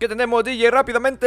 ¿Qué 0.00 0.08
tenemos, 0.08 0.42
DJ? 0.42 0.70
Rápidamente. 0.70 1.26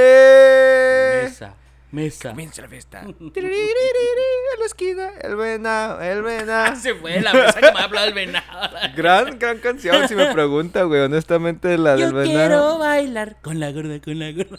Mesa, 1.22 1.54
mesa. 1.92 2.30
Comienza 2.32 2.64
la 2.64 2.68
fiesta. 2.68 3.04
En 3.36 4.60
la 4.60 4.66
esquina, 4.66 5.10
el 5.22 5.36
venado, 5.36 6.02
el 6.02 6.24
venado. 6.24 6.76
Se 6.82 6.96
fue 6.96 7.22
la 7.22 7.34
mesa 7.34 7.62
que 7.62 7.72
me 7.72 7.80
ha 7.80 7.84
hablado 7.84 8.08
el 8.08 8.14
venado. 8.16 8.70
Gran, 8.96 9.38
gran 9.38 9.60
canción, 9.60 10.08
si 10.08 10.16
me 10.16 10.34
pregunta, 10.34 10.84
güey. 10.84 11.02
Honestamente, 11.02 11.78
la 11.78 11.96
Yo 11.98 12.06
del 12.08 12.14
venado. 12.16 12.38
quiero 12.40 12.78
bailar 12.80 13.38
con 13.44 13.60
la 13.60 13.72
gorda, 13.72 14.00
con 14.00 14.18
la 14.18 14.32
gorda. 14.32 14.58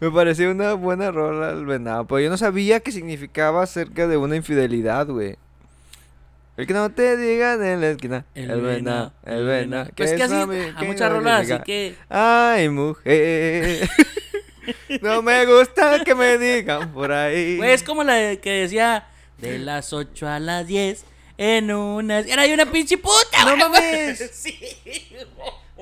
Me 0.00 0.10
pareció 0.10 0.50
una 0.50 0.72
buena 0.72 1.10
rola 1.10 1.50
el 1.50 1.66
venado. 1.66 2.06
Pero 2.06 2.20
yo 2.20 2.30
no 2.30 2.38
sabía 2.38 2.80
qué 2.80 2.92
significaba 2.92 3.62
acerca 3.62 4.06
de 4.08 4.16
una 4.16 4.36
infidelidad, 4.36 5.06
güey. 5.06 5.36
El 6.56 6.66
que 6.66 6.74
no 6.74 6.90
te 6.90 7.16
digan 7.16 7.64
en 7.64 7.80
la 7.80 7.90
esquina. 7.90 8.26
El, 8.34 8.60
venado, 8.60 9.12
el 9.24 9.44
venado. 9.46 9.90
Pues 9.96 10.12
que 10.12 10.22
así, 10.22 10.34
a 10.34 10.46
qué 10.78 10.86
muchas 10.86 11.10
rolas, 11.10 11.50
así 11.50 11.62
que. 11.64 11.94
Ay, 12.10 12.68
mujer. 12.68 13.88
no 15.00 15.22
me 15.22 15.46
gusta 15.46 16.04
que 16.04 16.14
me 16.14 16.36
digan 16.36 16.92
por 16.92 17.10
ahí. 17.10 17.56
Güey, 17.56 17.72
es 17.72 17.82
como 17.82 18.04
la 18.04 18.36
que 18.36 18.50
decía 18.50 19.06
de 19.38 19.58
las 19.58 19.94
8 19.94 20.28
a 20.28 20.38
las 20.40 20.66
10 20.66 21.04
en 21.38 21.72
una. 21.72 22.18
Era 22.20 22.42
de 22.42 22.52
una 22.52 22.66
pinche 22.66 22.98
puta, 22.98 23.44
No 23.46 23.56
mames. 23.56 24.18
Sí. 24.32 24.58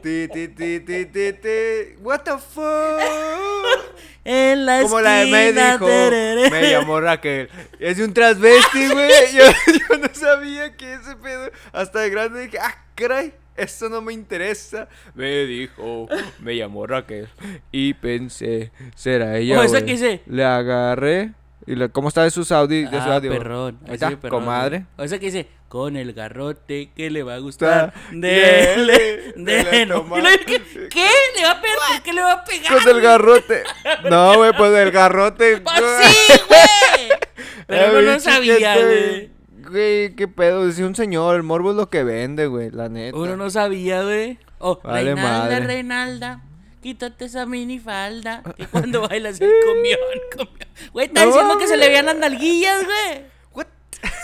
Ti, 0.02 0.28
ti, 0.28 0.48
ti, 0.48 0.80
ti, 0.80 1.05
ti, 1.06 1.33
ti. 1.34 1.97
What 2.00 2.20
the 2.20 2.39
fuck? 2.39 2.64
En 4.24 4.66
la 4.66 4.83
Como 4.83 5.01
la 5.01 5.20
de 5.20 5.27
me 5.27 5.52
dijo, 5.52 5.87
tereré. 5.87 6.51
me 6.51 6.70
llamó 6.70 7.01
Raquel. 7.01 7.48
Es 7.78 7.98
un 7.98 8.12
transvesti, 8.12 8.88
güey. 8.88 9.11
Yo, 9.34 9.45
yo 9.88 9.98
no 9.98 10.09
sabía 10.12 10.77
que 10.77 10.95
ese 10.95 11.16
pedo. 11.16 11.51
Hasta 11.73 12.01
de 12.01 12.11
grande 12.11 12.42
dije, 12.42 12.59
ah, 12.61 12.84
caray, 12.95 13.33
eso 13.56 13.88
no 13.88 14.02
me 14.02 14.12
interesa. 14.12 14.88
Me 15.14 15.47
dijo, 15.47 16.06
me 16.38 16.56
llamó 16.56 16.87
Raquel. 16.87 17.28
Y 17.73 17.95
pensé, 17.95 18.73
será 18.95 19.38
ella. 19.38 19.59
Oh, 19.59 19.62
esa 19.62 19.80
que 19.80 19.92
dice. 19.92 20.20
Le 20.27 20.45
agarré. 20.45 21.33
Y 21.66 21.89
¿Cómo 21.91 22.08
está 22.08 22.25
de 22.25 22.30
sus 22.30 22.50
audi 22.53 22.84
de 22.84 22.91
su 23.03 23.08
Ah, 23.11 23.16
audio? 23.16 23.30
perrón. 23.33 23.78
Así 23.84 23.94
está, 23.94 24.11
de 24.11 24.16
perrón, 24.16 24.41
comadre. 24.41 24.86
O 24.97 25.06
sea 25.06 25.19
que 25.19 25.27
dice, 25.27 25.47
con 25.69 25.97
el 25.97 26.12
garrote 26.14 26.91
que 26.97 27.11
le 27.11 27.22
va 27.22 27.34
a 27.34 27.39
gustar. 27.39 27.92
Dele, 28.12 29.33
dele, 29.36 29.86
no. 29.86 30.05
¿Qué? 30.47 30.61
¿Qué? 30.91 31.08
¿Le 31.36 31.44
va 31.44 31.50
a 31.52 31.61
pegar? 31.61 31.77
¿Por 31.94 32.02
qué 32.02 32.12
le 32.12 32.22
va 32.22 32.33
a 32.33 32.44
pegar? 32.44 32.72
Con 32.83 32.97
el 32.97 33.00
garrote. 33.02 33.62
No, 34.11 34.36
güey, 34.36 34.52
pues 34.56 34.72
el 34.75 34.91
garrote. 34.91 35.61
Pues 35.64 35.83
sí, 36.02 36.33
güey. 36.48 37.19
Pero 37.67 37.92
no 37.92 38.00
lo 38.00 38.11
bicho, 38.12 38.20
sabía, 38.20 38.77
güey. 38.77 39.30
Güey, 39.70 40.17
qué 40.17 40.27
pedo. 40.27 40.67
Decía 40.67 40.86
un 40.86 40.97
señor, 40.97 41.36
el 41.36 41.42
morbo 41.45 41.70
es 41.70 41.77
lo 41.77 41.89
que 41.91 42.02
vende, 42.02 42.47
güey, 42.47 42.70
la 42.70 42.89
neta. 42.89 43.17
Uno 43.17 43.36
no 43.36 43.50
sabía, 43.50 44.02
güey. 44.02 44.39
Oh, 44.58 44.80
Vale 44.83 45.14
Reinalda, 45.14 45.39
madre. 45.39 45.61
Reinalda, 45.67 46.42
quítate 46.81 47.25
esa 47.27 47.47
minifalda. 47.47 48.42
Que 48.56 48.67
cuando 48.67 49.03
bailas 49.09 49.41
el 49.41 49.50
comión, 49.64 49.98
comión. 50.36 50.69
Güey, 50.92 51.06
está 51.06 51.20
No 51.20 51.27
diciendo 51.28 51.59
que 51.59 51.67
se 51.67 51.77
le 51.77 51.89
veían 51.89 52.06
las 52.06 52.17
nalguillas, 52.17 52.84
güey. 52.84 53.25
What? 53.53 53.67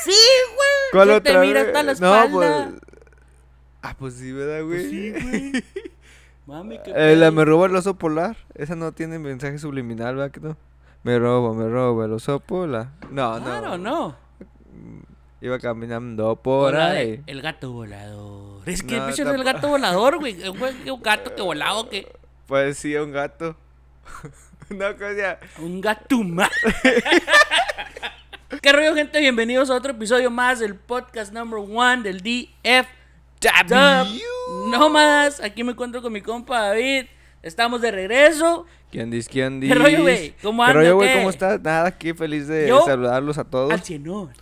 Sí, 0.04 0.10
güey. 0.10 0.68
¿Cuál 0.92 1.10
otra 1.10 1.32
te 1.40 1.46
mira 1.46 1.60
hasta 1.62 1.82
la 1.82 1.94
No, 1.94 2.14
espalda. 2.14 2.30
pues... 2.70 2.82
Ah, 3.82 3.94
pues 3.98 4.14
sí, 4.14 4.32
¿verdad, 4.32 4.64
güey? 4.64 4.78
Pues 4.78 4.90
sí, 4.90 5.10
güey. 5.12 5.64
Mami, 6.46 6.78
qué 6.84 6.92
Eh, 6.94 7.16
la 7.16 7.30
me 7.30 7.44
roba 7.44 7.66
el 7.66 7.76
oso 7.76 7.94
polar. 7.96 8.36
Esa 8.54 8.74
no 8.76 8.92
tiene 8.92 9.18
mensaje 9.18 9.58
subliminal, 9.58 10.14
¿verdad 10.16 10.30
que 10.30 10.40
no? 10.40 10.56
Me 11.02 11.18
roba, 11.18 11.52
me 11.54 11.68
roba 11.68 12.04
el 12.06 12.12
oso 12.12 12.40
polar. 12.40 12.88
No, 13.10 13.40
Claro, 13.42 13.76
no. 13.78 13.78
no. 13.78 14.16
Iba 15.40 15.58
caminando 15.58 16.36
por 16.36 16.72
la 16.72 16.92
de 16.92 16.98
ahí. 16.98 17.22
El 17.26 17.42
gato 17.42 17.70
volador. 17.70 18.62
Es 18.68 18.82
que 18.82 18.96
No, 18.96 19.02
el 19.02 19.06
pinche 19.08 19.22
tampo- 19.24 19.32
del 19.32 19.44
gato 19.44 19.68
volador, 19.68 20.18
güey. 20.18 20.36
Un 20.48 21.02
gato 21.02 21.34
que 21.34 21.42
volaba 21.42 21.78
o 21.80 21.88
que. 21.88 22.10
Parecía 22.46 23.02
un 23.02 23.12
gato. 23.12 23.56
no, 24.70 24.96
cosa. 24.96 25.38
Un 25.58 25.80
gato 25.80 26.22
más. 26.22 26.50
¿Qué 28.62 28.72
rollo, 28.72 28.94
gente? 28.94 29.18
Bienvenidos 29.20 29.68
a 29.70 29.74
otro 29.74 29.90
episodio 29.92 30.30
más 30.30 30.60
del 30.60 30.76
podcast 30.76 31.32
number 31.32 31.58
one 31.58 32.02
del 32.02 32.20
DF. 32.22 32.86
No 34.70 34.88
más, 34.88 35.40
aquí 35.40 35.64
me 35.64 35.72
encuentro 35.72 36.00
con 36.02 36.12
mi 36.12 36.20
compa 36.20 36.68
David. 36.68 37.06
Estamos 37.42 37.80
de 37.80 37.90
regreso. 37.90 38.66
¿Quién 38.90 39.10
dice? 39.10 39.28
¿Quién 39.30 39.60
¿Qué 39.60 39.66
dice? 39.66 39.78
rollo, 39.78 40.02
güey? 40.02 40.34
¿Cómo 40.42 40.62
¿Qué 40.62 40.70
anda, 40.70 40.80
rollo, 40.82 40.94
güey? 40.96 41.08
qué? 41.08 41.16
¿Cómo 41.18 41.30
estás? 41.30 41.60
Nada, 41.60 41.86
aquí 41.88 42.12
feliz 42.14 42.46
de 42.48 42.68
Yo- 42.68 42.82
saludarlos 42.84 43.38
a 43.38 43.44
todos. 43.44 43.72
Al 43.72 43.82
cienón. 43.82 44.32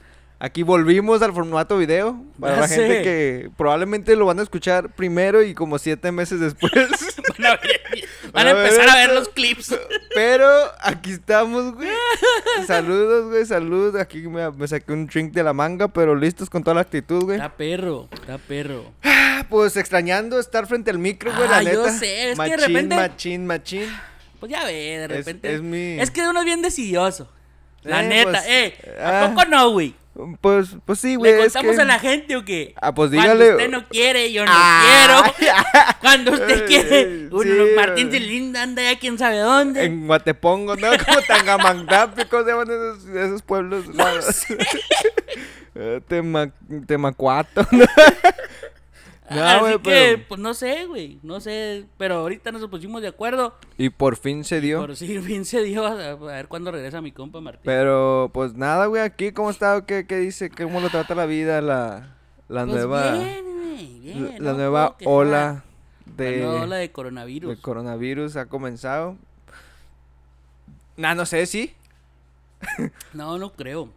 Aquí 0.44 0.62
volvimos 0.62 1.22
al 1.22 1.32
formato 1.32 1.78
video. 1.78 2.22
Para 2.38 2.56
Ya 2.56 2.60
la 2.60 2.68
gente 2.68 3.02
que 3.02 3.50
probablemente 3.56 4.14
lo 4.14 4.26
van 4.26 4.38
a 4.40 4.42
escuchar 4.42 4.90
primero 4.90 5.42
y 5.42 5.54
como 5.54 5.78
siete 5.78 6.12
meses 6.12 6.38
después. 6.38 6.70
Van 7.38 7.46
a, 7.46 7.56
ver- 7.56 8.02
van 8.32 8.48
empezar 8.48 8.88
a 8.90 8.94
ver 8.96 9.12
los 9.14 9.28
clips. 9.28 9.74
Pero 10.14 10.46
aquí 10.80 11.12
estamos, 11.12 11.74
güey. 11.74 11.88
Saludos, 12.66 13.30
güey, 13.30 13.44
salud. 13.46 13.96
Aquí 13.96 14.18
me, 14.28 14.50
me 14.52 14.68
saqué 14.68 14.92
un 14.92 15.06
drink 15.06 15.32
de 15.32 15.42
la 15.42 15.52
manga, 15.52 15.88
pero 15.88 16.14
listos 16.14 16.48
con 16.50 16.62
toda 16.62 16.74
la 16.74 16.80
actitud, 16.82 17.24
güey. 17.24 17.36
Está 17.36 17.56
perro, 17.56 18.08
está 18.12 18.38
perro. 18.38 18.92
Ah, 19.02 19.44
Pues 19.48 19.76
extrañando 19.76 20.38
estar 20.38 20.66
frente 20.66 20.90
al 20.90 20.98
micro, 20.98 21.32
güey, 21.34 21.48
la 21.48 21.56
Ah, 21.58 21.62
yo 21.62 21.82
neta. 21.86 21.92
sé, 21.98 22.30
es 22.32 22.38
que 22.38 22.50
de 22.50 22.56
repente- 22.56 22.94
Machín, 22.96 23.46
machín. 23.46 23.88
Pues 24.40 24.52
ya 24.52 24.64
ve, 24.64 24.72
de 24.98 25.08
repente. 25.08 25.54
es 25.54 25.60
mi- 25.62 25.98
Es 26.00 26.10
que 26.10 26.26
uno 26.28 26.40
es 26.40 26.44
bien 26.46 26.62
decidioso. 26.62 27.30
La 27.82 28.04
Eh, 28.04 28.08
neta, 28.08 28.30
pues, 28.30 28.44
eh. 28.46 28.96
ah. 29.00 29.24
¿A 29.24 29.28
poco 29.28 29.44
no, 29.46 29.70
güey? 29.70 29.94
Pues, 30.40 30.68
pues 30.84 31.00
sí, 31.00 31.16
güey. 31.16 31.32
¿Le 31.32 31.38
contamos 31.40 31.74
que- 31.74 31.82
a 31.82 31.84
la 31.84 31.98
gente 31.98 32.36
o 32.36 32.44
qué? 32.44 32.72
Ah, 32.80 32.94
pues 32.94 33.10
Cuando 33.10 33.32
dígale. 33.34 33.50
usted 33.52 33.68
no 33.70 33.88
quiere, 33.88 34.32
yo 34.32 34.44
no 34.44 34.52
Ah, 34.54 35.32
quiero. 35.36 35.54
Cuando 36.00 36.32
usted 36.32 36.66
quiere, 36.68 37.28
uno, 37.32 37.42
Sí, 37.42 37.70
Martín. 37.74 38.10
Celinda 38.12 38.62
anda 38.62 38.82
ya 38.82 38.96
quién 38.98 39.18
sabe 39.18 39.38
dónde. 39.38 39.84
En 39.84 40.06
Guatepongo, 40.06 40.76
¿no? 40.76 40.86
Como 41.04 41.20
Tangamandapio, 41.26 42.28
¿cómo 42.28 42.44
se 42.44 42.50
llaman 42.50 42.68
esos, 42.70 43.04
esos 43.08 43.42
pueblos? 43.42 43.88
No, 43.88 44.04
Eh, 45.76 46.00
Tema, 46.06 46.52
Temacuato, 46.86 47.66
¿no? 47.72 47.84
Así 49.42 49.72
que, 49.72 49.78
pero- 49.80 50.22
pues 50.28 50.40
no 50.40 50.54
sé, 50.54 50.86
güey, 50.86 51.18
no 51.22 51.40
sé, 51.40 51.86
pero 51.98 52.16
ahorita 52.16 52.52
nos 52.52 52.66
pusimos 52.68 53.02
de 53.02 53.08
acuerdo. 53.08 53.54
Y 53.78 53.90
por 53.90 54.16
fin 54.16 54.44
se 54.44 54.60
dio. 54.60 54.80
Por 54.80 54.96
si 54.96 55.18
bien 55.18 55.44
se 55.44 55.62
dio, 55.62 55.86
a, 55.86 56.14
ver 56.14 56.48
cuándo 56.48 56.70
regresa 56.70 57.00
mi 57.00 57.12
compa 57.12 57.40
Martín. 57.40 57.62
Pero, 57.64 58.30
pues 58.32 58.54
nada, 58.54 58.86
güey, 58.86 59.02
aquí, 59.02 59.32
¿cómo 59.32 59.50
está? 59.50 59.84
¿Qué, 59.86 60.06
qué 60.06 60.18
dice? 60.18 60.50
¿Cómo 60.50 60.80
lo 60.80 60.90
trata 60.90 61.14
la 61.14 61.26
vida? 61.26 61.60
La, 61.60 62.16
la 62.48 62.64
Pues 62.64 62.74
nueva, 62.76 63.12
bien, 63.12 63.44
güey, 63.44 64.00
bien, 64.00 64.44
la 64.44 64.52
no 64.52 64.58
nueva 64.58 64.96
ola 65.04 65.64
de, 66.06 66.38
La 66.38 66.46
nueva 66.46 66.62
ola 66.64 66.76
de 66.76 66.92
coronavirus. 66.92 67.50
de 67.56 67.62
coronavirus 67.62 68.36
ha 68.36 68.46
comenzado. 68.46 69.16
Nah, 70.96 71.14
no 71.14 71.26
sé, 71.26 71.46
sí. 71.46 71.74
No, 73.12 73.36
no 73.38 73.52
creo, 73.52 73.88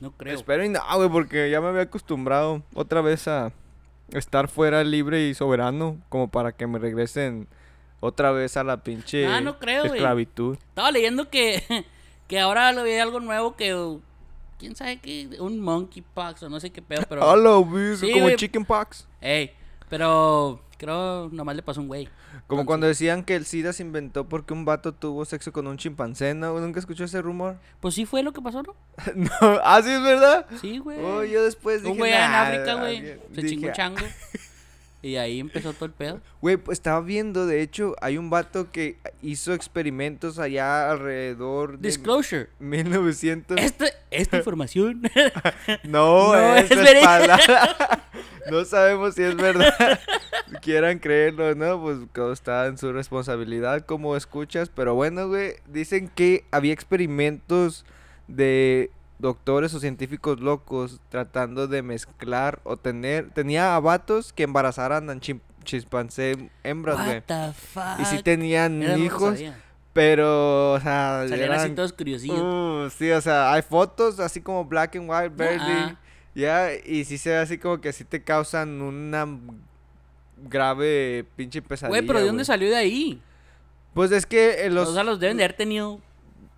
no 0.00 0.12
creo. 0.12 0.34
Espero 0.34 0.64
y 0.64 0.68
no, 0.68 0.80
güey, 0.96 1.08
porque 1.08 1.50
ya 1.50 1.60
me 1.60 1.68
había 1.68 1.82
acostumbrado 1.82 2.62
otra 2.74 3.00
vez 3.00 3.26
a 3.26 3.52
estar 4.12 4.48
fuera 4.48 4.82
libre 4.84 5.28
y 5.28 5.34
soberano, 5.34 5.98
como 6.08 6.28
para 6.28 6.52
que 6.52 6.66
me 6.66 6.78
regresen 6.78 7.48
otra 8.00 8.30
vez 8.32 8.56
a 8.56 8.64
la 8.64 8.82
pinche 8.82 9.26
Ah, 9.26 9.40
no 9.40 9.58
creo, 9.58 9.84
esclavitud. 9.84 10.56
Estaba 10.68 10.90
leyendo 10.90 11.28
que, 11.30 11.62
que 12.28 12.40
ahora 12.40 12.72
lo 12.72 12.82
veía 12.82 13.02
algo 13.02 13.20
nuevo 13.20 13.56
que 13.56 13.98
quién 14.58 14.76
sabe 14.76 14.98
qué, 15.00 15.28
un 15.40 15.60
monkeypox 15.60 16.42
o 16.44 16.48
no 16.48 16.60
sé 16.60 16.70
qué 16.70 16.82
pedo, 16.82 17.02
pero 17.08 17.28
Hola, 17.28 17.96
Sí, 17.96 18.10
como 18.12 18.24
güey. 18.24 18.36
chickenpox. 18.36 19.06
ey, 19.20 19.52
pero 19.88 20.60
creo 20.82 21.28
nomás 21.32 21.56
le 21.56 21.62
pasó 21.62 21.80
un 21.80 21.88
güey. 21.88 22.04
Como 22.06 22.62
Entonces- 22.62 22.66
cuando 22.66 22.86
decían 22.88 23.24
que 23.24 23.36
el 23.36 23.46
SIDA 23.46 23.72
se 23.72 23.82
inventó 23.82 24.28
porque 24.28 24.52
un 24.52 24.64
vato 24.64 24.92
tuvo 24.92 25.24
sexo 25.24 25.52
con 25.52 25.66
un 25.66 25.76
chimpancé, 25.78 26.34
¿no? 26.34 26.58
¿Nunca 26.60 26.80
escuchó 26.80 27.04
ese 27.04 27.22
rumor? 27.22 27.56
Pues 27.80 27.94
sí 27.94 28.04
fue 28.04 28.22
lo 28.22 28.32
que 28.32 28.42
pasó, 28.42 28.62
¿no? 28.62 28.74
no, 29.14 29.30
¿ah, 29.64 29.80
sí 29.82 29.90
es 29.90 30.02
verdad? 30.02 30.46
Sí, 30.60 30.78
güey. 30.78 30.98
Oh, 31.00 31.24
yo 31.24 31.42
después 31.44 31.82
dije, 31.82 31.92
un 31.92 31.98
güey 31.98 32.12
en 32.12 32.18
"Nah, 32.20 32.42
África, 32.42 32.74
güey, 32.74 32.96
alguien". 32.98 33.20
se 33.34 33.42
Dije, 33.42 33.54
chingó 33.56 33.72
chango. 33.72 34.00
Y 35.02 35.16
ahí 35.16 35.40
empezó 35.40 35.72
todo 35.72 35.86
el 35.86 35.90
pedo. 35.90 36.20
Güey, 36.40 36.56
pues 36.56 36.78
estaba 36.78 37.00
viendo, 37.00 37.46
de 37.46 37.60
hecho, 37.60 37.96
hay 38.00 38.16
un 38.18 38.30
vato 38.30 38.70
que 38.70 38.98
hizo 39.20 39.52
experimentos 39.52 40.38
allá 40.38 40.92
alrededor 40.92 41.78
de 41.78 41.88
Disclosure. 41.88 42.48
1900. 42.60 43.58
Esta, 43.58 43.86
esta 44.12 44.36
información. 44.38 45.02
No, 45.82 46.32
No, 46.32 46.56
es, 46.56 46.70
es 46.70 46.78
no 48.50 48.64
sabemos 48.64 49.14
si 49.16 49.22
es 49.22 49.36
verdad. 49.36 50.00
Si 50.48 50.56
Quieran 50.62 51.00
creerlo, 51.00 51.48
o 51.48 51.54
¿no? 51.56 51.80
Pues 51.80 51.98
todo 52.12 52.32
está 52.32 52.66
en 52.66 52.78
su 52.78 52.92
responsabilidad, 52.92 53.84
como 53.84 54.16
escuchas. 54.16 54.68
Pero 54.68 54.94
bueno, 54.94 55.28
güey, 55.28 55.54
dicen 55.66 56.08
que 56.08 56.44
había 56.52 56.72
experimentos 56.72 57.84
de 58.28 58.90
doctores 59.22 59.72
o 59.72 59.80
científicos 59.80 60.40
locos 60.40 61.00
tratando 61.08 61.68
de 61.68 61.80
mezclar 61.80 62.60
o 62.64 62.76
tener. 62.76 63.30
Tenía 63.30 63.74
a 63.76 63.80
vatos 63.80 64.32
que 64.34 64.42
embarazaran 64.42 65.08
a 65.08 65.14
chim- 65.14 65.40
chimpancé 65.64 66.50
hembras, 66.64 67.02
güey. 67.02 67.22
Y 68.00 68.04
sí 68.04 68.22
tenían 68.22 68.82
Era, 68.82 68.98
hijos, 68.98 69.40
pero, 69.92 70.72
o 70.72 70.80
sea, 70.80 71.24
Salían 71.28 71.52
así 71.52 71.70
todos 71.70 71.92
curiosillos. 71.92 72.38
Uh, 72.38 72.90
sí, 72.90 73.10
o 73.12 73.20
sea, 73.20 73.52
hay 73.52 73.62
fotos 73.62 74.18
así 74.20 74.40
como 74.40 74.64
black 74.64 74.96
and 74.96 75.08
white, 75.08 75.30
verde. 75.34 75.62
Ah. 75.66 75.96
Ya, 76.34 76.74
y 76.74 77.04
sí 77.04 77.16
se 77.16 77.30
ve 77.30 77.36
así 77.36 77.58
como 77.58 77.80
que 77.80 77.90
así 77.90 78.04
te 78.04 78.22
causan 78.22 78.80
una 78.80 79.26
grave 80.48 81.24
pinche 81.36 81.62
pesadilla. 81.62 81.90
Güey, 81.90 82.06
pero 82.06 82.20
¿de 82.20 82.26
dónde 82.26 82.44
salió 82.44 82.68
de 82.68 82.76
ahí? 82.76 83.22
Pues 83.94 84.10
es 84.10 84.26
que 84.26 84.64
eh, 84.64 84.70
los... 84.70 84.88
o 84.88 84.94
sea, 84.94 85.04
los 85.04 85.20
deben 85.20 85.36
de 85.36 85.44
haber 85.44 85.56
tenido 85.56 86.00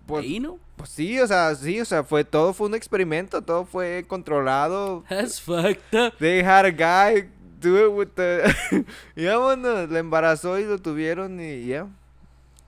pues, 0.07 0.23
ahí, 0.23 0.39
¿no? 0.39 0.57
Pues 0.77 0.89
sí, 0.89 1.19
o 1.19 1.27
sea, 1.27 1.53
sí, 1.55 1.79
o 1.79 1.85
sea, 1.85 2.03
fue 2.03 2.23
todo 2.23 2.53
fue 2.53 2.67
un 2.67 2.75
experimento, 2.75 3.41
todo 3.41 3.65
fue 3.65 4.05
controlado. 4.07 5.03
That's 5.09 5.39
fucked 5.41 5.93
up. 5.93 6.13
They 6.19 6.41
had 6.43 6.65
a 6.65 6.71
guy 6.71 7.29
do 7.61 7.87
it 7.87 7.93
with 7.93 8.09
the... 8.15 8.85
y 9.15 9.25
vámonos, 9.25 9.89
le 9.89 9.99
embarazó 9.99 10.59
y 10.59 10.65
lo 10.65 10.77
tuvieron 10.79 11.39
y 11.39 11.65
ya. 11.67 11.87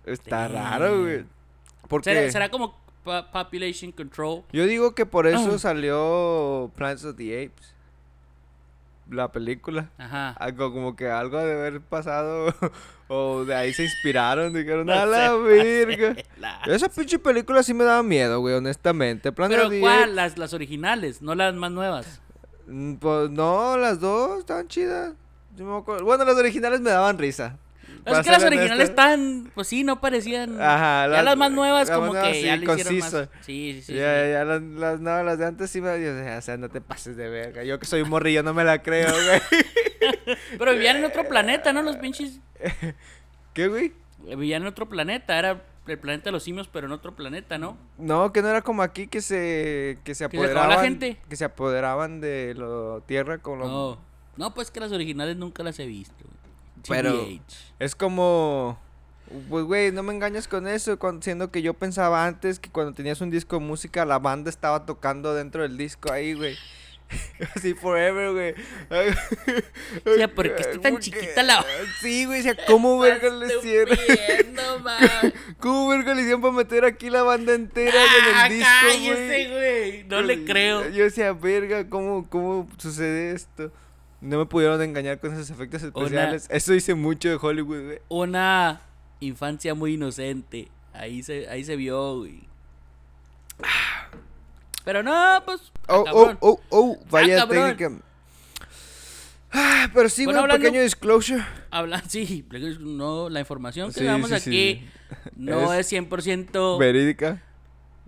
Está 0.06 0.48
raro, 0.48 1.01
güey. 1.01 1.25
Porque 1.88 2.13
¿Será, 2.13 2.31
será 2.31 2.50
como 2.50 2.77
po- 3.04 3.25
population 3.31 3.92
control? 3.92 4.44
yo 4.51 4.65
digo 4.65 4.95
que 4.95 5.06
por 5.06 5.27
eso 5.27 5.54
Ah. 5.56 5.59
salió 5.59 6.71
Plants 6.75 7.04
of 7.06 7.15
the 7.18 7.44
Apes. 7.45 7.74
La 9.09 9.31
película. 9.31 9.89
Ajá. 9.98 10.31
Algo 10.31 10.74
como 10.74 10.95
que 10.95 11.09
algo 11.09 11.38
de 11.38 11.54
haber 11.54 11.81
pasado 11.81 12.54
o 13.07 13.45
de 13.45 13.56
ahí 13.56 13.74
se 13.74 13.83
inspiraron, 13.83 14.54
dijeron, 14.54 14.86
No 14.88 14.94
a 14.94 15.06
la 15.06 15.31
pase 15.31 16.25
la- 16.38 16.62
Esa 16.65 16.89
pinche 16.89 17.18
película 17.19 17.63
sí 17.63 17.74
me 17.74 17.83
daba 17.86 18.04
miedo, 18.04 18.39
güey, 18.42 18.56
honestamente. 18.56 19.31
Planet 19.31 19.57
Pero. 19.57 19.68
Apes, 19.68 20.13
Las, 20.13 20.38
las 20.38 20.54
originales, 20.54 21.21
no 21.21 21.36
las 21.36 21.54
más 21.56 21.71
nuevas. 21.71 22.21
mm, 22.68 22.95
Pues 22.95 23.30
no, 23.30 23.77
las 23.77 24.00
dos 24.01 24.39
estaban 24.39 24.68
chidas. 24.68 25.13
Yo 25.56 25.65
me 25.65 25.77
acuerdo- 25.77 26.04
Bueno, 26.06 26.25
las 26.25 26.36
originales 26.36 26.81
me 26.81 26.89
daban 26.92 27.18
risa. 27.18 27.57
Es 28.07 28.19
que 28.25 28.31
las 28.31 28.44
originales 28.44 28.89
están, 28.89 29.51
pues 29.54 29.68
sí, 29.68 29.83
no 29.83 30.00
parecían. 30.01 30.62
Ajá, 30.62 31.07
ya 31.12 31.21
las- 31.24 31.38
más 31.38 31.51
nuevas 31.51 31.88
las 31.89 31.98
como 31.98 32.13
más 32.13 32.24
que 32.24 32.30
nuevas, 32.30 32.42
ya 32.44 32.54
sí, 32.56 32.65
le 32.65 32.74
hicieron 32.74 32.75
conciso. 33.00 33.18
más. 33.19 33.30
Sí, 33.45 33.74
sí, 33.75 33.81
sí. 33.81 33.94
ya, 33.95 34.24
sí. 34.25 34.31
ya, 34.31 34.45
las, 34.45 34.62
las, 34.62 35.00
no, 35.00 35.24
las 35.24 35.38
de 35.39 35.45
antes 35.45 35.69
sí 35.69 35.81
me... 35.81 35.89
decía, 35.89 36.38
O 36.38 36.42
sea, 36.42 36.57
no 36.57 36.69
te 36.69 36.81
pases 36.81 37.18
de 37.18 37.30
verga. 37.30 37.63
Yo 37.63 37.80
que 37.80 37.86
soy 37.86 38.01
un 38.01 38.09
morrillo 38.09 38.44
no 38.44 38.54
me 38.54 38.63
la 38.63 38.81
creo, 38.81 39.09
güey. 39.12 39.42
Pero 40.57 40.71
vivían 40.74 40.98
en 40.98 41.06
otro 41.06 41.27
planeta, 41.27 41.74
¿no? 41.74 41.81
Los 41.81 41.98
pinches. 41.98 42.39
¿Qué, 43.54 43.68
güey? 43.68 43.94
Vivían 44.24 44.62
en 44.63 44.68
otro 44.68 44.88
planeta. 44.89 45.38
Era 45.38 45.62
el 45.88 46.00
planeta 46.00 46.25
de 46.25 46.31
los 46.33 46.44
simios, 46.44 46.68
pero 46.68 46.88
en 46.88 46.92
otro 46.94 47.15
planeta, 47.15 47.57
¿no? 47.57 47.77
No, 47.98 48.33
que 48.33 48.42
no 48.42 48.50
era 48.50 48.62
como 48.62 48.81
aquí 48.81 49.07
que 49.07 49.21
se 49.21 50.00
que 50.04 50.15
se 50.15 50.27
Que 50.27 50.38
se 50.38 50.44
acabó 50.44 50.44
la 50.44 50.50
apoderaban 50.51 50.83
gente. 50.86 51.18
que 51.30 51.36
se 51.38 51.45
apoderaban 51.45 52.19
de 52.19 52.54
la 52.57 53.00
tierra 53.06 53.38
con 53.38 53.59
lo 53.59 53.68
No. 53.68 54.07
No, 54.36 54.54
pues 54.54 54.69
que 54.69 54.80
las 54.81 54.92
originales 54.92 55.38
nunca 55.38 55.63
las 55.63 55.80
he 55.80 55.86
visto. 55.88 56.25
Pero-. 56.87 57.27
Es 57.79 57.95
como 57.95 58.79
pues 59.49 59.65
güey, 59.65 59.91
no 59.91 60.03
me 60.03 60.13
engañas 60.13 60.47
con 60.47 60.67
eso, 60.69 60.97
siendo 61.21 61.51
que 61.51 61.61
yo 61.61 61.73
pensaba 61.73 62.25
antes 62.25 62.59
que 62.59 62.69
cuando 62.69 62.93
tenías 62.93 63.19
un 63.19 63.29
disco 63.29 63.59
de 63.59 63.65
música 63.65 64.05
la 64.05 64.19
banda 64.19 64.49
estaba 64.49 64.85
tocando 64.85 65.33
dentro 65.33 65.63
del 65.63 65.77
disco 65.77 66.13
ahí, 66.13 66.33
güey. 66.33 66.55
Así 67.55 67.73
forever, 67.73 68.31
güey. 68.31 68.53
O 70.05 70.13
sea, 70.15 70.27
¿por 70.33 70.55
qué 70.55 70.61
está 70.61 70.79
tan 70.79 70.93
Porque- 70.93 71.11
chiquita 71.11 71.43
la- 71.43 71.65
Sí, 72.01 72.25
güey, 72.25 72.39
o 72.39 72.43
sea, 72.43 72.55
¿cómo 72.67 72.99
verga 72.99 73.29
le 73.29 73.47
hicieron? 73.57 73.97
¿Cómo 75.59 75.89
verga 75.89 76.13
le 76.13 76.21
hicieron 76.21 76.41
para 76.41 76.53
meter 76.53 76.85
aquí 76.85 77.09
la 77.09 77.23
banda 77.23 77.53
entera 77.53 77.93
Ah, 77.95 78.45
en 78.47 78.51
el 78.53 78.57
disco, 78.59 78.71
cállese, 78.81 79.47
güey? 79.49 79.51
güey. 79.51 80.03
No 80.05 80.21
le 80.21 80.45
creo. 80.45 80.89
Yo 80.89 81.03
decía, 81.03 81.33
verga, 81.33 81.89
¿cómo, 81.89 82.29
¿cómo 82.29 82.67
sucede 82.77 83.33
esto? 83.33 83.71
No 84.21 84.39
me 84.39 84.45
pudieron 84.45 84.81
engañar 84.81 85.19
con 85.19 85.33
esos 85.33 85.49
efectos 85.49 85.83
especiales. 85.83 86.47
Eso 86.49 86.73
dice 86.73 86.95
mucho 86.95 87.29
de 87.29 87.37
Hollywood, 87.39 87.85
güey. 87.85 87.99
Una 88.09 88.81
infancia 89.19 89.73
muy 89.75 89.93
inocente. 89.93 90.69
Ahí 90.93 91.21
se, 91.21 91.47
ahí 91.49 91.63
se 91.63 91.75
vio, 91.75 92.17
güey. 92.19 92.41
Pero 94.83 95.03
no, 95.03 95.41
pues. 95.45 95.61
ah, 95.87 95.95
Oh, 95.97 95.99
oh, 95.99 96.03
cabrón. 96.05 96.37
oh, 96.41 96.61
oh, 96.69 96.97
vaya 97.09 97.37
cabrón. 97.37 97.77
técnica. 97.77 98.03
Ah, 99.51 99.89
pero 99.93 100.09
sí, 100.09 100.25
Bueno, 100.25 100.39
un 100.39 100.43
hablando- 100.45 100.63
pequeño 100.65 100.81
disclosure. 100.83 101.43
Habla, 101.71 102.01
sí, 102.07 102.45
no, 102.79 103.29
la 103.29 103.39
información 103.39 103.91
que 103.93 103.99
Sí, 103.99 104.05
damos 104.05 104.29
sí, 104.29 104.35
aquí 104.35 104.41
sí. 104.81 104.89
no 105.35 105.73
Es 105.73 105.91
es 105.91 105.93
100% 106.09 106.77
Verídica. 106.79 107.41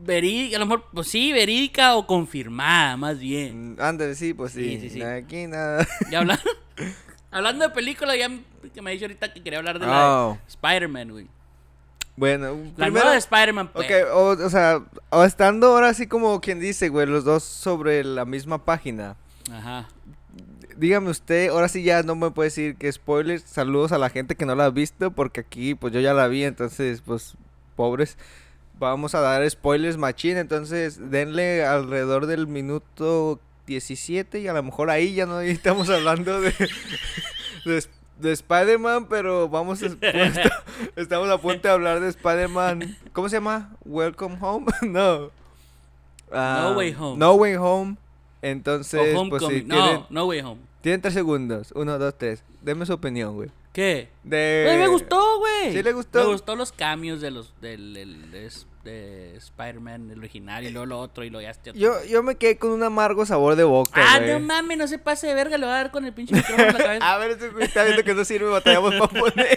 Verídica. 0.03 0.57
A 0.57 0.59
lo 0.59 0.65
mejor, 0.65 0.85
pues 0.93 1.07
sí, 1.07 1.31
verídica 1.31 1.95
o 1.95 2.05
confirmada, 2.07 2.97
más 2.97 3.19
bien. 3.19 3.75
Mm, 3.75 3.81
Ándale, 3.81 4.15
sí, 4.15 4.33
pues 4.33 4.53
sí. 4.53 4.63
Sí, 4.63 4.79
sí, 4.81 4.89
sí. 4.91 5.01
Aquí 5.01 5.47
nada. 5.47 5.85
Y 6.11 6.15
hablando, 6.15 6.43
hablando 7.31 7.67
de 7.67 7.73
película, 7.73 8.15
ya 8.15 8.29
que 8.73 8.81
me 8.81 8.89
ha 8.91 8.93
dicho 8.93 9.05
ahorita 9.05 9.33
que 9.33 9.41
quería 9.43 9.59
hablar 9.59 9.79
de 9.79 9.87
la 9.87 10.27
Oh. 10.27 10.33
de 10.33 10.39
Spider-Man, 10.47 11.09
güey. 11.11 11.27
Bueno, 12.15 12.47
La 12.75 12.85
primero. 12.85 12.91
nueva 12.91 13.11
de 13.11 13.17
Spider-Man, 13.19 13.69
pues. 13.71 13.87
Ok, 13.89 13.95
o, 14.13 14.25
o 14.45 14.49
sea, 14.49 14.83
o 15.09 15.23
estando 15.23 15.67
ahora 15.67 15.87
así 15.89 16.05
como 16.07 16.41
quien 16.41 16.59
dice, 16.59 16.89
güey, 16.89 17.07
los 17.07 17.23
dos 17.23 17.43
sobre 17.43 18.03
la 18.03 18.25
misma 18.25 18.65
página. 18.65 19.15
Ajá. 19.51 19.87
Dígame 20.75 21.09
usted, 21.09 21.49
ahora 21.49 21.67
sí 21.69 21.83
ya 21.83 22.03
no 22.03 22.15
me 22.15 22.31
puede 22.31 22.47
decir 22.47 22.75
que 22.75 22.91
spoilers. 22.91 23.43
Saludos 23.43 23.91
a 23.93 23.97
la 23.97 24.09
gente 24.09 24.35
que 24.35 24.45
no 24.45 24.55
la 24.55 24.65
ha 24.65 24.69
visto, 24.69 25.11
porque 25.11 25.41
aquí 25.41 25.75
pues 25.75 25.93
yo 25.93 25.99
ya 26.01 26.13
la 26.13 26.27
vi, 26.27 26.43
entonces 26.43 27.01
pues 27.05 27.35
pobres. 27.75 28.17
Vamos 28.79 29.13
a 29.13 29.19
dar 29.19 29.47
spoilers 29.49 29.97
machín, 29.97 30.37
entonces 30.37 31.11
denle 31.11 31.65
alrededor 31.65 32.25
del 32.27 32.47
minuto 32.47 33.39
17 33.67 34.39
y 34.39 34.47
a 34.47 34.53
lo 34.53 34.63
mejor 34.63 34.89
ahí 34.89 35.13
ya 35.13 35.25
no 35.25 35.41
estamos 35.41 35.89
hablando 35.89 36.39
de, 36.41 36.53
de, 37.65 37.85
de 38.19 38.31
Spider-Man, 38.31 39.07
pero 39.09 39.49
vamos 39.49 39.83
a, 39.83 39.87
pues, 39.99 40.39
estamos 40.95 41.29
a 41.29 41.37
punto 41.37 41.67
de 41.67 41.73
hablar 41.73 41.99
de 41.99 42.07
Spider-Man. 42.09 42.97
¿Cómo 43.11 43.27
se 43.29 43.35
llama? 43.35 43.75
Welcome 43.85 44.37
Home? 44.41 44.65
no. 44.83 45.29
Ah, 46.31 46.73
Way 46.77 46.95
Home. 46.97 47.17
No 47.17 47.33
Way 47.33 47.55
Home. 47.55 47.97
Entonces, 48.41 49.01
pues 49.01 49.15
Homecoming. 49.15 49.59
si 49.61 49.65
no, 49.65 49.75
tienen, 49.75 50.05
no 50.09 50.25
Way 50.25 50.39
Home. 50.41 50.61
tienen 50.81 51.01
tres 51.01 51.13
segundos. 51.13 51.73
Uno, 51.75 51.97
dos, 51.99 52.17
tres. 52.17 52.43
Deme 52.61 52.85
su 52.85 52.93
opinión, 52.93 53.35
güey. 53.35 53.49
¿Qué? 53.73 54.09
De... 54.23 54.63
Güey, 54.65 54.77
me 54.77 54.87
gustó, 54.87 55.39
güey. 55.39 55.73
¿Sí 55.73 55.83
le 55.83 55.91
gustó? 55.91 56.19
Me 56.19 56.25
gustó 56.31 56.55
los 56.55 56.71
cambios 56.71 57.19
de 57.21 57.31
los 57.31 57.53
del, 57.61 57.93
del- 57.93 58.31
de, 58.31 58.49
de 58.83 59.35
Spider-Man, 59.35 60.09
el 60.11 60.19
original, 60.19 60.63
y 60.63 60.69
luego 60.69 60.85
lo 60.85 60.99
otro, 60.99 61.23
y 61.23 61.29
lo 61.29 61.41
ya 61.41 61.49
este 61.51 61.71
otro. 61.71 61.79
Yo, 61.81 62.03
yo 62.05 62.23
me 62.23 62.35
quedé 62.35 62.57
con 62.57 62.71
un 62.71 62.81
amargo 62.83 63.25
sabor 63.25 63.55
de 63.55 63.63
boca, 63.65 64.01
Ah, 64.03 64.19
no 64.19 64.39
mames, 64.39 64.77
no 64.77 64.87
se 64.87 64.97
pase 64.99 65.27
de 65.27 65.33
verga, 65.33 65.57
le 65.57 65.65
voy 65.65 65.73
a 65.73 65.77
dar 65.77 65.91
con 65.91 66.05
el 66.05 66.13
pinche 66.13 66.33
micrófono 66.35 66.67
en 66.69 66.73
la 66.73 66.83
cabeza. 66.83 67.11
A 67.13 67.17
ver, 67.17 67.31
ese 67.31 67.49
güey 67.49 67.65
está 67.65 67.83
viendo 67.83 68.03
que 68.03 68.13
no 68.13 68.23
sirve, 68.23 68.49
batallamos 68.49 68.95
para 68.95 69.07
ponerlo. 69.07 69.43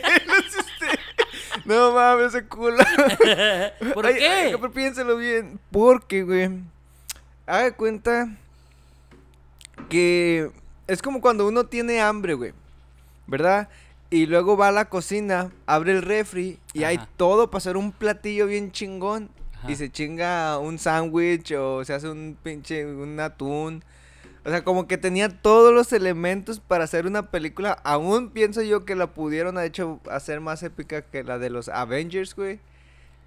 No 1.64 1.92
mames, 1.92 2.34
ese 2.34 2.46
culo. 2.48 2.78
¿Por 3.94 4.06
Ay, 4.06 4.14
qué? 4.16 4.26
ay, 4.28 4.52
pero 4.56 4.72
piénselo 4.72 5.16
bien. 5.16 5.60
Porque, 5.70 6.24
güey. 6.24 6.50
Haga 7.46 7.76
cuenta 7.76 8.28
que 9.88 10.50
es 10.88 11.00
como 11.02 11.20
cuando 11.20 11.46
uno 11.46 11.64
tiene 11.66 12.00
hambre, 12.00 12.34
güey. 12.34 12.52
¿Verdad? 13.28 13.68
Y 14.12 14.26
luego 14.26 14.56
va 14.58 14.68
a 14.68 14.72
la 14.72 14.90
cocina, 14.90 15.50
abre 15.64 15.92
el 15.92 16.02
refri 16.02 16.58
y 16.74 16.84
hay 16.84 17.00
todo 17.16 17.50
para 17.50 17.58
hacer 17.58 17.76
un 17.78 17.92
platillo 17.92 18.46
bien 18.46 18.70
chingón. 18.70 19.30
Ajá. 19.58 19.70
Y 19.70 19.76
se 19.76 19.90
chinga 19.90 20.58
un 20.58 20.78
sándwich 20.78 21.52
o 21.52 21.82
se 21.84 21.94
hace 21.94 22.08
un 22.10 22.36
pinche, 22.42 22.84
un 22.84 23.18
atún. 23.20 23.82
O 24.44 24.50
sea, 24.50 24.64
como 24.64 24.86
que 24.86 24.98
tenía 24.98 25.28
todos 25.30 25.72
los 25.72 25.92
elementos 25.94 26.60
para 26.60 26.84
hacer 26.84 27.06
una 27.06 27.30
película. 27.30 27.78
Aún 27.84 28.28
pienso 28.30 28.60
yo 28.60 28.84
que 28.84 28.94
la 28.96 29.06
pudieron 29.14 29.56
haber 29.56 29.68
hecho 29.68 30.00
hacer 30.10 30.40
más 30.40 30.62
épica 30.62 31.02
que 31.02 31.24
la 31.24 31.38
de 31.38 31.48
los 31.48 31.68
Avengers, 31.70 32.34
güey. 32.36 32.58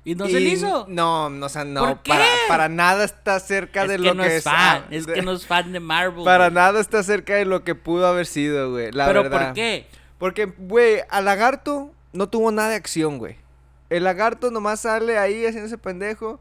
¿Y 0.04 0.14
no 0.14 0.28
se 0.28 0.34
le 0.40 0.50
hizo? 0.50 0.86
No, 0.88 1.32
no, 1.32 1.48
o 1.48 1.50
sea, 1.50 1.64
no. 1.66 1.80
¿Por 1.84 2.04
qué? 2.04 2.10
Para, 2.12 2.26
para 2.48 2.70
nada 2.70 3.06
está 3.06 3.40
cerca 3.40 3.84
es 3.84 3.90
de 3.90 3.96
que 3.96 4.04
lo 4.04 4.14
no 4.14 4.22
que 4.22 4.36
es 4.38 4.44
fan, 4.44 4.54
ah, 4.84 4.88
es 4.92 5.08
de- 5.08 5.14
que 5.14 5.22
no 5.24 5.32
es 5.32 5.48
fan 5.48 5.72
de 5.72 5.80
Marvel. 5.80 6.24
Para 6.24 6.50
güey. 6.50 6.54
nada 6.56 6.80
está 6.80 7.02
cerca 7.02 7.34
de 7.34 7.46
lo 7.46 7.64
que 7.64 7.74
pudo 7.74 8.06
haber 8.06 8.28
sido, 8.28 8.70
güey. 8.72 8.92
La 8.92 9.08
¿Pero 9.08 9.24
verdad. 9.24 9.46
por 9.48 9.54
qué? 9.56 9.88
Porque, 10.26 10.46
güey, 10.58 11.02
al 11.10 11.26
lagarto 11.26 11.92
no 12.12 12.28
tuvo 12.30 12.52
nada 12.52 12.70
de 12.70 12.76
acción, 12.78 13.20
güey. 13.20 13.36
El 13.92 14.06
lagarto 14.06 14.50
nomás 14.50 14.80
sale 14.82 15.20
ahí 15.20 15.46
haciéndose 15.46 15.78
pendejo 15.78 16.40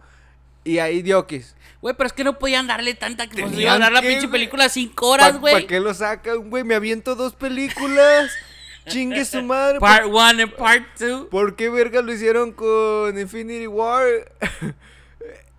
y 0.64 0.78
ahí 0.78 1.02
diokis. 1.02 1.54
Güey, 1.82 1.94
pero 1.94 2.06
es 2.06 2.14
que 2.14 2.24
no 2.24 2.38
podían 2.38 2.66
darle 2.66 2.94
tanta... 2.94 3.28
Pues 3.28 3.52
iban 3.58 3.82
a 3.82 3.90
dar 3.90 3.92
la 3.92 4.00
pinche 4.00 4.26
película 4.28 4.70
cinco 4.70 5.08
horas, 5.10 5.32
¿Para 5.32 5.38
güey. 5.38 5.66
qué 5.66 5.80
lo 5.80 5.92
sacan, 5.92 6.48
güey? 6.48 6.64
Me 6.64 6.74
aviento 6.74 7.14
dos 7.14 7.34
películas. 7.34 8.32
Chingue 8.88 9.22
su 9.26 9.42
madre. 9.42 9.78
¿por- 9.80 9.86
Part 9.90 10.06
1 10.06 10.42
y 10.44 10.46
Part 10.46 10.84
2. 10.98 11.26
¿Por 11.26 11.54
qué 11.54 11.68
verga 11.68 12.00
lo 12.00 12.10
hicieron 12.10 12.52
con 12.52 13.18
Infinity 13.18 13.66
War? 13.66 14.06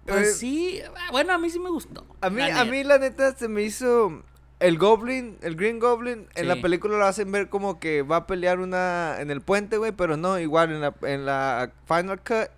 Eh, 0.07 0.11
Pues 0.11 0.37
sí, 0.39 0.81
bueno, 1.11 1.31
a 1.33 1.37
mí 1.37 1.49
sí 1.51 1.59
me 1.59 1.69
gustó. 1.69 2.05
A 2.21 2.29
mí, 2.31 2.41
la 2.41 2.61
a 2.61 2.65
mí 2.65 2.83
la 2.83 2.97
neta 2.97 3.35
se 3.35 3.47
me 3.47 3.61
hizo 3.61 4.23
el 4.65 4.79
Goblin, 4.79 5.37
el 5.41 5.55
Green 5.55 5.79
Goblin, 5.79 6.27
en 6.33 6.47
la 6.47 6.55
película 6.55 6.97
lo 6.97 7.05
hacen 7.05 7.31
ver 7.31 7.49
como 7.49 7.79
que 7.79 8.01
va 8.01 8.15
a 8.15 8.27
pelear 8.27 8.59
una 8.59 9.17
en 9.19 9.29
el 9.29 9.41
puente, 9.41 9.77
güey, 9.77 9.91
pero 9.91 10.17
no, 10.17 10.39
igual 10.39 10.71
en 10.71 10.81
la, 10.81 10.95
en 11.03 11.25
la 11.25 11.71
Final 11.87 12.19
Cut 12.19 12.49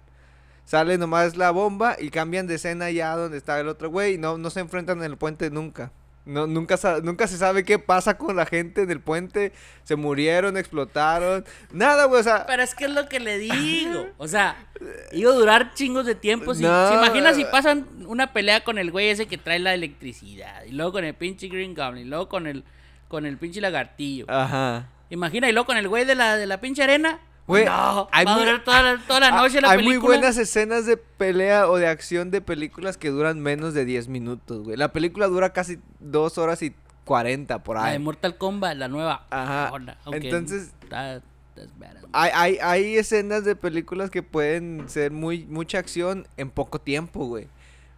sale 0.64 0.98
nomás 0.98 1.36
la 1.36 1.52
bomba 1.52 1.98
y 2.00 2.10
cambian 2.10 2.48
de 2.48 2.56
escena 2.56 2.90
ya 2.92 3.16
donde 3.18 3.38
está 3.38 3.60
el 3.60 3.68
otro 3.68 3.90
güey 3.90 4.14
y 4.14 4.18
no, 4.18 4.38
no 4.38 4.50
se 4.50 4.62
enfrentan 4.62 5.00
en 5.00 5.04
el 5.04 5.18
puente 5.18 5.50
nunca. 5.50 5.92
No, 6.28 6.46
nunca, 6.46 6.78
nunca 7.04 7.26
se 7.26 7.38
sabe 7.38 7.64
qué 7.64 7.80
pasa 7.80 8.18
con 8.18 8.36
la 8.36 8.46
gente 8.46 8.82
en 8.82 8.92
el 8.92 9.00
puente. 9.00 9.54
Se 9.84 9.96
murieron, 9.96 10.58
explotaron. 10.58 11.46
Nada, 11.72 12.06
güey. 12.06 12.20
O 12.20 12.24
sea, 12.24 12.46
Pero 12.46 12.62
es 12.64 12.76
que 12.76 12.86
es 12.86 12.92
lo 12.92 13.08
que 13.08 13.20
le 13.22 13.38
digo. 13.40 14.08
O 14.18 14.28
sea, 14.28 14.58
iba 15.14 15.32
a 15.32 15.36
durar 15.36 15.74
chingos 15.74 16.06
de 16.06 16.16
tiempo. 16.16 16.54
Si, 16.54 16.64
No. 16.64 16.90
¿Se 16.90 16.96
imagina 16.96 17.34
si 17.34 17.46
pasan 17.46 17.88
una 18.06 18.34
pelea 18.34 18.64
con 18.64 18.78
el 18.78 18.92
güey 18.92 19.10
ese 19.10 19.26
que 19.28 19.38
trae 19.38 19.60
la 19.60 19.74
electricidad? 19.74 20.64
Y 20.66 20.74
luego 20.74 20.92
con 20.92 21.06
el 21.06 21.14
pinche 21.14 21.48
Green 21.48 21.74
Goblin. 21.74 22.06
Y 22.06 22.10
luego 22.10 22.28
con 22.28 22.46
el, 22.46 22.64
con 23.08 23.26
el 23.26 23.38
pinche 23.38 23.62
lagartillo. 23.62 24.26
Ajá. 24.28 24.90
Imagina, 25.10 25.48
y 25.48 25.54
luego 25.54 25.66
con 25.68 25.78
el 25.78 25.88
güey 25.88 26.04
de 26.04 26.16
la, 26.16 26.36
de 26.36 26.46
la 26.46 26.60
pinche 26.60 26.84
arena. 26.84 27.20
Güey, 27.48 27.64
no, 27.66 28.10
hay 28.12 28.26
va 28.26 28.32
a 28.34 28.36
muy- 28.36 28.46
durar 28.46 28.64
toda 28.64 28.84
la, 28.84 28.98
toda 29.08 29.20
la 29.22 29.28
Ah, 29.30 29.42
noche 29.42 29.62
la 29.62 29.70
Hay 29.72 29.78
película. 29.78 30.00
muy 30.00 30.08
buenas 30.08 30.38
escenas 30.38 30.86
de 30.86 30.98
pelea 30.98 31.70
o 31.70 31.78
de 31.78 31.88
acción 31.88 32.30
de 32.30 32.42
películas 32.42 32.98
que 32.98 33.10
duran 33.10 33.40
menos 33.40 33.74
de 33.74 33.86
10 33.86 34.10
minutos, 34.10 34.64
güey. 34.64 34.76
La 34.76 34.92
película 34.92 35.28
dura 35.28 35.54
casi 35.54 35.80
2 36.02 36.38
horas 36.38 36.62
y 36.62 36.76
40 37.06 37.64
por 37.64 37.78
La 37.78 37.86
de 37.86 37.90
ahí. 37.92 38.00
Mortal 38.00 38.38
Kombat, 38.38 38.76
la 38.76 38.90
nueva. 38.90 39.26
Ajá. 39.30 39.70
Hola, 39.72 39.98
Entonces-. 40.12 40.74
Hay, 42.14 42.32
hay, 42.34 42.58
hay 42.62 42.98
escenas 42.98 43.44
de 43.46 43.56
películas 43.56 44.10
que 44.10 44.24
pueden 44.24 44.88
ser 44.90 45.12
muy 45.12 45.46
mucha 45.46 45.80
acción 45.80 46.28
en 46.38 46.50
poco 46.50 46.80
tiempo, 46.80 47.26
güey. 47.26 47.48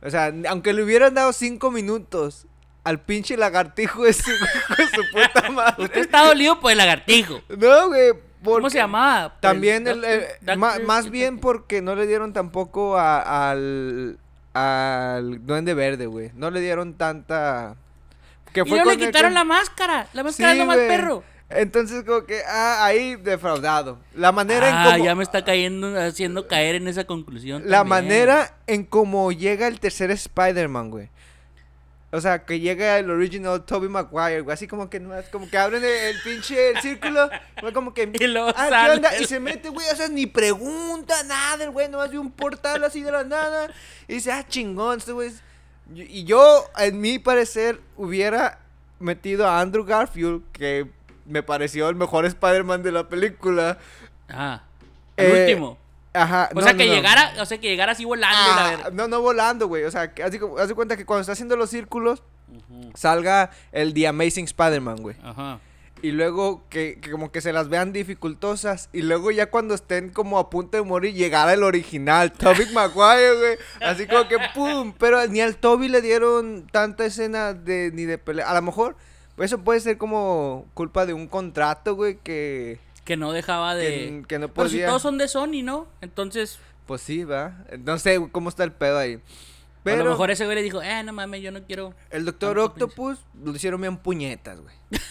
O 0.02 0.10
sea, 0.10 0.32
aunque 0.50 0.74
le 0.74 0.84
hubieran 0.84 1.14
dado 1.14 1.34
5 1.34 1.72
minutos 1.72 2.46
al 2.84 3.02
pinche 3.02 3.36
lagartijo 3.36 4.06
ese, 4.06 4.32
güey, 4.78 4.88
su 4.90 5.02
puta 5.12 5.50
madre. 5.52 5.84
Usted 5.84 6.02
está 6.02 6.26
dolido 6.26 6.60
por 6.60 6.72
el 6.72 6.78
lagartijo. 6.78 7.42
No, 7.50 7.88
güey. 7.90 8.12
¿Cómo 8.44 8.70
se 8.70 8.78
llamaba? 8.78 9.30
Pues, 9.30 9.42
También, 9.42 9.88
el, 9.88 10.04
el- 10.04 10.22
Doctor- 10.42 10.58
ma- 10.58 10.80
más 10.86 11.10
bien 11.10 11.40
porque 11.40 11.82
no 11.82 11.96
le 11.96 12.08
dieron 12.08 12.32
tampoco 12.34 12.98
a- 12.98 13.50
al, 13.52 14.18
al 14.54 15.46
Duende 15.46 15.74
Verde, 15.74 16.06
güey. 16.06 16.32
No 16.36 16.50
le 16.52 16.62
dieron 16.62 16.94
tanta... 16.96 17.76
Que 18.54 18.62
Y 18.62 18.70
luego 18.70 18.92
le 18.92 18.98
quitaron 18.98 19.34
la 19.34 19.44
máscara. 19.44 20.08
La 20.14 20.24
máscara 20.24 20.52
Sí, 20.54 20.60
es 20.60 20.60
lo 20.60 20.66
más 20.66 20.78
perro. 20.78 21.24
Entonces, 21.52 22.04
como 22.04 22.26
que, 22.26 22.42
ah, 22.48 22.86
ahí 22.86 23.16
defraudado. 23.16 23.98
La 24.16 24.32
manera 24.32 24.68
Ah, 24.72 24.86
en 24.86 24.92
cómo... 24.94 25.06
ya 25.06 25.16
me 25.16 25.24
está 25.24 25.44
cayendo, 25.44 26.00
haciendo 26.00 26.48
caer 26.48 26.76
en 26.76 26.88
esa 26.88 27.06
conclusión. 27.06 27.64
La 27.66 27.80
también. 27.80 27.90
manera 28.06 28.54
en 28.68 28.86
cómo 28.86 29.32
llega 29.32 29.68
el 29.68 29.80
tercer 29.80 30.12
Spider-Man, 30.12 30.90
güey. 30.92 31.10
O 32.12 32.20
sea, 32.22 32.44
que 32.44 32.60
llega 32.60 32.98
el 32.98 33.12
original 33.12 33.64
Tobey 33.66 33.88
Maguire, 33.88 34.42
güey. 34.42 34.54
Así 34.54 34.68
como 34.68 34.90
que 34.90 35.00
no 35.00 35.14
como 35.32 35.48
que 35.48 35.58
abren 35.60 35.84
el, 35.84 35.90
el 35.92 36.16
pinche 36.24 36.72
el 36.72 36.82
círculo. 36.82 37.30
güey, 37.62 37.72
como 37.74 37.94
que. 37.94 38.04
Y 38.20 38.26
ah, 38.38 38.54
¿qué 38.54 38.70
sale 38.70 38.94
onda? 38.96 39.18
Y 39.20 39.26
se 39.26 39.40
mete, 39.40 39.70
güey. 39.70 39.88
O 39.92 39.96
sea, 39.96 40.08
ni 40.08 40.26
pregunta 40.26 41.22
nada, 41.24 41.64
el 41.64 41.70
güey. 41.72 41.88
Nomás 41.88 42.10
ve 42.12 42.18
un 42.18 42.32
portal 42.32 42.84
así 42.84 43.02
de 43.04 43.12
la 43.12 43.24
nada. 43.24 43.70
Y 44.08 44.16
dice, 44.16 44.32
ah, 44.32 44.44
chingón, 44.48 44.98
este 44.98 45.12
güey. 45.12 45.28
es-". 45.28 45.44
Y 45.94 46.02
y 46.20 46.24
yo, 46.24 46.66
en 46.78 47.00
mi 47.00 47.20
parecer, 47.20 47.80
hubiera 47.96 48.60
metido 49.00 49.48
a 49.48 49.60
Andrew 49.62 49.86
Garfield, 49.86 50.42
que 50.52 50.88
me 51.26 51.44
pareció 51.44 51.90
el 51.90 51.96
mejor 51.96 52.26
Spider-Man 52.26 52.82
de 52.82 52.92
la 52.92 53.08
película. 53.08 53.78
Ah, 54.28 54.64
el 55.16 55.28
Eh, 55.28 55.42
último. 55.42 55.78
Ajá. 56.14 56.50
O 56.54 56.56
no, 56.56 56.62
sea, 56.62 56.74
que 56.74 56.86
no. 56.86 56.94
llegara, 56.94 57.34
o 57.40 57.46
sea, 57.46 57.60
que 57.60 57.68
llegara 57.70 57.92
así 57.92 58.06
volando 58.06 58.38
la 58.56 58.68
Ah, 58.86 58.90
no, 58.92 59.08
no 59.08 59.22
volando, 59.22 59.68
güey. 59.68 59.84
O 59.84 59.92
sea, 59.92 60.14
que 60.14 60.24
de, 60.24 60.40
haz 60.60 60.68
de 60.68 60.76
cuenta 60.76 60.98
que 60.98 61.06
cuando 61.06 61.22
está 61.22 61.34
haciendo 61.34 61.56
los 61.56 61.70
círculos, 61.70 62.24
salga 62.96 63.52
el 63.72 63.94
The 63.94 64.08
Amazing 64.08 64.46
Spider-Man, 64.46 64.98
güey. 64.98 65.16
Ajá. 65.24 65.60
Y 66.02 66.12
luego 66.12 66.64
que, 66.70 66.98
que 67.02 67.12
como 67.12 67.30
que 67.32 67.42
se 67.42 67.52
las 67.52 67.68
vean 67.68 67.92
dificultosas. 67.92 68.90
Y 68.94 69.02
luego 69.02 69.32
ya 69.32 69.50
cuando 69.50 69.76
estén 69.76 70.10
como 70.10 70.40
a 70.40 70.50
punto 70.50 70.78
de 70.78 70.84
morir, 70.84 71.14
llegara 71.14 71.54
el 71.54 71.64
original, 71.64 72.32
Tobey 72.38 72.72
Maguire, 72.74 73.36
güey. 73.36 73.58
Así 73.82 74.08
como 74.08 74.28
que 74.28 74.38
pum. 74.56 74.94
Pero 74.98 75.26
ni 75.28 75.42
al 75.42 75.58
Toby 75.58 75.90
le 75.90 76.02
dieron 76.02 76.68
tanta 76.72 77.06
escena 77.06 77.54
de 77.54 77.92
ni 77.94 78.06
de 78.06 78.18
pelea. 78.18 78.50
A 78.50 78.54
lo 78.54 78.62
mejor 78.62 78.96
pues 79.40 79.54
eso 79.54 79.64
puede 79.64 79.80
ser 79.80 79.98
como 79.98 80.66
culpa 80.74 81.06
de 81.06 81.14
un 81.14 81.26
contrato, 81.26 81.96
güey, 81.96 82.18
que, 82.18 82.78
Que 83.10 83.18
no 83.18 83.32
dejaba 83.32 83.74
de. 83.74 83.88
que, 83.88 84.24
que 84.28 84.38
no 84.38 84.54
Pero 84.54 84.70
si 84.70 84.76
podía. 84.76 84.86
todos 84.86 85.02
son 85.02 85.18
de 85.18 85.28
Sony, 85.28 85.64
¿no? 85.64 85.88
Entonces, 86.00 86.60
Pues 86.86 87.02
sí, 87.02 87.24
va. 87.24 87.66
No 87.80 87.98
sé 87.98 88.20
cómo 88.32 88.50
está 88.50 88.64
el 88.64 88.72
pedo 88.72 89.00
ahí. 89.00 89.20
Pero 89.82 90.02
a 90.02 90.04
lo 90.04 90.12
mejor 90.12 90.30
ese 90.30 90.46
güey 90.46 90.54
le 90.54 90.62
dijo, 90.62 90.80
eh, 90.84 91.02
no 91.02 91.12
mames, 91.12 91.42
yo 91.42 91.52
no 91.52 91.64
quiero. 91.64 91.96
el 92.12 92.24
Doctor 92.24 92.60
Octopus 92.60 93.18
lo 93.44 93.56
hicieron 93.56 93.82
bien 93.82 93.98
puñetas, 93.98 94.60
güey. 94.62 94.76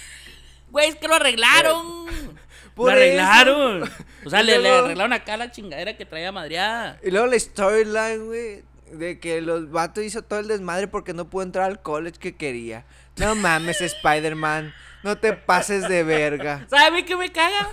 Güey, 0.71 0.90
es 0.90 0.95
que 0.95 1.09
lo 1.09 1.14
arreglaron. 1.17 2.07
Lo 2.76 2.87
arreglaron. 2.87 3.83
eso. 3.83 3.93
O 4.26 4.31
sea, 4.31 4.45
le, 4.45 4.61
le 4.61 4.71
arreglaron 4.71 5.12
acá 5.12 5.37
la 5.37 5.50
chingadera 5.50 5.97
que 5.97 6.07
traía 6.07 6.31
madreada. 6.31 7.00
Y 7.02 7.11
luego 7.11 7.26
la 7.26 7.37
storyline, 7.37 8.26
güey, 8.26 8.62
de 8.93 9.19
que 9.19 9.40
los 9.40 9.73
vatos 9.73 10.05
hizo 10.05 10.23
todo 10.23 10.38
el 10.38 10.47
desmadre 10.47 10.87
porque 10.87 11.14
no 11.14 11.28
pudo 11.28 11.43
entrar 11.43 11.64
al 11.64 11.83
college 11.83 12.21
que 12.21 12.37
quería. 12.37 12.85
No 13.17 13.35
mames, 13.35 13.81
Spider-Man, 13.81 14.73
no 15.02 15.17
te 15.19 15.33
pases 15.33 15.88
de 15.88 16.02
verga. 16.02 16.67
¿Sabes 16.71 16.87
a 16.87 16.90
mí 16.90 17.02
qué 17.05 17.17
me 17.17 17.31
caga? 17.33 17.69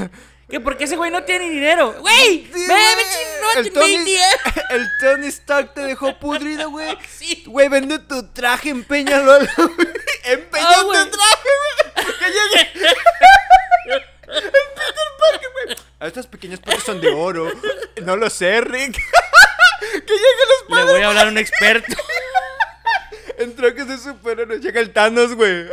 Que 0.49 0.59
porque 0.59 0.83
ese 0.83 0.95
güey 0.95 1.09
no 1.09 1.23
tiene 1.23 1.49
dinero. 1.49 1.93
Güey, 1.99 2.45
Sí, 2.45 2.51
chingón, 2.53 3.57
el, 3.57 3.73
Tony, 3.73 3.95
20. 3.95 4.19
el 4.75 4.87
Tony 4.99 5.27
Stark 5.27 5.73
te 5.73 5.81
dejó 5.81 6.19
pudrido, 6.19 6.69
güey. 6.69 6.95
Sí. 7.09 7.43
Güey, 7.47 7.67
vende 7.67 7.97
tu 7.99 8.27
traje, 8.31 8.69
empeñalo. 8.69 9.33
al- 9.33 9.49
Empeña 10.23 10.65
Ah, 10.69 10.81
tu 10.81 10.91
traje, 10.91 11.49
güey. 11.95 12.17
Que 12.19 12.25
llegue. 12.25 12.71
El 13.87 14.01
Peter 14.41 15.09
Parker, 15.19 15.49
güey. 15.65 15.77
Estas 16.01 16.27
pequeñas 16.27 16.59
partes 16.59 16.83
son 16.83 17.01
de 17.01 17.09
oro. 17.09 17.51
No 18.03 18.15
lo 18.15 18.29
sé, 18.29 18.61
Rick. 18.61 18.93
que 19.91 20.13
llegue 20.13 20.45
los 20.69 20.77
Le 20.85 20.91
voy 20.91 21.01
a 21.01 21.07
hablar 21.07 21.27
a 21.27 21.29
un 21.29 21.37
experto. 21.39 21.95
En 23.37 23.55
trajes 23.55 23.87
de 23.87 23.97
superhéroes 23.97 24.61
llega 24.61 24.79
el 24.79 24.93
Thanos, 24.93 25.33
güey. 25.33 25.65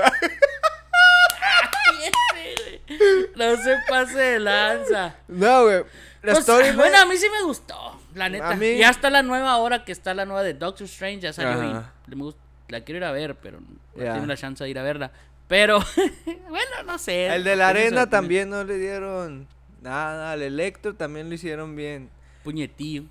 No 3.51 3.57
se 3.63 3.77
pase 3.89 4.19
de 4.19 4.41
lanza. 4.41 5.15
No, 5.29 5.65
güey. 5.65 5.85
La 6.23 6.33
Pues, 6.35 6.47
storyline- 6.49 6.77
bueno, 6.77 6.99
a 7.01 7.05
mí 7.07 7.17
sí 7.17 7.27
me 7.31 7.43
gustó, 7.43 8.01
la 8.15 8.29
neta. 8.29 8.51
A 8.51 8.57
mí- 8.57 8.79
Ya 8.79 8.91
está 8.91 9.11
la 9.11 9.23
nueva 9.23 9.51
ahora 9.53 9.85
que 9.85 9.93
está 9.93 10.15
la 10.15 10.25
nueva 10.25 10.43
de 10.43 10.55
Doctor 10.55 10.85
Strange, 10.87 11.21
ya 11.21 11.33
salió 11.33 11.51
Ajá. 11.53 11.93
y 12.11 12.15
me 12.15 12.33
la 12.69 12.81
quiero 12.85 12.99
ir 12.99 13.05
a 13.05 13.13
ver, 13.13 13.35
pero 13.37 13.61
no 13.61 13.67
Ya. 14.03 14.15
tengo 14.15 14.27
la 14.27 14.37
chance 14.37 14.63
de 14.63 14.71
ir 14.71 14.79
a 14.79 14.83
verla. 14.83 15.11
Pero, 15.49 15.81
bueno, 16.49 16.83
no 16.87 16.97
sé. 16.99 17.27
El 17.27 17.45
de 17.45 17.57
la 17.57 17.69
arena 17.69 18.09
también 18.09 18.49
no 18.51 18.63
le 18.65 18.79
dieron 18.79 19.47
nada. 19.83 20.33
Al 20.33 20.43
Electro 20.43 20.95
también 20.95 21.29
lo 21.29 21.35
hicieron 21.35 21.75
bien. 21.77 22.09
Puñetillo. 22.45 23.05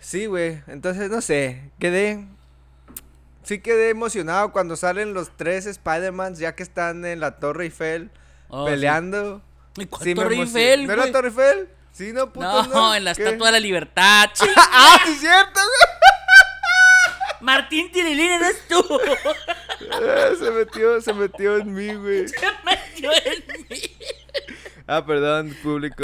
Sí, 0.00 0.26
güey. 0.26 0.62
Entonces, 0.68 1.10
no 1.10 1.20
sé. 1.20 1.70
Quedé. 1.78 2.24
Sí 3.42 3.60
quedé 3.60 3.90
emocionado 3.90 4.52
cuando 4.52 4.76
salen 4.76 5.14
los 5.14 5.34
tres 5.36 5.64
Spider-Mans 5.66 6.38
ya 6.38 6.54
que 6.54 6.62
están 6.62 7.04
en 7.06 7.20
la 7.20 7.38
Torre 7.38 7.64
Eiffel 7.64 8.10
Oh, 8.48 8.64
peleando. 8.66 9.42
sí. 9.76 9.82
¿Y 9.82 9.86
cuál 9.86 10.02
Sí, 10.04 10.14
Torre. 10.14 10.34
Eiffel, 10.36 10.86
¿No 10.86 10.96
güey? 10.96 11.12
Torre 11.12 11.28
Eiffel? 11.28 11.68
Sí, 11.92 12.12
no, 12.12 12.32
puto. 12.32 12.62
No, 12.68 12.94
en 12.94 13.04
la 13.04 13.14
¿Qué? 13.14 13.22
Estatua 13.24 13.46
de 13.48 13.52
la 13.52 13.60
Libertad. 13.60 14.30
Ah, 14.56 14.98
sí, 15.06 15.14
cierto, 15.16 15.60
güey. 15.60 15.98
Martín 17.40 17.90
Tirilín 17.92 18.32
eres 18.32 18.66
tú. 18.68 18.82
Ah, 19.92 20.30
Se 20.38 20.50
metió, 20.50 21.00
se 21.00 21.12
metió 21.12 21.56
en 21.58 21.72
mí, 21.72 21.94
güey. 21.94 22.28
Se 22.28 22.36
metió 22.64 23.10
en 23.12 23.44
mí. 23.70 23.80
Ah, 24.86 25.04
perdón, 25.06 25.56
público. 25.62 26.02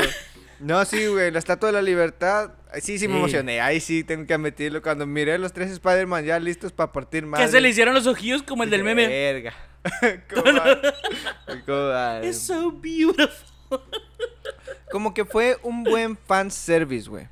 No, 0.60 0.84
sí, 0.84 1.06
güey, 1.06 1.30
la 1.32 1.38
Estatua 1.40 1.68
de 1.68 1.72
la 1.72 1.82
Libertad. 1.82 2.50
Sí, 2.80 2.98
sí, 2.98 3.08
me 3.08 3.14
Sí. 3.14 3.18
emocioné. 3.18 3.60
Ahí 3.60 3.80
sí 3.80 4.04
tengo 4.04 4.26
que 4.26 4.34
admitirlo. 4.34 4.80
Cuando 4.82 5.06
miré 5.06 5.36
los 5.38 5.52
tres 5.52 5.70
Spider-Man 5.72 6.24
ya 6.24 6.38
listos 6.38 6.70
para 6.72 6.92
partir 6.92 7.26
más. 7.26 7.40
Que 7.40 7.48
se 7.48 7.60
le 7.60 7.68
hicieron 7.68 7.94
los 7.94 8.06
ojillos 8.06 8.42
como 8.42 8.62
el 8.62 8.70
del 8.70 8.84
meme. 8.84 9.08
Verga. 9.08 9.54
It's 12.22 12.38
so 12.38 12.70
beautiful. 12.70 13.80
Como 14.90 15.12
que 15.12 15.24
fue 15.24 15.58
un 15.62 15.82
buen 15.84 16.16
fan 16.16 16.50
service, 16.50 17.08
güey. 17.08 17.26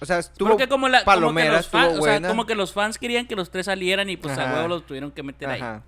O 0.00 0.04
sea, 0.04 0.18
estuvo 0.18 0.50
Porque 0.50 0.68
como 0.68 0.88
la, 0.88 1.04
como 1.04 1.34
que 1.34 1.48
los 1.48 1.72
o 1.72 2.02
sea, 2.02 2.20
como 2.20 2.44
que 2.44 2.54
los 2.54 2.72
fans 2.72 2.98
querían 2.98 3.26
que 3.26 3.36
los 3.36 3.50
tres 3.50 3.66
salieran 3.66 4.10
y 4.10 4.16
pues 4.16 4.36
a 4.36 4.44
Ajá. 4.44 4.54
huevo 4.56 4.68
los 4.68 4.86
tuvieron 4.86 5.12
que 5.12 5.22
meter 5.22 5.48
ahí. 5.48 5.60
Ajá. 5.60 5.82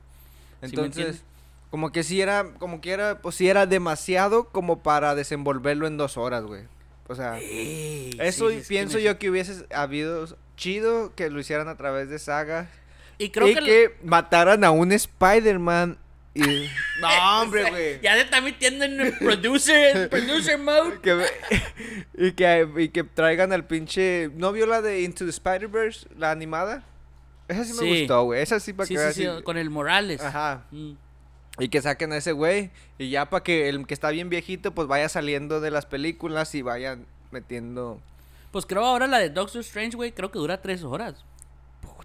¿Sí 0.63 0.77
me 0.77 0.85
Entonces, 0.85 1.25
como 1.71 1.91
que 1.91 2.05
sí 2.05 2.21
era, 2.21 2.47
como 2.59 2.81
que 2.81 2.93
era, 2.93 3.19
pues 3.21 3.35
sí 3.35 3.49
era 3.49 3.67
demasiado 3.67 4.49
como 4.51 4.83
para 4.85 5.17
desenvolverlo 5.17 5.89
en 5.89 5.97
dos 5.97 6.17
horas, 6.17 6.45
güey. 6.45 6.63
O 7.09 7.15
sea, 7.17 7.39
Ey, 7.41 8.17
eso 8.21 8.49
sí, 8.51 8.57
es 8.57 8.63
que 8.63 8.69
pienso 8.69 8.97
me- 8.99 9.03
yo 9.03 9.19
que 9.19 9.29
hubiese 9.29 9.67
habido 9.75 10.27
chido 10.57 11.13
que 11.17 11.29
lo 11.29 11.41
hicieran 11.41 11.67
a 11.69 11.77
través 11.77 12.09
de 12.09 12.19
sagas. 12.21 12.69
Y 13.19 13.31
creo 13.31 13.49
y 13.49 13.55
que, 13.55 13.61
que, 13.61 13.97
mataran 14.03 14.65
a 14.65 14.71
un 14.71 14.93
Spider-Man 14.93 15.99
y... 16.35 16.41
No, 17.01 17.43
hombre, 17.43 17.71
güey. 17.71 18.01
Ya 18.01 18.15
se 18.15 18.23
está 18.23 18.41
metiendo 18.41 18.85
en 18.85 19.01
el 19.01 19.19
producer, 19.19 19.97
en 19.97 20.09
producer 20.09 20.59
mode. 20.59 20.99
Que 21.03 21.27
y, 22.17 22.33
que, 22.33 22.69
y 22.77 22.89
que 22.89 23.05
traigan 23.05 23.53
al 23.53 23.67
pinche... 23.67 24.31
¿No 24.35 24.53
vio 24.53 24.67
la 24.67 24.83
de 24.83 25.03
Into 25.03 25.25
the 25.25 25.31
Spider-Verse, 25.31 26.09
la 26.17 26.31
animada? 26.31 26.85
Esa 27.49 27.65
sí, 27.65 27.73
me 27.81 28.01
gustó, 28.01 28.25
güey. 28.25 28.43
Esa 28.43 28.59
sí 28.59 28.73
para 28.73 28.87
Sí, 28.87 28.95
que 28.95 28.99
sí, 28.99 29.05
veas 29.05 29.15
sí, 29.15 29.39
si- 29.39 29.43
con 29.43 29.57
el 29.59 29.71
Morales. 29.71 30.21
Ajá. 30.21 30.65
Mm. 30.71 30.93
Y 31.59 31.69
que 31.69 31.83
saquen 31.83 32.13
a 32.13 32.17
ese 32.17 32.33
güey. 32.33 32.71
Y 32.99 33.11
ya 33.11 33.31
para 33.31 33.43
que 33.45 33.69
el 33.69 33.87
que 33.87 33.95
está 33.95 34.11
bien 34.11 34.29
viejito, 34.29 34.75
pues 34.75 34.89
vaya 34.89 35.09
saliendo 35.09 35.61
de 35.61 35.71
las 35.71 35.87
películas 35.87 36.55
y 36.55 36.63
vayan 36.63 37.07
metiendo... 37.31 38.01
Pues 38.51 38.67
creo 38.67 38.85
ahora 38.85 39.07
la 39.07 39.19
de 39.19 39.31
Doctor 39.31 39.61
Strange, 39.61 39.97
güey, 39.97 40.13
creo 40.13 40.31
que 40.31 40.39
dura 40.39 40.63
tres 40.63 40.85
horas. 40.85 41.25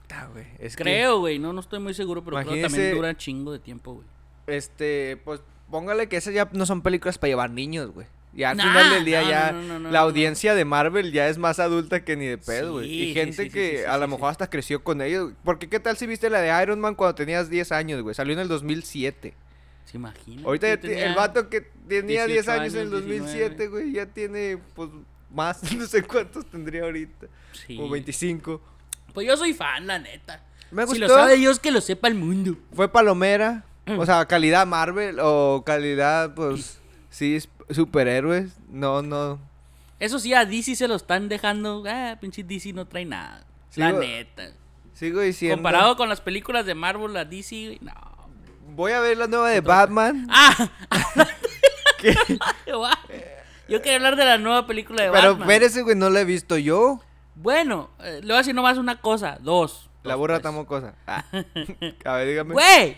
Puta, 0.09 0.29
güey. 0.33 0.45
Es 0.59 0.75
que, 0.75 0.83
Creo, 0.83 1.19
güey, 1.19 1.39
no, 1.39 1.53
no 1.53 1.59
estoy 1.61 1.79
muy 1.79 1.93
seguro, 1.93 2.23
pero 2.23 2.37
creo 2.37 2.53
que 2.53 2.61
también 2.63 2.95
dura 2.95 3.15
chingo 3.15 3.51
de 3.51 3.59
tiempo, 3.59 3.93
güey. 3.93 4.07
este, 4.47 5.17
pues 5.23 5.41
póngale 5.69 6.09
que 6.09 6.17
esas 6.17 6.33
ya 6.33 6.49
no 6.51 6.65
son 6.65 6.81
películas 6.81 7.17
para 7.17 7.29
llevar 7.29 7.51
niños, 7.51 7.91
güey. 7.91 8.07
Ya 8.33 8.51
al 8.51 8.57
Nah, 8.57 8.63
final 8.63 8.89
del 8.91 9.05
día 9.05 9.21
no, 9.23 9.29
ya 9.29 9.51
no, 9.51 9.61
no, 9.63 9.79
no, 9.79 9.91
la 9.91 9.99
audiencia 10.01 10.53
de 10.53 10.63
Marvel 10.65 11.11
ya 11.11 11.29
es 11.29 11.37
más 11.39 11.59
adulta 11.59 12.03
que 12.03 12.15
ni 12.15 12.25
de 12.27 12.37
pedo, 12.37 12.73
güey. 12.73 12.87
Sí, 12.87 13.03
y 13.09 13.13
gente 13.13 13.33
sí, 13.35 13.43
sí, 13.43 13.49
que 13.49 13.87
a 13.87 13.97
lo 13.97 14.07
mejor 14.07 14.29
hasta 14.29 14.49
creció 14.49 14.83
con 14.83 15.01
ellos. 15.01 15.33
Porque 15.43 15.67
qué 15.67 15.79
tal 15.79 15.97
si 15.97 16.05
viste 16.05 16.29
la 16.29 16.39
de 16.41 16.63
Iron 16.63 16.79
Man 16.79 16.93
cuando 16.95 17.15
tenías 17.15 17.49
10 17.49 17.71
años, 17.71 18.01
güey. 18.03 18.13
Salió 18.13 18.33
en 18.33 18.39
el 18.39 18.47
2007. 18.47 19.33
¿Se 19.85 19.97
imagina? 19.97 20.43
Ahorita 20.45 20.79
ya 20.79 21.05
el 21.07 21.15
vato 21.15 21.49
que 21.49 21.61
tenía 21.87 22.27
10 22.27 22.45
18 22.45 22.51
años 22.51 22.73
en 22.75 22.79
el 22.81 22.87
años, 22.89 23.01
2007, 23.01 23.67
güey, 23.67 23.91
ya 23.93 24.05
tiene, 24.05 24.59
pues, 24.75 24.89
más, 25.31 25.63
no 25.73 25.85
sé 25.87 26.03
cuántos 26.03 26.45
tendría 26.45 26.83
ahorita. 26.83 27.25
Sí. 27.53 27.75
Como 27.77 27.89
25. 27.89 28.61
Pues 29.19 29.27
yo 29.27 29.37
soy 29.37 29.53
fan, 29.53 29.85
la 29.85 29.99
neta. 29.99 30.41
Me 30.71 30.87
Si 30.87 30.97
lo 30.97 31.09
sabe 31.09 31.35
Dios, 31.35 31.59
que 31.59 31.71
lo 31.71 31.81
sepa 31.81 32.07
el 32.07 32.15
mundo. 32.15 32.55
Fue 32.73 32.87
palomera, 32.91 33.65
Mm. 33.85 33.99
o 33.99 34.05
sea, 34.05 34.25
calidad 34.27 34.65
Marvel 34.65 35.17
o 35.21 35.63
calidad, 35.65 36.33
pues, 36.35 36.79
sí, 37.09 37.35
es- 37.35 37.49
superhéroes. 37.69 38.51
No, 38.69 39.01
no. 39.01 39.39
Eso 39.99 40.19
sí, 40.19 40.33
a 40.33 40.45
DC 40.45 40.75
se 40.75 40.87
lo 40.87 40.95
están 40.95 41.27
dejando. 41.27 41.83
Ah, 41.87 42.17
pinche 42.21 42.43
DC 42.43 42.71
no 42.71 42.85
trae 42.87 43.03
nada. 43.03 43.43
La 43.75 43.91
neta. 43.91 44.51
Sigo 44.93 45.19
diciendo. 45.21 45.57
Comparado 45.57 45.97
con 45.97 46.07
las 46.07 46.21
películas 46.21 46.65
de 46.65 46.75
Marvel, 46.75 47.13
la 47.13 47.25
DC, 47.25 47.77
no. 47.81 47.91
Voy 48.75 48.91
a 48.93 48.99
ver 49.01 49.17
la 49.17 49.27
nueva 49.27 49.49
de 49.49 49.59
Batman. 49.61 50.27
¡Ah! 50.29 50.69
que- 51.99 52.15
Yo 53.67 53.81
quería 53.83 53.97
hablar 53.97 54.15
de 54.15 54.25
la 54.25 54.37
nueva 54.37 54.65
película 54.65 55.03
de 55.03 55.11
Pero 55.11 55.29
Batman. 55.31 55.49
espérese, 55.49 55.81
güey, 55.83 55.95
no 55.95 56.09
la 56.09 56.21
he 56.21 56.25
visto 56.25 56.57
yo. 56.57 57.01
Bueno, 57.41 57.89
eh, 58.03 58.19
le 58.21 58.27
voy 58.27 58.35
a 58.35 58.37
decir 58.39 58.53
nomás 58.53 58.77
una 58.77 58.99
cosa. 58.99 59.37
Dos. 59.39 59.89
La 60.03 60.13
Dos, 60.13 60.19
burra 60.19 60.35
pues. 60.35 60.43
tamocosa. 60.43 60.93
Ah. 61.07 61.23
A 62.05 62.13
ver, 62.13 62.27
dígame. 62.27 62.53
Güey. 62.53 62.97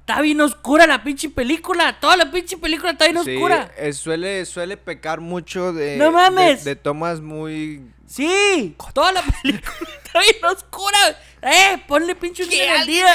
Está 0.00 0.22
bien 0.22 0.40
oscura 0.40 0.86
la 0.86 1.02
pinche 1.02 1.28
película. 1.28 1.98
Toda 2.00 2.16
la 2.16 2.30
pinche 2.30 2.56
película 2.56 2.92
está 2.92 3.06
bien 3.08 3.22
Sí, 3.24 3.34
oscura. 3.34 3.70
eh, 3.76 3.92
suele, 3.92 4.46
suele 4.46 4.76
pecar 4.76 5.20
mucho 5.20 5.72
de. 5.72 5.96
¡No 5.96 6.10
mames! 6.12 6.64
De, 6.64 6.70
de 6.70 6.76
tomas 6.76 7.20
muy. 7.20 7.82
Sí. 8.06 8.74
Toda 8.94 9.12
la 9.12 9.22
película 9.42 9.72
está 10.04 10.20
bien 10.20 10.44
oscura. 10.46 10.98
Eh, 11.42 11.82
ponle 11.86 12.14
pinche 12.14 12.44
un 12.44 12.48
día 12.50 12.74
en 12.76 12.80
el 12.82 12.86
día. 12.86 13.06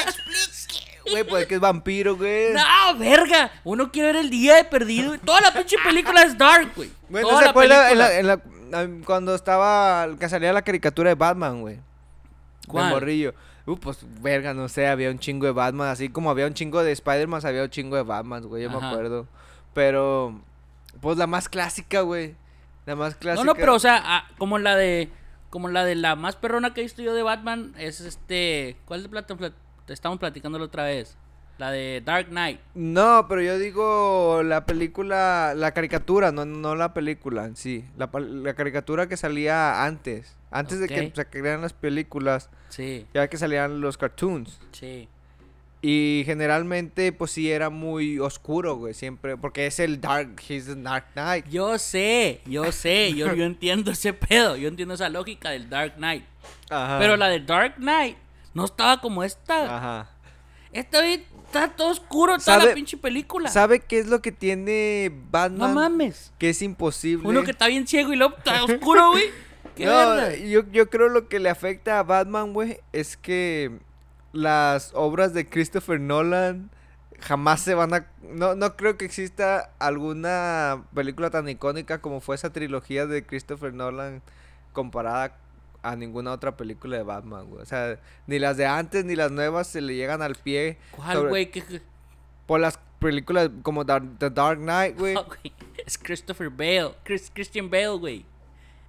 Güey, 1.10 1.24
pues 1.24 1.46
que 1.46 1.54
es 1.56 1.60
vampiro, 1.60 2.16
güey. 2.16 2.52
No, 2.54 2.96
verga. 2.96 3.50
Uno 3.64 3.90
quiere 3.90 4.12
ver 4.12 4.16
el 4.16 4.30
día 4.30 4.54
de 4.56 4.64
perdido. 4.64 5.18
Toda 5.18 5.40
la 5.40 5.52
pinche 5.52 5.76
película 5.84 6.22
es 6.22 6.38
dark, 6.38 6.72
güey. 6.76 6.90
Bueno, 7.08 7.26
Toda 7.28 7.38
¿se 7.40 7.44
la 7.46 7.50
acuerda 7.50 7.90
en 7.90 7.98
película. 7.98 8.08
la- 8.08 8.18
en 8.20 8.26
la- 8.28 8.32
en- 8.34 8.63
cuando 9.04 9.34
estaba. 9.34 10.06
que 10.18 10.28
salía 10.28 10.52
la 10.52 10.62
caricatura 10.62 11.10
de 11.10 11.14
Batman, 11.14 11.60
güey? 11.60 11.80
¿Cuál? 12.68 12.86
De 12.88 12.90
morrillo. 12.94 13.34
Uh, 13.66 13.76
pues, 13.76 13.98
verga, 14.20 14.52
no 14.52 14.68
sé, 14.68 14.86
había 14.86 15.10
un 15.10 15.18
chingo 15.18 15.46
de 15.46 15.52
Batman. 15.52 15.88
Así 15.88 16.08
como 16.08 16.30
había 16.30 16.46
un 16.46 16.54
chingo 16.54 16.82
de 16.82 16.92
Spider-Man, 16.92 17.40
había 17.44 17.62
un 17.62 17.70
chingo 17.70 17.96
de 17.96 18.02
Batman, 18.02 18.42
güey, 18.46 18.62
yo 18.64 18.70
me 18.70 18.84
acuerdo. 18.86 19.26
Pero, 19.72 20.38
pues 21.00 21.16
la 21.18 21.26
más 21.26 21.48
clásica, 21.48 22.02
güey. 22.02 22.34
La 22.86 22.94
más 22.96 23.14
clásica. 23.14 23.44
No, 23.44 23.52
no, 23.52 23.54
pero 23.58 23.74
o 23.74 23.78
sea, 23.78 24.00
ah, 24.04 24.28
como 24.38 24.58
la 24.58 24.76
de 24.76 25.08
como 25.50 25.68
la 25.68 25.84
de 25.84 25.94
la 25.94 26.16
más 26.16 26.34
perrona 26.36 26.74
que 26.74 26.80
he 26.80 26.84
visto 26.84 27.00
yo 27.00 27.14
de 27.14 27.22
Batman 27.22 27.74
es 27.78 28.00
este, 28.00 28.76
¿cuál 28.86 29.04
de 29.04 29.08
plata 29.08 29.34
plat- 29.36 29.52
estamos 29.86 30.18
platicándolo 30.18 30.64
otra 30.64 30.82
vez? 30.84 31.16
La 31.58 31.70
de 31.70 32.02
Dark 32.04 32.28
Knight. 32.30 32.58
No, 32.74 33.26
pero 33.28 33.40
yo 33.40 33.58
digo 33.58 34.42
la 34.44 34.66
película, 34.66 35.54
la 35.56 35.72
caricatura, 35.72 36.32
no, 36.32 36.44
no 36.44 36.74
la 36.74 36.92
película 36.94 37.44
en 37.44 37.54
sí. 37.56 37.84
La, 37.96 38.10
la 38.12 38.54
caricatura 38.54 39.08
que 39.08 39.16
salía 39.16 39.84
antes. 39.84 40.36
Antes 40.50 40.80
de 40.80 40.88
que 40.88 41.12
se 41.14 41.26
crearan 41.26 41.62
las 41.62 41.72
películas, 41.72 42.48
Sí, 42.68 43.06
ya 43.14 43.28
que 43.28 43.36
salían 43.36 43.80
los 43.80 43.96
cartoons. 43.98 44.60
sí. 44.72 45.08
Y 45.86 46.22
generalmente, 46.24 47.12
pues 47.12 47.32
sí, 47.32 47.50
era 47.52 47.68
muy 47.68 48.18
oscuro, 48.18 48.76
güey, 48.76 48.94
siempre. 48.94 49.36
Porque 49.36 49.66
es 49.66 49.78
el 49.80 50.00
Dark, 50.00 50.40
he's 50.48 50.64
the 50.64 50.74
Dark 50.76 51.08
Knight. 51.12 51.46
Yo 51.50 51.76
sé, 51.76 52.40
yo 52.46 52.72
sé, 52.72 53.12
yo, 53.12 53.34
yo 53.34 53.44
entiendo 53.44 53.90
ese 53.90 54.14
pedo, 54.14 54.56
yo 54.56 54.68
entiendo 54.68 54.94
esa 54.94 55.10
lógica 55.10 55.50
del 55.50 55.68
Dark 55.68 55.96
Knight. 55.96 56.24
Ajá. 56.70 56.98
Pero 56.98 57.18
la 57.18 57.28
de 57.28 57.40
Dark 57.40 57.74
Knight 57.74 58.16
no 58.54 58.64
estaba 58.64 58.98
como 59.02 59.22
esta. 59.24 59.76
Ajá. 59.76 60.10
Esta 60.72 61.02
vez 61.02 61.20
está 61.58 61.76
todo 61.76 61.88
oscuro 61.88 62.32
toda 62.38 62.58
¿Sabe- 62.58 62.68
la 62.68 62.74
pinche 62.74 62.96
película. 62.96 63.48
¿Sabe 63.50 63.80
qué 63.80 63.98
es 63.98 64.06
lo 64.06 64.20
que 64.22 64.32
tiene 64.32 65.10
no 65.10 65.22
Batman? 65.30 65.74
mames. 65.74 66.32
Que 66.38 66.50
es 66.50 66.62
imposible. 66.62 67.28
Uno 67.28 67.42
que 67.42 67.52
está 67.52 67.66
bien 67.68 67.86
ciego 67.86 68.12
y 68.12 68.16
luego 68.16 68.36
está 68.36 68.64
oscuro, 68.64 69.12
güey. 69.12 69.24
¿Qué 69.76 69.86
No, 69.86 70.30
yo, 70.30 70.62
yo 70.70 70.88
creo 70.88 71.08
lo 71.08 71.28
que 71.28 71.40
le 71.40 71.50
afecta 71.50 71.98
a 71.98 72.02
Batman, 72.04 72.52
güey, 72.52 72.78
es 72.92 73.16
que 73.16 73.72
las 74.32 74.92
obras 74.94 75.34
de 75.34 75.48
Christopher 75.48 76.00
Nolan 76.00 76.70
jamás 77.20 77.60
se 77.60 77.74
van 77.74 77.94
a... 77.94 78.06
No, 78.22 78.54
no 78.54 78.76
creo 78.76 78.96
que 78.96 79.04
exista 79.04 79.70
alguna 79.80 80.84
película 80.94 81.30
tan 81.30 81.48
icónica 81.48 82.00
como 82.00 82.20
fue 82.20 82.36
esa 82.36 82.52
trilogía 82.52 83.06
de 83.06 83.24
Christopher 83.24 83.74
Nolan 83.74 84.22
comparada 84.72 85.36
a 85.84 85.96
ninguna 85.96 86.32
otra 86.32 86.56
película 86.56 86.96
de 86.96 87.02
Batman, 87.02 87.46
güey. 87.48 87.62
O 87.62 87.66
sea, 87.66 87.98
ni 88.26 88.38
las 88.38 88.56
de 88.56 88.66
antes 88.66 89.04
ni 89.04 89.14
las 89.14 89.30
nuevas 89.30 89.66
se 89.68 89.80
le 89.80 89.94
llegan 89.94 90.22
al 90.22 90.34
pie 90.34 90.78
¿Cuál, 90.90 91.28
güey? 91.28 91.50
¿Qué- 91.50 91.62
qué- 91.62 91.82
por 92.46 92.60
las 92.60 92.78
películas 92.98 93.50
como 93.62 93.84
Dar- 93.84 94.02
The 94.18 94.30
Dark 94.30 94.58
Knight, 94.58 94.96
güey. 94.98 95.14
Oh, 95.16 95.24
güey, 95.24 95.52
Es 95.86 95.96
Christopher 95.98 96.50
Bale. 96.50 96.92
Chris- 97.04 97.30
Christian 97.32 97.70
Bale, 97.70 97.88
güey. 97.98 98.24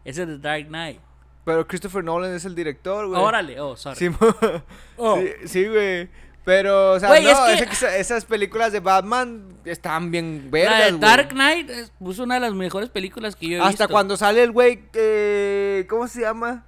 Ese 0.04 0.24
es 0.24 0.28
The 0.28 0.38
Dark 0.38 0.68
Knight. 0.68 1.00
Pero 1.44 1.68
Christopher 1.68 2.04
Nolan 2.04 2.34
es 2.34 2.44
el 2.46 2.56
director, 2.56 3.08
güey. 3.08 3.22
Órale, 3.22 3.60
oh, 3.60 3.76
sorry. 3.78 3.98
Sí, 4.00 4.10
Oh. 4.98 5.18
sí, 5.18 5.48
sí, 5.48 5.68
güey. 5.68 6.10
Pero, 6.44 6.92
o 6.94 7.00
sea, 7.00 7.10
no, 7.10 7.16
es 7.16 7.22
que- 7.24 7.54
es 7.54 7.62
que 7.68 7.74
esa- 7.74 7.98
esas 7.98 8.26
películas 8.26 8.72
de 8.72 8.80
Batman 8.80 9.58
están 9.66 10.12
bien 10.12 10.50
La 10.52 10.86
de 10.86 10.90
güey. 10.92 11.00
Dark 11.02 11.30
Knight 11.30 11.70
es 11.72 11.92
una 12.20 12.36
de 12.36 12.40
las 12.42 12.54
mejores 12.54 12.90
películas 12.90 13.36
que 13.36 13.48
yo 13.48 13.54
he 13.54 13.56
visto. 13.68 13.68
Hasta 13.68 13.88
cuando 13.88 14.16
sale 14.16 14.44
el 14.44 14.52
güey, 14.52 14.84
eh, 14.94 15.86
¿cómo 15.90 16.08
se 16.08 16.22
llama? 16.22 16.64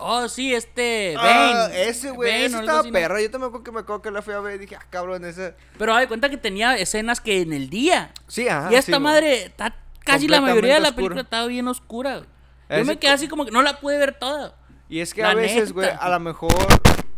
Oh, 0.00 0.28
sí, 0.28 0.54
este. 0.54 1.14
Ah, 1.16 1.70
ese 1.72 2.10
güey, 2.10 2.30
Bane 2.30 2.44
ese 2.46 2.58
estaba 2.58 2.80
así, 2.80 2.90
¿no? 2.90 2.92
perro. 2.92 3.20
Yo 3.20 3.30
también 3.30 3.40
me 3.40 3.46
acuerdo 3.46 3.64
que 3.64 3.72
me 3.72 3.80
acuerdo 3.80 4.02
que 4.02 4.10
la 4.10 4.22
fui 4.22 4.34
a 4.34 4.40
ver 4.40 4.56
y 4.56 4.58
dije, 4.58 4.76
ah, 4.76 4.84
cabrón, 4.90 5.24
ese. 5.24 5.54
Pero 5.78 5.94
hay 5.94 6.06
cuenta 6.06 6.28
que 6.28 6.36
tenía 6.36 6.76
escenas 6.76 7.20
que 7.20 7.42
en 7.42 7.52
el 7.52 7.70
día. 7.70 8.12
Sí, 8.26 8.48
ajá. 8.48 8.72
y 8.72 8.74
esta 8.74 8.96
sí, 8.96 9.02
madre 9.02 9.44
está 9.44 9.76
casi 10.00 10.28
la 10.28 10.40
mayoría 10.40 10.74
de 10.74 10.80
la 10.80 10.92
película 10.92 11.22
estaba 11.22 11.46
bien 11.46 11.68
oscura. 11.68 12.20
Yo 12.20 12.76
Ese 12.76 12.84
me 12.84 12.98
quedé 12.98 13.12
así 13.12 13.28
como 13.28 13.44
que 13.44 13.50
no 13.50 13.62
la 13.62 13.78
pude 13.80 13.98
ver 13.98 14.18
toda. 14.18 14.54
Y 14.88 15.00
es 15.00 15.14
que 15.14 15.22
La 15.22 15.30
a 15.30 15.34
veces, 15.34 15.72
güey, 15.72 15.88
a 15.88 16.08
lo 16.08 16.20
mejor. 16.20 16.52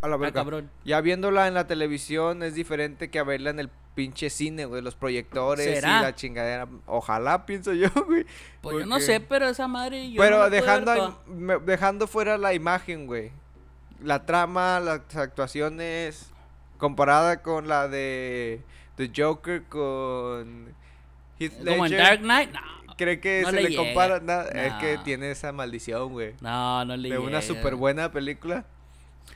A 0.07 0.11
la 0.11 0.17
verga. 0.17 0.41
cabrón. 0.41 0.71
Ya 0.85 1.01
viéndola 1.01 1.49
en 1.49 1.55
la 1.55 1.67
televisión 1.67 2.43
es 2.43 2.55
diferente 2.55 3.11
que 3.11 3.19
a 3.19 3.25
verla 3.25 3.51
en 3.51 3.61
el 3.61 3.71
pinche 3.95 4.31
cine, 4.31 4.65
güey. 4.67 4.83
Los 4.83 4.95
proyectores 4.95 5.65
¿Será? 5.67 5.99
y 5.99 6.03
la 6.03 6.15
chingadera. 6.15 6.69
Ojalá, 6.87 7.47
pienso 7.47 7.73
yo, 7.73 7.89
güey. 8.07 8.25
Pues 8.61 8.79
yo 8.81 8.87
no 8.87 9.01
sé, 9.01 9.21
pero 9.21 9.49
esa 9.49 9.69
madre. 9.69 10.11
Yo 10.11 10.21
Pero 10.21 10.39
no 10.39 10.51
dejando, 10.51 11.23
me- 11.27 11.59
dejando 11.59 12.07
fuera 12.07 12.39
la 12.39 12.55
imagen, 12.55 13.07
güey. 13.07 13.31
La 14.03 14.27
trama, 14.27 14.79
las 14.81 15.01
actuaciones, 15.17 16.31
comparada 16.79 17.43
con 17.43 17.69
la 17.69 17.89
de 17.89 18.61
The 18.97 19.11
Joker 19.17 19.63
con 19.65 20.75
Heath 21.39 21.53
Como 21.59 21.87
en 21.87 21.93
Ledger, 21.93 21.99
Dark 21.99 22.21
Knight, 22.21 22.51
no. 22.53 22.61
¿Cree 22.99 23.21
que 23.21 23.43
no 23.43 23.51
se 23.51 23.57
le 23.63 23.71
le, 23.71 23.77
compara? 23.77 24.21
Nada, 24.21 24.45
Es 24.49 24.73
que 24.75 24.97
No. 24.97 25.03
tiene 25.03 25.31
esa 25.31 25.53
maldición, 25.53 26.13
güey. 26.13 26.35
No, 26.41 26.85
no 26.85 26.97
le 26.97 27.11
De 27.11 27.19
una 27.19 27.43
súper 27.43 27.75
buena 27.75 28.11
película. 28.13 28.65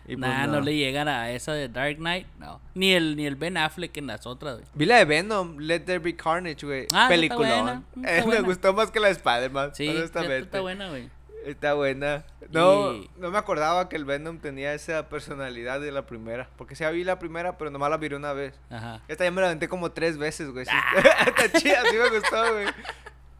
Y 0.07 0.17
pues 0.17 0.19
Nah, 0.31 0.47
no. 0.47 0.53
no. 0.55 0.61
le 0.61 0.77
llegan 0.77 1.07
a 1.09 1.31
esa 1.31 1.53
de 1.53 1.69
Dark 1.69 1.97
Knight, 1.97 2.27
no. 2.39 2.61
Ni 2.75 2.93
el, 2.93 3.17
ni 3.17 3.27
el 3.27 3.37
Ben 3.37 3.57
Affleck 3.57 3.97
en 3.97 4.07
las 4.09 4.27
otras, 4.27 4.57
güey. 4.57 4.67
Vi 4.75 4.87
la 4.87 4.97
de 4.97 5.05
Venom, 5.05 5.59
Let 5.59 5.81
There 5.81 5.99
Be 6.01 6.17
Carnage, 6.17 6.65
güey. 6.67 6.87
Ah, 6.93 7.07
Peliculón. 7.09 7.85
Eh, 8.05 8.25
me 8.29 8.41
gustó 8.41 8.73
más 8.73 8.91
que 8.91 8.99
la 9.01 9.07
de 9.09 9.13
Spider-Man, 9.15 9.75
Sí, 9.75 9.87
esta 9.89 9.99
honestamente. 10.01 10.39
está 10.45 10.61
buena, 10.61 10.89
güey. 10.89 11.09
Está 11.47 11.73
buena. 11.75 12.25
No, 12.51 12.93
Y- 12.93 13.09
no 13.17 13.31
me 13.31 13.39
acordaba 13.39 13.89
que 13.89 13.97
el 13.97 14.05
Venom 14.05 14.41
tenía 14.41 14.75
esa 14.75 15.09
personalidad 15.09 15.81
de 15.81 15.91
la 15.91 16.05
primera. 16.05 16.51
Porque 16.59 16.75
sí 16.75 16.85
vi 16.93 17.03
la 17.05 17.19
primera, 17.19 17.57
pero 17.57 17.71
nomás 17.71 17.89
la 17.91 17.97
vi 17.97 18.13
una 18.13 18.33
vez. 18.35 18.53
Ajá. 18.69 19.01
Esta 19.09 19.25
ya 19.25 19.31
me 19.31 19.41
la 19.41 19.47
aventé 19.47 19.67
como 19.69 19.91
tres 19.93 20.19
veces, 20.19 20.51
güey. 20.51 20.67
Ah. 20.71 20.93
está 21.37 21.59
chida, 21.59 21.83
sí 21.91 21.97
me 21.97 22.11
gustó, 22.11 22.53
güey. 22.53 22.67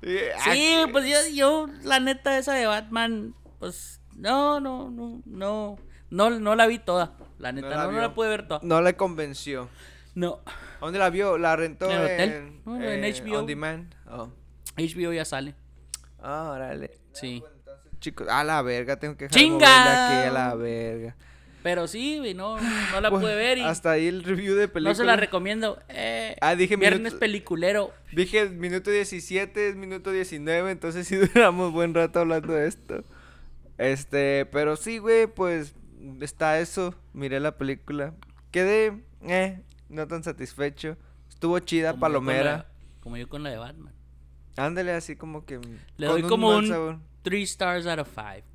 Sí, 0.03 0.19
Sí, 0.53 0.75
ah, 0.83 0.87
pues 0.91 1.07
yo, 1.07 1.17
yo, 1.35 1.67
la 1.83 2.01
neta, 2.01 2.39
esa 2.39 2.55
de 2.55 2.65
Batman, 2.67 3.35
pues, 3.59 4.01
no, 4.17 4.61
no, 4.61 4.91
no, 4.91 5.21
no. 5.27 5.79
No, 6.11 6.31
no 6.31 6.55
la 6.57 6.67
vi 6.67 6.79
toda. 6.79 7.13
La 7.39 7.53
neta, 7.53 7.69
la 7.71 7.77
no, 7.77 7.83
no 7.85 7.91
vio. 7.93 8.01
la 8.01 8.15
pude 8.15 8.29
ver 8.29 8.47
toda. 8.49 8.61
No 8.63 8.81
le 8.83 8.95
convenció. 8.97 9.69
No. 10.15 10.41
¿Dónde 10.81 10.99
la 10.99 11.09
vio? 11.11 11.39
La 11.39 11.57
rentó 11.57 11.87
En 11.91 11.97
el 11.99 12.05
hotel. 12.05 12.31
en, 12.33 12.63
No, 12.65 12.83
en 12.83 13.05
eh, 13.05 13.13
HBO. 13.25 13.39
On 13.41 13.47
Demand. 13.47 13.95
Oh. 14.11 14.29
HBO 14.77 15.13
ya 15.13 15.25
sale. 15.25 15.55
Ah, 16.23 16.51
órale. 16.55 16.91
Sí. 17.13 17.43
Chicos, 18.01 18.27
a 18.29 18.45
la 18.45 18.61
verga, 18.63 18.99
tengo 18.99 19.17
que 19.17 19.25
dejar 19.29 19.35
de 19.35 19.41
¡Chinga! 19.41 20.07
aquí 20.09 20.29
a 20.29 20.33
la 20.33 20.55
verga. 20.55 21.17
Pero 21.63 21.87
sí, 21.87 22.19
güey, 22.19 22.33
no, 22.33 22.57
no 22.59 23.01
la 23.03 23.11
Pues, 23.11 23.21
pude 23.23 23.35
ver 23.37 23.59
y 23.59 23.63
Hasta 23.63 23.91
ahí 23.91 24.07
el 24.09 24.25
review 24.25 24.55
de 24.55 24.67
película. 24.69 24.91
no 24.91 24.95
se 24.95 25.05
la 25.05 25.17
recomiendo. 25.17 25.79
Eh, 25.91 26.35
Ah, 26.41 26.55
dije 26.57 26.77
Viernes 26.77 27.01
minuto- 27.03 27.19
peliculero. 27.19 27.93
Dije 28.13 28.49
minuto 28.49 28.91
17, 28.91 29.69
es 29.69 29.77
minuto 29.77 30.11
19, 30.11 30.71
entonces 30.71 31.07
sí 31.07 31.17
duramos 31.35 31.73
buen 31.73 31.93
rato 31.93 32.21
hablando 32.21 32.55
de 32.55 32.67
esto. 32.67 33.05
Este, 33.77 34.47
pero 34.47 34.77
sí, 34.77 34.97
güey, 34.99 35.27
pues 35.27 35.75
está 36.21 36.59
eso. 36.61 36.95
Miré 37.13 37.41
la 37.41 37.57
película. 37.57 38.15
Quedé, 38.51 39.03
eh, 39.23 39.63
no 39.89 40.07
tan 40.07 40.23
satisfecho. 40.25 40.97
Estuvo 41.29 41.59
chida, 41.61 41.93
como 41.93 41.97
yo 41.97 42.01
con 42.01 42.01
palomera. 42.01 42.57
la- 42.57 42.67
Como 43.01 43.17
yo 43.17 43.29
con 43.29 43.43
la 43.43 43.51
de 43.51 43.57
Batman. 43.59 43.95
Ándale 44.57 44.93
así 44.93 45.17
como 45.17 45.45
que. 45.47 45.61
Le 45.97 46.07
doy 46.07 46.23
como 46.23 46.57
un 46.57 46.67
sabor. 46.69 46.99
3 47.23 47.51
stars 47.51 47.87
out 47.87 47.99
of 48.01 48.09
5. 48.15 48.47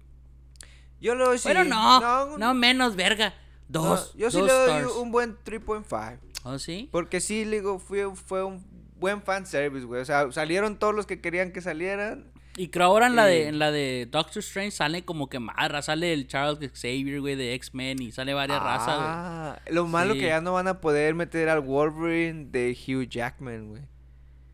Yo 1.01 1.15
lo 1.15 1.37
sí. 1.37 1.47
Bueno, 1.47 1.63
no, 1.63 2.37
no, 2.37 2.53
menos, 2.53 2.95
verga. 2.95 3.33
Dos. 3.67 4.11
No, 4.13 4.19
yo 4.19 4.31
sí 4.31 4.37
le 4.41 4.51
doy 4.51 4.69
stars. 4.81 4.91
un 4.97 5.11
buen 5.11 5.35
3.5. 5.43 6.19
¿Oh, 6.43 6.59
sí? 6.59 6.89
Porque 6.91 7.19
sí, 7.21 7.43
le 7.45 7.57
digo, 7.57 7.79
fue, 7.79 8.15
fue 8.15 8.43
un 8.43 8.63
buen 8.99 9.21
fan 9.23 9.45
service, 9.47 9.85
güey. 9.85 10.01
O 10.01 10.05
sea, 10.05 10.31
salieron 10.31 10.77
todos 10.77 10.93
los 10.93 11.05
que 11.07 11.19
querían 11.21 11.51
que 11.51 11.61
salieran. 11.61 12.31
Y 12.57 12.69
creo 12.69 12.85
ahora 12.85 13.07
en 13.07 13.15
la 13.17 13.25
de 13.25 13.47
en 13.47 13.59
la 13.59 13.69
de 13.71 14.07
Doctor 14.09 14.39
Strange 14.39 14.71
sale 14.71 15.03
como 15.03 15.27
que 15.29 15.39
raza, 15.39 15.81
sale 15.81 16.13
el 16.13 16.27
Charles 16.27 16.71
Xavier, 16.73 17.19
güey, 17.19 17.35
de 17.35 17.53
X-Men 17.55 18.01
y 18.01 18.11
sale 18.13 18.33
varias 18.33 18.63
razas, 18.63 18.95
güey. 18.95 19.07
Ah, 19.09 19.59
lo 19.71 19.87
malo 19.87 20.13
Sí. 20.13 20.21
que 20.21 20.27
ya 20.27 20.39
no 20.39 20.53
van 20.53 20.67
a 20.69 20.79
poder 20.79 21.15
meter 21.15 21.49
al 21.49 21.59
Wolverine 21.59 22.45
de 22.51 22.71
Hugh 22.87 23.09
Jackman, 23.09 23.67
güey. 23.69 23.81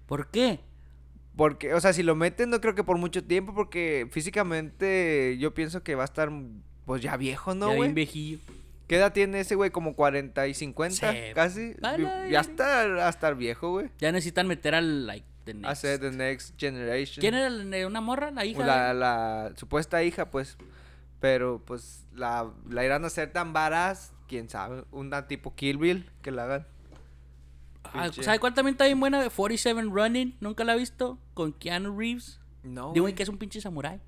¿Por 0.08 0.32
qué? 0.32 0.60
Porque, 1.36 1.74
o 1.76 1.80
sea, 1.80 1.94
si 1.94 2.02
lo 2.04 2.16
meten, 2.16 2.50
no 2.50 2.60
creo 2.60 2.74
que 2.76 2.84
por 2.84 2.98
mucho 2.98 3.24
tiempo, 3.24 3.54
porque 3.54 4.08
físicamente 4.12 5.38
yo 5.40 5.54
pienso 5.54 5.84
que 5.84 5.96
va 5.96 6.04
a 6.04 6.06
estar, 6.06 6.30
pues 6.86 7.02
ya 7.02 7.16
viejo, 7.18 7.54
¿no, 7.56 7.68
ya 7.70 7.76
güey? 7.76 7.88
bien 7.90 7.96
viejillo. 7.96 8.40
¿Qué 8.88 8.98
edad 8.98 9.14
tiene 9.14 9.40
ese 9.40 9.56
güey? 9.56 9.70
Como 9.72 9.94
40 9.96 10.48
y 10.48 10.54
50, 10.54 11.12
Sí. 11.14 11.18
casi. 11.34 11.74
Vale, 11.80 12.04
ya 12.30 12.42
está 12.42 12.88
va 12.88 13.06
a 13.08 13.10
estar 13.10 13.36
viejo, 13.36 13.70
güey. 13.72 13.90
Ya 14.00 14.12
necesitan 14.12 14.48
meter 14.48 14.76
al 14.76 15.08
like 15.08 15.26
the 15.46 15.54
next. 15.54 15.70
Hacer 15.70 16.00
The 16.00 16.12
Next 16.12 16.60
Generation. 16.60 17.22
¿Quién 17.22 17.34
era 17.34 17.88
una 17.88 18.02
morra? 18.02 18.32
La 18.32 18.46
hija. 18.46 18.66
La, 18.66 18.88
de- 18.90 18.94
la 19.00 19.54
supuesta 19.58 20.04
hija, 20.04 20.30
pues. 20.32 20.58
Pero, 21.20 21.62
pues, 21.66 22.06
la, 22.14 22.52
la 22.70 22.84
irán 22.84 23.04
a 23.04 23.08
hacer 23.08 23.32
tan 23.32 23.54
varas, 23.54 24.14
quién 24.28 24.50
sabe. 24.50 24.86
Una 24.92 25.28
tipo 25.28 25.56
Kill 25.56 25.78
Bill 25.78 26.10
que 26.22 26.32
la 26.32 26.44
hagan. 26.46 26.68
Ah, 27.84 28.10
¿Sabe 28.12 28.40
cuál 28.40 28.54
también 28.54 28.74
está 28.74 28.86
bien 28.86 29.00
buena? 29.00 29.30
47 29.30 29.82
Running, 29.82 30.38
nunca 30.40 30.64
la 30.64 30.76
he 30.76 30.78
visto. 30.78 31.20
Con 31.34 31.52
Keanu 31.54 31.98
Reeves. 31.98 32.40
No. 32.64 32.94
Güey. 32.94 33.14
que 33.16 33.24
es 33.24 33.30
un 33.30 33.38
pinche 33.38 33.60
samurái. 33.60 34.02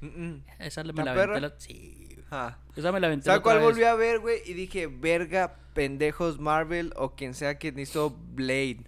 Mm, 0.00 0.06
mm. 0.06 0.44
Esa 0.58 0.82
me 0.82 0.90
¿Está 0.90 1.04
la 1.04 1.12
aventé. 1.12 1.40
La... 1.40 1.54
Sí. 1.58 2.18
Ah. 2.30 2.58
Esa 2.74 2.92
me 2.92 3.00
la 3.00 3.06
aventé. 3.06 3.26
¿Sabes 3.26 3.38
la 3.38 3.42
cuál 3.42 3.56
vez. 3.58 3.66
volví 3.66 3.84
a 3.84 3.94
ver, 3.94 4.20
güey? 4.20 4.38
Y 4.46 4.54
dije, 4.54 4.86
verga, 4.86 5.56
pendejos 5.74 6.40
Marvel 6.40 6.92
o 6.96 7.14
quien 7.14 7.34
sea 7.34 7.56
quien 7.58 7.78
hizo 7.78 8.10
Blade. 8.10 8.84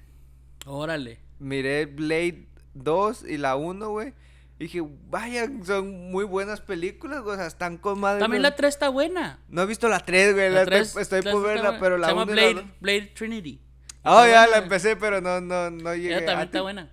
Órale. 0.65 1.21
Miré 1.38 1.87
Blade 1.87 2.46
2 2.75 3.25
y 3.29 3.37
la 3.38 3.57
1, 3.57 3.88
güey. 3.90 4.14
Y 4.59 4.64
dije, 4.64 4.83
vaya, 5.11 5.51
son 5.64 6.11
muy 6.11 6.25
buenas 6.25 6.61
películas, 6.62 7.20
güey. 7.22 7.35
O 7.35 7.37
sea, 7.38 7.46
están 7.46 7.77
con 7.77 8.01
madre. 8.01 8.20
También 8.20 8.40
güey. 8.42 8.51
la 8.51 8.57
3 8.57 8.68
está 8.75 8.88
buena. 8.88 9.38
No 9.49 9.62
he 9.62 9.66
visto 9.66 9.88
la 9.88 10.01
3, 10.01 10.33
güey. 10.35 10.49
La 10.51 10.61
la 10.61 10.64
tres- 10.64 10.88
estoy, 10.96 11.03
estoy 11.03 11.22
la 11.22 11.31
por 11.33 11.40
está 11.42 11.49
verla, 11.55 11.62
buena. 11.70 11.81
pero 11.81 11.99
la 11.99 12.07
Se 12.07 12.12
llama 12.12 12.22
1 12.22 12.33
y 12.33 12.37
la 12.37 12.53
Blade, 12.53 12.66
Blade 12.81 13.12
Trinity. 13.14 13.61
Oh, 14.03 14.22
Está 14.25 14.29
ya 14.29 14.40
buena. 14.42 14.46
la 14.46 14.62
empecé, 14.62 14.96
pero 14.96 15.20
no, 15.20 15.40
no, 15.40 15.70
no 15.70 15.94
llegué. 15.94 16.09
Ella 16.14 16.18
a 16.18 16.25
también 16.27 16.46
está 16.46 16.62
buena. 16.62 16.90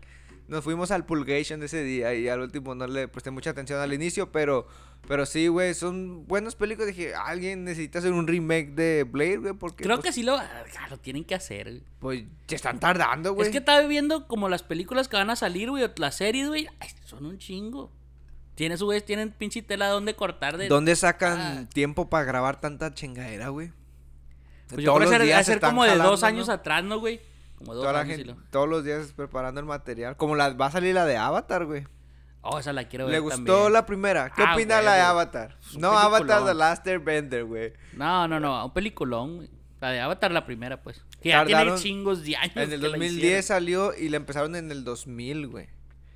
Nos 0.47 0.63
fuimos 0.63 0.91
al 0.91 1.05
Pulgation 1.05 1.63
ese 1.63 1.83
día 1.83 2.13
y 2.13 2.27
al 2.27 2.41
último 2.41 2.75
no 2.75 2.85
le 2.85 3.07
presté 3.07 3.31
mucha 3.31 3.51
atención 3.51 3.79
al 3.79 3.93
inicio, 3.93 4.31
pero, 4.31 4.67
pero 5.07 5.25
sí, 5.25 5.47
güey, 5.47 5.73
son 5.73 6.25
buenas 6.27 6.55
películas. 6.55 6.87
Dije, 6.87 7.13
alguien 7.15 7.63
necesita 7.65 7.99
hacer 7.99 8.13
un 8.13 8.27
remake 8.27 8.71
de 8.73 9.03
Blade, 9.03 9.37
güey, 9.37 9.53
porque 9.53 9.83
Creo 9.83 9.97
pues, 9.97 10.05
que 10.07 10.13
sí 10.13 10.23
lo, 10.23 10.35
ah, 10.37 10.47
lo 10.89 10.97
tienen 10.97 11.23
que 11.25 11.35
hacer. 11.35 11.69
güey. 11.69 11.83
pues 11.99 12.23
se 12.47 12.55
están 12.55 12.79
tardando, 12.79 13.33
güey. 13.33 13.47
Es 13.47 13.51
que 13.51 13.57
estaba 13.59 13.81
viendo 13.87 14.27
como 14.27 14.49
las 14.49 14.63
películas 14.63 15.07
que 15.07 15.15
van 15.17 15.29
a 15.29 15.35
salir, 15.35 15.69
güey, 15.69 15.83
o 15.83 15.91
las 15.97 16.15
series, 16.15 16.47
güey. 16.47 16.67
ay, 16.79 16.89
Son 17.05 17.25
un 17.25 17.37
chingo. 17.37 17.91
Tienes, 18.55 18.81
güey, 18.83 19.01
tienen 19.01 19.31
pinche 19.31 19.61
tela 19.63 19.87
donde 19.87 20.15
cortar 20.15 20.57
de. 20.57 20.67
¿Dónde 20.67 20.95
sacan 20.95 21.39
Ah. 21.39 21.69
tiempo 21.73 22.09
para 22.09 22.23
grabar 22.23 22.61
tanta 22.61 22.93
chingadera, 22.93 23.49
güey? 23.49 23.71
Pues 24.69 24.83
yo 24.85 24.95
creo 24.95 25.09
que 25.09 25.43
ser 25.43 25.55
están 25.55 25.71
como 25.71 25.83
de 25.83 25.89
jalando, 25.89 26.11
dos 26.11 26.21
¿no? 26.21 26.27
años 26.27 26.49
atrás, 26.49 26.83
¿no, 26.83 26.99
güey? 26.99 27.19
Como 27.57 27.73
dos 27.73 27.83
Toda 27.83 27.93
la 27.93 27.99
años 28.01 28.13
y 28.19 28.23
gente- 28.23 28.33
lo- 28.33 28.47
todos 28.51 28.69
los 28.69 28.83
días 28.83 29.11
preparando 29.15 29.59
el 29.59 29.65
material. 29.65 30.17
Como 30.17 30.35
la 30.35 30.49
va 30.53 30.67
a 30.67 30.71
salir 30.71 30.93
la 30.95 31.05
de 31.05 31.17
Avatar, 31.17 31.65
güey. 31.65 31.85
Oh, 32.45 32.59
esa 32.59 32.73
la 32.73 32.87
quiero 32.89 33.05
ver 33.05 33.13
¿Le 33.15 33.19
gustó 33.19 33.37
también. 33.37 33.73
la 33.73 33.85
primera? 33.85 34.29
¿Qué 34.35 34.43
Ah, 34.45 34.53
opina 34.53 34.81
la 34.81 34.95
de. 34.95 35.01
Avatar? 35.01 35.57
No, 35.77 35.91
Avatar. 35.97 36.45
The 36.45 36.53
Last 36.53 36.85
Airbender, 36.87 37.45
güey. 37.45 37.73
No, 37.93 38.27
no, 38.27 38.39
no, 38.39 38.65
un 38.65 38.73
peliculón. 38.73 39.49
La 39.79 39.91
de 39.91 39.99
Avatar, 40.01 40.31
la 40.31 40.45
primera, 40.45 40.81
pues. 40.81 41.01
Que 41.21 41.29
ya 41.29 41.45
tiene 41.45 41.75
chingos 41.75 42.23
de 42.23 42.35
años. 42.35 42.55
En 42.55 42.63
el 42.63 42.69
que 42.71 42.77
la 42.77 42.89
2010 42.89 43.17
hicieron. 43.17 43.43
salió 43.43 43.93
y 43.97 44.09
la 44.09 44.17
empezaron 44.17 44.55
en 44.55 44.71
el 44.71 44.83
2000, 44.83 45.47
güey. 45.47 45.67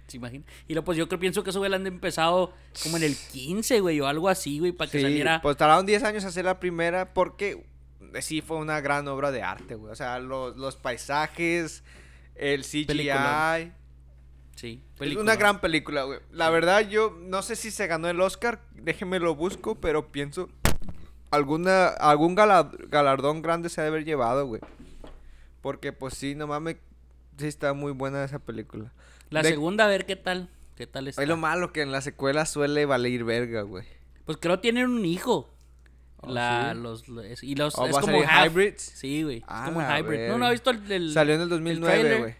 ¿Se 0.07 0.17
imagina? 0.17 0.45
Y 0.67 0.73
luego, 0.73 0.85
pues 0.85 0.97
yo 0.97 1.07
creo, 1.09 1.19
pienso 1.19 1.43
que 1.43 1.49
eso, 1.49 1.59
güey, 1.59 1.69
la 1.71 1.75
han 1.77 1.85
empezado 1.87 2.53
como 2.83 2.95
en 2.97 3.03
el 3.03 3.15
15, 3.15 3.79
güey, 3.81 3.99
o 3.99 4.07
algo 4.07 4.29
así, 4.29 4.59
güey, 4.59 4.71
para 4.71 4.89
que 4.89 4.99
Sí, 4.99 5.03
saliera. 5.03 5.41
pues 5.41 5.57
tardaron 5.57 5.85
10 5.85 6.03
años 6.03 6.23
hacer 6.23 6.45
la 6.45 6.59
primera 6.61 7.13
porque 7.13 7.65
eh, 8.13 8.21
sí 8.21 8.39
fue 8.41 8.55
una 8.57 8.79
gran 8.79 9.07
obra 9.09 9.31
de 9.31 9.43
arte, 9.43 9.75
güey. 9.75 9.91
O 9.91 9.95
sea, 9.95 10.19
los, 10.19 10.55
los 10.55 10.77
paisajes, 10.77 11.83
el 12.35 12.63
CGI. 12.63 12.85
Peliculón. 12.85 13.73
Sí, 14.57 14.81
Es 14.95 14.99
película. 14.99 15.21
una 15.23 15.35
gran 15.35 15.61
película, 15.61 16.03
güey. 16.03 16.19
La 16.31 16.49
verdad, 16.49 16.81
yo 16.89 17.15
no 17.21 17.41
sé 17.43 17.55
si 17.55 17.69
se 17.71 17.85
ganó 17.87 18.09
el 18.09 18.19
Oscar, 18.19 18.59
déjenme 18.73 19.19
lo 19.19 19.35
busco, 19.35 19.75
pero 19.75 20.11
pienso 20.11 20.49
alguna 21.31 21.87
algún 21.89 22.35
gala- 22.35 22.71
galardón 22.89 23.41
grande 23.41 23.69
se 23.69 23.81
ha 23.81 23.83
de 23.83 23.89
haber 23.89 24.03
llevado, 24.05 24.47
güey. 24.47 24.61
Porque 25.61 25.93
pues 25.93 26.15
sí, 26.15 26.35
no 26.35 26.47
mames, 26.47 26.77
sí 27.37 27.47
está 27.47 27.73
muy 27.73 27.91
buena 27.91 28.23
esa 28.23 28.39
película. 28.39 28.91
La 29.29 29.41
De- 29.43 29.49
segunda, 29.49 29.85
a 29.85 29.87
ver 29.87 30.05
qué 30.05 30.15
tal. 30.15 30.49
¿Qué 30.75 30.87
tal 30.87 31.07
está? 31.07 31.21
Es 31.21 31.27
lo 31.27 31.37
malo 31.37 31.73
que 31.73 31.81
en 31.81 31.91
la 31.91 32.01
secuela 32.01 32.45
suele 32.45 32.85
valer 32.85 33.23
verga, 33.23 33.61
güey. 33.63 33.83
Pues 34.25 34.37
creo 34.39 34.59
tienen 34.59 34.87
un 34.89 35.05
hijo. 35.05 35.53
Oh, 36.21 36.31
la, 36.31 36.71
¿sí? 36.73 36.79
los, 36.81 37.07
los- 37.07 37.43
y 37.43 37.55
los, 37.55 37.77
¿O 37.77 37.85
es 37.85 37.93
va 37.93 37.99
a 37.99 38.01
como 38.01 38.13
salir 38.13 38.27
half. 38.27 38.47
hybrids? 38.51 38.81
Sí, 38.81 39.21
güey. 39.23 39.37
Es 39.37 39.43
Ah, 39.47 39.65
como 39.67 39.79
un 39.79 39.83
la 39.87 39.99
hybrid. 39.99 40.17
No, 40.17 40.23
verga. 40.23 40.37
no 40.37 40.45
ha 40.47 40.51
visto 40.51 40.69
el, 40.71 40.91
el- 40.91 41.13
Salió 41.13 41.35
en 41.35 41.41
el 41.41 41.49
2009, 41.49 41.99
tráiler. 41.99 42.19
güey. 42.19 42.35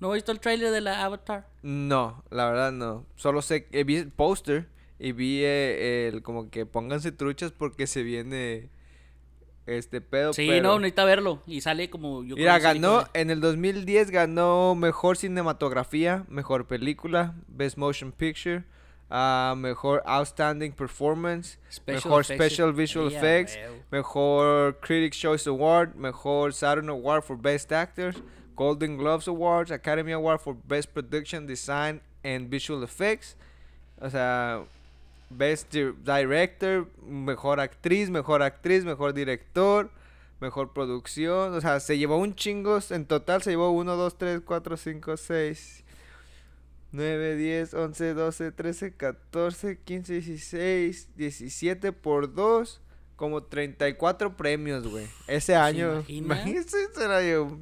¿No 0.00 0.10
ha 0.10 0.14
visto 0.14 0.32
el 0.32 0.40
trailer 0.40 0.70
de 0.72 0.80
la 0.80 1.04
Avatar? 1.04 1.46
No, 1.62 2.24
la 2.30 2.46
verdad 2.50 2.72
no. 2.72 3.06
Solo 3.16 3.42
sé 3.42 3.66
que 3.66 3.84
vi 3.84 3.96
el 3.96 4.10
póster 4.10 4.66
y 4.98 5.12
vi 5.12 5.42
eh, 5.44 6.08
el 6.12 6.22
como 6.22 6.50
que 6.50 6.66
pónganse 6.66 7.12
truchas 7.12 7.52
porque 7.52 7.86
se 7.86 8.02
viene 8.02 8.70
este 9.66 10.00
pedo. 10.00 10.32
Sí, 10.32 10.46
pero- 10.48 10.62
no, 10.62 10.78
necesita 10.78 11.04
verlo. 11.04 11.42
Y 11.46 11.60
sale 11.60 11.90
como. 11.90 12.24
Yo 12.24 12.34
Mira, 12.36 12.56
que 12.56 12.62
ganó 12.64 13.04
en 13.12 13.30
el 13.30 13.40
2010 13.40 14.10
ganó 14.10 14.74
mejor 14.74 15.16
cinematografía, 15.18 16.24
mejor 16.28 16.66
película, 16.66 17.34
best 17.46 17.76
motion 17.76 18.10
picture, 18.10 18.64
ah, 19.10 19.54
mejor 19.56 20.02
outstanding 20.06 20.72
performance, 20.72 21.58
Special 21.70 21.94
mejor 22.08 22.22
effects. 22.22 22.44
special 22.54 22.72
visual 22.72 23.08
effects, 23.12 23.58
mejor 23.90 24.78
Critics 24.80 25.18
Choice 25.18 25.46
Award, 25.48 25.94
mejor 25.94 26.52
Saturn 26.54 26.88
Award 26.88 27.22
for 27.22 27.36
Best 27.36 27.70
Actors, 27.70 28.16
Golden 28.60 28.98
Gloves 28.98 29.26
Awards, 29.26 29.70
Academy 29.70 30.12
Award 30.12 30.38
for 30.40 30.54
Best 30.68 30.90
Production 30.92 31.46
Design 31.46 32.02
and 32.22 32.50
Visual 32.50 32.82
Effects. 32.84 33.34
O 33.98 34.10
sea, 34.10 34.64
Best 35.30 35.72
Di- 35.72 35.92
Director, 36.04 36.86
mejor 37.02 37.58
actriz, 37.58 38.10
mejor 38.10 38.42
actriz, 38.42 38.84
mejor 38.84 39.14
director, 39.14 39.88
mejor 40.42 40.74
producción. 40.74 41.54
O 41.54 41.60
sea, 41.62 41.80
se 41.80 41.96
llevó 41.96 42.18
un 42.18 42.34
chingo. 42.34 42.78
En 42.90 43.06
total 43.06 43.40
se 43.40 43.48
llevó 43.48 43.70
1, 43.70 43.96
2, 43.96 44.18
3, 44.18 44.42
4, 44.44 44.76
5, 44.76 45.16
6, 45.16 45.84
9, 46.92 47.36
10, 47.36 47.72
11, 47.72 48.12
12, 48.12 48.52
13, 48.52 48.92
14, 48.92 49.78
15, 49.78 50.12
16, 50.20 51.08
17 51.16 51.92
por 51.92 52.34
2. 52.34 52.78
Como 53.16 53.42
34 53.42 54.36
premios, 54.36 54.86
güey. 54.86 55.06
Ese 55.28 55.56
año. 55.56 55.92
imagina? 56.08 56.08
Imagínense 56.34 56.76
ese 56.92 57.06
año. 57.06 57.58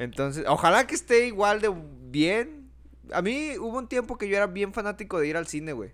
Entonces, 0.00 0.44
ojalá 0.48 0.86
que 0.86 0.94
esté 0.94 1.26
igual 1.26 1.60
de 1.60 1.72
bien. 2.10 2.70
A 3.12 3.22
mí 3.22 3.52
hubo 3.58 3.78
un 3.78 3.88
tiempo 3.88 4.16
que 4.18 4.28
yo 4.28 4.36
era 4.36 4.46
bien 4.46 4.72
fanático 4.72 5.18
de 5.20 5.28
ir 5.28 5.36
al 5.36 5.46
cine, 5.46 5.72
güey. 5.72 5.92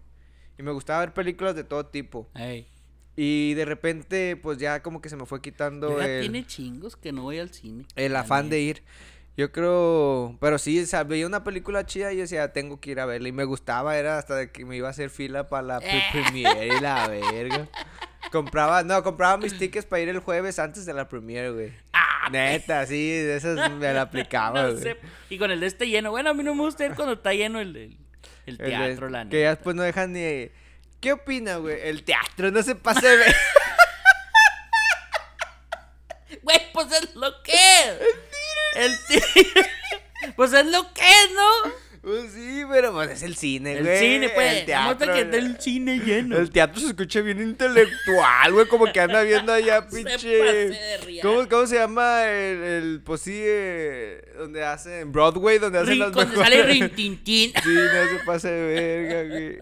Y 0.59 0.63
me 0.63 0.71
gustaba 0.73 1.01
ver 1.01 1.13
películas 1.13 1.55
de 1.55 1.65
todo 1.65 1.87
tipo. 1.87 2.29
Ey. 2.35 2.69
Y 3.17 3.55
de 3.55 3.65
repente, 3.65 4.37
pues 4.37 4.59
ya 4.59 4.83
como 4.83 5.01
que 5.01 5.09
se 5.09 5.17
me 5.17 5.27
fue 5.27 5.41
quitando 5.41 5.99
Ya 5.99 6.07
el, 6.07 6.21
tiene 6.23 6.47
chingos 6.47 6.97
que 6.97 7.13
no 7.13 7.23
voy 7.23 7.39
al 7.39 7.51
cine. 7.53 7.85
el 7.97 8.15
afán 8.17 8.49
de 8.51 8.61
ir. 8.61 8.83
Yo 9.39 9.53
creo, 9.53 10.37
pero 10.41 10.59
sí, 10.59 10.81
o 10.81 10.87
sea, 10.87 11.05
veía 11.05 11.27
una 11.27 11.45
película 11.45 11.85
chida 11.85 12.11
y 12.13 12.17
yo 12.17 12.23
decía, 12.23 12.53
tengo 12.55 12.81
que 12.81 12.91
ir 12.93 13.01
a 13.01 13.07
verla. 13.07 13.29
Y 13.29 13.33
me 13.33 13.45
gustaba, 13.45 13.97
era 13.99 14.19
hasta 14.19 14.35
de 14.37 14.51
que 14.51 14.65
me 14.65 14.77
iba 14.77 14.89
a 14.89 14.93
hacer 14.93 15.11
fila 15.11 15.49
para 15.49 15.63
la 15.63 15.81
pre- 15.81 16.03
premiere 16.13 16.69
y 16.69 16.81
la 16.81 17.07
verga. 17.09 17.69
Compraba, 18.33 18.83
no, 18.83 19.03
compraba 19.03 19.37
mis 19.37 19.57
tickets 19.59 19.87
para 19.87 20.03
ir 20.03 20.09
el 20.09 20.19
jueves 20.21 20.59
antes 20.59 20.85
de 20.85 20.93
la 20.95 21.09
premiere, 21.09 21.51
güey. 21.53 21.73
Neta, 22.31 22.87
sí, 22.87 23.11
de 23.11 23.37
esas 23.37 23.71
me 23.73 23.93
la 23.93 24.03
aplicaba, 24.03 24.63
No 24.65 24.71
güey. 24.73 24.83
sé. 24.83 24.97
Y 25.31 25.39
con 25.39 25.51
el 25.51 25.61
de 25.61 25.67
este 25.67 25.87
lleno. 25.89 26.11
Bueno, 26.11 26.31
a 26.31 26.35
mí 26.35 26.43
no 26.43 26.55
me 26.55 26.63
gusta 26.63 26.85
ir 26.87 26.95
cuando 26.95 27.15
está 27.15 27.33
lleno 27.35 27.61
el, 27.61 27.77
el, 27.77 27.97
el 28.47 28.55
El 28.55 28.57
de- 28.59 28.65
teatro, 28.67 29.09
la 29.09 29.29
Que 29.29 29.41
ya 29.41 29.49
neta. 29.49 29.51
después 29.57 29.77
no 29.77 29.83
dejan 29.83 30.13
ni... 30.13 30.51
¿Qué 31.01 31.13
opina, 31.13 31.57
güey? 31.57 31.79
El 31.83 32.03
teatro, 32.05 32.51
no 32.51 32.63
se 32.63 32.75
pase 32.75 33.07
de. 33.07 33.25
Güey, 36.43 36.59
pues 36.73 36.91
es 36.93 37.15
lo 37.15 37.43
que 37.43 37.53
es. 37.53 37.99
El 38.77 38.97
tiro. 39.07 39.27
Pues 40.35 40.53
es 40.55 40.67
lo 40.67 40.93
que 40.93 41.03
es, 41.03 41.31
¿no? 41.33 41.71
Pues 42.07 42.31
sí, 42.35 42.63
pero 42.71 42.93
pues 42.93 43.11
es 43.11 43.23
el 43.25 43.35
cine, 43.35 43.79
El 43.79 43.85
güey. 43.85 43.99
cine, 43.99 44.29
pues. 44.29 44.59
El 44.61 44.65
teatro. 44.67 45.13
que 45.13 45.21
está 45.23 45.37
el 45.39 45.61
cine 45.61 45.99
lleno. 45.99 46.37
El 46.37 46.51
teatro 46.51 46.81
se 46.81 46.87
escucha 46.87 47.21
bien 47.21 47.41
intelectual, 47.43 48.53
güey, 48.53 48.69
como 48.69 48.93
que 48.93 49.01
anda 49.01 49.23
viendo 49.23 49.53
allá, 49.53 49.89
pinche. 49.91 50.71
¿Cómo, 51.21 51.49
¿Cómo 51.49 51.67
se 51.67 51.75
llama 51.75 52.25
el, 52.31 52.63
el 52.63 53.03
pues 53.05 53.23
sí, 53.23 53.33
eh, 53.45 54.21
donde 54.39 54.65
hacen 54.65 55.11
Broadway, 55.11 55.59
donde 55.59 55.81
hacen 55.81 55.95
Rin- 55.95 55.99
las 55.99 56.15
mejores? 56.15 56.39
sale 56.39 56.63
Rintintín. 56.63 57.53
Sí, 57.61 57.75
no 57.75 58.19
se 58.19 58.25
pase 58.25 58.51
de 58.53 59.03
verga, 59.03 59.35
güey. 59.35 59.59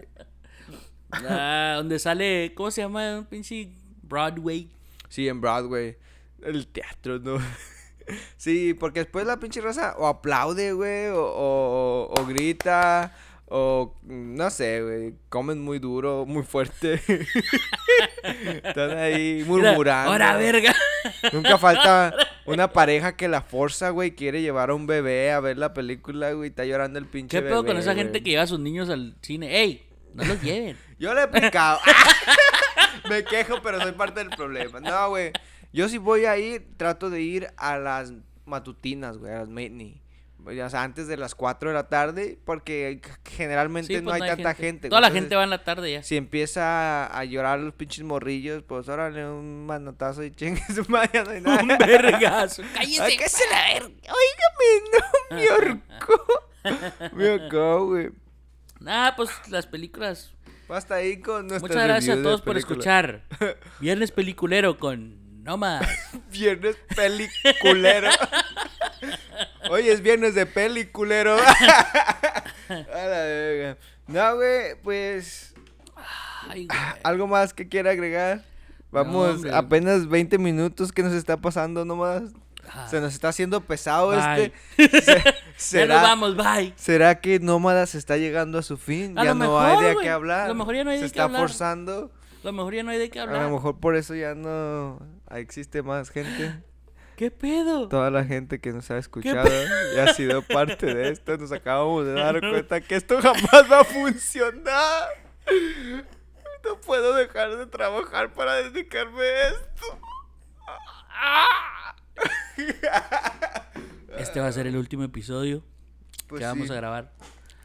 Ah, 1.27 1.73
donde 1.77 1.97
sale, 1.97 2.51
¿cómo 2.53 2.69
se 2.69 2.81
llama? 2.81 3.25
Pinche 3.27 3.69
Broadway. 4.03 4.69
Sí, 5.09 5.27
en 5.27 5.41
Broadway. 5.41 5.97
El 6.43 6.67
teatro, 6.67 7.17
¿no? 7.17 7.39
Sí, 8.37 8.73
porque 8.73 9.01
después 9.01 9.25
la 9.25 9.39
pinche 9.39 9.61
raza 9.61 9.95
o 9.97 10.07
aplaude, 10.07 10.73
güey, 10.73 11.07
o, 11.07 11.21
o, 11.21 12.13
o 12.13 12.25
grita, 12.25 13.15
o 13.47 13.95
no 14.03 14.49
sé, 14.49 14.81
güey, 14.81 15.13
comen 15.29 15.61
muy 15.61 15.79
duro, 15.79 16.25
muy 16.25 16.43
fuerte. 16.43 17.01
Están 18.63 18.97
ahí 18.97 19.43
murmurando. 19.45 20.11
¡Hora 20.11 20.35
verga! 20.37 20.75
Nunca 21.31 21.57
falta 21.57 22.15
una 22.45 22.71
pareja 22.71 23.15
que 23.15 23.27
la 23.27 23.41
forza, 23.41 23.89
güey, 23.91 24.15
quiere 24.15 24.41
llevar 24.41 24.69
a 24.69 24.75
un 24.75 24.87
bebé 24.87 25.31
a 25.31 25.39
ver 25.39 25.57
la 25.57 25.73
película, 25.73 26.31
güey, 26.31 26.49
está 26.49 26.65
llorando 26.65 26.99
el 26.99 27.05
pinche 27.05 27.37
¿Qué 27.37 27.43
pedo 27.43 27.61
bebé, 27.61 27.73
con 27.73 27.77
esa 27.77 27.95
gente 27.95 28.23
que 28.23 28.31
lleva 28.31 28.43
a 28.43 28.47
sus 28.47 28.59
niños 28.59 28.89
al 28.89 29.15
cine? 29.21 29.61
¡Ey! 29.61 29.87
No 30.13 30.23
los 30.23 30.41
lleven. 30.41 30.77
Yo 30.97 31.13
le 31.13 31.23
he 31.23 31.27
picado. 31.27 31.79
Me 33.09 33.23
quejo, 33.23 33.61
pero 33.61 33.81
soy 33.81 33.91
parte 33.93 34.21
del 34.21 34.29
problema. 34.29 34.79
No, 34.79 35.09
güey. 35.09 35.31
Yo 35.75 35.89
si 35.89 35.97
voy 35.97 36.23
a 36.23 36.37
ir, 36.37 36.65
trato 36.77 37.09
de 37.09 37.19
ir 37.19 37.49
a 37.57 37.77
las 37.77 38.13
matutinas, 38.45 39.17
güey, 39.17 39.33
a 39.33 39.39
las 39.39 39.49
matinee. 39.49 40.01
O 40.45 40.69
sea, 40.69 40.83
antes 40.83 41.07
de 41.07 41.17
las 41.17 41.35
4 41.35 41.71
de 41.71 41.75
la 41.75 41.89
tarde, 41.89 42.39
porque 42.45 43.01
generalmente 43.25 43.93
Sí, 43.93 44.01
no 44.01 44.11
pues, 44.11 44.21
hay 44.21 44.29
tanta 44.29 44.53
gente. 44.53 44.87
Toda 44.87 45.01
la 45.01 45.11
gente 45.11 45.35
va 45.35 45.43
en 45.43 45.49
la 45.49 45.65
tarde 45.65 45.91
ya. 45.91 46.01
Si 46.01 46.15
empieza 46.15 47.07
a 47.07 47.25
llorar 47.25 47.59
los 47.59 47.73
pinches 47.73 48.05
morrillos, 48.05 48.63
pues 48.63 48.87
órale, 48.87 49.27
un 49.27 49.65
manotazo 49.65 50.23
y 50.23 50.31
chingue 50.31 50.61
su 50.73 50.85
madre, 50.87 51.23
no 51.25 51.31
hay 51.31 51.41
nada. 51.41 51.61
Un 51.61 51.77
vergazo. 51.77 52.63
¡Cállese! 52.73 53.27
Se 53.27 53.43
la 53.49 53.73
verga. 53.73 53.95
Óigame, 54.13 54.89
no, 54.93 55.35
me 55.35 55.47
ahorcó. 55.49 57.15
Me 57.17 57.29
ahorcó, 57.31 57.85
güey. 57.87 58.11
Nada, 58.79 59.13
pues 59.17 59.29
las 59.49 59.67
películas. 59.67 60.31
Basta 60.69 60.95
ahí 60.95 61.19
con 61.19 61.47
Muchas 61.47 61.83
gracias 61.83 62.17
a 62.17 62.23
todos 62.23 62.41
por 62.41 62.55
escuchar. 62.55 63.23
Viernes 63.81 64.11
Peliculero 64.11 64.77
con 64.77 65.24
Nomad. 65.45 65.83
Viernes 66.31 66.75
peliculero. 66.95 68.09
Hoy 69.69 69.89
es 69.89 70.01
viernes 70.01 70.33
de 70.33 70.45
peliculero. 70.47 71.37
A. 72.69 73.75
No, 74.07 74.35
güey, 74.35 74.75
pues. 74.83 75.53
Ay, 76.49 76.65
güey. 76.67 76.79
¿Algo 77.03 77.27
más 77.27 77.53
que 77.53 77.67
quiera 77.67 77.91
agregar? 77.91 78.43
Vamos, 78.91 79.45
apenas 79.53 80.07
20 80.07 80.37
minutos 80.39 80.91
que 80.91 81.03
nos 81.03 81.13
está 81.13 81.37
pasando 81.37 81.85
nomás. 81.85 82.23
Ah, 82.67 82.87
Se 82.89 82.99
nos 82.99 83.13
está 83.13 83.29
haciendo 83.29 83.61
pesado 83.61 84.09
Bye. 84.09 84.51
este. 84.77 85.01
Se- 85.01 85.23
ya 85.23 85.33
¿Será, 85.57 85.93
nos 85.95 86.03
vamos, 86.03 86.35
bye. 86.37 86.73
¿Será 86.75 87.19
que 87.21 87.39
Nómadas 87.39 87.93
está 87.93 88.17
llegando 88.17 88.57
a 88.57 88.63
su 88.63 88.77
fin? 88.77 89.17
A 89.19 89.23
ya 89.23 89.33
no 89.35 89.41
mejor, 89.41 89.63
hay 89.65 89.85
de 89.85 89.95
qué 90.01 90.09
hablar. 90.09 90.45
A 90.45 90.47
lo 90.47 90.55
mejor 90.55 90.75
ya 90.75 90.83
no 90.83 90.89
hay 90.89 90.97
Se 90.97 91.03
de 91.03 91.09
qué 91.11 91.13
está 91.13 91.23
hablar. 91.25 91.41
forzando. 91.41 92.11
A 92.41 92.45
lo 92.47 92.51
mejor 92.53 92.73
ya 92.73 92.81
no 92.83 92.89
hay 92.91 92.97
de 92.97 93.09
qué 93.11 93.19
A 93.19 93.23
hablar. 93.23 93.43
lo 93.43 93.51
mejor 93.51 93.79
por 93.79 93.95
eso 93.95 94.15
ya 94.15 94.33
no 94.33 94.99
existe 95.39 95.81
más 95.83 96.09
gente. 96.09 96.53
¿Qué 97.15 97.31
pedo? 97.31 97.87
Toda 97.87 98.11
la 98.11 98.25
gente 98.25 98.59
que 98.59 98.73
nos 98.73 98.91
ha 98.91 98.97
escuchado 98.97 99.49
y 99.95 99.99
ha 99.99 100.13
sido 100.13 100.41
parte 100.41 100.93
de 100.93 101.09
esto, 101.11 101.37
nos 101.37 101.51
acabamos 101.53 102.05
de 102.05 102.13
dar 102.21 102.39
cuenta 102.41 102.81
que 102.81 102.95
esto 102.95 103.21
jamás 103.21 103.71
va 103.71 103.79
a 103.81 103.83
funcionar. 103.85 105.07
No 106.65 106.81
puedo 106.81 107.13
dejar 107.13 107.55
de 107.55 107.67
trabajar 107.67 108.33
para 108.33 108.55
dedicarme 108.55 109.21
a 109.21 109.47
esto. 109.49 109.99
Este 114.17 114.39
va 114.39 114.47
a 114.47 114.51
ser 114.51 114.65
el 114.67 114.77
último 114.77 115.03
episodio 115.03 115.63
Pues 116.27 116.39
que 116.39 116.45
vamos 116.45 116.67
sí. 116.67 116.73
a 116.73 116.75
grabar. 116.77 117.11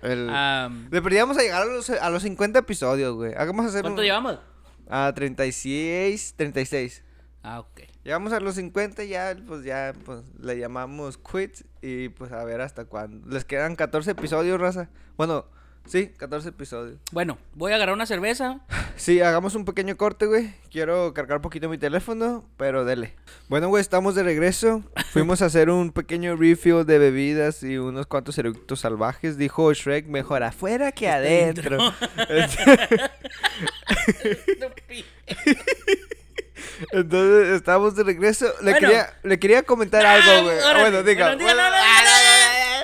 El- 0.03 0.29
Am, 0.31 0.89
Deberíamos 0.91 1.37
a 1.39 1.43
llegar 1.43 1.63
a 1.63 1.67
los, 1.67 1.89
a 1.91 2.11
los 2.11 2.23
50 2.23 2.59
episodios, 2.59 3.15
güey. 3.15 3.35
Hagamos 3.37 3.67
hacer 3.67 3.83
¿Cuánto 3.83 4.01
un- 4.01 4.07
llevamos? 4.07 4.39
A 4.89 5.13
36, 5.15 6.35
36. 6.37 7.05
Ah, 7.43 7.61
ok. 7.61 7.81
Llegamos 8.05 8.33
a 8.33 8.41
los 8.41 8.57
50 8.57 9.05
ya, 9.05 9.37
pues 9.47 9.65
ya, 9.65 9.95
pues 10.05 10.21
le 10.41 10.59
llamamos 10.59 11.19
quit 11.19 11.63
y 11.81 12.11
pues 12.11 12.33
a 12.33 12.45
ver 12.45 12.61
hasta 12.61 12.85
cuándo. 12.85 13.27
Les 13.29 13.45
quedan 13.45 13.77
14 13.77 14.11
episodios, 14.11 14.61
raza. 14.61 14.91
Bueno, 15.17 15.47
sí, 15.87 16.09
14 16.19 16.51
episodios. 16.51 16.99
Bueno, 17.13 17.39
voy 17.55 17.73
a 17.73 17.77
agarrar 17.77 17.95
una 17.95 18.07
cerveza. 18.07 18.61
Sí, 18.97 19.23
hagamos 19.23 19.55
un 19.55 19.65
pequeño 19.65 19.97
corte, 19.97 20.27
güey. 20.27 20.53
Quiero 20.71 21.15
cargar 21.15 21.39
un 21.39 21.43
poquito 21.43 21.71
mi 21.71 21.79
teléfono, 21.79 22.45
pero 22.59 22.85
dele. 22.85 23.15
Bueno, 23.49 23.69
güey, 23.69 23.81
estamos 23.81 24.15
de 24.15 24.23
regreso. 24.23 24.83
Fuimos 25.13 25.41
a 25.41 25.47
hacer 25.47 25.71
un 25.71 25.91
pequeño 25.91 26.37
refill 26.37 26.85
de 26.85 26.99
bebidas 26.99 27.63
y 27.63 27.79
unos 27.79 28.07
cuantos 28.07 28.37
eructos 28.37 28.81
salvajes. 28.81 29.39
Dijo 29.39 29.73
Shrek, 29.73 30.07
mejor 30.07 30.43
afuera 30.43 30.93
que 30.93 31.09
adentro. 31.09 31.79
Entonces, 36.93 37.57
estamos 37.57 37.95
de 37.97 38.05
regreso. 38.05 38.47
Le, 38.63 38.73
Bueno. 38.73 38.79
quería, 38.89 39.15
le 39.23 39.39
quería 39.39 39.63
comentar 39.63 40.05
Ah, 40.05 40.15
algo, 40.15 40.45
güey. 40.45 40.59
órale. 40.59 40.81
Bueno, 40.81 41.03
diga. 41.03 41.27
Bueno, 41.35 41.39
dígalo, 41.41 41.63
bueno, 41.63 41.77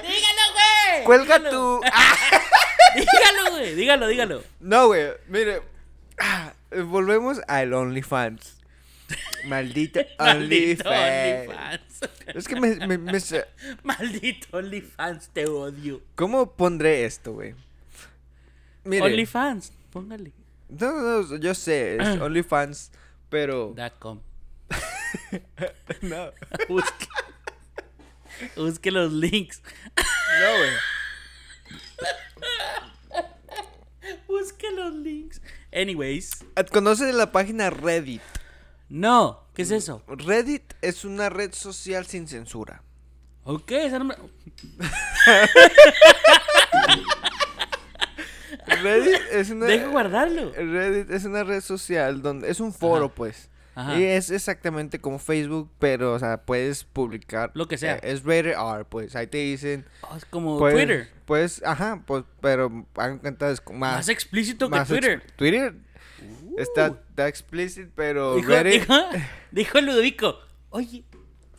dígalo, 0.03 0.09
dígalo, 0.09 0.53
güey. 0.53 1.05
Cuelga 1.05 1.39
Dígalo. 1.39 1.51
tu... 1.51 1.81
Ah, 1.93 2.17
Dígalo, 2.97 3.51
güey. 3.51 3.75
Dígalo, 3.75 4.07
dígalo. 4.09 4.43
No, 4.61 4.87
güey, 4.87 5.09
mire. 5.29 5.63
ah, 6.19 6.53
volvemos 6.87 7.41
al 7.49 7.73
OnlyFans. 7.75 8.57
Maldito 9.47 10.01
OnlyFans. 10.19 10.87
OnlyFans. 11.49 11.83
Es 12.35 12.49
que 12.49 12.57
me, 12.61 12.75
me- 12.87 12.99
Maldito 13.83 14.57
OnlyFans, 14.57 15.29
te 15.29 15.47
odio. 15.47 16.01
¿Cómo 16.15 16.51
pondré 16.53 17.05
esto, 17.05 17.33
güey? 17.35 17.55
OnlyFans, 18.85 19.73
póngale. 19.93 20.33
No, 20.69 20.93
no, 20.93 21.23
no, 21.23 21.37
yo 21.37 21.55
sé, 21.55 21.97
es 21.97 22.21
OnlyFans, 22.21 22.91
pero... 23.29 23.75
Com. 23.99 24.21
No, 26.03 26.31
Busque. 26.69 27.07
Busque 28.57 28.91
los 28.91 29.13
links. 29.13 29.63
no, 30.41 30.59
güey. 30.59 30.71
Busque 34.27 34.71
los 34.73 34.95
links. 34.95 35.41
Anyways. 35.73 36.45
¿Conoces 36.73 37.15
la 37.15 37.31
página 37.33 37.71
Reddit? 37.71 38.23
No. 38.89 39.45
¿Qué 39.55 39.63
es 39.63 39.71
eso? 39.71 40.03
Reddit 40.07 40.75
es 40.83 41.05
una 41.05 41.29
red 41.29 41.53
social 41.55 42.07
sin 42.07 42.29
censura. 42.29 42.83
Ok, 43.45 43.71
esa 43.73 43.99
no 43.99 44.07
me... 44.07 44.15
Reddit 48.67 49.21
es 49.33 49.51
una... 49.51 49.67
Deja 49.67 49.89
guardarlo. 49.89 50.53
Reddit 50.53 51.11
es 51.11 51.25
una 51.25 51.45
red 51.45 51.61
social 51.61 52.23
donde 52.23 52.51
es 52.51 52.61
un 52.61 52.73
foro, 52.73 53.07
Ajá. 53.07 53.15
pues. 53.15 53.51
Ajá. 53.75 53.99
Y 53.99 54.05
es 54.05 54.31
exactamente 54.31 54.99
como 55.01 55.19
Facebook, 55.19 55.71
pero, 55.79 56.15
o 56.15 56.19
sea, 56.19 56.39
puedes 56.45 56.85
publicar. 56.85 57.51
Lo 57.55 57.69
que 57.69 57.77
sea. 57.77 57.97
eh, 57.97 58.01
es 58.05 58.25
rated 58.25 58.53
R, 58.59 58.85
pues. 58.89 59.15
Ahí 59.17 59.27
te 59.27 59.37
dicen. 59.39 59.85
Oh, 60.01 60.17
es 60.17 60.25
como 60.25 60.59
Pues, 60.59 60.75
Twitter. 60.75 61.09
Pues, 61.27 61.63
ajá, 61.63 62.03
pues, 62.07 62.25
pero 62.41 62.87
como 63.61 63.79
Más, 63.79 63.97
más. 63.97 64.09
explícito 64.09 64.71
que 64.71 64.77
más 64.77 64.89
Twitter. 64.89 65.23
ex- 65.25 65.33
Twitter 65.37 65.75
está, 66.57 66.91
Uh. 66.93 66.97
está 67.11 67.29
explícito, 67.29 67.91
pero 67.95 68.37
Dijo, 68.37 68.49
Reddit. 68.49 68.81
dijo, 68.81 68.95
dijo 69.51 69.81
Ludovico. 69.83 70.39
Oye, 70.71 71.05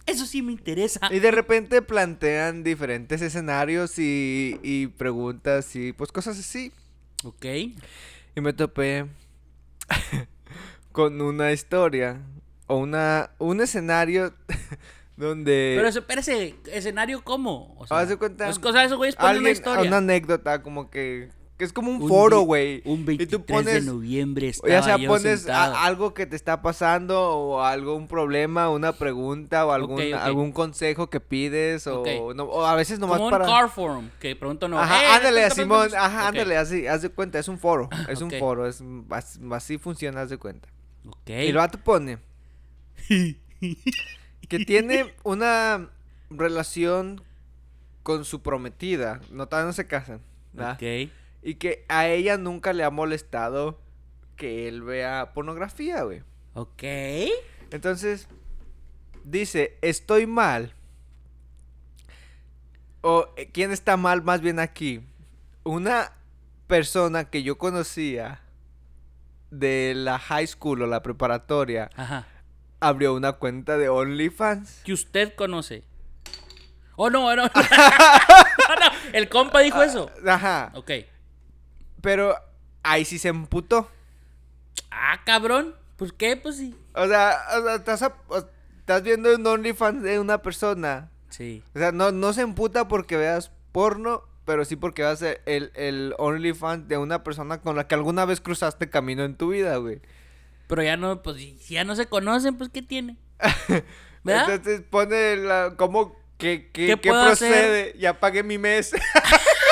eso 0.08 0.26
sí 0.26 0.42
me 0.42 0.54
interesa. 0.54 1.10
Y 1.12 1.20
de 1.20 1.30
repente 1.32 1.84
plantean 1.84 2.64
diferentes 2.64 3.22
escenarios 3.22 4.00
y, 4.00 4.60
y 4.64 4.88
preguntas 4.88 5.76
y 5.76 5.94
pues 5.94 6.12
cosas 6.12 6.40
así. 6.40 6.72
Ok. 7.24 7.46
Y 7.46 8.42
me 8.42 8.54
topé 8.54 9.08
con 10.92 11.22
una 11.22 11.52
historia 11.52 12.22
o 12.68 12.78
una 12.78 13.32
un 13.40 13.62
escenario 13.62 14.34
donde 15.18 15.74
Pero 15.76 15.88
eso, 15.88 16.00
espérese, 16.00 16.56
¿escenario 16.72 17.24
cómo? 17.24 17.76
O 17.80 17.88
sea, 17.88 18.00
Haz 18.00 18.10
de 18.10 18.18
cuenta, 18.18 18.46
pues, 18.46 18.60
cosa, 18.60 18.84
esos 18.84 18.98
güeyes 18.98 19.16
ponen 19.16 19.40
una 19.40 19.50
historia. 19.50 19.88
una 19.88 19.98
anécdota 19.98 20.62
como 20.62 20.90
que 20.90 21.30
que 21.58 21.66
es 21.66 21.74
como 21.74 21.90
un, 21.90 22.04
Un 22.04 22.08
foro, 22.08 22.42
güey. 22.42 22.84
Un 22.86 23.00
Y 23.00 23.04
23 23.04 23.30
tú 23.30 23.44
pones 23.46 23.66
de 23.74 23.82
noviembre 23.82 24.46
ya 24.46 24.52
estaba 24.52 24.84
sea 24.84 24.98
yo 24.98 25.08
pones 25.10 25.48
a- 25.50 25.86
algo 25.86 26.14
que 26.14 26.28
te 26.28 26.36
está 26.36 26.62
pasando 26.62 27.20
o 27.32 27.62
algún 27.64 28.08
problema, 28.08 28.70
una 28.70 28.94
pregunta 28.94 29.66
o 29.66 29.72
algún 29.72 30.14
algún 30.14 30.52
consejo 30.52 31.10
que 31.10 31.20
pides 31.20 31.88
o, 31.88 32.02
Ok. 32.02 32.36
no- 32.36 32.44
o 32.44 32.64
a 32.64 32.76
veces 32.76 33.00
nomás 33.00 33.18
Como 33.18 33.26
un 33.28 33.32
para 33.32 33.46
car 33.46 33.70
forum, 33.72 34.08
que 34.20 34.36
pronto 34.36 34.68
no. 34.68 34.78
Ajá, 34.80 35.02
"Eh, 35.02 35.08
ándale, 35.16 35.44
está 35.44 35.56
Simón, 35.56 35.90
pasando". 35.90 35.98
ajá, 35.98 36.28
ándale, 36.28 36.58
así, 36.58 36.86
haz 36.86 37.02
de 37.02 37.10
cuenta, 37.10 37.40
es 37.40 37.48
un 37.48 37.58
foro, 37.58 37.90
es 38.08 38.22
un 38.22 38.30
foro, 38.32 38.68
es 38.68 38.84
as- 39.10 39.40
así 39.52 39.80
funciona, 39.80 40.22
haz 40.22 40.30
de 40.30 40.38
cuenta. 40.38 40.68
Y 41.26 41.32
el 41.48 41.56
vato 41.56 41.80
pone 41.80 42.20
que 44.48 44.60
tiene 44.66 45.14
una 45.24 45.90
relación 46.30 47.22
con 48.04 48.26
su 48.26 48.42
prometida, 48.42 49.20
no 49.32 49.48
todavía 49.48 49.68
no 49.68 49.74
se 49.74 49.88
casan, 49.88 50.22
¿verdad? 50.54 50.74
Ok. 50.74 51.10
Y 51.42 51.56
que 51.56 51.86
a 51.88 52.08
ella 52.08 52.38
nunca 52.38 52.74
le 52.74 52.84
ha 52.84 52.90
molestado 52.90 53.80
que 54.36 54.68
él 54.68 54.82
vea 54.84 55.32
pornografía, 55.34 56.04
güey. 56.04 56.24
Ok. 56.54 56.84
Entonces, 57.72 58.28
dice, 59.24 59.78
estoy 59.82 60.26
mal. 60.26 60.74
O, 63.02 63.28
eh, 63.38 63.50
¿quién 63.52 63.72
está 63.72 63.98
mal 63.98 64.24
más 64.24 64.42
bien 64.42 64.60
aquí? 64.60 65.02
Una 65.64 66.14
persona 66.68 67.30
que 67.30 67.44
yo 67.44 67.58
conocía 67.58 68.42
de 69.52 69.94
la 69.96 70.20
high 70.20 70.48
school 70.48 70.82
o 70.82 70.88
la 70.88 71.02
preparatoria 71.02 71.90
Ajá. 71.96 72.28
abrió 72.80 73.14
una 73.14 73.34
cuenta 73.34 73.78
de 73.78 73.90
OnlyFans. 73.90 74.82
Que 74.84 74.94
usted 74.94 75.36
conoce. 75.36 75.84
Oh, 76.96 77.10
no, 77.10 77.36
no. 77.36 77.44
no, 77.44 77.52
no, 77.54 78.92
El 79.14 79.30
compa 79.30 79.60
dijo 79.60 79.82
eso. 79.84 80.12
Ajá. 80.26 80.72
Ok. 80.74 80.92
Pero 82.02 82.36
ahí 82.84 83.06
sí 83.06 83.20
se 83.20 83.30
emputó. 83.30 83.90
Ah, 84.92 85.22
cabrón. 85.26 85.76
Pues 85.98 86.12
qué, 86.14 86.38
pues 86.38 86.58
sí. 86.58 86.76
O 86.94 87.08
sea, 87.08 87.38
o 87.60 87.64
sea, 87.64 87.76
estás, 87.76 88.02
a- 88.04 88.16
estás 88.80 89.04
viendo 89.04 89.34
un 89.36 89.46
OnlyFans 89.46 90.04
de 90.04 90.20
una 90.20 90.42
persona. 90.42 91.10
Sí. 91.30 91.64
O 91.76 91.80
sea, 91.80 91.92
no, 91.92 92.12
no 92.12 92.34
se 92.34 92.42
emputa 92.42 92.88
porque 92.88 93.18
veas 93.18 93.52
porno, 93.72 94.24
pero 94.46 94.64
sí 94.64 94.76
porque 94.76 95.02
veas 95.02 95.22
el, 95.24 95.40
el, 95.46 95.72
el 95.76 96.16
OnlyFans 96.20 96.88
de 96.88 96.98
una 96.98 97.24
persona 97.24 97.62
con 97.62 97.76
la 97.76 97.88
que 97.88 97.96
alguna 97.96 98.26
vez 98.26 98.42
cruzaste 98.42 98.90
camino 98.90 99.24
en 99.24 99.36
tu 99.36 99.50
vida, 99.50 99.76
güey. 99.78 100.00
Pero 100.68 100.84
ya 100.84 100.98
no, 100.98 101.22
pues 101.24 101.38
si 101.38 101.74
ya 101.74 101.84
no 101.84 101.96
se 101.96 102.06
conocen, 102.08 102.58
pues 102.58 102.70
¿qué 102.70 102.82
tiene? 102.82 103.18
¿Verdad? 104.24 104.50
Entonces 104.56 104.82
pone 104.90 105.38
la, 105.38 105.74
cómo, 105.78 106.16
qué, 106.38 106.70
qué, 106.74 106.88
¿Qué 106.88 106.98
qué 107.00 107.10
puedo 107.10 107.22
hacer? 107.24 107.50
procede. 107.52 107.96
Ya 107.98 108.20
pagué 108.20 108.44
mi 108.44 108.58
mes. 108.58 108.94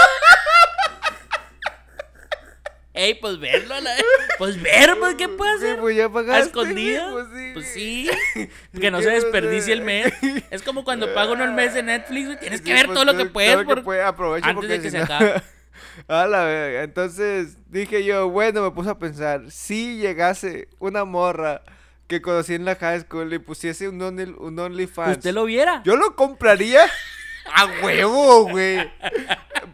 Ey, 2.95 3.15
pues 3.15 3.39
verlo. 3.39 3.79
la- 3.81 3.95
Pues 4.37 4.61
ver, 4.61 4.97
pues 4.99 5.15
¿qué 5.15 5.27
puede 5.29 5.57
Sí, 5.59 5.65
hacer? 5.65 5.79
pues 5.79 5.95
ya 5.97 6.05
¿A 6.05 6.11
pagaste. 6.11 6.45
escondidas? 6.47 7.11
güey, 7.11 7.53
Pues 7.53 7.67
sí. 7.73 8.09
Pues 8.33 8.47
sí. 8.47 8.49
Que 8.81 8.91
no 8.91 8.99
se 8.99 9.05
¿Qué 9.05 9.13
vas 9.13 9.21
a 9.21 9.25
desperdicie 9.25 9.73
el 9.73 9.81
mes. 9.81 10.13
Es 10.51 10.61
como 10.61 10.83
cuando 10.83 11.13
pago 11.13 11.33
uno 11.33 11.43
el 11.43 11.51
mes 11.51 11.73
de 11.73 11.83
Netflix, 11.83 12.25
güey. 12.25 12.39
Tienes 12.39 12.61
que 12.61 12.73
ver 12.73 12.85
pues, 12.87 12.95
todo 12.95 13.05
lo 13.05 13.17
que 13.17 13.25
puedes. 13.25 13.51
todo 13.53 13.63
lo 13.63 13.67
que 13.69 13.75
por- 13.75 13.83
puede, 13.83 14.01
aprovecha 14.03 14.49
antes 14.49 14.69
de 14.69 14.77
que 14.77 14.83
si 14.83 14.91
se 14.91 14.97
no- 14.99 15.03
acabe. 15.05 15.41
A 16.07 16.25
la 16.27 16.43
verga. 16.45 16.83
Entonces 16.83 17.57
dije 17.69 18.03
yo, 18.03 18.29
bueno, 18.29 18.61
me 18.63 18.71
puse 18.71 18.89
a 18.89 18.97
pensar, 18.99 19.49
si 19.49 19.97
llegase 19.97 20.67
una 20.79 21.05
morra 21.05 21.61
que 22.07 22.21
conocí 22.21 22.53
en 22.53 22.65
la 22.65 22.75
high 22.75 22.99
school 23.01 23.33
y 23.33 23.39
pusiese 23.39 23.87
un, 23.89 24.01
only, 24.01 24.35
un 24.37 24.59
OnlyFans, 24.59 25.17
Usted 25.17 25.33
lo 25.33 25.45
viera. 25.45 25.81
yo 25.85 25.95
lo 25.95 26.15
compraría 26.15 26.81
a 27.53 27.65
huevo, 27.83 28.49
güey. 28.49 28.91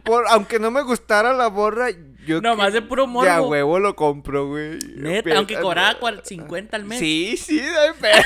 Por, 0.04 0.24
aunque 0.28 0.58
no 0.58 0.70
me 0.70 0.82
gustara 0.82 1.32
la 1.32 1.50
morra, 1.50 1.88
yo 2.26 2.40
Nomás 2.40 2.68
que- 2.68 2.72
de 2.74 2.82
puro 2.82 3.02
De 3.04 3.08
a 3.30 3.36
morbo. 3.38 3.48
huevo 3.48 3.78
lo 3.78 3.96
compro, 3.96 4.48
güey. 4.48 4.78
Neta, 4.96 5.36
aunque 5.36 5.58
cobraba 5.60 5.98
cuar- 5.98 6.22
50 6.24 6.76
al 6.76 6.84
mes. 6.84 6.98
Sí, 6.98 7.36
sí, 7.36 7.60
no 7.60 7.80
hay 7.80 7.92
pedo. 8.00 8.22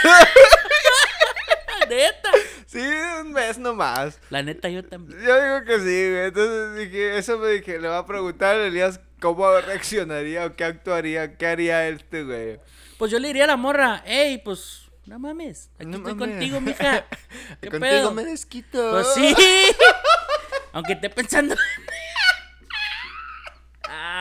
Neta. 1.89 2.31
Sí, 2.67 2.81
un 3.21 3.33
mes 3.33 3.59
nomás. 3.59 4.19
La 4.31 4.43
neta, 4.43 4.69
yo 4.69 4.85
también. 4.85 5.21
Yo 5.23 5.35
digo 5.43 5.65
que 5.65 5.79
sí, 5.79 6.11
güey. 6.11 6.27
Entonces 6.27 6.77
dije, 6.79 7.17
eso 7.19 7.39
me 7.39 7.49
dije, 7.51 7.79
le 7.79 7.89
va 7.89 7.99
a 7.99 8.07
preguntar 8.07 8.57
a 8.57 8.67
Elías 8.67 8.99
cómo 9.21 9.49
reaccionaría 9.61 10.47
o 10.47 10.57
qué 10.57 10.65
actuaría, 10.65 11.37
qué 11.37 11.47
haría 11.47 11.87
este, 11.89 12.25
güey. 12.25 12.59
Pues 12.99 13.13
yo 13.13 13.19
le 13.21 13.29
diría 13.29 13.45
a 13.45 13.49
la 13.49 13.57
morra, 13.57 14.03
ey, 14.05 14.39
pues, 14.39 14.83
no 15.07 15.19
mames. 15.21 15.71
Aquí 15.77 15.87
No 15.87 15.99
estoy 15.99 16.15
mames. 16.15 16.31
contigo, 16.35 16.61
mija. 16.61 17.05
¿Qué 17.61 17.69
Contigo 17.71 17.81
pedo? 17.81 18.13
me 18.13 18.25
desquito. 18.25 18.91
Pues 18.91 19.07
sí. 19.15 19.35
Aunque 20.73 20.95
esté 20.95 21.09
pensando. 21.09 21.55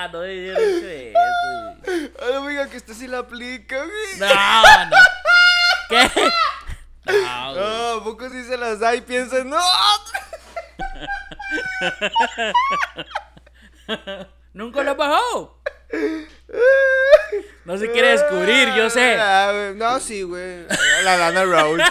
Ah, 0.05 0.09
no 0.11 0.19
debieron 0.21 0.61
hecho 0.61 0.87
eso. 0.87 1.17
güey. 1.85 2.11
Ay, 2.21 2.33
amiga, 2.35 2.69
que 2.69 2.77
esta 2.77 2.93
sí 2.93 3.07
la 3.07 3.19
aplica, 3.19 3.77
güey. 3.77 4.19
No, 4.19 4.27
no. 4.85 4.97
¿Qué? 5.89 6.11
No, 7.05 7.53
güey. 7.53 7.63
No, 7.63 7.87
¿a 7.99 8.03
poco 8.03 8.27
sí 8.31 8.43
se 8.45 8.57
las 8.57 8.79
da 8.79 8.95
y 8.95 9.01
piensan, 9.01 9.47
no? 9.47 9.59
Nunca 14.53 14.83
lo 14.83 14.95
bajó. 14.95 15.61
No 17.65 17.77
se 17.79 17.91
quiere 17.91 18.09
descubrir, 18.09 18.71
yo 18.75 18.91
sé. 18.91 19.17
Ah, 19.19 19.71
No, 19.75 19.99
sí, 19.99 20.21
güey. 20.21 20.67
La 21.03 21.17
Lana 21.17 21.43
Rose. 21.45 21.83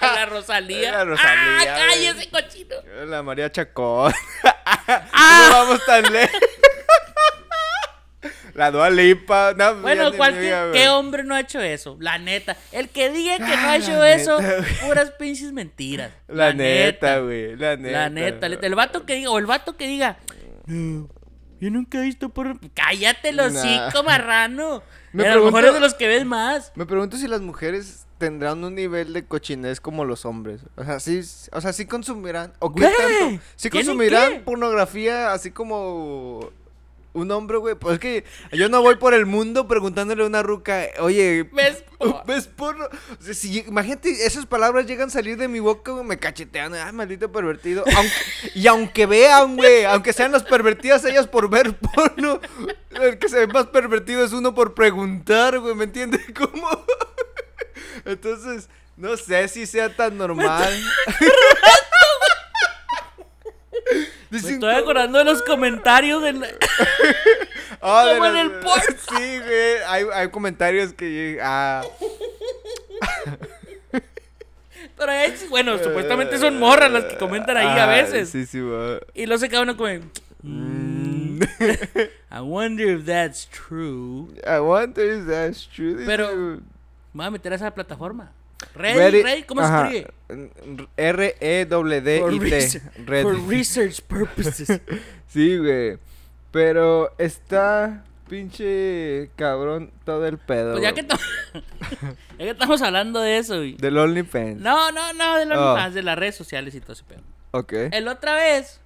La 0.00 0.26
Rosalía. 0.26 0.92
La 0.92 1.04
Rosalía, 1.04 1.74
Ah, 1.74 1.78
cállese, 1.88 2.30
cochino. 2.30 2.76
La 3.06 3.24
María 3.24 3.50
Chacón. 3.50 4.14
Ah. 4.84 5.48
No 5.50 5.58
vamos 5.58 5.84
tan 5.84 6.04
lejos. 6.12 6.40
La 8.58 8.70
Dua 8.72 8.90
Lipa. 8.90 9.54
No, 9.56 9.76
Bueno, 9.76 10.10
ni 10.10 10.16
¿cuál 10.16 10.32
me 10.32 10.38
que- 10.40 10.44
diga, 10.44 10.66
güey. 10.68 10.72
¿qué 10.80 10.88
hombre 10.88 11.22
no 11.24 11.34
ha 11.34 11.40
hecho 11.40 11.60
eso? 11.60 11.96
La 12.00 12.18
neta. 12.18 12.56
El 12.72 12.88
que 12.88 13.08
diga 13.10 13.36
que 13.36 13.42
no 13.44 13.48
Ah, 13.52 13.70
ha 13.72 13.76
hecho 13.76 14.04
eso, 14.04 14.40
neta, 14.40 14.64
puras 14.84 15.12
pinches 15.12 15.52
mentiras. 15.52 16.10
La, 16.26 16.52
neta, 16.52 17.20
güey. 17.20 17.56
La 17.56 17.76
neta. 17.76 17.98
La 17.98 18.10
neta. 18.10 18.46
El 18.46 18.74
vato 18.74 19.06
que 19.06 19.14
diga, 19.14 19.30
o 19.30 19.38
el 19.38 19.46
vato 19.46 19.76
que 19.76 19.86
diga, 19.86 20.18
no, 20.66 21.08
yo 21.60 21.70
nunca 21.70 21.98
he 21.98 22.02
visto 22.02 22.28
por. 22.30 22.58
Cállate, 22.74 23.32
los 23.32 23.52
Nah. 23.52 23.90
marrano. 24.04 24.82
Me 25.12 25.26
a 25.26 25.34
lo 25.36 25.44
mejor 25.46 25.64
es 25.64 25.74
de 25.74 25.80
los 25.80 25.94
que 25.94 26.06
ves 26.06 26.24
más. 26.26 26.72
Me 26.74 26.84
pregunto 26.84 27.16
si 27.16 27.28
las 27.28 27.40
mujeres 27.40 28.06
tendrán 28.18 28.62
un 28.64 28.74
nivel 28.74 29.12
de 29.12 29.24
cochinez 29.24 29.80
como 29.80 30.04
los 30.04 30.24
hombres. 30.26 30.60
O 30.76 30.84
sea, 30.84 30.98
sí, 31.00 31.20
o 31.52 31.60
sea, 31.60 31.72
sí 31.72 31.86
consumirán. 31.86 32.52
¿O 32.58 32.74
qué 32.74 32.82
tanto? 32.82 33.42
¿Sí 33.56 33.70
¿tienen 33.70 33.86
consumirán 33.86 34.42
pornografía 34.44 35.32
así 35.32 35.50
como 35.52 36.50
un 37.18 37.30
hombre, 37.30 37.56
güey? 37.58 37.74
Pues 37.74 37.94
es 37.94 38.00
que 38.00 38.24
yo 38.52 38.68
no 38.68 38.80
voy 38.82 38.96
por 38.96 39.14
el 39.14 39.26
mundo 39.26 39.68
preguntándole 39.68 40.22
a 40.22 40.26
una 40.26 40.42
ruca, 40.42 40.86
oye, 41.00 41.48
¿Ves 41.52 41.84
porno? 41.98 42.22
¿ves 42.26 42.46
porno? 42.46 42.88
Sea, 43.20 43.34
si, 43.34 43.58
imagínate, 43.60 44.26
esas 44.26 44.46
palabras 44.46 44.86
llegan 44.86 45.08
a 45.08 45.12
salir 45.12 45.36
de 45.36 45.48
mi 45.48 45.60
boca, 45.60 45.92
güey, 45.92 46.04
me 46.04 46.18
cachetean. 46.18 46.74
Ay, 46.74 46.92
maldito 46.92 47.30
pervertido. 47.32 47.84
Aunque- 47.96 48.12
y 48.54 48.66
aunque 48.66 49.06
vean, 49.06 49.56
güey, 49.56 49.84
aunque 49.84 50.12
sean 50.12 50.32
las 50.32 50.42
pervertidas 50.44 51.04
ellas 51.04 51.26
por 51.26 51.48
ver 51.50 51.76
porno, 51.76 52.40
el 53.02 53.18
que 53.18 53.28
se 53.28 53.40
ve 53.40 53.46
más 53.48 53.66
pervertido 53.66 54.24
es 54.24 54.32
uno 54.32 54.54
por 54.54 54.74
preguntar, 54.74 55.58
güey, 55.58 55.74
¿me 55.74 55.84
entiendes? 55.84 56.22
¿Cómo? 56.36 56.68
Entonces, 58.04 58.68
no 58.96 59.16
sé 59.16 59.48
si 59.48 59.66
sea 59.66 59.94
tan 59.94 60.16
normal. 60.18 60.72
Me 64.30 64.38
estoy 64.38 64.74
acordando 64.74 65.18
de 65.18 65.24
los 65.24 65.42
comentarios 65.42 66.22
del. 66.22 66.44
Ah, 67.80 68.06
de 68.06 68.14
como 68.14 68.26
en 68.26 68.36
el 68.36 68.50
porno. 68.54 68.82
Sí, 69.08 69.38
güey, 69.38 69.76
hay, 69.86 70.04
hay 70.12 70.28
comentarios 70.30 70.92
que... 70.92 71.38
Ah, 71.40 71.84
Pero 74.96 75.12
es, 75.12 75.48
bueno, 75.48 75.78
supuestamente 75.78 76.38
son 76.38 76.58
morras 76.58 76.90
las 76.90 77.04
que 77.04 77.16
comentan 77.16 77.56
ahí 77.56 77.66
a 77.66 77.84
ah, 77.84 77.86
veces. 77.86 78.30
Sí, 78.30 78.46
sí, 78.46 78.60
güey. 78.60 78.98
Y 79.14 79.26
luego 79.26 79.38
se 79.38 79.48
queda 79.48 79.62
uno 79.62 79.76
como. 79.76 79.90
Mm. 80.42 81.40
I 82.30 82.40
wonder 82.40 82.88
if 82.88 83.06
that's 83.06 83.48
true. 83.48 84.34
I 84.44 84.58
wonder 84.58 85.20
if 85.20 85.28
that's 85.28 85.68
true. 85.68 86.04
Pero-. 86.04 86.60
Me 87.12 87.24
voy 87.24 87.26
a 87.26 87.30
meter 87.30 87.52
a 87.52 87.56
esa 87.56 87.70
plataforma. 87.72 88.32
Ready, 88.74 88.98
Ready- 88.98 89.22
Ready, 89.22 89.42
¿cómo 89.44 89.60
se 89.66 89.74
escribe? 89.74 90.12
Ready. 93.06 93.22
for 93.22 93.48
research 93.48 94.00
purposes. 94.02 94.80
Sí, 95.28 95.58
güey. 95.58 95.98
Pero 96.50 97.12
está 97.18 98.02
pinche 98.28 99.30
cabrón 99.36 99.90
todo 100.06 100.26
el 100.26 100.38
pedo. 100.38 100.72
pues 100.72 100.82
ya 100.82 100.92
que, 100.94 101.06
ya 102.38 102.50
estamos 102.50 102.80
hablando 102.80 103.20
de 103.20 103.36
eso, 103.36 103.56
güey. 103.56 103.76
Del 103.76 103.98
OnlyFans. 103.98 104.58
No, 104.60 104.90
no, 104.90 105.12
no, 105.12 105.36
de 105.38 105.44
los 105.44 105.58
Oh. 105.58 105.74
fans, 105.76 105.94
de 105.94 106.02
las 106.02 106.18
redes 106.18 106.34
sociales 106.34 106.74
y 106.74 106.80
todo 106.80 106.94
ese 106.94 107.04
pedo. 107.04 107.20
Ok. 107.50 107.72
El 107.92 108.08
otra 108.08 108.34
vez, 108.36 108.80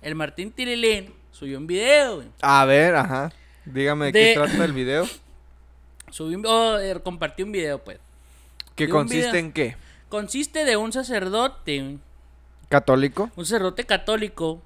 el 0.00 0.14
Martín 0.14 0.50
Tirilín 0.50 1.12
subió 1.30 1.58
un 1.58 1.66
video, 1.66 2.16
güey. 2.16 2.28
A 2.40 2.64
ver, 2.64 2.96
ajá. 2.96 3.30
Dígame 3.66 4.06
de 4.06 4.12
qué 4.12 4.32
trata 4.34 4.64
el 4.64 4.72
video. 4.72 5.06
Subió 6.10 6.38
un, 6.38 6.46
oh, 6.46 6.78
eh, 6.78 6.98
compartió 7.02 7.44
un 7.44 7.52
video, 7.52 7.78
pues. 7.84 7.98
¿Que 8.74 8.86
De 8.86 8.90
consiste 8.90 9.38
en 9.38 9.52
qué? 9.52 9.76
Consiste 10.08 10.64
de 10.64 10.76
un 10.76 10.92
sacerdote, 10.92 11.98
¿Católico? 12.68 13.30
un 13.36 13.44
sacerdote 13.44 13.84
católico 13.84 14.62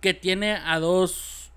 que 0.00 0.14
tiene 0.14 0.52
a 0.56 0.78
dos 0.78 1.50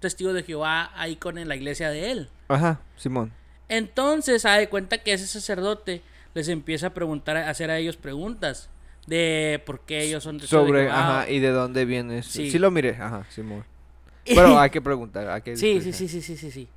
testigos 0.00 0.34
de 0.34 0.42
Jehová 0.42 0.90
ahí 0.94 1.16
con 1.16 1.38
en 1.38 1.48
la 1.48 1.56
iglesia 1.56 1.90
de 1.90 2.10
él. 2.10 2.30
Ajá, 2.48 2.80
Simón. 2.96 3.32
Entonces, 3.68 4.42
se 4.42 4.48
de 4.48 4.68
cuenta 4.68 4.98
que 4.98 5.12
ese 5.12 5.26
sacerdote 5.26 6.02
les 6.34 6.48
empieza 6.48 6.88
a 6.88 6.94
preguntar, 6.94 7.36
a 7.36 7.50
hacer 7.50 7.70
a 7.70 7.78
ellos 7.78 7.96
preguntas 7.96 8.70
de 9.06 9.62
por 9.66 9.80
qué 9.80 10.02
ellos 10.02 10.24
son 10.24 10.38
testigos 10.38 10.64
de 10.64 10.68
Sobre, 10.68 10.82
Jehová. 10.84 11.20
ajá, 11.20 11.30
y 11.30 11.38
de 11.38 11.50
dónde 11.50 11.84
vienes. 11.84 12.26
Sí. 12.26 12.50
Sí, 12.50 12.58
lo 12.58 12.70
miré, 12.70 12.96
ajá, 12.96 13.26
Simón. 13.30 13.64
Pero 14.24 14.58
hay 14.58 14.70
que 14.70 14.80
preguntar, 14.80 15.28
hay 15.28 15.42
que 15.42 15.56
Sí, 15.56 15.80
sí, 15.80 15.92
sí, 15.92 16.08
sí, 16.08 16.20
sí, 16.22 16.36
sí, 16.36 16.50
sí. 16.50 16.68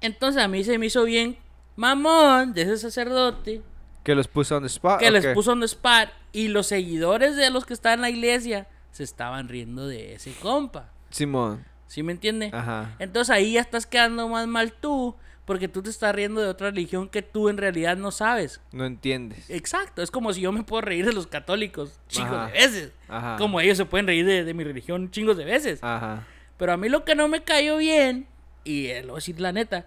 Entonces 0.00 0.42
a 0.42 0.48
mí 0.48 0.64
se 0.64 0.78
me 0.78 0.86
hizo 0.86 1.04
bien 1.04 1.36
mamón 1.76 2.52
de 2.52 2.62
ese 2.62 2.78
sacerdote 2.78 3.62
Que 4.04 4.14
los 4.14 4.28
puso 4.28 4.56
on 4.56 4.62
the 4.62 4.66
spot. 4.68 4.98
que 5.00 5.08
¿o 5.08 5.10
les 5.10 5.26
qué? 5.26 5.32
puso 5.34 5.52
en 5.52 5.62
spot 5.62 6.08
y 6.32 6.48
los 6.48 6.66
seguidores 6.66 7.36
de 7.36 7.50
los 7.50 7.66
que 7.66 7.74
estaban 7.74 7.98
en 7.98 8.02
la 8.02 8.10
iglesia 8.10 8.66
se 8.92 9.04
estaban 9.04 9.48
riendo 9.48 9.86
de 9.86 10.14
ese 10.14 10.32
compa. 10.32 10.90
Simón. 11.10 11.64
¿Sí 11.86 12.02
me 12.02 12.12
entiende? 12.12 12.50
Ajá. 12.52 12.94
Entonces 12.98 13.30
ahí 13.34 13.52
ya 13.54 13.60
estás 13.60 13.84
quedando 13.86 14.28
más 14.28 14.46
mal 14.46 14.72
tú 14.72 15.16
porque 15.44 15.66
tú 15.66 15.82
te 15.82 15.90
estás 15.90 16.14
riendo 16.14 16.40
de 16.40 16.46
otra 16.46 16.70
religión 16.70 17.08
que 17.08 17.22
tú 17.22 17.48
en 17.48 17.56
realidad 17.56 17.96
no 17.96 18.12
sabes. 18.12 18.60
No 18.70 18.84
entiendes. 18.84 19.50
Exacto, 19.50 20.00
es 20.00 20.10
como 20.12 20.32
si 20.32 20.40
yo 20.42 20.52
me 20.52 20.62
puedo 20.62 20.80
reír 20.82 21.04
de 21.04 21.12
los 21.12 21.26
católicos 21.26 21.98
chingos 22.08 22.32
Ajá. 22.32 22.46
de 22.46 22.52
veces. 22.52 22.92
Ajá. 23.08 23.36
Como 23.38 23.60
ellos 23.60 23.76
se 23.76 23.84
pueden 23.84 24.06
reír 24.06 24.24
de, 24.24 24.44
de 24.44 24.54
mi 24.54 24.62
religión 24.62 25.10
chingos 25.10 25.36
de 25.36 25.44
veces. 25.44 25.82
Ajá. 25.82 26.24
Pero 26.56 26.72
a 26.72 26.76
mí 26.76 26.88
lo 26.88 27.04
que 27.04 27.16
no 27.16 27.26
me 27.26 27.42
cayó 27.42 27.78
bien, 27.78 28.28
y 28.62 28.86
eh, 28.86 29.00
lo 29.02 29.08
voy 29.08 29.16
a 29.16 29.20
decir 29.20 29.40
la 29.40 29.50
neta, 29.50 29.86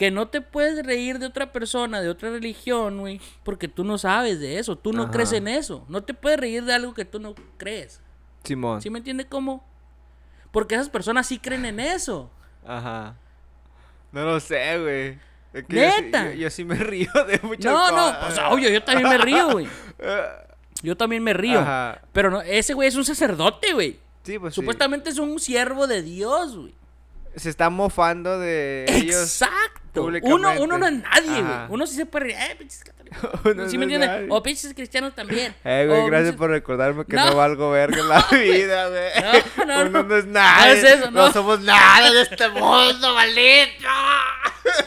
Que 0.00 0.10
no 0.10 0.28
te 0.28 0.40
puedes 0.40 0.82
reír 0.86 1.18
de 1.18 1.26
otra 1.26 1.52
persona, 1.52 2.00
de 2.00 2.08
otra 2.08 2.30
religión, 2.30 3.00
güey, 3.00 3.20
porque 3.42 3.68
tú 3.68 3.84
no 3.84 3.98
sabes 3.98 4.40
de 4.40 4.58
eso, 4.58 4.74
tú 4.78 4.94
no 4.94 5.02
Ajá. 5.02 5.10
crees 5.12 5.34
en 5.34 5.46
eso. 5.46 5.84
No 5.90 6.02
te 6.02 6.14
puedes 6.14 6.40
reír 6.40 6.64
de 6.64 6.72
algo 6.72 6.94
que 6.94 7.04
tú 7.04 7.20
no 7.20 7.34
crees. 7.58 8.00
Simón. 8.44 8.80
¿Sí 8.80 8.88
me 8.88 8.96
entiende 9.00 9.26
cómo? 9.26 9.62
Porque 10.52 10.74
esas 10.74 10.88
personas 10.88 11.26
sí 11.26 11.38
creen 11.38 11.66
en 11.66 11.80
eso. 11.80 12.30
Ajá. 12.66 13.14
No 14.10 14.24
lo 14.24 14.40
sé, 14.40 14.78
güey. 14.80 15.18
Es 15.52 15.66
que 15.68 15.76
yo 15.76 15.90
sí- 15.90 16.02
¿Neta? 16.02 16.30
Yo, 16.30 16.32
yo 16.32 16.50
sí 16.50 16.64
me 16.64 16.74
río 16.76 17.10
de 17.28 17.38
muchas 17.42 17.70
No, 17.70 17.88
no, 17.90 17.96
cosas. 18.06 18.24
pues 18.24 18.38
obvio, 18.50 18.70
yo 18.70 18.82
también 18.82 19.06
me 19.06 19.18
río, 19.18 19.50
güey. 19.50 19.68
Yo 20.82 20.96
también 20.96 21.22
me 21.22 21.34
río. 21.34 21.60
Ajá. 21.60 22.00
Pero 22.14 22.30
no, 22.30 22.40
ese 22.40 22.72
güey 22.72 22.88
es 22.88 22.96
un 22.96 23.04
sacerdote, 23.04 23.74
güey. 23.74 24.00
Sí, 24.22 24.38
pues 24.38 24.54
sí. 24.54 24.60
Supuestamente 24.62 25.10
es 25.10 25.18
un 25.18 25.38
siervo 25.38 25.86
de 25.86 26.00
Dios, 26.00 26.56
güey. 26.56 26.74
Se 27.36 27.48
está 27.50 27.70
mofando 27.70 28.38
de 28.38 28.86
ellos. 28.88 29.16
Exacto. 29.22 30.04
Uno, 30.22 30.52
uno 30.60 30.78
no 30.78 30.86
es 30.86 30.92
nadie, 30.94 31.42
güey. 31.42 31.58
Uno 31.68 31.86
sí 31.86 31.94
se 31.96 32.06
puede 32.06 32.26
reír. 32.26 32.36
Eh, 32.38 32.56
pinches 32.58 32.84
católicos. 32.84 33.00
Uno 33.44 33.68
¿Sí 33.68 33.76
no 33.76 33.86
me 33.86 33.92
es 33.92 34.00
entiendes? 34.00 34.26
O 34.30 34.42
pinches 34.42 34.72
cristianos 34.74 35.14
también. 35.16 35.52
Eh, 35.64 35.84
güey, 35.88 36.06
gracias 36.06 36.34
pinches- 36.34 36.38
por 36.38 36.50
recordarme 36.50 37.04
que 37.06 37.16
No. 37.16 37.26
no, 37.26 37.36
valgo 37.36 37.70
verga 37.72 37.98
en 38.00 38.08
la 38.08 38.20
vida, 38.32 38.88
güey. 38.88 39.10
No, 39.58 39.64
no, 39.66 39.80
Uno 39.82 39.90
no. 39.90 40.02
no 40.04 40.16
es 40.16 40.26
nada. 40.26 40.66
No 40.66 40.72
es 40.72 40.84
eso, 40.84 41.10
no. 41.10 41.32
somos 41.32 41.60
nada 41.60 42.10
de 42.10 42.22
este 42.22 42.48
mundo, 42.50 43.14
maldito. 43.14 43.88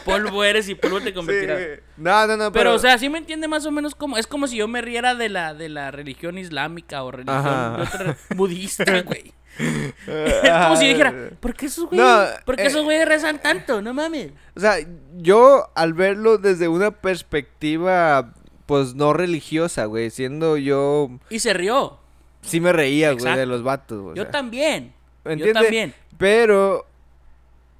Polvo 0.04 0.44
eres 0.44 0.68
y 0.68 0.74
polvo 0.74 1.00
te 1.00 1.12
convertirás. 1.12 1.80
no, 1.96 2.26
no, 2.26 2.36
no, 2.36 2.52
pero, 2.52 2.52
pero, 2.52 2.74
o 2.74 2.78
sea, 2.78 2.96
sí 2.98 3.08
me 3.10 3.18
entiende 3.18 3.48
más 3.48 3.66
o 3.66 3.70
menos 3.70 3.94
como. 3.94 4.16
Es 4.16 4.26
como 4.26 4.46
si 4.46 4.56
yo 4.56 4.68
me 4.68 4.80
riera 4.80 5.14
de 5.14 5.28
la, 5.28 5.52
de 5.54 5.68
la 5.68 5.90
religión 5.90 6.38
islámica 6.38 7.02
o 7.02 7.10
religión 7.10 8.16
budista, 8.36 9.02
güey. 9.02 9.32
Es 9.58 10.50
como 10.50 10.76
si 10.76 10.84
ah, 10.84 10.88
yo 10.88 10.88
dijera, 10.88 11.30
¿por 11.40 11.54
qué 11.54 11.66
esos 11.66 11.88
güeyes, 11.88 12.04
No, 12.06 12.24
¿por 12.44 12.56
qué 12.56 12.62
eh, 12.62 12.66
esos 12.66 12.84
güeyes 12.84 13.06
rezan 13.06 13.40
tanto? 13.40 13.80
No 13.82 13.94
mames. 13.94 14.32
O 14.56 14.60
sea, 14.60 14.76
yo 15.16 15.70
al 15.74 15.92
verlo 15.94 16.38
desde 16.38 16.68
una 16.68 16.90
perspectiva, 16.90 18.32
pues 18.66 18.94
no 18.94 19.12
religiosa, 19.12 19.84
güey, 19.86 20.10
siendo 20.10 20.56
yo, 20.56 21.10
Y 21.30 21.38
se 21.40 21.52
rió. 21.54 21.98
sí 22.42 22.60
me 22.60 22.72
reía, 22.72 23.12
güey, 23.12 23.36
de 23.36 23.46
los 23.46 23.62
vatos, 23.62 24.00
güey. 24.00 24.12
o 24.12 24.16
Yo 24.16 24.22
sea, 24.22 24.30
también. 24.30 24.92
¿me 25.24 25.36
Yo 25.36 25.52
también. 25.52 25.94
Pero, 26.18 26.86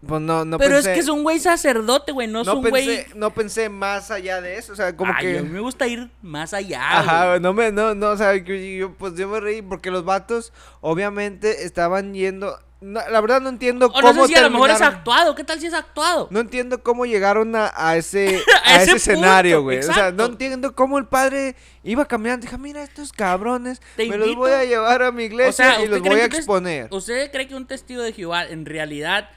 pues 0.07 0.21
no, 0.21 0.45
no 0.45 0.59
Pero 0.59 0.75
pensé, 0.75 0.91
es 0.91 0.95
que 0.95 1.01
es 1.01 1.09
un 1.09 1.23
güey 1.23 1.39
sacerdote, 1.39 2.13
güey. 2.13 2.29
No 2.29 2.41
es 2.41 2.47
no 2.47 2.57
un 2.57 2.69
güey. 2.69 2.87
pensé, 2.87 3.07
no 3.15 3.31
pensé 3.33 3.69
más 3.69 4.11
allá 4.11 4.41
de 4.41 4.59
eso, 4.59 4.73
o 4.73 4.77
sea, 4.77 4.97
como 4.97 5.13
Ay, 5.17 5.27
que... 5.27 5.39
a 5.39 5.43
mí 5.43 5.49
me 5.49 5.61
gusta 5.61 5.87
ir 5.87 6.11
más 6.23 6.55
allá. 6.55 7.01
Ajá, 7.01 7.29
güey. 7.29 7.41
no 7.41 7.53
me, 7.53 7.73
no, 7.73 7.95
no, 7.95 8.11
o 8.11 8.17
sea, 8.17 8.35
yo, 8.37 8.95
pues 8.95 9.15
yo 9.15 9.29
me 9.29 9.41
reí 9.41 9.63
porque 9.63 9.91
los 9.91 10.05
vatos 10.05 10.53
obviamente 10.81 11.65
estaban 11.65 12.15
yendo, 12.15 12.59
no, 12.85 13.01
la 13.09 13.21
verdad 13.23 13.41
no 13.41 13.49
entiendo 13.49 13.87
O 13.87 13.93
cómo 13.93 14.13
no 14.13 14.27
sé 14.27 14.29
si 14.29 14.39
a 14.39 14.43
lo 14.43 14.51
mejor 14.51 14.69
es 14.69 14.83
actuado. 14.83 15.35
¿Qué 15.35 15.43
tal 15.43 15.59
si 15.59 15.67
es 15.67 15.73
actuado? 15.73 16.29
No 16.31 16.41
entiendo 16.41 16.83
cómo 16.83 17.07
llegaron 17.07 17.57
a, 17.57 17.73
a 17.75 17.97
ese, 17.97 18.43
A 18.65 18.73
a 18.73 18.75
ese 18.77 18.93
ese 18.93 18.97
escenario, 18.97 19.63
güey. 19.63 19.79
O 19.79 19.83
sea, 19.83 20.11
no 20.11 20.27
entiendo 20.27 20.75
cómo 20.75 20.99
el 20.99 21.07
padre 21.07 21.57
iba 21.83 22.05
caminando. 22.05 22.45
Dije, 22.45 22.59
mira, 22.59 22.83
estos 22.83 23.13
cabrones, 23.13 23.81
Te 23.97 24.07
me 24.07 24.19
los 24.19 24.35
voy 24.37 24.51
a 24.51 24.65
llevar 24.65 25.03
a 25.03 25.13
mi 25.13 25.25
iglesia 25.25 25.81
y 25.81 25.85
¿usted 25.85 25.91
los 25.91 26.01
voy 26.03 26.21
a 26.21 26.27
exponer. 26.27 26.89
¿Usted 26.91 27.31
cree 27.33 27.49
que 27.49 27.55
un 27.55 27.67
testigo 27.67 28.03
de 28.03 28.13
Jehová 28.13 28.45
en 28.45 28.67
realidad 28.67 29.31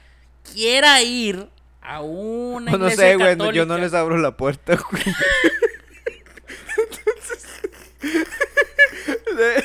quiera 0.52 1.02
ir 1.02 1.48
a 1.80 2.00
una 2.02 2.70
No, 2.72 2.76
iglesia 2.78 2.96
sé, 2.96 3.16
güey, 3.16 3.28
católica? 3.30 3.56
yo 3.56 3.66
no 3.66 3.78
les 3.78 3.94
abro 3.94 4.18
la 4.18 4.36
puerta, 4.36 4.76
güey. 4.90 5.04
De- 9.36 9.64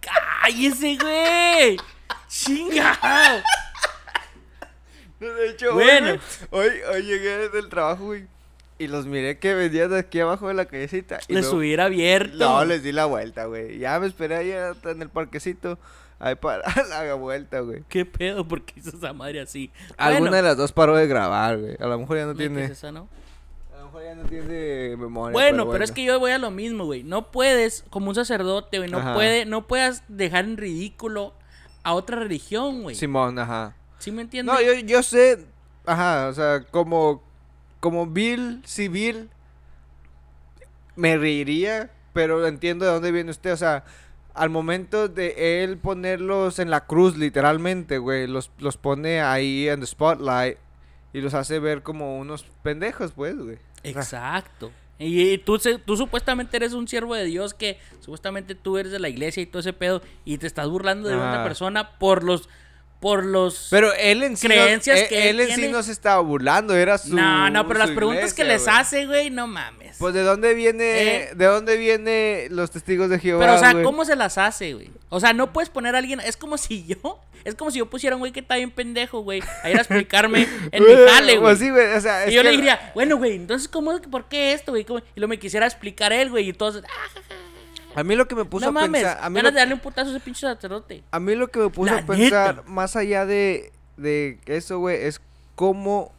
¡Cállese, 0.00 0.96
güey! 1.00 1.76
¡Chingao! 2.28 3.42
De 5.18 5.48
hecho, 5.48 5.72
Bueno. 5.72 6.10
hoy, 6.12 6.20
güey, 6.50 6.68
hoy, 6.68 6.80
hoy 6.94 7.02
llegué 7.02 7.48
del 7.48 7.68
trabajo, 7.68 8.04
güey. 8.06 8.26
Y 8.78 8.88
los 8.88 9.06
miré 9.06 9.38
que 9.38 9.54
vendían 9.54 9.90
de 9.90 9.98
aquí 9.98 10.20
abajo 10.20 10.48
de 10.48 10.54
la 10.54 10.66
callecita. 10.66 11.18
Y 11.28 11.32
Les 11.34 11.44
luego- 11.44 11.58
hubiera 11.58 11.84
abierto. 11.86 12.36
No, 12.36 12.64
les 12.66 12.82
di 12.82 12.92
la 12.92 13.06
vuelta, 13.06 13.46
güey. 13.46 13.78
Ya 13.78 13.98
me 13.98 14.06
esperé 14.06 14.36
ahí 14.36 14.50
en 14.52 15.00
el 15.02 15.08
parquecito. 15.08 15.78
Ahí 16.18 16.34
para 16.34 16.62
la 16.88 17.14
vuelta, 17.14 17.60
güey. 17.60 17.82
¿Qué 17.88 18.04
pedo? 18.06 18.46
¿Por 18.46 18.62
qué 18.62 18.80
hizo 18.80 18.96
esa 18.96 19.12
madre 19.12 19.40
así? 19.40 19.70
Alguna 19.98 20.30
Bueno, 20.30 20.36
de 20.36 20.42
las 20.42 20.56
dos 20.56 20.72
paró 20.72 20.96
de 20.96 21.06
grabar, 21.06 21.58
güey. 21.58 21.76
A 21.78 21.86
lo 21.86 21.98
mejor 21.98 22.16
ya 22.16 22.26
no 22.26 22.34
¿qué 22.34 22.44
es 22.44 22.52
tiene. 22.52 22.64
esa, 22.64 22.90
no? 22.92 23.08
A 23.74 23.78
lo 23.80 23.84
mejor 23.86 24.02
ya 24.02 24.14
no 24.14 24.24
tiene 24.24 24.96
memoria. 24.96 25.32
Bueno, 25.32 25.70
pero, 25.70 25.84
es 25.84 25.92
que 25.92 26.04
yo 26.04 26.18
voy 26.18 26.30
a 26.32 26.38
lo 26.38 26.50
mismo, 26.50 26.86
güey. 26.86 27.02
No 27.02 27.30
puedes, 27.30 27.84
como 27.90 28.08
un 28.08 28.14
sacerdote, 28.14 28.78
güey, 28.78 28.90
no 28.90 28.98
Ajá. 28.98 29.14
puede, 29.14 29.44
no 29.44 29.66
puedas 29.66 30.04
dejar 30.08 30.46
en 30.46 30.56
ridículo 30.56 31.34
a 31.82 31.92
otra 31.92 32.18
religión, 32.18 32.82
güey. 32.82 32.96
Simón, 32.96 33.38
ajá. 33.38 33.76
¿Sí 33.98 34.10
me 34.10 34.22
entiendes? 34.22 34.54
No, 34.54 34.60
yo, 34.60 34.72
yo 34.72 35.02
sé. 35.02 35.46
Ajá, 35.84 36.28
o 36.28 36.32
sea, 36.32 36.64
como. 36.70 37.22
Como 37.80 38.06
Bill 38.06 38.62
civil. 38.64 39.28
Me 40.96 41.16
reiría. 41.18 41.90
Pero 42.12 42.46
entiendo 42.46 42.86
de 42.86 42.92
dónde 42.92 43.12
viene 43.12 43.30
usted. 43.30 43.52
O 43.52 43.56
sea, 43.56 43.84
al 44.36 44.50
momento 44.50 45.08
de 45.08 45.62
él 45.64 45.78
ponerlos 45.78 46.58
en 46.58 46.70
la 46.70 46.86
cruz, 46.86 47.16
literalmente, 47.16 47.98
güey. 47.98 48.26
Los, 48.26 48.50
los 48.58 48.76
pone 48.76 49.20
ahí 49.20 49.68
en 49.68 49.80
the 49.80 49.86
spotlight. 49.86 50.58
Y 51.12 51.20
los 51.20 51.34
hace 51.34 51.58
ver 51.58 51.82
como 51.82 52.18
unos 52.18 52.44
pendejos, 52.62 53.12
pues, 53.12 53.36
güey. 53.38 53.58
Exacto. 53.82 54.70
Y, 54.98 55.30
y 55.32 55.38
tú, 55.38 55.58
se- 55.58 55.78
tú 55.78 55.96
supuestamente 55.96 56.56
eres 56.56 56.72
un 56.72 56.88
siervo 56.88 57.14
de 57.14 57.24
Dios 57.24 57.54
que 57.54 57.78
supuestamente 58.00 58.54
tú 58.54 58.78
eres 58.78 58.92
de 58.92 58.98
la 58.98 59.08
iglesia 59.08 59.42
y 59.42 59.46
todo 59.46 59.60
ese 59.60 59.72
pedo 59.72 60.02
y 60.24 60.38
te 60.38 60.46
estás 60.46 60.68
burlando 60.68 61.08
de 61.08 61.16
otra 61.16 61.42
persona 61.44 61.98
por 61.98 62.24
los 62.24 62.48
por 63.00 63.24
los 63.24 63.68
Pero 63.70 63.92
él 63.94 64.22
en 64.22 64.36
sí. 64.36 64.46
creencias 64.46 65.00
él, 65.00 65.08
que 65.08 65.30
él 65.30 65.40
en 65.40 65.54
sí 65.54 65.68
no 65.68 65.82
se 65.82 65.92
estaba 65.92 66.20
burlando, 66.20 66.74
era 66.74 66.98
su. 66.98 67.14
No, 67.14 67.50
no, 67.50 67.66
pero 67.66 67.78
las 67.78 67.90
preguntas 67.90 68.32
que 68.34 68.44
les 68.44 68.64
güey. 68.64 68.76
hace, 68.76 69.06
güey, 69.06 69.30
no 69.30 69.46
mames. 69.46 69.96
Pues 69.98 70.14
de 70.14 70.22
dónde 70.22 70.54
viene, 70.54 70.84
Eh. 71.24 71.30
de 71.34 71.44
dónde 71.46 71.76
viene 71.76 72.48
los 72.50 72.70
testigos 72.70 73.08
de 73.10 73.18
Jehová. 73.18 73.40
pero 73.44 73.54
o 73.56 73.58
sea, 73.58 73.72
güey? 73.72 73.84
¿cómo 73.84 74.04
se 74.04 74.16
las 74.16 74.38
hace, 74.38 74.74
güey? 74.74 74.90
O 75.08 75.20
sea, 75.20 75.32
no 75.32 75.52
puedes 75.52 75.68
poner 75.70 75.94
a 75.94 75.98
alguien, 75.98 76.20
es 76.20 76.36
como 76.36 76.56
si 76.58 76.84
yo, 76.86 77.20
es 77.44 77.54
como 77.54 77.70
si 77.70 77.78
yo 77.78 77.86
pusiera 77.86 78.16
un 78.16 78.20
güey 78.20 78.32
que 78.32 78.40
está 78.40 78.56
bien 78.56 78.70
pendejo, 78.70 79.20
güey, 79.20 79.42
a 79.62 79.70
ir 79.70 79.76
a 79.76 79.80
explicarme 79.80 80.48
en 80.72 80.84
mi 80.84 80.92
jale, 81.08 81.36
güey. 81.38 81.54
Pues 81.54 81.58
sí, 81.58 81.70
güey, 81.70 81.92
o 81.94 82.00
sea, 82.00 82.24
es 82.24 82.32
Y 82.32 82.34
yo 82.34 82.42
le 82.42 82.50
diría, 82.50 82.92
bueno, 82.94 83.16
güey, 83.18 83.34
entonces, 83.36 83.68
¿cómo, 83.68 84.00
¿por 84.00 84.28
qué 84.28 84.52
esto, 84.52 84.72
güey? 84.72 84.84
Y 85.14 85.20
lo 85.20 85.28
me 85.28 85.38
quisiera 85.38 85.66
explicar 85.66 86.12
él, 86.12 86.30
güey, 86.30 86.48
y 86.48 86.52
todos, 86.52 86.82
ah, 86.84 87.20
A 87.96 88.04
mí 88.04 88.14
lo 88.14 88.28
que 88.28 88.34
me 88.34 88.44
puso 88.44 88.66
no 88.66 88.78
a 88.78 88.82
mames, 88.82 89.02
pensar, 89.02 89.24
a 89.24 89.30
mí, 89.30 89.36
ganas 89.36 89.52
lo, 89.52 89.54
de 89.54 89.60
darle 89.60 89.74
un 89.74 89.80
putazo 89.80 90.08
a 90.08 90.12
ese 90.12 90.20
pinche 90.20 90.40
sacerdote. 90.40 91.02
a 91.10 91.20
mí 91.20 91.34
lo 91.34 91.48
que 91.48 91.58
me 91.58 91.70
puso 91.70 91.92
La 91.92 92.00
a 92.00 92.06
pensar 92.06 92.56
neta. 92.56 92.68
más 92.68 92.94
allá 92.96 93.26
de, 93.26 93.72
de 93.96 94.38
eso, 94.46 94.78
güey, 94.78 95.02
es 95.04 95.20
cómo 95.54 96.12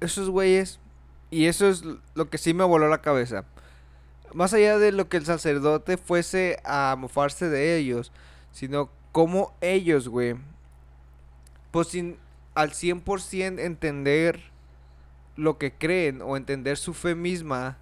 esos 0.00 0.30
güeyes 0.30 0.80
y 1.30 1.46
eso 1.46 1.68
es 1.68 1.84
lo 2.14 2.28
que 2.28 2.38
sí 2.38 2.54
me 2.54 2.64
voló 2.64 2.88
la 2.88 3.02
cabeza. 3.02 3.44
Más 4.32 4.54
allá 4.54 4.78
de 4.78 4.92
lo 4.92 5.08
que 5.08 5.16
el 5.16 5.26
sacerdote 5.26 5.96
fuese 5.96 6.58
a 6.64 6.96
mofarse 6.98 7.48
de 7.48 7.76
ellos, 7.76 8.12
sino 8.52 8.90
cómo 9.12 9.54
ellos, 9.60 10.08
güey, 10.08 10.36
pues 11.70 11.88
sin 11.88 12.16
al 12.54 12.70
100% 12.70 13.60
entender 13.60 14.40
lo 15.36 15.58
que 15.58 15.72
creen 15.72 16.20
o 16.22 16.36
entender 16.36 16.76
su 16.76 16.94
fe 16.94 17.14
misma, 17.14 17.78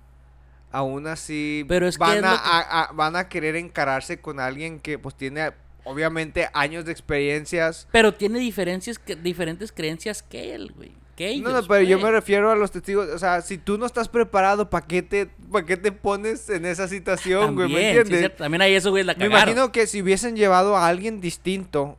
aún 0.70 1.06
así 1.06 1.64
Pero 1.68 1.86
es 1.88 1.96
que 1.96 2.00
van, 2.00 2.24
a, 2.24 2.90
van 2.94 3.16
a 3.16 3.28
querer 3.28 3.56
encararse 3.56 4.20
con 4.20 4.38
alguien 4.40 4.80
que 4.80 4.98
pues 4.98 5.14
tiene 5.14 5.52
obviamente 5.84 6.48
años 6.52 6.84
de 6.84 6.92
experiencias. 6.92 7.88
Pero 7.92 8.12
tiene 8.14 8.38
diferencias, 8.38 8.98
que- 8.98 9.16
diferentes 9.16 9.72
creencias 9.72 10.22
que 10.22 10.54
él, 10.54 10.72
güey. 10.76 10.92
Que 11.16 11.30
ellos, 11.30 11.50
No, 11.50 11.60
no, 11.60 11.66
pero 11.66 11.82
yo 11.82 11.98
me 11.98 12.10
refiero 12.12 12.50
a 12.50 12.54
los 12.54 12.70
testigos, 12.70 13.08
o 13.08 13.18
sea, 13.18 13.40
si 13.42 13.58
tú 13.58 13.76
no 13.76 13.86
estás 13.86 14.08
preparado, 14.08 14.70
¿para 14.70 14.86
qué 14.86 15.02
te, 15.02 15.26
pa' 15.50 15.64
qué 15.64 15.76
te 15.76 15.90
pones 15.90 16.48
en 16.48 16.64
esa 16.64 16.86
situación, 16.86 17.56
güey? 17.56 17.66
¿Me 17.68 17.74
También, 17.74 17.92
sí, 17.94 17.98
entiendes? 18.00 18.36
También 18.36 18.62
ahí 18.62 18.74
eso, 18.74 18.90
güey, 18.90 19.02
la 19.02 19.14
Me 19.14 19.28
cagaron. 19.28 19.36
imagino 19.54 19.72
que 19.72 19.88
si 19.88 20.00
hubiesen 20.02 20.36
llevado 20.36 20.76
a 20.76 20.86
alguien 20.86 21.20
distinto 21.20 21.98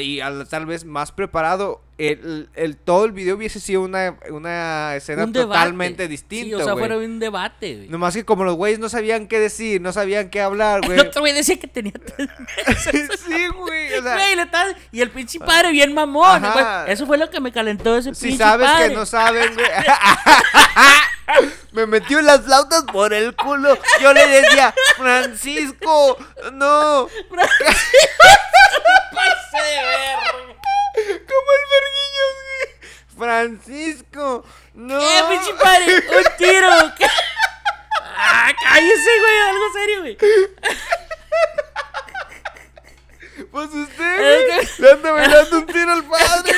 y 0.00 0.20
al- 0.20 0.48
tal 0.48 0.64
vez 0.66 0.84
más 0.84 1.12
preparado, 1.12 1.82
el, 1.98 2.48
el- 2.54 2.76
todo 2.76 3.04
el 3.04 3.12
video 3.12 3.36
hubiese 3.36 3.58
sido 3.60 3.82
una, 3.82 4.16
una 4.30 4.94
escena 4.96 5.24
Un 5.24 5.32
totalmente 5.32 6.04
Sí, 6.04 6.08
distinta, 6.08 6.58
o 6.58 6.64
sea, 6.64 6.74
fuera 6.76 6.96
un 6.98 7.18
debate, 7.18 7.74
güey. 7.76 7.88
Nomás 7.88 8.14
que 8.14 8.24
como 8.24 8.44
los 8.44 8.54
güeyes 8.54 8.78
no 8.78 8.88
sabían 8.88 9.26
qué 9.28 9.38
decir, 9.40 9.80
no 9.80 9.92
sabían 9.92 10.30
qué 10.30 10.40
hablar, 10.40 10.80
güey. 10.86 10.98
El 11.00 11.08
otro 11.08 11.20
güey 11.22 11.32
decía 11.32 11.58
que 11.58 11.66
tenía 11.66 11.92
tres 11.92 12.28
sí, 13.26 13.46
güey, 13.48 13.94
o 13.94 14.02
sea, 14.02 14.18
y 14.92 15.00
el 15.00 15.10
pinche 15.10 15.38
padre 15.40 15.72
bien 15.72 15.92
mamón. 15.94 16.42
Eso 16.86 17.06
fue 17.06 17.18
lo 17.18 17.28
que 17.30 17.40
me 17.40 17.50
calentó 17.52 17.96
ese 17.96 18.14
si 18.14 18.28
pinche 18.28 18.38
sabes 18.44 18.68
padre. 18.68 18.88
que 18.88 18.94
no 18.94 19.04
saben, 19.06 19.54
güey. 19.54 19.66
Me 21.72 21.86
metió 21.86 22.20
las 22.22 22.42
flautas 22.42 22.84
por 22.84 23.12
el 23.12 23.34
culo. 23.36 23.78
Yo 24.00 24.12
le 24.12 24.26
decía, 24.26 24.74
Francisco, 24.96 26.18
no. 26.52 27.06
Verga. 27.30 27.76
Como 30.94 31.50
el 31.52 31.64
verguillo, 31.72 32.26
güey. 32.34 32.66
Francisco, 33.18 34.44
no. 34.74 35.00
¡Eh, 35.00 35.24
pinche 35.30 35.54
padre! 35.54 36.04
¡Un 36.08 36.24
tiro! 36.38 36.70
¡Ah, 38.18 38.52
cállese, 38.62 39.10
güey! 39.20 39.38
Algo 39.48 39.72
serio, 39.72 40.00
güey. 40.00 40.16
Pues 43.50 43.68
usted, 43.68 44.18
güey, 44.48 44.68
le 44.78 44.90
anda 44.90 45.12
velando 45.12 45.58
un 45.58 45.66
tiro 45.66 45.92
al 45.92 46.04
padre. 46.04 46.52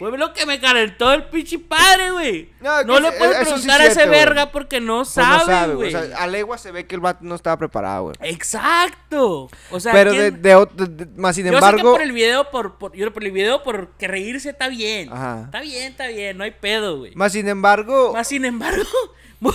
Mueve 0.00 0.16
lo 0.18 0.32
que 0.32 0.46
me 0.46 0.58
calentó 0.58 1.12
el 1.12 1.24
pinche 1.24 1.58
padre, 1.58 2.10
güey. 2.12 2.50
No, 2.60 2.82
No, 2.82 2.98
le 2.98 3.12
puedes 3.12 3.36
sí 3.38 3.44
preguntar 3.44 3.80
a 3.80 3.84
ese 3.84 3.94
cierto, 3.94 4.10
verga 4.10 4.50
porque 4.50 4.80
no 4.80 4.98
Pues 5.04 5.16
no 5.18 5.44
sabe, 5.44 5.74
güey. 5.74 5.92
güey. 5.92 5.94
O 6.04 6.06
sea, 6.08 6.16
a 6.22 6.26
legua 6.26 6.56
se 6.58 6.72
ve 6.72 6.86
que 6.86 6.94
el 6.94 7.00
vato 7.02 7.18
no 7.22 7.34
estaba 7.34 7.58
preparado, 7.58 8.04
güey. 8.04 8.14
Exacto. 8.22 9.50
O 9.70 9.80
sea, 9.80 9.92
Pero 9.92 10.12
de, 10.12 10.32
¿quién- 10.32 10.42
de, 10.42 11.06
más 11.16 11.36
sin 11.36 11.44
yo 11.44 11.52
sé 11.52 11.58
que 11.60 11.66
embargo, 11.66 11.92
por 11.92 12.02
el 12.02 12.12
video, 12.12 12.50
por, 12.50 12.78
por, 12.78 12.92
yo 12.96 13.12
por 13.12 13.22
el 13.22 13.32
video, 13.32 13.62
porque 13.62 14.08
reírse 14.08 14.50
está 14.50 14.68
bien. 14.68 15.12
Ajá. 15.12 15.42
Está 15.44 15.60
bien, 15.60 15.90
está 15.92 16.06
bien, 16.08 16.38
no 16.38 16.44
hay 16.44 16.52
pedo, 16.52 16.98
güey. 16.98 17.14
más 17.14 17.32
sin 17.32 17.46
embargo, 17.48 18.12
Más 18.14 18.26
sin 18.28 18.44
embargo, 18.46 18.82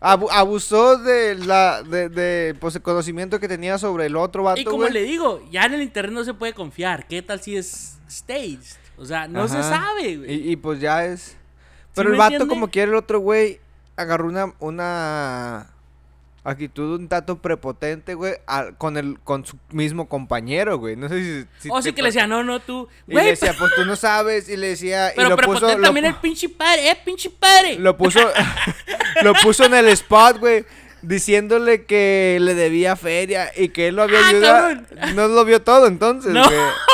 abu- 0.00 0.30
abusó 0.30 0.96
de 0.98 1.34
la 1.36 1.82
de, 1.82 2.08
de, 2.08 2.54
pues 2.60 2.74
el 2.76 2.82
conocimiento 2.82 3.38
que 3.40 3.48
tenía 3.48 3.78
sobre 3.78 4.06
el 4.06 4.16
otro 4.16 4.42
vato, 4.44 4.60
y 4.60 4.64
como 4.64 4.88
le 4.88 5.02
digo, 5.02 5.42
ya 5.50 5.64
en 5.64 5.74
el 5.74 5.82
internet 5.82 6.12
no 6.14 6.24
se 6.24 6.34
puede 6.34 6.52
confiar. 6.54 7.06
¿Qué 7.06 7.22
tal 7.22 7.40
si 7.40 7.56
es 7.56 7.98
staged? 8.10 8.76
O 8.96 9.04
sea, 9.04 9.28
no 9.28 9.48
se 9.48 9.62
sabe, 9.62 10.16
güey. 10.18 10.32
Y, 10.32 10.52
y 10.52 10.56
pues 10.56 10.80
ya 10.80 11.04
es. 11.04 11.36
Pero 11.94 12.10
el 12.10 12.16
vato, 12.16 12.34
entiende? 12.34 12.54
como 12.54 12.68
quiere 12.70 12.90
el 12.90 12.96
otro 12.96 13.20
güey, 13.20 13.60
agarró 13.96 14.26
una, 14.26 14.52
una 14.58 15.70
actitud 16.42 16.98
un 16.98 17.08
tanto 17.08 17.38
prepotente, 17.38 18.14
güey, 18.14 18.34
al- 18.46 18.76
con 18.76 18.96
el, 18.96 19.18
con 19.20 19.46
su 19.46 19.56
mismo 19.70 20.08
compañero, 20.08 20.78
güey. 20.78 20.96
No 20.96 21.08
sé 21.08 21.22
si. 21.22 21.48
si 21.60 21.68
o 21.70 21.80
sí 21.82 21.92
que 21.92 22.02
le 22.02 22.08
decía, 22.08 22.26
no, 22.26 22.44
no, 22.44 22.60
tú. 22.60 22.88
Y 23.06 23.14
le 23.14 23.24
decía, 23.24 23.54
pues 23.58 23.72
tú 23.74 23.84
no 23.84 23.96
sabes. 23.96 24.48
Y 24.48 24.56
le 24.56 24.68
decía. 24.68 25.10
y 25.12 25.16
pero 25.16 25.30
lo 25.30 25.36
prepotente 25.36 25.66
puso. 25.66 25.78
Lo, 25.78 25.84
también 25.84 26.06
el 26.06 26.16
pinche 26.16 26.48
padre, 26.48 26.90
eh, 26.90 26.98
pinche 27.04 27.30
padre. 27.30 27.78
lo 27.78 27.96
puso. 27.96 28.20
lo 29.22 29.32
puso 29.34 29.64
en 29.64 29.74
el 29.74 29.88
spot, 29.88 30.38
güey. 30.38 30.64
Diciéndole 31.06 31.84
que 31.84 32.38
le 32.40 32.54
debía 32.54 32.96
feria 32.96 33.50
y 33.56 33.68
que 33.68 33.88
él 33.88 33.96
lo 33.96 34.02
había 34.04 34.20
Ah, 34.24 34.28
ayudado. 34.28 34.68
cabrón. 34.68 35.14
No 35.16 35.28
lo 35.28 35.44
vio 35.44 35.60
todo 35.62 35.86
entonces, 35.86 36.32
no, 36.32 36.44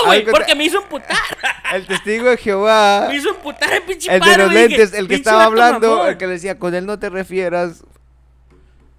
güey. 0.06 0.24
te- 0.24 0.30
porque 0.32 0.54
me 0.56 0.64
hizo 0.64 0.78
emputar. 0.82 1.16
El 1.72 1.86
testigo 1.86 2.28
de 2.28 2.36
Jehová. 2.36 3.06
Me 3.08 3.16
hizo 3.16 3.28
emputar 3.30 3.72
el 3.72 3.82
pinche 3.82 4.12
El 4.12 4.20
de 4.20 4.36
los 4.38 4.52
lentes, 4.52 4.92
el 4.92 5.06
que 5.06 5.14
"Pinche 5.14 5.14
estaba 5.16 5.44
hablando, 5.44 5.90
mamón". 5.90 6.08
el 6.08 6.16
que 6.16 6.26
le 6.26 6.32
decía, 6.32 6.58
con 6.58 6.74
él 6.74 6.84
no 6.86 6.98
te 6.98 7.08
refieras, 7.10 7.84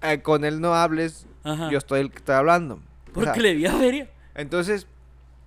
eh, 0.00 0.22
con 0.22 0.46
él 0.46 0.62
no 0.62 0.74
hables, 0.74 1.26
Ajá. 1.44 1.68
yo 1.70 1.76
estoy 1.76 2.00
el 2.00 2.10
que 2.10 2.16
está 2.16 2.38
hablando. 2.38 2.76
O 3.10 3.12
Porque 3.12 3.32
sea, 3.34 3.42
le 3.42 3.54
dio 3.56 3.78
feria. 3.78 4.08
Entonces, 4.34 4.86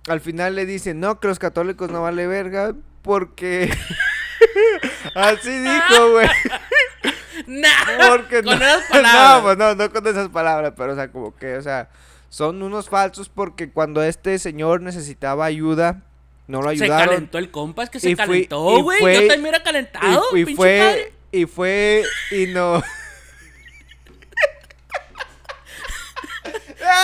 al 0.08 0.20
final 0.20 0.54
le 0.54 0.66
dice, 0.66 0.94
no, 0.94 1.18
que 1.18 1.26
los 1.26 1.40
católicos 1.40 1.90
no 1.90 2.02
vale 2.02 2.28
verga, 2.28 2.74
porque... 3.02 3.68
Así 5.16 5.50
dijo, 5.50 6.10
güey. 6.12 6.28
Nah, 7.46 8.08
Porque 8.08 8.42
con 8.42 8.58
no, 8.58 8.64
esas 8.64 8.84
palabras. 8.90 9.36
no, 9.36 9.42
pues 9.42 9.58
no, 9.58 9.74
no 9.74 9.90
con 9.92 10.06
esas 10.06 10.28
palabras, 10.28 10.72
pero 10.76 10.92
o 10.92 10.96
sea, 10.96 11.08
como 11.10 11.34
que, 11.36 11.56
o 11.56 11.62
sea, 11.62 11.88
son 12.28 12.62
unos 12.62 12.88
falsos 12.88 13.28
porque 13.28 13.70
cuando 13.70 14.02
este 14.02 14.38
señor 14.38 14.80
necesitaba 14.80 15.44
ayuda, 15.44 16.02
no 16.48 16.62
lo 16.62 16.68
Se 16.70 16.84
ayudaron. 16.84 17.08
calentó 17.08 17.38
el 17.38 17.50
compa, 17.50 17.82
es 17.84 17.90
que 17.90 18.00
se 18.00 18.10
Y 18.10 18.16
calentó, 18.16 18.82
güey. 18.82 19.00
Yo 19.00 19.20
también 19.20 19.40
hubiera 19.42 19.62
calentado, 19.62 20.24
y, 20.34 20.40
y 20.40 20.44
pinche 20.44 20.56
fue 20.56 20.78
padre. 20.78 21.12
y 21.32 21.46
fue 21.46 22.02
y 22.30 22.46
no 22.46 22.82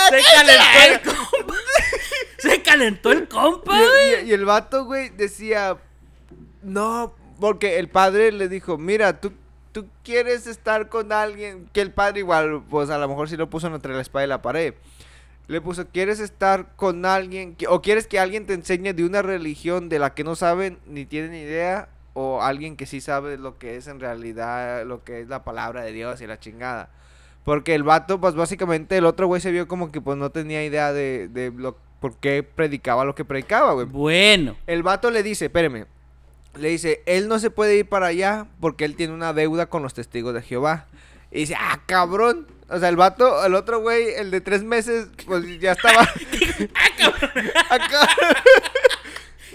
Se 0.09 0.21
calentó 0.21 0.81
el 0.87 1.01
compa. 1.01 1.53
Se 2.37 2.61
calentó 2.61 3.11
el 3.11 3.27
compa, 3.27 3.77
güey. 3.77 4.25
y- 4.25 4.29
y 4.29 4.33
el 4.33 4.45
vato 4.45 4.85
güey 4.85 5.09
decía 5.09 5.77
no 6.61 7.15
porque 7.39 7.79
el 7.79 7.89
padre 7.89 8.31
le 8.31 8.47
dijo 8.47 8.77
mira 8.77 9.19
tú 9.19 9.33
tú 9.73 9.87
quieres 10.03 10.47
estar 10.47 10.87
con 10.87 11.11
alguien 11.11 11.67
que 11.73 11.81
el 11.81 11.91
padre 11.91 12.19
igual 12.19 12.63
pues 12.69 12.89
a 12.89 12.97
lo 12.97 13.07
mejor 13.09 13.27
sí 13.27 13.35
lo 13.35 13.49
puso 13.49 13.67
entre 13.67 13.93
la 13.93 14.01
espada 14.01 14.23
y 14.23 14.29
la 14.29 14.41
pared 14.41 14.73
le 15.47 15.59
puso 15.59 15.85
quieres 15.87 16.21
estar 16.21 16.73
con 16.77 17.05
alguien 17.05 17.55
que- 17.55 17.67
o 17.67 17.81
quieres 17.81 18.07
que 18.07 18.17
alguien 18.19 18.45
te 18.45 18.53
enseñe 18.53 18.93
de 18.93 19.03
una 19.03 19.21
religión 19.21 19.89
de 19.89 19.99
la 19.99 20.13
que 20.13 20.23
no 20.23 20.35
saben 20.35 20.79
ni 20.85 21.05
tienen 21.05 21.33
idea 21.33 21.89
o 22.13 22.41
alguien 22.41 22.77
que 22.77 22.85
sí 22.85 23.01
sabe 23.01 23.37
lo 23.37 23.57
que 23.57 23.75
es 23.75 23.87
en 23.87 23.99
realidad 23.99 24.85
lo 24.85 25.03
que 25.03 25.19
es 25.19 25.27
la 25.27 25.43
palabra 25.43 25.81
de 25.83 25.91
Dios 25.91 26.21
y 26.21 26.27
la 26.27 26.39
chingada 26.39 26.89
Porque 27.43 27.75
el 27.75 27.83
vato, 27.83 28.21
pues 28.21 28.35
básicamente 28.35 28.95
el 28.97 29.05
otro 29.05 29.27
güey 29.27 29.41
se 29.41 29.51
vio 29.51 29.67
como 29.67 29.91
que 29.91 29.99
pues 29.99 30.17
no 30.17 30.29
tenía 30.29 30.63
idea 30.63 30.93
de, 30.93 31.27
de 31.27 31.51
lo, 31.51 31.75
por 31.99 32.15
qué 32.17 32.41
predicaba 32.43 33.03
lo 33.03 33.15
que 33.15 33.25
predicaba, 33.25 33.73
güey. 33.73 33.85
Bueno. 33.85 34.55
El 34.65 34.81
vato 34.81 35.11
le 35.11 35.23
dice, 35.23 35.45
espéreme, 35.45 35.85
le 36.55 36.69
dice, 36.69 37.01
él 37.05 37.27
no 37.27 37.39
se 37.39 37.49
puede 37.49 37.75
ir 37.77 37.87
para 37.89 38.07
allá 38.07 38.47
porque 38.59 38.85
él 38.85 38.95
tiene 38.95 39.13
una 39.13 39.33
deuda 39.33 39.67
con 39.67 39.81
los 39.83 39.93
testigos 39.93 40.33
de 40.33 40.41
Jehová. 40.41 40.87
Y 41.31 41.39
dice, 41.41 41.55
ah, 41.59 41.81
cabrón. 41.85 42.47
O 42.69 42.79
sea, 42.79 42.89
el 42.89 42.95
vato, 42.95 43.43
el 43.45 43.53
otro 43.55 43.81
güey, 43.81 44.13
el 44.15 44.31
de 44.31 44.41
tres 44.41 44.63
meses, 44.63 45.07
pues 45.25 45.43
ya 45.59 45.73
estaba 45.73 46.01
acá. 47.69 48.09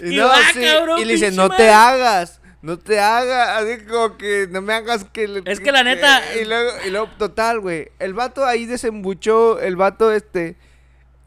Y, 0.01 0.13
Y 0.13 0.15
no, 0.15 0.27
va, 0.27 0.37
sí, 0.53 0.61
cabrón, 0.61 0.99
y 1.01 1.05
le 1.05 1.13
dice, 1.13 1.31
no 1.31 1.49
te 1.49 1.53
madre". 1.63 1.69
hagas. 1.71 2.41
No 2.61 2.77
te 2.77 2.99
hagas, 2.99 3.61
así 3.63 3.85
como 3.85 4.17
que 4.17 4.47
no 4.51 4.61
me 4.61 4.73
hagas 4.73 5.05
que... 5.05 5.29
le- 5.29 5.41
Es 5.45 5.61
que 5.61 5.71
la 5.71 5.81
neta- 5.83 6.21
Y 6.41 6.43
luego, 6.45 6.71
y 6.85 6.89
luego 6.89 7.09
total, 7.17 7.61
güey. 7.61 7.87
El 7.99 8.13
vato 8.13 8.45
ahí 8.45 8.65
desembuchó, 8.65 9.61
el 9.61 9.77
vato 9.77 10.11
este, 10.11 10.57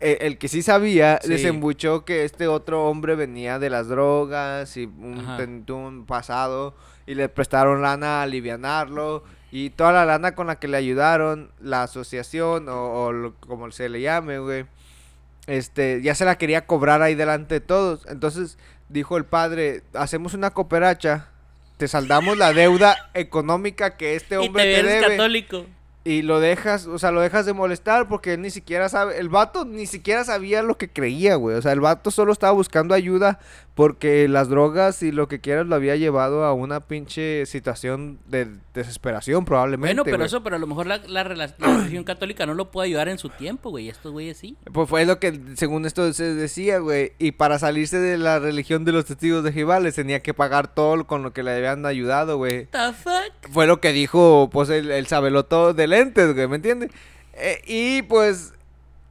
eh, 0.03 0.19
el 0.23 0.37
que 0.39 0.49
sí 0.49 0.61
sabía, 0.63 1.19
Sí. 1.23 1.29
desembuchó 1.31 2.05
que 2.05 2.25
este 2.25 2.49
otro 2.49 2.87
hombre 2.89 3.15
venía 3.15 3.59
de 3.59 3.71
las 3.71 3.89
drogas 3.89 4.77
y 4.77 4.85
un, 4.85 5.65
un 5.71 6.05
pasado 6.07 6.75
y 7.07 7.15
le 7.15 7.29
prestaron 7.29 7.81
lana 7.83 8.21
a 8.21 8.23
alivianarlo 8.25 9.25
y 9.51 9.71
toda 9.71 9.93
la 9.93 10.05
lana 10.05 10.35
con 10.35 10.47
la 10.47 10.57
que 10.59 10.69
le 10.69 10.77
ayudaron, 10.77 11.51
la 11.61 11.83
asociación 11.85 12.69
o, 12.69 13.05
o 13.05 13.13
lo- 13.13 13.35
como 13.41 13.71
se 13.71 13.89
le 13.89 14.01
llame, 14.01 14.39
güey, 14.39 14.65
este, 15.47 16.01
ya 16.03 16.15
se 16.15 16.25
la 16.25 16.37
quería 16.39 16.67
cobrar 16.67 17.03
ahí 17.03 17.15
delante 17.15 17.57
de 17.57 17.61
todos. 17.61 18.07
Entonces 18.09 18.59
dijo 18.89 19.17
el 19.17 19.25
padre, 19.25 19.83
hacemos 19.95 20.35
una 20.35 20.51
cooperacha, 20.51 21.29
te 21.77 21.89
saldamos 21.89 22.39
la 22.39 22.53
deuda 22.53 23.11
económica 23.15 23.97
que 23.97 24.15
este 24.15 24.37
Y 24.37 24.39
hombre 24.47 24.63
te 24.77 24.83
te, 24.83 24.89
debe. 24.89 25.17
católico. 25.17 25.67
Y 26.05 26.23
lo 26.23 26.41
dejas, 26.41 26.87
o 26.87 26.99
sea, 26.99 27.13
lo 27.13 27.21
dejas 27.21 27.47
de 27.47 27.53
molestar 27.53 28.09
porque 28.09 28.35
él 28.35 28.43
ni 28.43 28.51
siquiera 28.51 28.89
sabe, 28.89 29.19
el 29.19 29.29
vato 29.29 29.65
ni 29.65 29.87
siquiera 29.87 30.25
sabía 30.25 30.63
lo 30.63 30.77
que 30.77 30.89
creía, 30.89 31.37
güey. 31.37 31.57
O 31.57 31.63
sea, 31.63 31.73
el 31.73 31.81
vato 31.81 32.11
solo 32.11 32.33
estaba 32.33 32.53
buscando 32.53 32.95
ayuda 32.95 33.39
porque 33.75 34.29
las 34.29 34.49
drogas 34.49 35.03
y 35.03 35.13
lo 35.13 35.29
que 35.29 35.41
quieras 35.41 35.67
lo 35.67 35.75
había 35.75 35.97
llevado 35.97 36.45
a 36.45 36.53
una 36.53 36.81
pinche 36.81 37.47
situación 37.47 38.19
de 38.27 38.49
desesperación 38.75 39.45
probablemente. 39.45 39.95
Bueno, 39.95 40.05
pero 40.05 40.19
güey. 40.19 40.27
eso, 40.27 40.43
pero 40.43 40.57
a 40.57 40.59
lo 40.59 40.67
mejor 40.67 40.87
la, 40.87 40.99
la, 41.07 41.23
religión 41.25 42.05
católica 42.05 42.47
no 42.47 42.55
lo 42.55 42.71
puede 42.71 42.89
ayudar 42.89 43.09
en 43.09 43.19
su 43.19 43.29
tiempo, 43.31 43.71
güey. 43.71 43.89
Estos 43.89 44.13
güeyes 44.13 44.37
sí. 44.37 44.57
Pues 44.73 44.89
fue 44.89 45.07
lo 45.07 45.19
que 45.19 45.39
según 45.57 45.87
esto 45.87 46.13
se 46.13 46.35
decía, 46.35 46.79
güey. 46.79 47.13
Y 47.19 47.33
para 47.33 47.59
salirse 47.59 47.99
de 47.99 48.19
la 48.19 48.39
religión 48.39 48.85
de 48.85 48.93
los 48.93 49.05
testigos 49.05 49.45
de 49.45 49.53
Jehová 49.53 49.81
les 49.81 49.95
tenía 49.95 50.21
que 50.21 50.35
pagar 50.35 50.75
todo 50.75 51.07
con 51.07 51.23
lo 51.23 51.33
que 51.33 51.43
le 51.43 51.53
habían 51.53 51.87
ayudado, 51.87 52.37
güey. 52.37 52.67
The 52.67 52.93
fuck? 52.93 53.51
Fue 53.53 53.67
lo 53.67 53.81
que 53.81 53.93
dijo, 53.93 54.51
pues, 54.53 54.69
el, 54.69 54.91
el 54.91 55.07
sabeloto 55.07 55.73
de 55.73 55.87
güey, 56.35 56.49
¿me 56.49 56.57
entiendes? 56.57 56.91
y, 57.67 58.03
pues, 58.03 58.53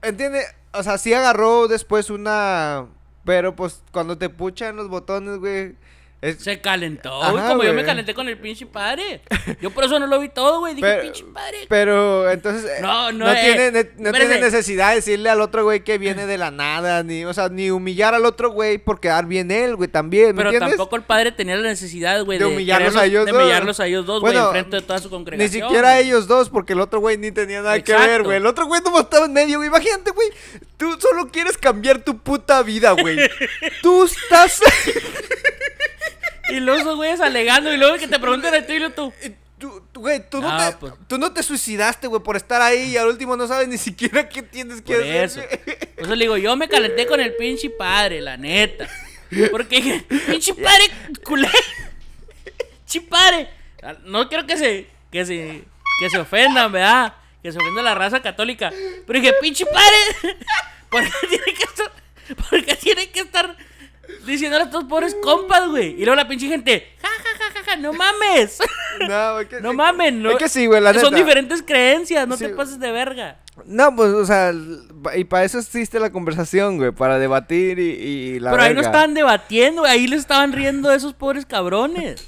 ¿entiende? 0.02 0.44
O 0.74 0.84
sea, 0.84 0.98
sí 0.98 1.14
agarró 1.14 1.68
después 1.68 2.10
una... 2.10 2.88
Pero, 3.26 3.56
pues, 3.56 3.84
cuando 3.92 4.18
te 4.18 4.30
puchan 4.30 4.76
los 4.76 4.90
botones, 4.90 5.38
güey... 5.38 5.76
Es... 6.22 6.38
Se 6.43 6.61
calentó, 6.61 7.22
Ajá, 7.24 7.32
güey. 7.32 7.43
Como 7.47 7.63
yo 7.63 7.69
me 7.69 7.74
güey. 7.78 7.86
calenté 7.86 8.13
con 8.13 8.28
el 8.30 8.38
pinche 8.38 8.67
padre. 8.67 9.22
Yo 9.59 9.72
por 9.72 9.86
eso 9.86 9.97
no 9.99 10.05
lo 10.05 10.19
vi 10.19 10.30
todo, 10.30 10.59
güey. 10.59 10.76
Dije, 10.76 10.88
Pero- 10.88 11.01
pinche 11.01 11.24
padre. 11.34 11.57
Pero, 11.67 12.30
entonces... 12.30 12.63
eh, 12.69 12.78
No, 12.82 13.11
no, 13.11 13.26
no, 13.26 13.32
eh, 13.32 13.39
tiene, 13.41 13.72
ne- 13.72 13.89
no 13.97 14.11
tiene 14.11 14.39
necesidad 14.39 14.89
de 14.89 14.95
decirle 14.97 15.32
al 15.32 15.41
otro 15.41 15.63
güey 15.63 15.84
que 15.84 15.97
viene 15.97 16.28
de 16.28 16.38
la 16.38 16.51
nada, 16.51 17.01
ni... 17.01 17.26
O 17.26 17.34
sea, 17.34 17.49
ni 17.49 17.72
humillar 17.72 18.13
al 18.13 18.26
otro 18.26 18.51
güey 18.51 18.78
por 18.78 18.99
quedar 18.99 19.26
bien 19.26 19.49
él, 19.49 19.76
güey, 19.76 19.89
también, 19.89 20.28
¿me 20.28 20.34
Pero 20.36 20.49
entiendes? 20.49 20.78
tampoco 20.78 20.95
el 20.95 21.01
padre 21.03 21.32
tenía 21.32 21.55
la 21.55 21.69
necesidad, 21.69 22.24
güey, 22.24 22.38
De 22.38 22.45
de, 22.45 22.51
humillarlos 22.53 22.93
quererlos- 22.93 22.99
a 23.01 23.05
ellos 23.05 23.26
de 23.26 23.32
dos. 23.32 23.41
humillarlos 23.41 23.80
a 23.80 23.88
ellos 23.88 24.05
dos, 24.05 24.22
güey, 24.22 24.34
Bueno, 24.34 24.47
enfrente 24.49 24.76
de 24.76 24.82
toda 24.84 24.99
su 24.99 25.07
Ni 25.07 25.11
congregación. 25.11 25.49
siquiera 25.69 25.93
güey. 25.95 26.05
ellos 26.07 26.28
dos, 26.28 26.49
porque 26.51 26.74
el 26.74 26.82
otro 26.82 26.99
güey 26.99 27.17
ni 27.17 27.32
tenía 27.32 27.63
nada 27.63 27.82
que 27.84 27.93
ver, 27.95 28.22
güey. 28.22 28.38
El 28.38 28.45
otro 28.45 28.67
güey 28.67 28.80
no 28.86 28.99
estaba 28.99 29.26
en 29.26 29.34
medio, 29.34 29.57
güey. 29.57 29.69
Imagínate, 29.69 30.11
güey. 30.11 30.28
Tú 30.78 30.95
solo 30.99 31.30
quieres 31.32 31.57
cambiar 31.57 31.99
tu 32.03 32.17
puta 32.19 32.61
vida, 32.61 32.91
güey. 32.91 33.17
Tú 33.82 34.03
estás. 34.05 34.61
Y 36.52 36.60
luego 36.60 36.80
esos 36.82 36.95
güeyes 36.95 37.22
alegando 37.22 37.74
y 37.74 37.78
luego 37.78 37.97
que 37.97 38.08
te 38.08 38.20
pregunten 38.20 38.54
a 38.54 38.66
ti 38.66 38.74
y 38.74 38.80
luego 38.80 38.93
tú. 38.95 39.14
Tú, 39.58 39.84
tú, 39.91 39.99
güey, 40.02 40.28
tú, 40.28 40.41
no 40.41 40.52
No, 40.52 40.58
te, 40.72 40.76
pues. 40.78 40.93
tú 41.08 41.20
no 41.20 41.32
te 41.34 41.43
suicidaste, 41.43 42.08
güey, 42.08 42.24
por 42.24 42.36
estar 42.36 42.64
ahí 42.64 42.93
y 42.93 42.97
al 42.97 43.08
último 43.08 43.38
no 43.38 43.47
sabes 43.47 43.68
ni 43.68 43.78
siquiera 43.78 44.28
qué 44.28 44.41
tienes 44.41 44.82
que 44.82 44.93
Por 44.95 45.04
hacer. 45.04 45.24
eso. 45.24 45.41
Por 45.95 46.04
eso 46.06 46.16
le 46.16 46.24
digo, 46.26 46.38
yo 46.38 46.56
me 46.56 46.68
calenté 46.68 47.06
con 47.06 47.20
el 47.20 47.36
pinche 47.36 47.70
padre, 47.70 48.22
la 48.22 48.38
neta. 48.38 48.89
Porque 49.52 49.76
dije, 49.78 50.06
pinche 50.28 50.56
padre 50.56 50.89
culé. 51.24 51.47
Pinche 52.86 53.02
padre. 53.08 53.49
No 54.06 54.28
quiero 54.30 54.45
que 54.47 54.58
se, 54.58 54.88
que 55.12 55.26
se, 55.26 55.64
que 55.99 56.10
se 56.10 56.18
ofendan, 56.18 56.72
¿verdad? 56.72 57.14
Que 57.43 57.52
se 57.52 57.58
ofenda 57.60 57.82
la 57.84 57.93
raza 57.95 58.22
católica. 58.22 58.72
Pero 59.06 59.20
dije, 59.20 59.34
pinche 59.41 59.66
padre. 59.66 60.38
¿Por 60.89 61.04
qué 61.04 61.28
tiene 61.30 61.45
que 61.45 61.64
estar, 61.64 61.91
por 62.49 62.66
qué 62.66 62.76
tiene 62.76 63.10
que 63.12 63.20
estar 63.22 63.56
diciendo 64.26 64.57
a 64.57 64.64
estos 64.64 64.84
pobres 64.86 65.16
compas, 65.22 65.68
güey? 65.70 65.89
Y 66.01 66.05
luego 66.05 66.16
la 66.16 66.28
pinche 66.28 66.47
gente, 66.47 66.95
ja, 67.01 67.07
ja, 67.07 67.38
ja, 67.39 67.53
ja, 67.59 67.64
ja, 67.72 67.76
no 67.78 67.93
mames. 67.93 68.59
No, 69.07 69.34
güey, 69.34 69.47
que- 69.47 69.62
No 69.62 69.74
mames, 69.74 70.14
no. 70.14 70.32
Es 70.32 70.38
que 70.38 70.49
sí, 70.49 70.66
güey, 70.66 70.82
la 70.82 70.91
neta. 70.91 71.05
Son 71.05 71.16
diferentes 71.16 71.64
creencias, 71.64 72.28
no 72.28 72.36
Sí. 72.38 72.45
te 72.45 72.49
pases 72.53 72.80
de 72.80 72.91
verga. 72.91 73.39
No, 73.66 73.95
pues, 73.95 74.12
o 74.14 74.26
sea, 74.26 74.51
y 75.16 75.24
para 75.24 75.43
eso 75.45 75.59
existe 75.59 75.99
la 75.99 76.09
conversación, 76.12 76.78
güey, 76.78 76.91
para 76.91 77.18
debatir 77.20 77.80
y, 77.80 77.84
y 77.91 78.39
la 78.39 78.51
Pero 78.51 78.64
ahí 78.64 78.70
no 78.70 78.76
verga. 78.76 78.89
estaban 78.89 79.14
debatiendo, 79.14 79.82
güey, 79.84 79.91
ahí 79.93 80.07
les 80.07 80.20
estaban 80.22 80.51
riendo 80.53 80.89
de 80.89 80.97
esos 80.97 81.14
pobres 81.14 81.45
cabrones. 81.45 82.28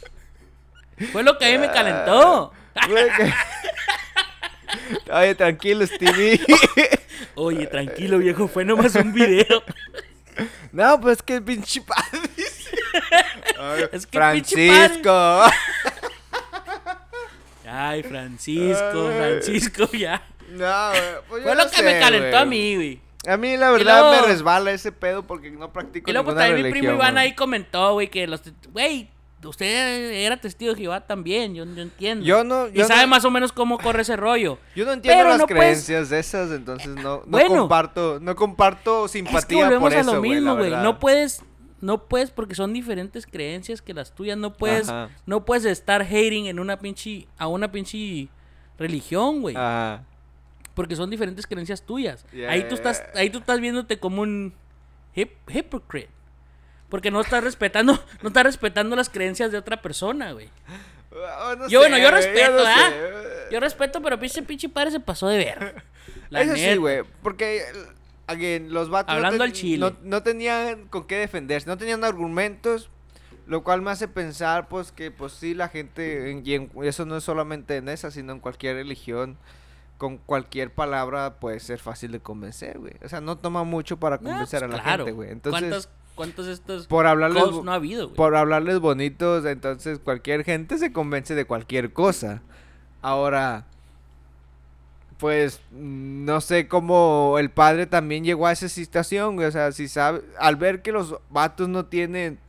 Fue 1.12 1.24
lo 1.24 1.38
que 1.38 1.46
a 1.46 1.50
mí 1.52 1.58
me 1.58 1.72
calentó. 1.72 2.52
Güey, 2.90 3.06
que- 3.18 3.34
Oye, 5.12 5.36
tranquilo, 5.36 5.86
Stevie. 5.86 6.40
Oye, 7.36 7.68
tranquilo, 7.68 8.18
viejo, 8.20 8.48
fue 8.48 8.66
nomás 8.66 8.96
un 8.96 9.14
video. 9.14 9.64
no, 10.72 11.00
pues 11.02 11.18
es 11.18 11.24
que 11.24 11.42
pinche 11.42 11.82
padre. 11.82 12.30
Ay, 13.60 13.86
Es 13.92 14.06
que 14.06 14.18
Francisco. 14.18 15.42
Ay, 17.68 18.04
Francisco. 18.04 19.10
Francisco, 19.18 19.90
ya. 19.94 20.22
No. 20.50 20.92
Pues 21.30 21.44
Fue 21.44 21.56
lo 21.56 21.64
no 21.64 21.70
que 21.70 21.78
sé, 21.78 21.84
me 21.84 22.00
calentó 22.00 22.28
güey. 22.30 22.42
a 22.42 22.46
mí, 22.46 22.76
güey. 22.76 23.02
A 23.26 23.38
mí 23.38 23.56
la 23.58 23.72
verdad 23.72 24.02
luego- 24.10 24.22
me 24.22 24.28
resbala 24.34 24.72
ese 24.72 24.92
pedo 24.92 25.24
porque 25.26 25.50
no 25.50 25.72
practico 25.72 26.10
Y 26.10 26.14
luego 26.14 26.26
pues, 26.26 26.36
ninguna 26.36 26.46
también 26.48 26.58
mi 26.68 26.72
religión. 26.72 26.92
primo 26.92 27.02
Iván 27.02 27.14
güey. 27.14 27.26
ahí 27.26 27.36
comentó, 27.36 27.94
güey, 27.94 28.10
que 28.10 28.28
los... 28.28 28.42
Güey, 28.72 29.10
usted 29.50 30.12
era 30.14 30.38
testigo 30.38 30.74
de 30.74 30.80
Jehová 30.82 31.02
también, 31.02 31.54
yo, 31.56 31.66
yo 31.66 31.82
entiendo. 31.82 32.26
Yo 32.26 32.44
no- 32.44 32.68
Y 32.68 32.84
sabe 32.84 33.02
no- 33.04 33.08
más 33.08 33.26
o 33.26 33.32
menos 33.32 33.52
cómo 33.52 33.78
corre 33.78 34.02
ese 34.04 34.16
rollo. 34.16 34.58
Yo 34.76 34.86
no 34.86 34.94
entiendo 34.94 35.18
Pero 35.20 35.30
las 35.30 35.40
no 35.40 35.48
puedes- 35.48 35.62
creencias 35.86 36.10
de 36.10 36.20
esas, 36.20 36.52
entonces 36.52 36.90
no, 36.90 37.18
no 37.18 37.24
Bueno. 37.28 37.60
comparto, 37.62 38.20
no 38.22 38.36
comparto 38.36 39.06
Es 39.06 39.12
que 39.12 39.18
simpatía 39.20 39.66
volvemos 39.66 39.90
por 39.90 39.98
a 39.98 40.02
eso, 40.02 40.14
lo 40.14 40.20
güey, 40.20 40.32
la 40.32 40.36
mismo, 40.36 40.56
güey. 40.56 40.70
No 40.84 41.00
puedes, 41.00 41.42
no 41.82 42.06
puedes 42.08 42.32
porque 42.32 42.56
son 42.56 42.72
diferentes 42.74 43.26
creencias 43.28 43.82
que 43.82 43.94
las 43.94 44.14
tuyas. 44.16 44.38
No 44.38 44.54
puedes, 44.54 44.88
Ajá. 44.90 45.10
no 45.26 45.44
puedes 45.46 45.66
estar 45.66 46.02
hating 46.02 46.46
en 46.48 46.60
una 46.60 46.80
pinche, 46.80 47.28
a 47.38 47.48
una 47.48 47.72
pinche 47.72 48.30
religión, 48.78 49.42
güey. 49.42 49.56
Porque 50.74 50.96
son 50.96 51.10
diferentes 51.10 51.46
creencias 51.46 51.84
tuyas. 51.84 52.26
Yeah, 52.32 52.50
ahí 52.52 52.68
tú 52.68 52.74
estás, 52.76 53.04
ahí 53.16 53.30
tú 53.30 53.38
estás 53.40 53.60
viéndote 53.60 54.00
como 54.00 54.22
un 54.24 54.54
hip, 55.14 55.32
hypocrite. 55.48 56.10
Porque 56.94 57.10
no 57.10 57.22
estás 57.22 57.44
respetando, 57.44 57.94
no 58.22 58.28
estás 58.28 58.44
respetando 58.44 58.96
las 58.96 59.10
creencias 59.10 59.52
de 59.52 59.58
otra 59.58 59.82
persona, 59.82 60.32
güey. 60.32 60.48
Ah, 61.12 61.56
no 61.58 61.68
Yo, 61.68 61.80
bueno, 61.80 61.98
yo 61.98 62.12
respeto, 62.12 62.52
no 62.52 62.64
¿ah? 62.68 62.90
sé. 62.92 63.52
Yo 63.52 63.60
respeto, 63.60 64.00
pero 64.00 64.20
pinche 64.20 64.44
pinche 64.44 64.70
padre 64.70 64.92
se 64.92 65.00
pasó 65.00 65.28
de 65.28 65.38
ver. 65.40 65.84
La 66.30 66.42
Eso 66.44 66.56
sí, 66.56 66.76
güey, 66.76 67.02
porque 67.24 67.64
again, 68.28 68.72
los 68.72 68.92
vatos 68.92 69.08
no 69.12 69.16
Hablando 69.16 69.40
ten- 69.40 69.48
al 69.48 69.54
chile. 69.54 69.80
No, 69.80 69.98
no 70.04 70.22
tenían 70.22 70.88
con 70.90 71.08
qué 71.08 71.18
defenderse, 71.18 71.68
no 71.68 71.80
tenían 71.80 72.04
argumentos, 72.04 72.92
lo 73.48 73.64
cual 73.64 73.82
me 73.82 73.90
hace 73.90 74.08
pensar 74.08 74.68
pues 74.68 74.92
que 74.92 75.10
pues 75.10 75.34
sí 75.34 75.56
la 75.56 75.70
gente 75.70 76.30
en- 76.30 76.46
y 76.46 76.54
en- 76.54 76.72
eso 76.84 77.06
no 77.08 77.18
es 77.18 77.24
solamente 77.24 77.78
en 77.78 77.90
esa, 77.90 78.12
sino 78.12 78.34
en 78.34 78.40
cualquier 78.40 78.76
religión 78.76 79.36
con 79.98 80.20
cualquier 80.20 80.72
palabra 80.72 81.40
puede 81.40 81.60
ser 81.60 81.80
fácil 81.80 82.12
de 82.12 82.20
convencer, 82.20 82.78
güey. 82.78 82.94
O 83.04 83.10
sea, 83.10 83.20
no 83.20 83.40
toma 83.40 83.64
mucho 83.64 83.98
para 83.98 84.18
No, 84.18 84.30
convencer 84.30 84.60
pues, 84.60 84.72
a 84.72 84.78
la 84.78 84.84
claro. 84.84 85.06
gente, 85.06 85.12
güey. 85.16 85.32
Entonces, 85.32 85.60
¿Cuántas, 85.62 85.90
cuántos 86.16 86.48
estos 86.48 86.88
por 86.88 87.08
hablarles 87.08 87.44
no 87.64 87.72
ha 87.72 87.76
habido, 87.76 88.08
güey? 88.08 88.16
por 88.16 88.36
hablarles 88.36 88.80
bonitos, 88.80 89.46
entonces 89.46 90.00
cualquier 90.00 90.44
gente 90.44 90.78
se 90.78 90.92
convence 90.94 91.36
de 91.36 91.46
cualquier 91.46 91.94
cosa. 91.94 92.42
Ahora, 93.02 93.66
pues 95.18 95.62
no 95.72 96.42
sé 96.42 96.68
cómo 96.68 97.38
el 97.40 97.50
padre 97.50 97.86
también 97.86 98.24
llegó 98.24 98.48
a 98.48 98.52
esa 98.52 98.70
situación, 98.70 99.36
güey. 99.36 99.48
O 99.48 99.52
sea, 99.52 99.72
si 99.72 99.88
sabe, 99.88 100.22
al 100.38 100.56
ver 100.56 100.82
que 100.82 100.92
los 100.92 101.16
vatos 101.30 101.70
no 101.70 101.86
tienen 101.86 102.40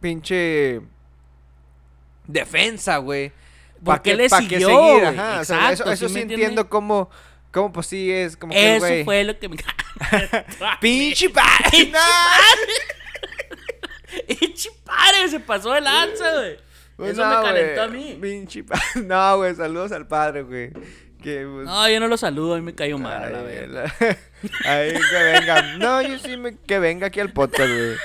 pinche 0.00 0.82
defensa, 2.26 2.98
güey. 2.98 3.32
¿Por 3.84 4.02
qué 4.02 4.16
le 4.16 4.28
pa' 4.28 4.38
siguió, 4.40 4.68
seguir? 4.68 5.02
güey? 5.02 5.06
Ajá, 5.06 5.40
o 5.40 5.44
sea, 5.44 5.72
eso, 5.72 5.84
Exacto, 5.84 5.92
eso 5.92 6.08
¿sí 6.08 6.20
entiendo 6.20 6.68
cómo, 6.68 7.10
cómo 7.56 7.72
pues 7.72 7.86
sí 7.86 8.12
es, 8.12 8.36
como 8.36 8.52
que 8.52 8.76
Eso 8.76 8.84
güey- 8.86 9.04
fue 9.06 9.24
lo 9.24 9.38
que 9.38 9.48
me... 9.48 9.56
Pinche 10.80 11.30
padre. 11.30 11.90
Pinche 14.28 14.70
padre, 14.84 15.28
se 15.30 15.40
pasó 15.40 15.72
de 15.72 15.80
lanza, 15.80 16.32
güey. 16.34 16.58
Pues 16.96 17.12
Eso 17.12 17.24
no, 17.24 17.38
me 17.38 17.44
calentó 17.46 17.82
a 17.82 17.88
mí. 17.88 18.18
pinche 18.20 18.62
pa- 18.64 18.80
No, 19.02 19.36
güey, 19.38 19.54
saludos 19.54 19.92
al 19.92 20.06
padre, 20.06 20.42
güey. 20.42 20.70
Que, 21.22 21.46
pues, 21.50 21.66
No, 21.66 21.88
yo 21.88 21.98
no 21.98 22.08
lo 22.08 22.16
saludo, 22.18 22.54
a 22.54 22.56
mí 22.58 22.62
me 22.62 22.74
cayó 22.74 22.98
mal, 22.98 23.24
a 23.24 23.30
la 23.30 23.38
ay, 23.38 23.44
verga. 23.44 23.94
la- 24.00 24.70
Ahí 24.70 24.92
que 24.92 25.22
venga. 25.22 25.62
No, 25.78 26.02
yo 26.02 26.18
sí 26.18 26.36
me, 26.36 26.56
que 26.58 26.78
venga 26.78 27.06
aquí 27.08 27.20
al 27.20 27.32
podcast, 27.32 27.68
güey. 27.70 27.96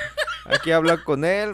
Aquí 0.46 0.72
habla 0.72 1.04
con 1.04 1.24
él. 1.26 1.54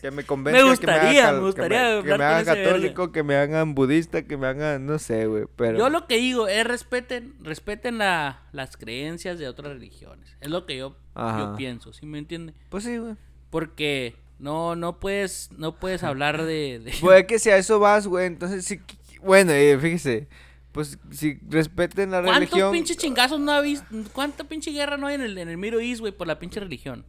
Que 0.00 0.10
me 0.10 0.24
convenza. 0.24 0.64
Me 0.64 0.76
que 0.78 0.86
me, 0.86 0.92
haga 0.92 1.02
gustaría, 1.02 1.22
cal- 1.24 1.34
me 1.36 1.46
gustaría 1.46 1.78
que 1.78 1.96
me, 1.96 2.02
que 2.12 2.18
me 2.18 2.24
hagan 2.24 2.44
católico, 2.44 3.12
que 3.12 3.22
me 3.22 3.36
hagan 3.36 3.74
budista, 3.74 4.22
que 4.22 4.36
me 4.36 4.46
hagan, 4.46 4.86
no 4.86 4.98
sé, 4.98 5.26
güey. 5.26 5.44
Pero. 5.56 5.78
Yo 5.78 5.90
lo 5.90 6.06
que 6.06 6.16
digo 6.16 6.48
es 6.48 6.64
respeten, 6.66 7.34
respeten 7.42 7.98
la, 7.98 8.42
las 8.52 8.76
creencias 8.76 9.38
de 9.38 9.48
otras 9.48 9.72
religiones. 9.74 10.36
Es 10.40 10.48
lo 10.50 10.64
que 10.66 10.76
yo, 10.76 10.96
yo 11.16 11.54
pienso, 11.56 11.92
¿sí 11.92 12.06
me 12.06 12.18
entiende? 12.18 12.54
Pues 12.70 12.84
sí, 12.84 12.96
güey. 12.96 13.14
Porque 13.50 14.14
no, 14.38 14.74
no 14.76 14.98
puedes, 15.00 15.50
no 15.58 15.76
puedes 15.76 16.02
hablar 16.02 16.42
de, 16.44 16.80
de- 16.82 16.92
Puede 17.00 17.26
que 17.26 17.38
si 17.38 17.50
a 17.50 17.56
eso 17.58 17.78
vas, 17.78 18.06
güey. 18.06 18.26
Entonces 18.26 18.64
sí. 18.64 18.80
Bueno, 19.22 19.52
eh, 19.52 19.78
fíjese. 19.78 20.28
Pues 20.72 20.98
si 21.10 21.38
respeten 21.48 22.12
la 22.12 22.22
¿Cuántos 22.22 22.48
religión. 22.48 22.72
pinches 22.72 22.96
chingazos 22.96 23.40
no 23.40 23.50
ha 23.52 23.60
visto? 23.60 23.84
¿Cuánta 24.12 24.44
pinche 24.44 24.70
guerra 24.70 24.96
no 24.96 25.08
hay 25.08 25.16
en 25.16 25.22
el, 25.22 25.36
en 25.36 25.48
el 25.48 25.56
Middle 25.58 25.84
East, 25.84 26.00
güey, 26.00 26.12
por 26.12 26.28
la 26.28 26.38
pinche 26.38 26.60
religión? 26.60 27.04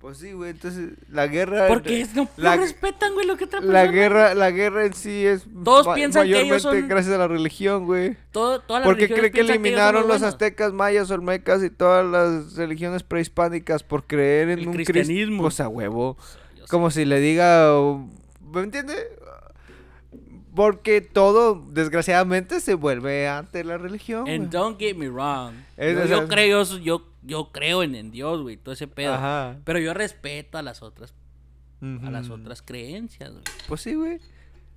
Pues 0.00 0.18
sí, 0.18 0.30
güey. 0.32 0.50
Entonces 0.50 0.90
la 1.10 1.26
guerra. 1.26 1.66
Porque 1.66 2.06
no, 2.14 2.22
no 2.22 2.28
la- 2.36 2.56
respetan, 2.56 3.14
güey, 3.14 3.26
lo 3.26 3.36
que 3.36 3.44
otra 3.46 3.60
La 3.60 3.86
guerra, 3.88 4.32
la 4.34 4.52
guerra 4.52 4.86
en 4.86 4.94
sí 4.94 5.26
es 5.26 5.44
Todos 5.64 5.86
ma- 5.86 5.94
piensan 5.94 6.22
que 6.22 6.28
ellos 6.40 6.48
mayormente 6.64 6.80
son- 6.82 6.88
gracias 6.88 7.14
a 7.14 7.18
la 7.18 7.26
religión, 7.26 7.84
güey. 7.84 8.16
Todo, 8.30 8.60
todas 8.60 8.82
las 8.82 8.86
¿Por 8.86 8.94
qué 8.96 9.06
religiones 9.08 9.30
cree 9.32 9.44
que 9.46 9.52
eliminaron 9.52 10.06
los 10.06 10.22
aztecas, 10.22 10.72
mayas, 10.72 11.10
olmecas 11.10 11.64
y 11.64 11.70
todas 11.70 12.06
las 12.06 12.54
religiones 12.54 13.02
prehispánicas 13.02 13.82
por 13.82 14.04
creer 14.04 14.50
en 14.50 14.58
El 14.60 14.68
un 14.68 14.74
cristianismo. 14.74 15.42
Pues 15.42 15.58
a 15.58 15.68
huevo. 15.68 16.16
Yo 16.56 16.62
sé. 16.66 16.70
Como 16.70 16.90
si 16.92 17.04
le 17.04 17.18
diga, 17.18 17.68
¿me 18.52 18.60
entiende? 18.60 18.94
Porque 20.54 21.00
todo, 21.00 21.64
desgraciadamente, 21.70 22.60
se 22.60 22.74
vuelve 22.74 23.28
ante 23.28 23.62
la 23.62 23.78
religión. 23.78 24.28
And 24.28 24.50
don't 24.50 24.78
get 24.78 24.96
me 24.96 25.08
wrong. 25.08 25.54
Es- 25.76 25.94
yo, 25.96 26.02
es- 26.04 26.10
yo 26.10 26.28
creo, 26.28 26.64
yo, 26.64 26.78
yo 26.78 27.07
creo 27.52 27.82
en, 27.82 27.94
en 27.94 28.10
Dios, 28.10 28.42
güey, 28.42 28.56
todo 28.56 28.72
ese 28.74 28.86
pedo. 28.86 29.14
Ajá. 29.14 29.56
Pero 29.64 29.78
yo 29.78 29.94
respeto 29.94 30.58
a 30.58 30.62
las 30.62 30.82
otras, 30.82 31.14
a 31.80 32.10
las 32.10 32.30
otras 32.30 32.62
creencias, 32.62 33.30
güey. 33.30 33.42
Pues 33.66 33.80
sí, 33.80 33.94
güey. 33.94 34.16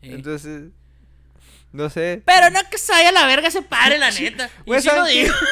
Eh. 0.02 0.14
Entonces, 0.14 0.70
no 1.72 1.90
sé. 1.90 2.22
Pero 2.26 2.50
no 2.50 2.60
que 2.70 2.78
se 2.78 2.92
vaya 2.92 3.10
a 3.10 3.14
la 3.14 3.28
verga 3.28 3.48
ese 3.48 3.62
padre, 3.62 3.98
la 3.98 4.12
neta. 4.12 4.50
Y 4.66 4.70
Güey, 4.70 4.82
sí 4.82 4.90
lo 4.94 5.06
digo. 5.06 5.34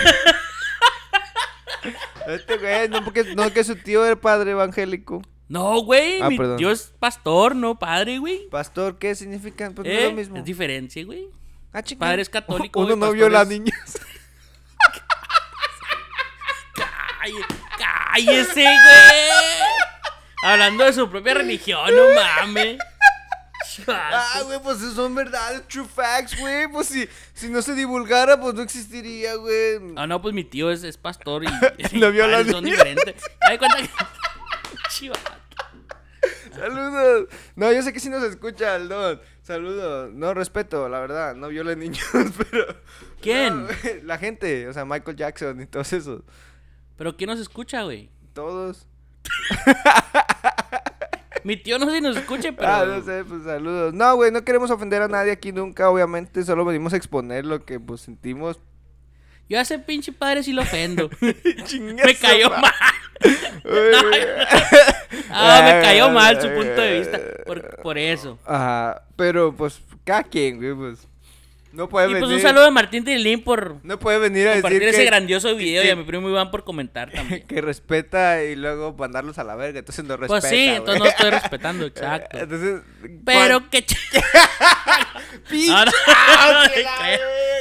Este 2.27 2.57
güey, 2.57 2.89
no, 2.89 3.03
porque, 3.03 3.23
no 3.35 3.51
que 3.51 3.63
su 3.63 3.75
tío 3.75 4.05
era 4.05 4.15
padre 4.19 4.51
evangélico. 4.51 5.21
No, 5.47 5.81
güey, 5.81 6.21
Ah, 6.21 6.29
mi 6.29 6.37
perdón. 6.37 6.57
Dios 6.57 6.79
es 6.81 6.93
pastor, 6.99 7.55
no 7.55 7.79
padre, 7.79 8.19
güey. 8.19 8.47
Pastor, 8.49 8.99
¿qué 8.99 9.15
significa? 9.15 9.71
Pues 9.71 9.87
no 9.87 9.91
Eh, 9.93 9.97
es 10.03 10.09
lo 10.09 10.13
mismo. 10.13 10.37
Es 10.37 10.45
diferencia, 10.45 11.03
güey. 11.05 11.27
Ah. 11.73 11.81
Padre 11.97 12.21
es 12.21 12.29
católico, 12.29 12.81
Uno 12.81 12.95
no 12.95 13.11
viola 13.11 13.41
a 13.41 13.45
niños. 13.45 13.73
Calle- 17.19 17.45
cállese, 17.77 18.61
güey. 18.61 19.29
Hablando 20.43 20.85
de 20.85 20.93
su 20.93 21.09
propia 21.09 21.33
religión, 21.35 21.89
no 21.95 22.15
mames. 22.15 22.77
Ah, 23.87 24.41
güey, 24.45 24.59
pues 24.61 24.77
eso 24.81 24.93
son 24.93 25.15
verdades, 25.15 25.67
true 25.67 25.85
facts, 25.87 26.37
güey. 26.39 26.67
Pues 26.67 26.87
si, 26.87 27.07
si 27.33 27.49
no 27.49 27.61
se 27.61 27.75
divulgara, 27.75 28.39
pues 28.39 28.53
no 28.53 28.61
existiría, 28.61 29.35
güey. 29.35 29.79
Ah, 29.95 30.07
no, 30.07 30.21
pues 30.21 30.33
mi 30.33 30.43
tío 30.43 30.71
es, 30.71 30.83
es 30.83 30.97
pastor 30.97 31.43
y, 31.43 31.47
Lo 31.97 32.11
padres 32.11 32.51
son 32.51 32.63
diferentes. 32.63 33.15
Me 33.41 33.49
doy 33.49 33.57
cuenta 33.57 33.77
que. 33.77 33.89
Chivato. 34.89 35.31
Saludos. 36.53 37.27
No, 37.55 37.71
yo 37.71 37.81
sé 37.81 37.93
que 37.93 37.99
sí 37.99 38.09
nos 38.09 38.23
escucha, 38.23 38.75
Aldón. 38.75 39.21
Saludos. 39.43 40.11
No, 40.13 40.33
respeto, 40.33 40.89
la 40.89 40.99
verdad. 40.99 41.35
No 41.35 41.47
viola 41.49 41.75
niños, 41.75 42.03
pero. 42.51 42.65
¿Quién? 43.21 43.63
No, 43.65 43.69
la 44.03 44.17
gente, 44.17 44.67
o 44.67 44.73
sea, 44.73 44.83
Michael 44.85 45.15
Jackson 45.15 45.61
y 45.61 45.65
todos 45.67 45.93
esos. 45.93 46.21
Pero 46.99 47.15
¿quién 47.15 47.29
nos 47.29 47.39
escucha, 47.39 47.81
güey? 47.83 48.09
Todos. 48.33 48.85
Mi 51.45 51.55
tío 51.55 51.79
no 51.79 51.85
sé 51.85 51.93
si 51.95 52.01
nos 52.01 52.17
escuche, 52.17 52.51
pero. 52.51 52.67
Ah, 52.69 52.83
no 52.85 53.01
sé, 53.01 53.23
pues 53.23 53.43
saludos. 53.43 53.93
No, 53.93 54.17
güey, 54.17 54.31
no 54.31 54.43
queremos 54.43 54.69
ofender 54.69 55.01
a 55.01 55.07
nadie 55.07 55.31
aquí 55.31 55.53
nunca, 55.53 55.89
obviamente. 55.89 56.43
Solo 56.43 56.65
venimos 56.65 56.91
a 56.91 56.97
exponer 56.97 57.45
lo 57.45 57.63
que, 57.63 57.79
pues, 57.79 58.01
sentimos. 58.01 58.59
Yo 59.47 59.57
a 59.57 59.61
ese 59.61 59.79
pinche 59.79 60.11
padre 60.11 60.43
sí 60.43 60.51
lo 60.51 60.61
ofendo. 60.63 61.09
Me 61.21 62.15
cayó 62.15 62.49
ma- 62.49 62.61
mal. 62.61 62.73
Ah, 65.31 65.61
me 65.63 65.81
cayó 65.81 66.09
mal 66.09 66.41
su 66.41 66.47
punto 66.49 66.81
de 66.81 66.99
vista. 66.99 67.19
Por, 67.45 67.81
por 67.81 67.97
eso. 67.97 68.37
Ajá, 68.45 69.03
pero 69.15 69.55
pues 69.55 69.79
cada 70.03 70.23
quien, 70.23 70.57
güey, 70.57 70.73
pues 70.73 71.07
no 71.71 71.87
puede 71.89 72.07
Y 72.09 72.13
venir. 72.13 72.25
pues 72.27 72.35
un 72.37 72.41
saludo 72.41 72.65
a 72.65 72.71
Martín 72.71 73.03
Tilín 73.05 73.43
por 73.43 73.77
No 73.83 73.99
puede 73.99 74.17
venir 74.19 74.47
a 74.47 74.51
decir 74.51 74.61
compartir 74.63 74.81
que, 74.81 74.89
ese 74.89 75.05
grandioso 75.05 75.55
video 75.55 75.83
y 75.83 75.89
a 75.89 75.95
mi 75.95 76.03
primo 76.03 76.27
Iván 76.29 76.49
por 76.51 76.63
comentar 76.63 77.11
también. 77.13 77.45
que 77.47 77.61
respeta 77.61 78.43
y 78.43 78.55
luego 78.55 78.93
mandarlos 78.97 79.37
a 79.37 79.43
la 79.43 79.55
verga, 79.55 79.79
entonces 79.79 80.03
no 80.05 80.17
respeta. 80.17 80.41
Pues 80.41 80.49
sí, 80.51 80.67
entonces 80.69 80.99
no 81.03 81.05
estoy 81.09 81.29
respetando, 81.31 81.85
exacto. 81.85 82.37
Entonces, 82.39 82.81
Pero 83.25 83.59
¿cuál- 83.59 83.69
que... 83.69 83.85
no, 85.51 85.75
¡Ah, 85.75 85.85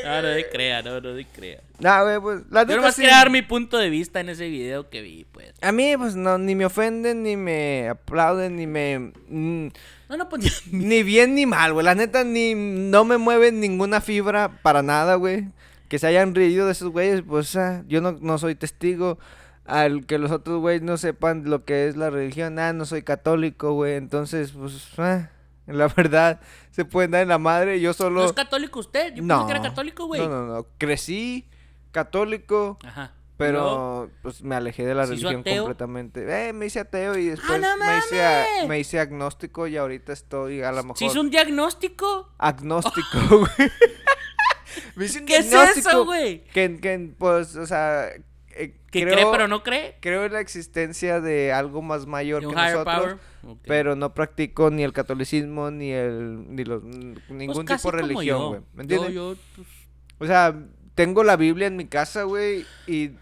no. 0.05 0.23
No, 0.23 0.23
no 0.37 0.43
crea, 0.53 0.83
no, 0.83 1.01
no 1.01 1.15
te 1.17 1.25
crea. 1.27 1.61
Nah, 1.81 2.03
güey, 2.03 2.21
pues 2.21 2.43
la 2.51 2.65
Yo 2.67 2.77
nomás 2.77 2.97
sí. 2.97 3.03
quería 3.03 3.19
dar 3.19 3.31
mi 3.31 3.43
punto 3.43 3.79
de 3.79 3.89
vista 3.89 4.19
en 4.21 4.29
ese 4.31 4.49
video 4.49 4.91
que 4.91 5.01
vi, 5.01 5.25
pues. 5.31 5.55
A 5.63 5.71
mí, 5.71 5.97
pues 5.97 6.17
no, 6.17 6.37
ni 6.37 6.55
me 6.57 6.67
ofenden, 6.67 7.23
ni 7.23 7.37
me 7.37 7.89
aplauden, 7.89 8.57
ni 8.57 8.67
me. 8.67 9.13
mm, 9.29 9.69
No, 10.09 10.17
no, 10.17 10.29
pues 10.29 10.67
ni 10.73 11.03
bien 11.05 11.35
ni 11.37 11.47
mal, 11.47 11.73
güey. 11.73 11.85
La 11.85 11.95
neta, 11.95 12.25
ni 12.25 12.55
no 12.55 13.05
me 13.05 13.17
mueve 13.17 13.53
ninguna 13.53 14.01
fibra 14.01 14.61
para 14.63 14.83
nada, 14.83 15.15
güey. 15.15 15.49
Que 15.89 15.99
se 16.01 16.07
hayan 16.09 16.35
reído 16.35 16.67
de 16.67 16.73
esos 16.73 16.91
güeyes, 16.91 17.23
pues 17.23 17.55
ah, 17.57 17.85
yo 17.87 18.01
no, 18.01 18.13
no 18.21 18.39
soy 18.39 18.55
testigo. 18.57 19.19
Al 19.65 20.07
que 20.07 20.19
los 20.19 20.31
otros 20.33 20.61
güeyes 20.61 20.83
no 20.83 20.97
sepan 20.97 21.45
lo 21.49 21.65
que 21.65 21.89
es 21.89 21.97
la 21.97 22.11
religión, 22.11 22.59
ah, 22.59 22.73
no 22.73 22.87
soy 22.87 23.03
católico, 23.03 23.73
güey. 23.75 23.95
Entonces, 23.95 24.51
pues, 24.53 24.89
ah, 24.99 25.31
la 25.67 25.87
verdad, 25.97 26.41
se 26.73 26.85
pueden 26.85 27.13
dar 27.13 27.23
en 27.23 27.29
la 27.29 27.39
madre. 27.39 27.79
Yo 27.81 27.93
solo. 27.93 28.21
¿No 28.23 28.27
es 28.27 28.33
católico 28.33 28.81
usted? 28.81 29.15
Yo 29.15 29.25
pensé 29.27 29.45
que 29.47 29.51
era 29.53 29.63
católico, 29.63 30.07
güey. 30.07 30.21
No, 30.23 30.29
no, 30.29 30.47
no. 30.47 30.67
Crecí 30.79 31.47
católico. 31.93 32.79
Ajá. 32.85 33.13
Pero 33.37 34.11
pues 34.23 34.43
me 34.43 34.57
alejé 34.57 34.85
de 34.85 34.97
la 34.97 35.07
¿Se 35.07 35.15
hizo 35.15 35.29
religión 35.29 35.41
ateo? 35.43 35.63
completamente. 35.63 36.49
Eh, 36.49 36.53
me 36.53 36.67
hice 36.67 36.81
ateo 36.81 37.17
y 37.17 37.27
después 37.27 37.61
no 37.61 37.77
me, 37.77 37.99
hice 37.99 38.25
a- 38.25 38.45
mames! 38.57 38.69
me 38.69 38.81
hice 38.81 38.99
agnóstico 38.99 39.69
y 39.69 39.77
ahorita 39.77 40.13
estoy 40.13 40.61
a 40.63 40.73
lo 40.73 40.83
mejor 40.83 40.99
¿Se 40.99 41.05
hizo 41.05 41.21
un 41.21 41.31
diagnóstico? 41.31 42.33
agnóstico, 42.37 43.19
güey. 43.31 43.71
me 44.97 45.05
hice 45.05 45.21
un 45.21 45.27
¿Qué 45.27 45.37
es 45.37 45.53
eso, 45.53 46.05
güey? 46.05 46.43
Que, 46.47 46.81
que, 46.81 47.11
pues, 47.17 47.55
o 47.55 47.65
sea, 47.67 48.09
eh, 48.09 48.75
Que 48.91 49.03
creo, 49.03 49.15
cree 49.15 49.27
pero 49.31 49.47
no 49.47 49.63
cree. 49.63 49.97
creo 50.01 50.25
en 50.25 50.33
la 50.33 50.41
existencia 50.41 51.21
de 51.21 51.53
algo 51.53 51.81
más 51.81 52.07
mayor 52.07 52.41
que 52.41 52.53
nosotros. 52.55 53.17
Pero 53.65 53.95
no 53.95 54.15
practico 54.15 54.69
ni 54.71 54.83
el 54.83 54.93
catolicismo 54.93 55.71
ni 55.71 55.93
el 55.93 56.55
ni 56.57 56.65
los 56.65 56.83
Pues 56.83 57.31
ningún 57.31 57.65
tipo 57.67 57.91
de 57.93 57.99
religión, 57.99 58.49
güey. 58.49 58.61
¿Me 58.75 58.85
Yo, 58.87 59.05
entiendes? 59.07 59.15
yo, 59.15 59.35
pues, 59.55 59.69
O 60.19 60.27
sea, 60.27 60.55
tengo 60.99 61.23
la 61.23 61.37
Biblia 61.37 61.69
en 61.69 61.77
mi 61.77 61.85
casa, 61.85 62.25
güey, 62.25 62.67
y 62.89 63.13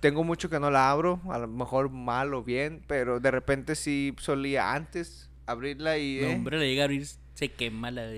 tengo 0.00 0.24
mucho 0.24 0.50
que 0.50 0.58
no 0.58 0.72
la 0.72 0.90
abro, 0.90 1.20
a 1.30 1.38
lo 1.38 1.46
mejor 1.46 1.88
mal 1.88 2.34
o 2.34 2.42
bien, 2.42 2.82
pero 2.88 3.20
de 3.20 3.30
repente 3.30 3.76
sí 3.76 4.12
solía 4.18 4.74
antes 4.74 5.30
abrirla 5.46 5.98
y... 5.98 6.18
no, 6.20 6.26
eh, 6.26 6.34
hombre, 6.34 6.58
le 6.58 6.68
llega 6.68 6.82
a 6.82 6.86
abrir, 6.86 7.06
se 7.34 7.48
quema 7.52 7.92
la. 7.92 8.12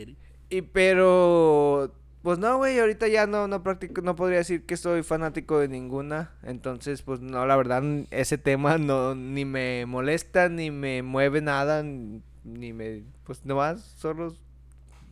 Y 0.49 0.63
pero... 0.63 1.95
Pues 2.23 2.39
no, 2.39 2.57
güey, 2.57 2.79
ahorita 2.79 3.09
ya 3.09 3.27
no, 3.27 3.47
no 3.47 3.63
practico, 3.63 4.01
no 4.01 4.17
podría 4.17 4.39
decir 4.39 4.65
que 4.65 4.79
soy 4.79 5.03
fanático 5.03 5.59
de 5.59 5.69
ninguna, 5.69 6.33
entonces 6.43 7.03
pues 7.03 7.21
no, 7.21 7.45
la 7.45 7.57
verdad 7.57 7.83
ese 8.11 8.39
tema 8.39 8.79
no, 8.79 9.15
ni 9.15 9.45
me 9.45 9.85
molesta, 9.85 10.49
ni 10.49 10.71
me 10.71 11.03
mueve 11.03 11.43
nada, 11.43 11.83
ni 11.83 12.73
me, 12.73 13.03
pues 13.25 13.45
nomás 13.45 13.83
solo 13.83 14.35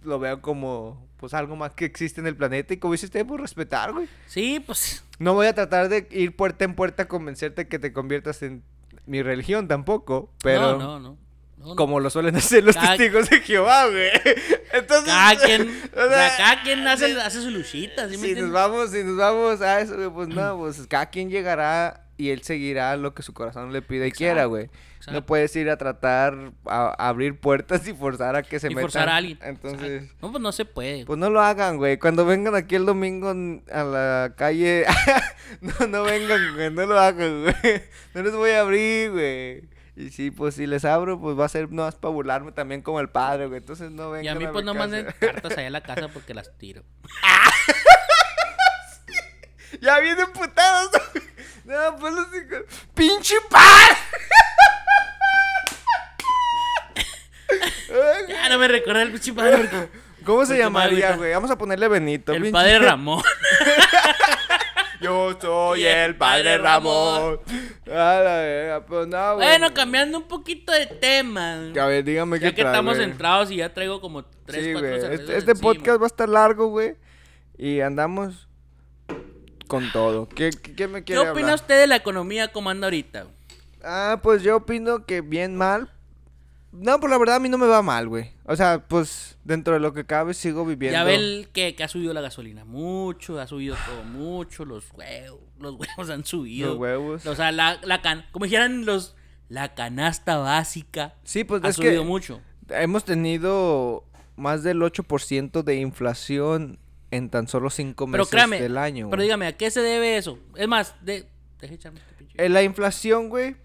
lo 0.06 0.18
veo 0.18 0.40
como 0.40 1.06
pues 1.18 1.34
algo 1.34 1.56
más 1.56 1.72
que 1.74 1.84
existe 1.84 2.20
en 2.20 2.26
el 2.26 2.36
planeta 2.36 2.74
y 2.74 2.76
como 2.78 2.92
dice 2.92 3.06
usted, 3.06 3.26
pues 3.26 3.40
respetar, 3.40 3.92
güey. 3.92 4.08
Sí, 4.26 4.60
pues. 4.64 5.02
No 5.18 5.34
voy 5.34 5.46
a 5.46 5.54
tratar 5.54 5.88
de 5.88 6.06
ir 6.10 6.36
puerta 6.36 6.64
en 6.64 6.74
puerta 6.74 7.04
a 7.04 7.08
convencerte 7.08 7.68
que 7.68 7.78
te 7.78 7.92
conviertas 7.92 8.42
en 8.42 8.62
mi 9.06 9.22
religión 9.22 9.66
tampoco, 9.68 10.30
pero 10.42 10.72
No, 10.72 10.78
no, 10.78 11.00
no. 11.00 11.18
No, 11.58 11.68
no. 11.68 11.76
como 11.76 12.00
lo 12.00 12.10
suelen 12.10 12.36
hacer 12.36 12.62
los 12.64 12.76
Cada- 12.76 12.96
testigos 12.96 13.30
de 13.30 13.40
Jehová, 13.40 13.86
güey. 13.88 14.10
Entonces, 14.72 15.06
Cada 15.06 15.36
quien, 15.44 15.62
o 15.62 16.08
sea, 16.08 16.36
cada 16.36 16.62
quien 16.62 16.86
hace, 16.86 17.18
hace 17.20 17.40
su 17.40 17.50
luchita, 17.50 18.08
¿sí 18.10 18.18
me 18.18 18.28
si 18.28 18.34
nos 18.34 18.52
vamos, 18.52 18.90
si 18.90 19.02
nos 19.02 19.16
vamos 19.16 19.60
a 19.62 19.80
eso, 19.80 19.96
güey, 19.96 20.10
pues 20.10 20.28
no, 20.28 20.58
pues 20.58 20.86
cada 20.86 21.06
quien 21.06 21.30
llegará 21.30 22.05
y 22.18 22.30
él 22.30 22.42
seguirá 22.42 22.96
lo 22.96 23.14
que 23.14 23.22
su 23.22 23.32
corazón 23.34 23.72
le 23.72 23.82
pida 23.82 24.04
y 24.04 24.08
Exacto, 24.08 24.18
quiera, 24.18 24.44
güey. 24.46 24.70
No 25.12 25.24
puedes 25.24 25.54
ir 25.54 25.70
a 25.70 25.76
tratar 25.76 26.52
a, 26.64 26.86
a 26.98 27.08
abrir 27.08 27.38
puertas 27.38 27.86
y 27.86 27.92
forzar 27.94 28.34
a 28.34 28.42
que 28.42 28.58
se 28.58 28.66
y 28.66 28.70
metan. 28.70 28.82
forzar 28.82 29.08
a 29.08 29.16
alguien. 29.16 29.38
Entonces, 29.42 30.02
Exacto. 30.02 30.26
No, 30.26 30.32
pues 30.32 30.42
no 30.42 30.50
se 30.52 30.64
puede. 30.64 31.06
Pues 31.06 31.18
no 31.18 31.30
lo 31.30 31.40
hagan, 31.40 31.76
güey. 31.76 31.98
Cuando 31.98 32.24
vengan 32.26 32.54
aquí 32.56 32.74
el 32.74 32.86
domingo 32.86 33.30
a 33.70 33.84
la 33.84 34.34
calle, 34.36 34.84
no, 35.60 35.86
no 35.86 36.02
vengan, 36.02 36.54
güey. 36.54 36.70
No 36.72 36.86
lo 36.86 36.98
hagan, 36.98 37.42
güey. 37.42 37.82
No 38.14 38.22
les 38.22 38.34
voy 38.34 38.50
a 38.50 38.60
abrir, 38.62 39.12
güey. 39.12 39.76
Y 39.94 40.10
sí, 40.10 40.30
pues 40.30 40.56
si 40.56 40.66
les 40.66 40.84
abro, 40.84 41.20
pues 41.20 41.38
va 41.38 41.44
a 41.46 41.48
ser 41.48 41.70
no 41.70 41.84
más 41.84 41.94
para 41.94 42.12
burlarme 42.12 42.52
también 42.52 42.82
como 42.82 42.98
el 43.00 43.08
padre, 43.08 43.46
güey. 43.46 43.58
Entonces 43.60 43.90
no 43.92 44.10
vengan 44.10 44.24
y 44.24 44.28
a 44.28 44.34
mí, 44.34 44.46
pues 44.52 44.64
mi 44.64 44.66
no 44.66 44.72
casa. 44.74 44.78
manden 44.88 45.06
cartas 45.20 45.56
allá 45.56 45.68
a 45.68 45.70
la 45.70 45.80
casa 45.82 46.08
porque 46.08 46.34
las 46.34 46.56
tiro. 46.58 46.82
Ya 49.80 49.98
vienen 50.00 50.32
putados. 50.32 50.90
No, 51.66 51.96
pues 51.98 52.14
los 52.14 52.26
hijos. 52.28 52.62
¡Pinche 52.94 53.34
padre! 53.50 53.96
Ay, 57.48 58.24
Ya 58.28 58.48
no 58.48 58.58
me 58.58 58.68
recuerda 58.68 59.02
el 59.02 59.10
pinche 59.12 59.32
padre. 59.32 59.56
porque- 59.58 59.88
¿Cómo 60.24 60.44
se 60.44 60.54
Porque 60.54 60.62
llamaría, 60.64 61.16
güey? 61.16 61.32
Vamos 61.32 61.50
a 61.52 61.58
ponerle 61.58 61.86
Benito. 61.88 62.32
El 62.32 62.42
pinche- 62.44 62.52
padre 62.52 62.78
Ramón. 62.80 63.22
Yo 65.00 65.36
soy 65.40 65.82
Y 65.82 65.86
el 65.86 65.96
el 66.10 66.16
padre 66.16 66.44
padre 66.44 66.58
Ramón. 66.58 67.40
A 67.86 67.90
la 67.92 68.36
verga, 68.38 68.86
pues 68.86 69.06
no, 69.06 69.34
güey. 69.36 69.46
bueno, 69.46 69.72
cambiando 69.74 70.18
un 70.18 70.24
poquito 70.26 70.72
de 70.72 70.86
tema. 70.86 71.70
A 71.80 71.86
ver, 71.86 72.02
dígame 72.02 72.38
qué 72.40 72.46
Ya 72.46 72.50
que 72.54 72.62
trae, 72.62 72.72
estamos 72.72 72.96
güey. 72.96 73.08
centrados 73.08 73.50
y 73.52 73.56
ya 73.56 73.72
traigo 73.72 74.00
como 74.00 74.24
3, 74.24 74.64
Sí, 74.64 74.72
4 74.72 74.88
güey. 74.88 75.00
cervezas 75.00 75.20
Este, 75.20 75.36
este 75.38 75.50
encima. 75.52 75.72
podcast 75.72 76.00
va 76.00 76.04
a 76.04 76.08
estar 76.08 76.28
largo, 76.28 76.66
güey. 76.68 76.96
Y 77.58 77.80
andamos 77.80 78.45
con 79.66 79.90
todo. 79.92 80.28
¿Qué, 80.28 80.50
qué, 80.50 80.74
qué 80.74 80.88
me 80.88 81.00
¿Qué 81.00 81.14
quiere 81.14 81.30
opina 81.30 81.48
hablar? 81.48 81.54
usted 81.60 81.80
de 81.80 81.86
la 81.86 81.96
economía 81.96 82.48
como 82.52 82.70
anda 82.70 82.86
ahorita? 82.86 83.26
Ah, 83.84 84.20
pues 84.22 84.42
yo 84.42 84.56
opino 84.56 85.04
que 85.06 85.20
bien 85.20 85.56
mal. 85.56 85.90
No, 86.72 87.00
pues 87.00 87.10
la 87.10 87.16
verdad 87.16 87.36
a 87.36 87.40
mí 87.40 87.48
no 87.48 87.56
me 87.56 87.66
va 87.66 87.80
mal, 87.80 88.06
güey. 88.08 88.32
O 88.44 88.54
sea, 88.54 88.84
pues 88.86 89.38
dentro 89.44 89.72
de 89.74 89.80
lo 89.80 89.94
que 89.94 90.04
cabe 90.04 90.34
sigo 90.34 90.66
viviendo. 90.66 90.98
Ya 90.98 91.04
ve 91.04 91.14
el 91.14 91.48
que, 91.52 91.74
que 91.74 91.84
ha 91.84 91.88
subido 91.88 92.12
la 92.12 92.20
gasolina 92.20 92.64
mucho, 92.66 93.40
ha 93.40 93.46
subido 93.46 93.76
todo 93.86 94.02
mucho, 94.04 94.64
los 94.66 94.84
huevos, 94.92 95.40
los 95.58 95.74
huevos 95.76 96.10
han 96.10 96.24
subido. 96.26 96.70
Los 96.70 96.78
huevos. 96.78 97.26
O 97.26 97.34
sea, 97.34 97.50
la, 97.52 97.78
la 97.82 98.02
can, 98.02 98.26
como 98.30 98.44
dijeran 98.44 98.84
los, 98.84 99.14
la 99.48 99.74
canasta 99.74 100.36
básica 100.36 101.14
Sí, 101.24 101.44
pues 101.44 101.64
ha 101.64 101.68
es 101.68 101.76
subido 101.76 102.02
que 102.02 102.06
mucho. 102.06 102.40
hemos 102.68 103.04
tenido 103.04 104.04
más 104.36 104.62
del 104.62 104.80
8% 104.82 105.62
de 105.62 105.76
inflación 105.76 106.78
en 107.16 107.30
tan 107.30 107.48
solo 107.48 107.70
5 107.70 108.06
Pero 108.06 108.10
meses 108.18 108.30
créame, 108.30 108.60
del 108.60 108.78
año. 108.78 109.08
pero 109.10 109.22
dígame, 109.22 109.46
¿a 109.46 109.56
qué 109.56 109.70
se 109.70 109.80
debe 109.80 110.16
eso? 110.16 110.38
Es 110.54 110.68
más, 110.68 110.94
de, 111.02 111.26
deje 111.60 111.74
echarme 111.74 112.00
este 112.00 112.14
pinche. 112.14 112.44
Eh, 112.44 112.48
la 112.48 112.62
inflación, 112.62 113.28
güey, 113.28 113.56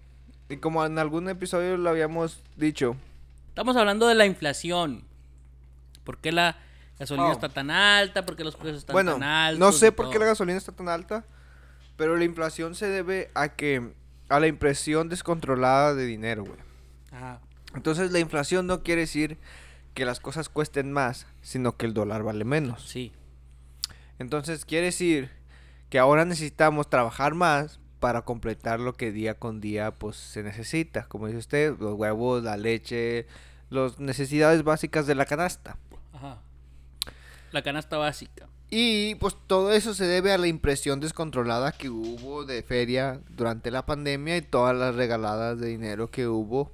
y 0.48 0.56
como 0.58 0.84
en 0.84 0.98
algún 0.98 1.28
episodio 1.28 1.76
lo 1.76 1.90
habíamos 1.90 2.42
dicho, 2.56 2.96
Estamos 3.48 3.76
hablando 3.76 4.06
de 4.08 4.14
la 4.14 4.24
inflación. 4.24 5.04
¿Por 6.04 6.16
qué 6.18 6.32
la 6.32 6.56
gasolina 6.98 7.28
Oh. 7.28 7.32
está 7.32 7.50
tan 7.50 7.70
alta? 7.70 8.24
¿Por 8.24 8.34
qué 8.34 8.44
los 8.44 8.56
precios 8.56 8.78
están 8.78 8.94
bueno, 8.94 9.12
tan 9.12 9.22
altos? 9.24 9.58
no 9.60 9.72
sé 9.72 9.92
por 9.92 10.08
qué 10.10 10.18
la 10.18 10.24
gasolina 10.24 10.56
está 10.56 10.72
tan 10.72 10.88
alta, 10.88 11.26
pero 11.96 12.16
la 12.16 12.24
inflación 12.24 12.74
se 12.74 12.86
debe 12.88 13.30
a 13.34 13.50
que 13.50 13.92
a 14.30 14.40
la 14.40 14.46
impresión 14.46 15.10
descontrolada 15.10 15.94
de 15.94 16.06
dinero, 16.06 16.44
güey. 16.44 16.58
Ajá. 17.12 17.40
Entonces 17.74 18.10
la 18.10 18.18
inflación 18.20 18.66
no 18.66 18.82
quiere 18.82 19.02
decir 19.02 19.36
que 19.92 20.06
las 20.06 20.18
cosas 20.20 20.48
cuesten 20.48 20.90
más, 20.90 21.26
sino 21.42 21.76
que 21.76 21.84
el 21.84 21.92
dólar 21.92 22.22
vale 22.22 22.44
menos. 22.46 22.82
Sí. 22.88 23.12
Entonces 24.18 24.64
quiere 24.64 24.86
decir 24.86 25.30
que 25.90 25.98
ahora 25.98 26.24
necesitamos 26.24 26.88
trabajar 26.88 27.34
más 27.34 27.80
para 28.00 28.22
completar 28.22 28.80
lo 28.80 28.94
que 28.94 29.12
día 29.12 29.34
con 29.34 29.60
día 29.60 29.92
pues 29.92 30.16
se 30.16 30.42
necesita, 30.42 31.06
como 31.08 31.26
dice 31.26 31.38
usted, 31.38 31.78
los 31.78 31.94
huevos, 31.94 32.42
la 32.42 32.56
leche, 32.56 33.26
las 33.70 34.00
necesidades 34.00 34.64
básicas 34.64 35.06
de 35.06 35.14
la 35.14 35.26
canasta. 35.26 35.76
Ajá. 36.12 36.40
La 37.52 37.62
canasta 37.62 37.98
básica. 37.98 38.48
Y 38.70 39.16
pues 39.16 39.36
todo 39.46 39.70
eso 39.70 39.92
se 39.92 40.06
debe 40.06 40.32
a 40.32 40.38
la 40.38 40.46
impresión 40.46 40.98
descontrolada 40.98 41.72
que 41.72 41.90
hubo 41.90 42.44
de 42.44 42.62
feria 42.62 43.20
durante 43.28 43.70
la 43.70 43.84
pandemia 43.84 44.38
y 44.38 44.42
todas 44.42 44.74
las 44.74 44.94
regaladas 44.94 45.60
de 45.60 45.68
dinero 45.68 46.10
que 46.10 46.26
hubo 46.26 46.72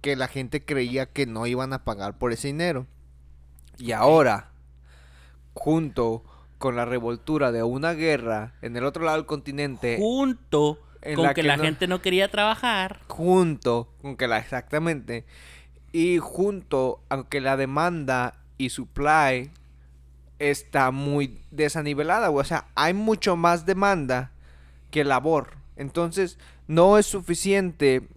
que 0.00 0.16
la 0.16 0.26
gente 0.26 0.64
creía 0.64 1.06
que 1.06 1.26
no 1.26 1.46
iban 1.46 1.72
a 1.72 1.84
pagar 1.84 2.18
por 2.18 2.32
ese 2.32 2.48
dinero. 2.48 2.86
Y 3.78 3.92
ahora, 3.92 4.50
junto 5.52 6.24
con 6.64 6.76
la 6.76 6.86
revoltura 6.86 7.52
de 7.52 7.62
una 7.62 7.92
guerra 7.92 8.54
en 8.62 8.74
el 8.74 8.84
otro 8.86 9.04
lado 9.04 9.18
del 9.18 9.26
continente, 9.26 9.98
Junto 10.00 10.78
en 11.02 11.16
con 11.16 11.24
la 11.24 11.34
que, 11.34 11.42
que 11.42 11.46
la 11.46 11.58
no- 11.58 11.62
gente 11.64 11.86
no 11.86 12.00
quería 12.00 12.30
trabajar. 12.30 13.00
junto 13.06 13.92
con 14.00 14.16
que 14.16 14.26
la 14.28 14.38
exactamente 14.38 15.26
y 15.92 16.16
junto 16.20 17.02
aunque 17.10 17.42
la 17.42 17.58
demanda 17.58 18.36
y 18.56 18.70
supply 18.70 19.50
está 20.38 20.90
muy 20.90 21.38
desanivelada, 21.50 22.30
o 22.30 22.42
sea, 22.44 22.64
hay 22.74 22.94
mucho 22.94 23.36
más 23.36 23.66
demanda 23.66 24.30
que 24.90 25.04
labor. 25.04 25.58
Entonces, 25.76 26.38
no 26.66 26.96
es 26.96 27.04
suficiente 27.04 28.08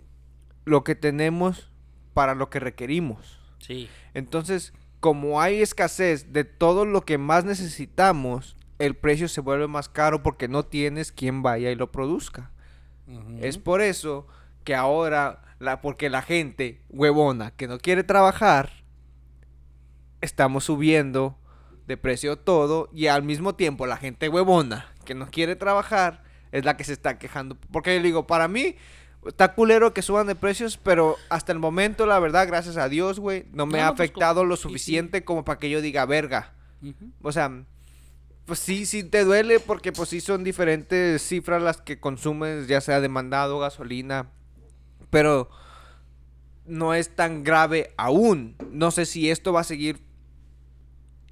lo 0.63 0.85
que 0.85 0.95
tenemos 0.95 1.69
para 2.13 2.33
lo 2.33 2.49
que 2.49 2.61
requerimos. 2.61 3.39
Sí. 3.59 3.89
Entonces, 4.13 4.71
como 5.07 5.39
hay 5.39 5.61
escasez 5.61 6.33
de 6.33 6.43
todo 6.43 6.83
lo 6.83 6.99
que 7.05 7.17
más 7.17 7.45
necesitamos, 7.45 8.57
el 8.77 8.93
precio 8.93 9.29
se 9.29 9.39
vuelve 9.39 9.65
más 9.65 9.87
caro 9.87 10.21
porque 10.21 10.49
no 10.49 10.65
tienes 10.65 11.13
quien 11.13 11.43
vaya 11.43 11.71
y 11.71 11.75
lo 11.75 11.93
produzca. 11.93 12.51
Es 13.39 13.57
por 13.57 13.79
eso 13.79 14.27
que 14.65 14.75
ahora, 14.75 15.43
la, 15.59 15.79
porque 15.79 16.09
la 16.09 16.21
gente 16.21 16.81
huevona 16.89 17.51
que 17.51 17.69
no 17.69 17.77
quiere 17.77 18.03
trabajar, 18.03 18.83
estamos 20.19 20.65
subiendo 20.65 21.37
de 21.87 21.95
precio 21.95 22.37
todo 22.37 22.89
y 22.91 23.07
al 23.07 23.23
mismo 23.23 23.55
tiempo 23.55 23.85
la 23.85 23.95
gente 23.95 24.27
huevona 24.27 24.91
que 25.05 25.15
no 25.15 25.31
quiere 25.31 25.55
trabajar 25.55 26.21
es 26.51 26.65
la 26.65 26.75
que 26.75 26.83
se 26.83 26.91
está 26.91 27.17
quejando. 27.17 27.55
Porque 27.71 27.95
yo 27.95 28.03
digo, 28.03 28.27
para 28.27 28.49
mí 28.49 28.75
está 29.25 29.53
culero 29.53 29.93
que 29.93 30.01
suban 30.01 30.27
de 30.27 30.35
precios, 30.35 30.77
pero 30.77 31.15
hasta 31.29 31.51
el 31.51 31.59
momento, 31.59 32.05
la 32.05 32.19
verdad, 32.19 32.47
gracias 32.47 32.77
a 32.77 32.87
Dios, 32.89 33.19
güey, 33.19 33.45
no 33.51 33.65
me 33.65 33.79
No, 33.79 33.85
ha 33.85 33.95
pues, 33.95 34.09
afectado 34.09 34.45
lo 34.45 34.55
sí. 34.55 34.63
suficiente 34.63 35.23
como 35.25 35.43
para 35.43 35.59
que 35.59 35.69
yo 35.69 35.81
diga, 35.81 36.05
verga. 36.05 36.53
O 37.21 37.31
sea, 37.31 37.63
pues 38.45 38.59
sí, 38.59 38.85
sí 38.85 39.03
te 39.03 39.23
duele 39.25 39.59
porque 39.59 39.91
pues 39.91 40.09
sí 40.09 40.21
son 40.21 40.43
diferentes 40.43 41.21
cifras 41.21 41.61
las 41.61 41.81
que 41.81 41.99
consumes, 41.99 42.67
ya 42.67 42.79
sea 42.79 43.01
demandado, 43.01 43.59
gasolina, 43.59 44.29
pero 45.09 45.49
no 46.65 46.93
es 46.93 47.15
tan 47.15 47.43
grave 47.43 47.93
aún. 47.97 48.55
No 48.71 48.91
sé 48.91 49.05
si 49.05 49.29
esto 49.29 49.51
va 49.53 49.61
a 49.61 49.65
seguir 49.65 49.99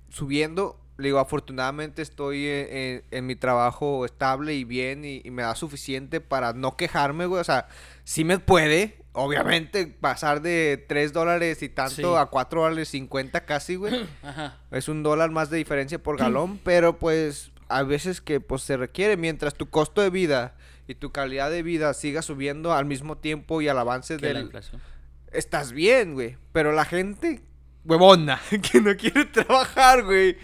subiendo. 0.10 0.80
Le 0.98 1.10
digo, 1.10 1.20
afortunadamente 1.20 2.02
estoy 2.02 2.48
en, 2.48 2.68
en- 2.78 3.04
en 3.12 3.26
mi 3.26 3.36
trabajo 3.36 4.06
estable 4.06 4.54
y 4.54 4.64
bien 4.64 5.04
y, 5.04 5.22
y 5.26 5.32
me 5.32 5.42
da 5.44 5.54
suficiente 5.56 6.22
para 6.22 6.54
no 6.54 6.78
quejarme, 6.78 7.26
güey. 7.26 7.42
O 7.42 7.44
sea, 7.44 7.68
sí 8.06 8.24
me 8.24 8.40
puede, 8.40 8.98
obviamente, 9.12 9.88
pasar 9.88 10.42
de 10.42 10.84
3 10.88 11.12
dólares 11.12 11.62
y 11.64 11.70
tanto 11.70 11.96
Sí. 11.96 12.18
a 12.18 12.28
4 12.28 12.62
dólares 12.62 12.88
50 12.90 13.46
casi, 13.46 13.76
güey. 13.76 14.06
Ajá. 14.24 14.58
Es 14.72 14.88
un 14.88 15.04
dólar 15.04 15.32
más 15.32 15.50
de 15.50 15.58
diferencia 15.58 16.02
por 16.02 16.18
galón, 16.20 16.60
pero 16.64 16.98
pues 16.98 17.52
a 17.68 17.84
veces 17.84 18.22
que 18.22 18.40
pues 18.40 18.62
se 18.62 18.78
requiere 18.78 19.18
mientras 19.18 19.54
tu 19.56 19.70
costo 19.70 20.00
de 20.02 20.10
vida 20.12 20.56
y 20.88 20.94
tu 20.96 21.12
calidad 21.12 21.50
de 21.52 21.64
vida 21.64 21.94
siga 21.96 22.22
subiendo 22.22 22.72
al 22.74 22.86
mismo 22.86 23.18
tiempo 23.18 23.60
y 23.62 23.68
al 23.68 23.80
avance 23.80 24.18
Que 24.18 24.28
la 24.28 24.34
del 24.34 24.44
inflación. 24.46 24.80
estás 25.34 25.72
bien, 25.72 26.14
güey, 26.14 26.38
pero 26.54 26.72
la 26.72 26.86
gente 26.86 27.42
huevona 27.84 28.40
que 28.72 28.80
no 28.82 28.96
quiere 28.96 29.26
trabajar, 29.26 30.04
güey, 30.04 30.38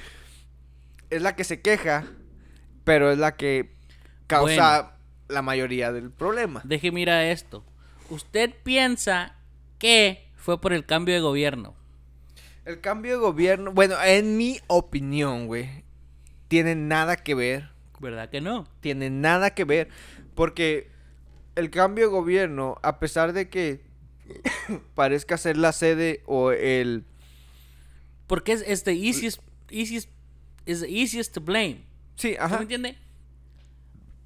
es 1.12 1.22
la 1.22 1.36
que 1.36 1.44
se 1.44 1.62
queja, 1.62 2.06
pero 2.84 3.12
es 3.12 3.20
la 3.20 3.36
que 3.36 3.76
causa 4.28 4.98
la 5.28 5.42
mayoría 5.42 5.92
del 5.92 6.10
problema. 6.10 6.62
Deje 6.64 6.92
mira 6.92 7.30
esto. 7.30 7.64
Usted 8.10 8.52
piensa 8.64 9.36
que 9.78 10.32
fue 10.36 10.60
por 10.60 10.74
el 10.74 10.86
cambio 10.86 11.14
de 11.14 11.22
gobierno. 11.22 11.76
El 12.66 12.82
cambio 12.82 13.12
de 13.12 13.18
gobierno, 13.18 13.72
bueno, 13.72 13.96
en 14.04 14.38
mi 14.38 14.60
opinión, 14.68 15.48
güey, 15.48 15.84
tiene 16.48 16.76
nada 16.76 17.16
que 17.16 17.34
ver 17.36 17.70
¿Verdad 18.00 18.30
que 18.30 18.42
no? 18.42 18.68
tiene 18.82 19.10
nada 19.10 19.54
que 19.54 19.64
ver 19.64 19.90
porque 20.36 20.90
el 21.56 21.70
cambio 21.70 22.06
de 22.06 22.12
gobierno, 22.12 22.78
a 22.82 23.00
pesar 23.00 23.34
de 23.34 23.50
que 23.50 23.82
parezca 24.96 25.38
ser 25.38 25.58
la 25.58 25.72
sede 25.72 26.24
o 26.26 26.52
el 26.52 27.06
Porque 28.28 28.54
es, 28.54 28.64
es 28.66 28.84
the 28.84 28.94
easiest, 28.94 29.42
easiest, 29.70 30.10
is 30.72 30.82
the 30.82 30.88
easiest 30.90 31.34
to 31.34 31.42
blame. 31.42 31.84
sí, 32.16 32.32
¿Sí 32.32 32.38
ajá, 32.40 32.58
me 32.58 32.64
entiende? 32.64 32.98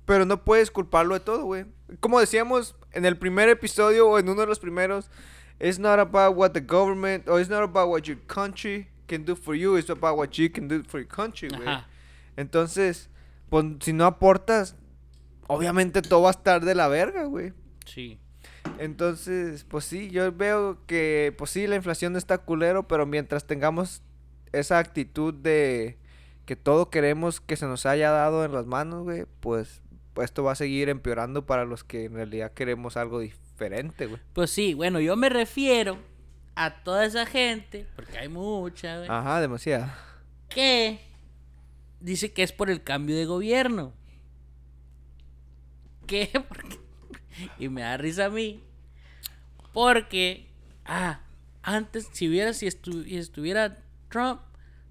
pero 0.05 0.25
no 0.25 0.43
puedes 0.43 0.69
culparlo 0.69 1.15
de 1.15 1.19
todo, 1.19 1.45
güey. 1.45 1.65
Como 1.99 2.19
decíamos 2.19 2.75
en 2.93 3.05
el 3.05 3.17
primer 3.17 3.49
episodio 3.49 4.07
o 4.07 4.19
en 4.19 4.29
uno 4.29 4.41
de 4.41 4.47
los 4.47 4.59
primeros, 4.59 5.09
it's 5.59 5.79
not 5.79 5.99
about 5.99 6.37
what 6.37 6.51
the 6.51 6.61
government 6.61 7.27
or 7.27 7.39
it's 7.39 7.49
not 7.49 7.63
about 7.63 7.89
what 7.89 8.03
your 8.03 8.19
country 8.27 8.87
can 9.07 9.25
do 9.25 9.35
for 9.35 9.55
you, 9.55 9.77
it's 9.77 9.89
about 9.89 10.17
what 10.17 10.37
you 10.37 10.49
can 10.49 10.67
do 10.67 10.83
for 10.83 10.99
your 10.99 11.09
country, 11.09 11.49
güey. 11.49 11.67
Entonces, 12.37 13.09
pues 13.49 13.65
si 13.81 13.93
no 13.93 14.05
aportas, 14.05 14.75
obviamente 15.47 16.01
todo 16.01 16.23
va 16.23 16.29
a 16.29 16.31
estar 16.31 16.63
de 16.63 16.75
la 16.75 16.87
verga, 16.87 17.25
güey. 17.25 17.53
Sí. 17.85 18.19
Entonces, 18.79 19.63
pues 19.63 19.85
sí, 19.85 20.09
yo 20.09 20.31
veo 20.31 20.85
que, 20.85 21.33
pues 21.37 21.51
sí, 21.51 21.67
la 21.67 21.75
inflación 21.75 22.15
está 22.15 22.39
culero, 22.39 22.87
pero 22.87 23.05
mientras 23.05 23.45
tengamos 23.45 24.01
esa 24.51 24.79
actitud 24.79 25.33
de 25.33 25.97
que 26.45 26.55
todo 26.55 26.89
queremos 26.89 27.41
que 27.41 27.55
se 27.55 27.65
nos 27.65 27.85
haya 27.85 28.11
dado 28.11 28.45
en 28.45 28.53
las 28.53 28.65
manos, 28.65 29.03
güey, 29.03 29.25
pues, 29.39 29.81
esto 30.21 30.43
va 30.43 30.53
a 30.53 30.55
seguir 30.55 30.89
empeorando 30.89 31.45
para 31.45 31.65
los 31.65 31.83
que 31.83 32.05
en 32.05 32.13
realidad 32.13 32.51
queremos 32.53 32.97
algo 32.97 33.19
diferente, 33.19 34.05
güey. 34.07 34.21
Pues 34.33 34.51
sí, 34.51 34.73
bueno, 34.73 34.99
yo 34.99 35.15
me 35.15 35.29
refiero 35.29 35.97
a 36.55 36.83
toda 36.83 37.05
esa 37.05 37.25
gente, 37.25 37.87
porque 37.95 38.17
hay 38.19 38.29
mucha, 38.29 38.97
güey, 38.99 39.09
Ajá, 39.09 39.41
demasiado. 39.41 39.91
que 40.49 40.99
dice 41.99 42.31
que 42.31 42.43
es 42.43 42.51
por 42.53 42.69
el 42.69 42.83
cambio 42.83 43.17
de 43.17 43.25
gobierno. 43.25 43.93
¿Qué? 46.07 46.29
Porque- 46.47 46.79
Y 47.59 47.67
me 47.69 47.81
da 47.81 47.97
risa 47.97 48.25
a 48.25 48.29
mí. 48.29 48.63
Porque, 49.73 50.47
ah, 50.85 51.19
antes, 51.63 52.07
si 52.13 52.29
hubiera, 52.29 52.53
si 52.53 52.67
estu- 52.67 53.03
si 53.03 53.17
estuviera 53.17 53.83
Trump, 54.09 54.39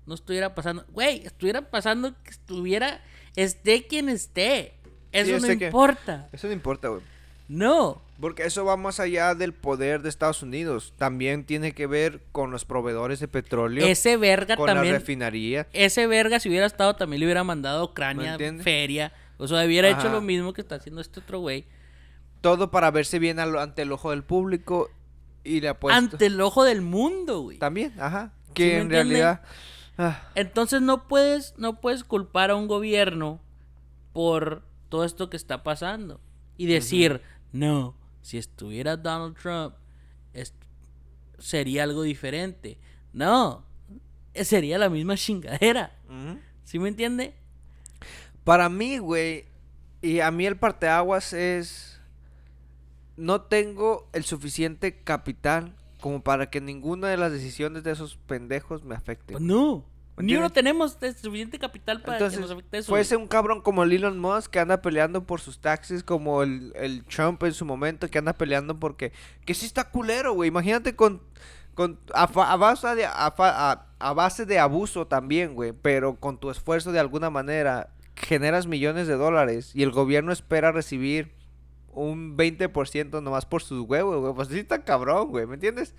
no 0.07 0.15
estuviera 0.15 0.55
pasando. 0.55 0.85
Güey, 0.93 1.25
estuviera 1.27 1.71
pasando 1.71 2.15
que 2.23 2.31
estuviera, 2.31 3.01
esté 3.37 3.87
quien 3.87 4.09
esté. 4.09 4.75
Eso 5.13 5.39
no 5.39 5.59
que- 5.59 5.67
importa. 5.67 6.29
Eso 6.33 6.47
no 6.49 6.53
importa, 6.53 6.89
güey. 6.89 7.03
No. 7.49 8.03
Porque 8.21 8.45
eso 8.45 8.65
va 8.65 8.77
más 8.77 9.01
allá 9.01 9.35
del 9.35 9.53
poder 9.53 10.01
de 10.03 10.09
Estados 10.09 10.43
Unidos. 10.43 10.95
También 10.97 11.45
tiene 11.45 11.73
que 11.73 11.87
ver 11.87 12.23
con 12.33 12.51
los 12.51 12.65
proveedores 12.65 13.21
de 13.21 13.29
petróleo, 13.29 13.85
Ese 13.87 14.17
verga 14.17 14.57
con 14.57 14.67
también. 14.67 14.93
la 14.95 14.99
refinería. 15.01 15.67
ese 15.73 16.07
verga, 16.07 16.41
si 16.41 16.49
hubiera 16.49 16.65
estado, 16.67 16.95
también 16.97 17.21
le 17.21 17.27
hubiera 17.27 17.45
mandado 17.45 17.81
a 17.81 17.85
Ucrania 17.85 18.39
feria. 18.63 19.13
O 19.37 19.47
sea, 19.49 19.65
hubiera 19.67 19.91
hecho 19.91 20.09
lo 20.11 20.21
mismo 20.21 20.53
que 20.53 20.61
está 20.63 20.77
haciendo 20.77 21.01
este 21.01 21.21
otro 21.21 21.41
güey. 21.41 21.67
Todo 22.41 22.71
para 22.71 22.91
verse 22.91 23.19
bien 23.19 23.39
al- 23.41 23.59
ante 23.59 23.83
el 23.83 23.91
ojo 23.93 24.11
del 24.11 24.23
público 24.23 24.91
y 25.43 25.61
le 25.61 25.69
apuesto. 25.69 25.99
Ante 25.99 26.27
el 26.27 26.41
ojo 26.41 26.65
del 26.65 26.83
mundo, 26.83 27.41
güey. 27.41 27.59
También, 27.59 27.93
ajá. 27.99 28.33
¿Sí 28.47 28.53
Que 28.55 28.79
en 28.79 28.91
realidad. 28.91 29.43
Ah, 29.99 30.31
Entonces 30.35 30.83
no 30.83 31.07
puedes, 31.09 31.55
no 31.57 31.81
puedes 31.81 32.05
culpar 32.05 32.51
a 32.51 32.57
un 32.57 32.69
gobierno 32.69 33.41
por 34.13 34.63
todo 34.89 35.05
esto 35.05 35.31
que 35.31 35.37
está 35.37 35.63
pasando. 35.63 36.21
Y 36.57 36.67
decir, 36.67 37.21
no, 37.53 37.97
si 38.23 38.39
estuviera 38.39 38.97
Donald 38.97 39.37
Trump, 39.37 39.75
sería 41.39 41.83
algo 41.83 42.03
diferente. 42.03 42.79
No, 43.13 43.65
eh, 44.33 44.45
sería 44.45 44.79
la 44.79 44.89
misma 44.89 45.17
chingadera. 45.17 45.97
ujú. 46.09 46.39
¿Sí 46.65 46.79
me 46.79 46.89
entiende? 46.89 47.35
Para 48.43 48.69
mí, 48.69 48.99
güey, 48.99 49.47
y 50.01 50.21
a 50.21 50.31
mí 50.31 50.47
el 50.47 50.57
parteaguas 50.57 51.33
es. 51.33 52.01
No 53.17 53.43
tengo 53.43 54.09
el 54.13 54.25
suficiente 54.25 55.03
capital 55.03 55.77
como 56.05 56.23
para 56.23 56.51
que 56.51 56.61
ninguna 56.61 57.09
de 57.09 57.17
las 57.17 57.33
decisiones 57.33 57.83
de 57.83 57.93
esos 57.93 58.19
pendejos 58.27 58.85
me 58.85 58.95
afecte. 58.95 59.33
Pues 59.33 59.43
no. 59.43 59.87
¿Me 60.19 60.25
Ni 60.25 60.37
uno 60.37 60.51
tenemos 60.51 60.99
suficiente 61.19 61.59
capital 61.59 62.03
para 62.03 62.19
que 62.19 62.25
nos 62.25 62.35
Entonces, 62.35 62.55
afecte 62.55 62.77
eso. 62.77 62.93
fuese 62.93 63.17
un 63.17 63.27
cabrón 63.27 63.63
como 63.63 63.85
el 63.85 63.91
Elon 63.95 64.19
Musk 64.19 64.51
que 64.51 64.59
anda 64.59 64.83
peleando 64.83 65.25
por 65.25 65.41
sus 65.41 65.61
taxes, 65.61 66.03
como 66.05 66.43
el, 66.43 66.75
el 66.77 67.05
Trump 67.07 67.43
en 67.45 67.55
su 67.55 67.65
momento 67.65 68.07
que 68.11 68.19
anda 68.19 68.35
peleando 68.35 68.79
porque... 68.79 69.13
Que 69.47 69.55
sí 69.55 69.65
está 69.65 69.89
culero, 69.89 70.35
güey. 70.35 70.49
Imagínate 70.49 70.95
con... 70.95 71.23
con 71.73 71.99
a, 72.13 72.25
a 72.25 72.57
base 72.57 72.95
de, 72.97 73.07
a, 73.07 73.31
fa- 73.31 73.73
a- 73.73 73.87
a 73.99 74.13
base 74.13 74.45
de 74.45 74.59
abuso 74.59 75.07
también, 75.07 75.55
güey. 75.55 75.73
Pero 75.73 76.17
con 76.17 76.37
tu 76.37 76.51
esfuerzo 76.51 76.93
de 76.93 77.01
alguna 77.01 77.31
manera 77.31 77.89
generas 78.15 78.67
millones 78.67 79.07
de 79.09 79.15
dólares 79.15 79.71
y 79.75 79.83
el 79.85 79.91
gobierno 79.91 80.33
espera 80.33 80.71
recibir 80.71 81.33
un 81.95 82.37
20% 82.37 83.23
nomás 83.23 83.47
por 83.47 83.63
sus 83.63 83.81
huevos, 83.89 84.21
güey. 84.21 84.35
Pues 84.35 84.49
sí 84.49 84.59
está 84.61 84.83
cabrón, 84.85 85.29
güey. 85.29 85.47
¿Me 85.47 85.55
entiendes? 85.55 85.95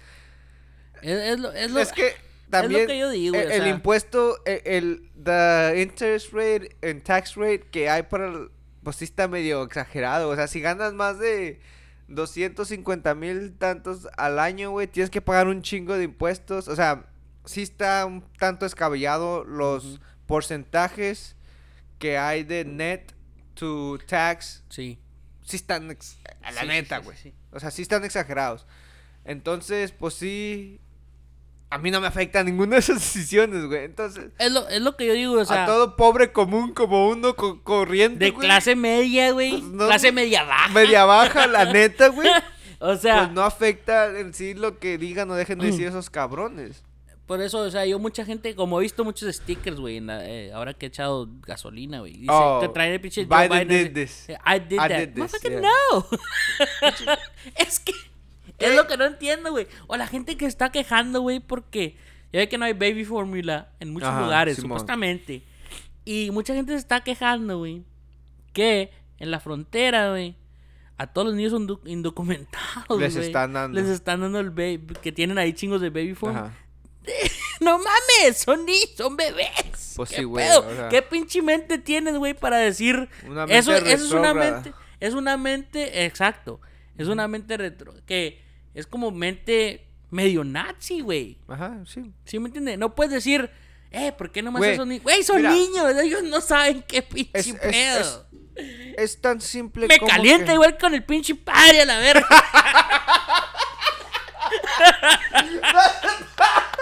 Es, 1.02 1.18
es 1.20 1.40
lo, 1.40 1.52
es 1.52 1.72
lo- 1.72 1.80
es 1.80 1.92
que 1.92 2.14
también 2.50 2.88
que 2.88 3.00
yo 3.00 3.10
digo, 3.10 3.36
el, 3.36 3.48
o 3.48 3.52
el 3.52 3.68
impuesto, 3.68 4.38
el, 4.46 4.62
el 4.66 5.12
the 5.24 5.82
interest 5.82 6.32
rate 6.34 6.76
and 6.84 7.04
tax 7.04 7.36
rate 7.36 7.64
que 7.72 7.90
hay 7.90 8.04
para, 8.04 8.28
el- 8.28 8.50
pues 8.84 8.98
sí 8.98 9.06
está 9.06 9.28
medio 9.28 9.64
exagerado. 9.64 10.30
O 10.30 10.36
sea, 10.36 10.48
si 10.48 10.62
ganas 10.62 10.94
más 10.94 11.18
de 11.20 11.60
250 12.08 13.16
mil 13.16 13.54
tantos 13.58 14.08
al 14.18 14.38
año, 14.40 14.72
güey, 14.72 14.88
tienes 14.88 15.10
que 15.10 15.22
pagar 15.22 15.48
un 15.48 15.62
chingo 15.64 15.96
de 15.98 16.04
impuestos. 16.04 16.68
O 16.68 16.76
sea, 16.76 17.06
sí 17.46 17.62
está 17.64 18.06
un 18.06 18.24
tanto 18.38 18.66
escabellado 18.66 19.44
los 19.44 20.00
porcentajes 20.28 21.36
que 22.00 22.18
hay 22.18 22.44
de 22.44 22.66
net 22.66 23.14
to 23.56 23.98
tax 24.08 24.64
Sí. 24.70 25.00
Sí 25.46 25.56
están 25.56 25.90
ex- 25.92 26.18
a 26.44 26.52
la 26.52 26.62
Sí, 26.62 26.68
neta, 26.68 26.98
güey. 26.98 27.16
sí, 27.18 27.30
sí. 27.30 27.34
O 27.52 27.60
sea, 27.60 27.72
sí 27.72 27.82
están 27.82 28.04
exagerados. 28.04 28.66
Entonces, 29.24 29.92
pues 29.92 30.14
sí. 30.16 30.80
A 31.72 31.78
mí 31.80 31.90
no 31.92 32.00
me 32.00 32.08
afecta 32.08 32.44
ninguna 32.44 32.76
de 32.76 32.80
esas 32.80 32.96
decisiones, 33.02 33.66
güey. 33.66 33.86
Entonces, 33.86 34.32
Es 34.38 34.52
lo, 34.52 34.68
es 34.70 34.82
lo 34.82 34.96
que 34.96 35.08
yo 35.08 35.14
digo, 35.14 35.34
o 35.34 35.46
sea, 35.46 35.64
a 35.64 35.66
todo 35.66 35.96
pobre 35.96 36.32
común 36.32 36.74
como 36.74 37.10
uno 37.10 37.36
co- 37.36 37.64
corriente, 37.64 38.26
de 38.26 38.32
güey, 38.32 38.46
clase 38.48 38.76
media, 38.76 39.32
güey. 39.32 39.52
Pues 39.52 39.64
no, 39.64 39.88
clase 39.88 40.12
media 40.12 40.44
baja. 40.44 40.70
media 40.74 41.06
baja, 41.06 41.48
la 41.48 41.66
neta, 41.66 42.10
güey. 42.10 42.30
O 42.80 42.98
sea, 42.98 43.20
pues 43.22 43.32
no 43.32 43.42
afecta 43.42 44.20
en 44.20 44.34
sí 44.34 44.54
lo 44.54 44.80
que 44.80 44.98
digan 44.98 45.32
o 45.32 45.36
dejen 45.36 45.58
de 45.60 45.68
decir 45.68 45.88
esos 45.88 46.10
cabrones. 46.10 46.84
Por 47.26 47.42
eso, 47.42 47.60
o 47.60 47.72
sea, 47.72 47.86
yo 47.86 47.98
mucha 48.00 48.24
gente, 48.26 48.56
como 48.56 48.80
he 48.80 48.84
visto 48.84 49.04
muchos 49.04 49.36
stickers, 49.36 49.80
güey, 49.80 50.00
eh, 50.08 50.52
ahora 50.54 50.74
que 50.74 50.86
he 50.86 50.90
echado 50.90 51.28
gasolina, 51.46 52.00
güey. 52.00 52.14
Dice, 52.14 52.28
Oh, 52.32 52.60
te 52.62 52.70
trae 52.70 52.94
el 52.94 53.02
pinche 53.02 53.26
Biden 53.26 53.50
Biden, 53.50 53.68
did 53.68 53.94
this. 53.94 54.28
I 54.30 54.60
did 54.60 54.74
I 54.74 54.78
that. 54.78 54.90
did 54.90 55.14
this, 55.14 55.42
yeah. 55.42 55.62
no. 55.62 56.06
es 57.56 57.80
que 57.80 57.94
¿Qué? 58.58 58.68
es 58.68 58.76
lo 58.76 58.88
que 58.88 58.98
no 58.98 59.06
entiendo, 59.06 59.52
güey. 59.52 59.68
O 59.88 59.98
la 59.98 60.08
gente 60.08 60.38
que 60.38 60.46
está 60.46 60.72
quejando, 60.72 61.22
güey, 61.22 61.40
porque 61.40 61.98
Ya 62.32 62.40
ve 62.40 62.50
que 62.50 62.58
no 62.58 62.66
hay 62.66 62.74
baby 62.74 63.06
formula 63.06 63.70
en 63.80 63.92
muchos 63.94 64.10
Ajá, 64.10 64.22
lugares, 64.22 64.56
Simón. 64.58 64.78
supuestamente. 64.80 65.44
Y 66.06 66.30
mucha 66.32 66.54
gente 66.54 66.74
se 66.74 66.78
está 66.78 67.02
quejando, 67.04 67.58
güey. 67.58 67.84
Que 68.54 68.92
en 69.20 69.32
la 69.32 69.40
frontera, 69.40 70.10
güey. 70.12 70.36
A 70.98 71.08
todos 71.08 71.28
los 71.28 71.36
niños 71.36 71.52
indu- 71.54 71.82
indocumentados, 71.86 73.00
Les 73.00 73.16
están 73.18 73.52
dando. 73.54 73.80
Les 73.80 73.90
están 73.90 74.22
dando 74.22 74.40
el 74.40 74.50
baby. 74.52 74.94
Que 75.02 75.12
tienen 75.12 75.38
ahí 75.38 75.52
chingos 75.54 75.82
de 75.82 75.90
baby 75.90 76.14
formula. 76.14 76.46
Ajá. 76.48 76.56
No 77.62 77.78
mames, 77.80 78.38
son 78.38 78.66
niños, 78.66 78.92
son 78.98 79.16
bebés. 79.16 79.94
Pues 79.96 80.10
¿Qué 80.10 80.18
sí, 80.18 80.24
güey, 80.24 80.46
pedo? 80.48 80.68
o 80.68 80.76
sea. 80.76 80.90
¿Qué 80.90 81.02
pinche 81.02 81.42
mente 81.42 81.78
tienes, 81.78 82.16
güey, 82.18 82.34
para 82.34 82.58
decir 82.58 83.08
Una 83.26 83.46
mente 83.48 83.58
eso, 83.58 83.74
eso 83.76 83.88
es 84.06 84.12
una 84.12 84.34
mente, 84.34 84.74
es 85.00 85.14
una 85.14 85.38
mente, 85.38 86.06
exacto, 86.06 86.60
es 86.98 87.08
una 87.08 87.28
mente 87.30 87.56
retro, 87.58 87.94
que 88.06 88.42
es 88.74 88.86
como 88.88 89.12
mente 89.12 89.88
medio 90.12 90.44
nazi, 90.44 91.00
güey. 91.02 91.38
Ajá, 91.48 91.78
sí. 91.86 92.12
¿Sí 92.26 92.40
me 92.40 92.48
entiendes? 92.48 92.78
No 92.78 92.94
puedes 92.94 93.14
decir, 93.14 93.50
eh, 93.92 94.12
¿por 94.12 94.32
qué 94.32 94.42
nomás 94.42 94.62
esos 94.64 94.86
niños? 94.86 95.04
Güey, 95.04 95.24
son 95.24 95.38
mira. 95.38 95.52
niños, 95.52 95.96
ellos 96.04 96.24
no 96.24 96.42
saben 96.42 96.84
qué 96.84 97.02
pinche 97.02 97.32
Es- 97.40 97.48
es- 97.48 97.56
pedo. 97.60 98.28
Es 98.98 99.20
tan 99.22 99.42
simple 99.42 99.88
Me 99.88 99.98
como 100.00 100.10
calienta 100.12 100.48
que- 100.48 100.54
igual 100.54 100.78
con 100.78 100.94
el 100.94 101.04
pinche 101.04 101.36
padre 101.36 101.82
a 101.82 101.86
la 101.86 101.98
verga. 102.00 102.28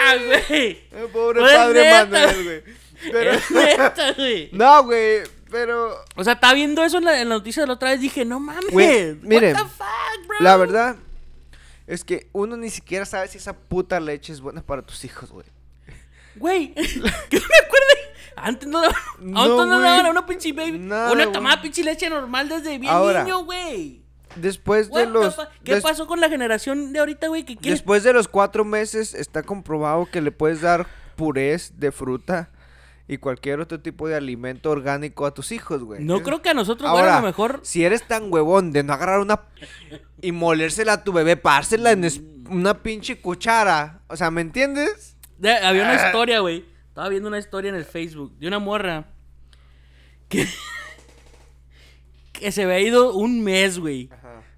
ah, 0.00 0.16
güey. 0.16 0.88
Pobre 1.12 1.40
No 1.40 1.48
es 1.48 1.56
padre 1.56 1.82
neta. 1.82 2.06
Manuel, 2.06 2.44
güey. 2.44 2.62
Pero... 3.12 3.30
Es 3.32 3.50
neta, 3.50 4.12
güey. 4.16 4.48
no, 4.52 4.84
güey, 4.84 5.22
pero... 5.50 6.04
O 6.16 6.24
sea, 6.24 6.34
estaba 6.34 6.54
viendo 6.54 6.82
eso 6.84 6.98
en 6.98 7.04
la, 7.04 7.20
en 7.20 7.28
la 7.28 7.36
noticia 7.36 7.62
de 7.62 7.68
la 7.68 7.74
otra 7.74 7.90
vez. 7.90 8.00
Dije, 8.00 8.24
no 8.24 8.40
mames. 8.40 8.70
Güey, 8.70 9.14
miren, 9.22 9.54
What 9.54 9.62
the 9.62 9.68
fuck, 9.68 10.26
bro? 10.26 10.36
La 10.40 10.56
verdad 10.56 10.96
es 11.88 12.04
que 12.04 12.28
uno 12.32 12.56
ni 12.56 12.70
siquiera 12.70 13.04
sabe 13.04 13.26
si 13.26 13.38
esa 13.38 13.54
puta 13.56 13.98
leche 13.98 14.32
es 14.32 14.40
buena 14.40 14.62
para 14.62 14.82
tus 14.82 15.04
hijos, 15.04 15.32
güey. 15.32 15.46
Güey, 16.36 16.74
que 16.74 17.40
me 17.40 17.56
acuerde. 17.66 17.94
Antes 18.36 18.68
no, 18.68 18.80
daban- 18.80 18.94
No, 19.18 19.40
antes 19.40 19.66
no 19.66 19.80
daban 19.80 20.06
a 20.06 20.10
una 20.10 20.24
pinche 20.26 20.52
baby. 20.52 20.78
Nada, 20.78 21.10
una 21.10 21.24
güey. 21.24 21.32
tomaba 21.32 21.60
pinche 21.60 21.82
leche 21.82 22.08
normal 22.08 22.48
desde 22.48 22.78
bien 22.78 22.92
Ahora, 22.92 23.24
niño, 23.24 23.44
güey. 23.44 24.02
Después 24.36 24.90
de 24.92 25.06
los... 25.06 25.34
¿Qué 25.64 25.74
des- 25.74 25.82
pasó 25.82 26.06
con 26.06 26.20
la 26.20 26.28
generación 26.28 26.92
de 26.92 27.00
ahorita, 27.00 27.26
güey? 27.28 27.44
Que. 27.44 27.56
Después 27.70 28.04
de 28.04 28.12
los 28.12 28.28
cuatro 28.28 28.64
meses 28.64 29.14
está 29.14 29.42
comprobado 29.42 30.06
que 30.06 30.20
le 30.20 30.30
puedes 30.30 30.60
dar 30.60 30.86
purés 31.16 31.72
de 31.80 31.90
fruta 31.90 32.50
y 33.08 33.16
cualquier 33.18 33.58
otro 33.60 33.80
tipo 33.80 34.06
de 34.06 34.14
alimento 34.14 34.70
orgánico 34.70 35.24
a 35.26 35.32
tus 35.34 35.50
hijos, 35.50 35.82
güey. 35.82 36.04
No 36.04 36.22
creo 36.22 36.42
que 36.42 36.50
a 36.50 36.54
nosotros, 36.54 36.90
güey, 36.90 37.00
Ahora, 37.02 37.16
a 37.16 37.20
lo 37.20 37.26
mejor. 37.26 37.60
si 37.62 37.84
eres 37.84 38.06
tan 38.06 38.30
huevón 38.32 38.70
de 38.72 38.82
no 38.84 38.92
agarrar 38.92 39.20
una 39.20 39.40
y 40.20 40.30
molérsela 40.32 40.92
a 40.92 41.04
tu 41.04 41.12
bebé, 41.12 41.36
pársela 41.36 41.90
en 41.92 42.06
una 42.50 42.82
pinche 42.82 43.20
cuchara, 43.20 44.02
o 44.08 44.16
sea, 44.16 44.30
¿me 44.30 44.42
entiendes? 44.42 45.16
de- 45.38 45.52
había 45.52 45.82
una 45.82 45.92
Ah. 46.02 46.06
historia, 46.06 46.40
güey. 46.40 46.64
Estaba 46.88 47.08
viendo 47.08 47.28
una 47.28 47.38
historia 47.38 47.68
en 47.70 47.76
el 47.76 47.84
Facebook 47.84 48.36
de 48.38 48.46
una 48.48 48.58
morra 48.58 49.06
que. 50.28 50.46
que 52.32 52.52
se 52.52 52.64
había 52.64 52.80
ido 52.80 53.14
un 53.14 53.42
mes, 53.42 53.78
güey. 53.78 54.10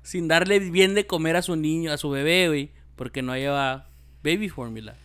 sin 0.02 0.26
darle 0.28 0.58
bien 0.58 0.94
de 0.94 1.06
comer 1.06 1.36
a 1.36 1.42
su 1.42 1.54
niño, 1.56 1.92
a 1.92 1.96
su 1.98 2.10
bebé, 2.10 2.48
güey, 2.48 2.72
porque 2.96 3.22
no 3.22 3.36
lleva 3.36 3.88
baby 4.24 4.48
formula. 4.48 4.96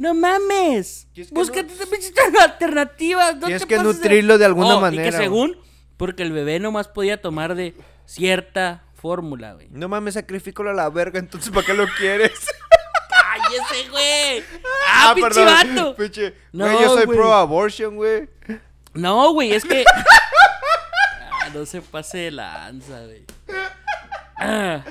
No 0.00 0.14
mames. 0.14 1.08
Y 1.14 1.20
es 1.20 1.28
que 1.28 1.34
Búscate 1.34 1.64
no- 1.64 1.72
esa 1.74 1.84
pinche 1.86 2.10
alternativa. 2.40 3.32
No 3.34 3.40
Tienes 3.46 3.62
te 3.62 3.68
que 3.68 3.76
de- 3.76 3.82
nutrirlo 3.84 4.38
de 4.38 4.46
alguna 4.46 4.76
Oh, 4.76 4.78
Y 4.78 4.80
manera, 4.80 5.10
que 5.10 5.12
según, 5.12 5.58
porque 5.98 6.22
el 6.22 6.32
bebé 6.32 6.58
nomás 6.58 6.88
podía 6.88 7.20
tomar 7.20 7.54
de 7.54 7.74
cierta 8.06 8.82
fórmula, 8.94 9.52
güey. 9.52 9.68
No 9.70 9.88
mames, 9.90 10.14
sacrifícalo 10.14 10.70
a 10.70 10.72
la 10.72 10.88
verga, 10.88 11.18
entonces 11.18 11.50
¿para 11.50 11.66
qué 11.66 11.74
lo 11.74 11.86
quieres? 11.98 12.32
¡Cállese, 13.10 13.90
güey! 13.90 14.42
¡Ah, 14.88 15.12
pinche 15.14 15.28
perdón, 15.34 15.76
vato! 15.76 15.96
Pinche, 15.96 16.34
No, 16.52 16.64
güey, 16.64 16.80
yo 16.82 16.94
soy 16.94 17.04
güey. 17.04 17.18
pro 17.18 17.34
abortion, 17.34 17.96
güey. 17.96 18.28
No, 18.94 19.32
güey, 19.34 19.52
es 19.52 19.64
que. 19.64 19.84
Ah, 21.42 21.48
no 21.54 21.64
se 21.66 21.80
pase 21.82 22.18
de 22.18 22.30
lanza, 22.30 23.00
güey. 23.04 23.24
Ah, 24.42 24.84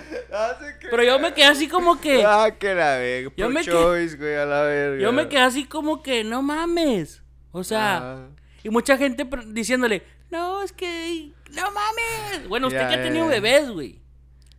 pero 0.91 1.03
yo 1.03 1.17
me 1.19 1.33
quedé 1.33 1.45
así 1.45 1.67
como 1.67 1.99
que. 1.99 2.23
Ah, 2.25 2.51
que 2.59 2.75
la 2.75 2.97
verga. 2.97 3.31
Yo 3.35 3.49
me 3.49 3.63
choice, 3.63 4.15
güey, 4.17 4.35
a 4.35 4.45
la 4.45 4.61
verga. 4.61 5.01
Yo 5.01 5.11
me 5.11 5.27
quedé 5.27 5.41
así 5.41 5.65
como 5.65 6.03
que, 6.03 6.23
no 6.23 6.41
mames. 6.41 7.23
O 7.51 7.63
sea, 7.63 7.97
Ah. 7.97 8.27
y 8.63 8.69
mucha 8.69 8.95
gente 8.97 9.27
diciéndole, 9.47 10.03
no, 10.29 10.61
es 10.61 10.71
que, 10.71 11.31
no 11.51 11.63
mames. 11.71 12.47
Bueno, 12.47 12.67
usted 12.67 12.79
Ya, 12.81 12.89
que 12.89 12.95
ha 12.95 13.03
tenido 13.03 13.25
ya. 13.25 13.31
bebés, 13.31 13.69
güey. 13.71 13.99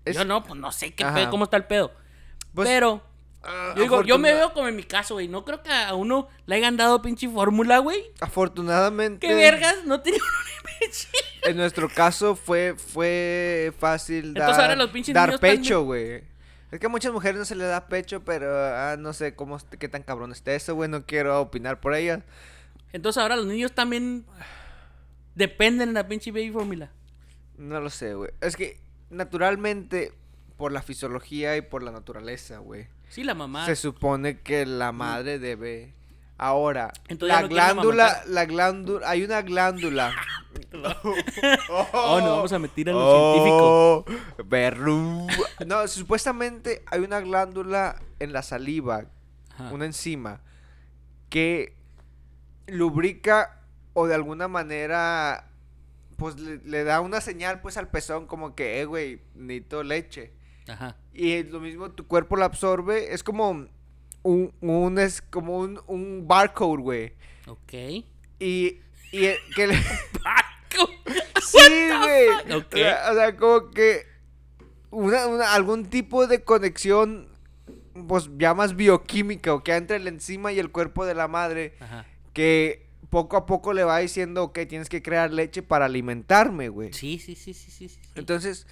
Es- 0.04 0.16
Yo 0.16 0.24
no, 0.24 0.42
pues 0.42 0.58
no 0.58 0.72
sé 0.72 0.92
qué 0.94 1.04
pedo, 1.04 1.30
cómo 1.30 1.44
está 1.44 1.56
el 1.56 1.64
pedo. 1.66 1.92
Pues, 2.52 2.68
Pero, 2.68 3.00
ah, 3.44 3.74
yo 3.76 3.82
digo, 3.82 4.02
yo 4.02 4.18
me 4.18 4.32
veo 4.34 4.52
como 4.52 4.66
en 4.66 4.74
mi 4.74 4.82
caso, 4.82 5.14
güey. 5.14 5.28
No 5.28 5.44
creo 5.44 5.62
que 5.62 5.70
a 5.70 5.94
uno 5.94 6.26
le 6.46 6.56
hayan 6.56 6.76
dado 6.76 7.00
pinche 7.00 7.28
fórmula, 7.28 7.78
güey. 7.78 8.02
Afortunadamente. 8.20 9.24
¿Qué 9.26 9.34
vergas? 9.34 9.84
No 9.84 10.00
tenía 10.00 10.18
una 10.62 10.70
pinche. 10.80 11.08
En 11.42 11.56
nuestro 11.56 11.88
caso 11.88 12.36
fue, 12.36 12.74
fue 12.76 13.72
fácil 13.78 14.34
dar, 14.34 14.42
Entonces 14.42 14.62
ahora 14.62 14.76
los 14.76 14.90
pinches 14.90 15.14
dar 15.14 15.28
niños 15.28 15.40
pecho, 15.40 15.84
güey. 15.84 16.22
Es 16.70 16.78
que 16.78 16.86
a 16.86 16.88
muchas 16.88 17.12
mujeres 17.12 17.38
no 17.38 17.44
se 17.44 17.56
les 17.56 17.66
da 17.66 17.88
pecho, 17.88 18.24
pero 18.24 18.54
ah, 18.56 18.96
no 18.98 19.12
sé 19.12 19.34
cómo 19.34 19.58
qué 19.78 19.88
tan 19.88 20.02
cabrón 20.02 20.32
está 20.32 20.54
eso, 20.54 20.74
güey. 20.74 20.88
No 20.88 21.04
quiero 21.04 21.40
opinar 21.40 21.80
por 21.80 21.94
ellas. 21.94 22.20
Entonces 22.92 23.20
ahora 23.20 23.36
los 23.36 23.46
niños 23.46 23.72
también 23.72 24.24
dependen 25.34 25.88
de 25.88 25.94
la 25.94 26.06
pinche 26.06 26.30
baby 26.30 26.50
fórmula. 26.50 26.90
No 27.56 27.80
lo 27.80 27.90
sé, 27.90 28.14
güey. 28.14 28.30
Es 28.40 28.56
que 28.56 28.78
naturalmente, 29.10 30.12
por 30.56 30.72
la 30.72 30.82
fisiología 30.82 31.56
y 31.56 31.62
por 31.62 31.82
la 31.82 31.90
naturaleza, 31.90 32.58
güey. 32.58 32.86
Sí, 33.08 33.24
la 33.24 33.34
mamá. 33.34 33.66
Se 33.66 33.76
supone 33.76 34.40
que 34.40 34.64
la 34.66 34.92
madre 34.92 35.38
debe. 35.38 35.94
Ahora, 36.42 36.90
Entonces 37.08 37.36
la 37.36 37.42
no 37.42 37.48
glándula, 37.48 38.22
la 38.26 38.46
glándula, 38.46 39.10
hay 39.10 39.22
una 39.24 39.42
glándula. 39.42 40.10
Oh, 41.92 42.18
no, 42.20 42.36
vamos 42.36 42.52
a 42.54 42.58
meter 42.58 42.88
a 42.88 42.92
lo 42.92 43.32
científico. 43.34 44.04
científico. 44.06 44.44
Berru. 44.48 45.26
No, 45.66 45.86
supuestamente 45.86 46.82
hay 46.86 47.00
una 47.00 47.20
glándula 47.20 48.00
en 48.20 48.32
la 48.32 48.42
saliva, 48.42 49.04
Ajá. 49.52 49.70
una 49.70 49.84
enzima, 49.84 50.40
que 51.28 51.76
lubrica 52.66 53.60
o 53.92 54.06
de 54.06 54.14
alguna 54.14 54.48
manera, 54.48 55.50
pues 56.16 56.38
le, 56.38 56.56
le 56.64 56.84
da 56.84 57.00
una 57.00 57.20
señal 57.20 57.60
pues 57.60 57.76
al 57.76 57.88
pezón 57.88 58.26
como 58.26 58.54
que, 58.54 58.80
eh, 58.80 58.86
güey, 58.86 59.20
necesito 59.34 59.82
leche. 59.82 60.32
Ajá. 60.68 60.96
Y 61.12 61.32
es 61.32 61.50
lo 61.50 61.60
mismo 61.60 61.90
tu 61.90 62.06
cuerpo 62.06 62.36
la 62.36 62.46
absorbe, 62.46 63.12
es 63.12 63.22
como 63.22 63.66
un, 64.22 64.52
un 64.60 64.98
es 64.98 65.22
como 65.22 65.58
un, 65.58 65.80
un 65.86 66.26
barcode, 66.28 66.82
güey. 66.82 67.12
Ok. 67.46 67.72
Y, 68.38 68.78
y 69.12 69.24
el- 69.26 69.38
que 69.54 69.66
le... 69.66 69.76
Sí, 71.42 71.58
güey. 71.58 72.28
fuck? 72.28 72.56
Ok. 72.56 72.74
O, 72.74 72.76
sea, 72.76 73.10
o 73.10 73.14
sea, 73.14 73.36
como 73.36 73.70
que 73.70 74.06
una, 74.90 75.26
una- 75.26 75.52
algún 75.54 75.86
tipo 75.86 76.26
de 76.26 76.42
conexión, 76.44 77.28
pues 78.08 78.28
ya 78.38 78.54
más 78.54 78.76
bioquímica, 78.76 79.52
o 79.54 79.62
que 79.64 79.74
entre 79.74 79.98
la 79.98 80.10
enzima 80.10 80.52
y 80.52 80.58
el 80.58 80.70
cuerpo 80.70 81.04
de 81.06 81.14
la 81.14 81.28
madre, 81.28 81.74
Ajá. 81.80 82.06
que 82.32 82.86
poco 83.10 83.36
a 83.36 83.46
poco 83.46 83.72
le 83.72 83.82
va 83.84 83.98
diciendo 83.98 84.52
que 84.52 84.66
tienes 84.66 84.88
que 84.88 85.02
crear 85.02 85.32
leche 85.32 85.62
para 85.62 85.86
alimentarme, 85.86 86.68
güey. 86.68 86.92
Sí, 86.92 87.18
sí, 87.18 87.34
sí, 87.34 87.52
sí, 87.54 87.70
sí. 87.70 87.88
sí. 87.88 87.98
Entonces, 88.14 88.66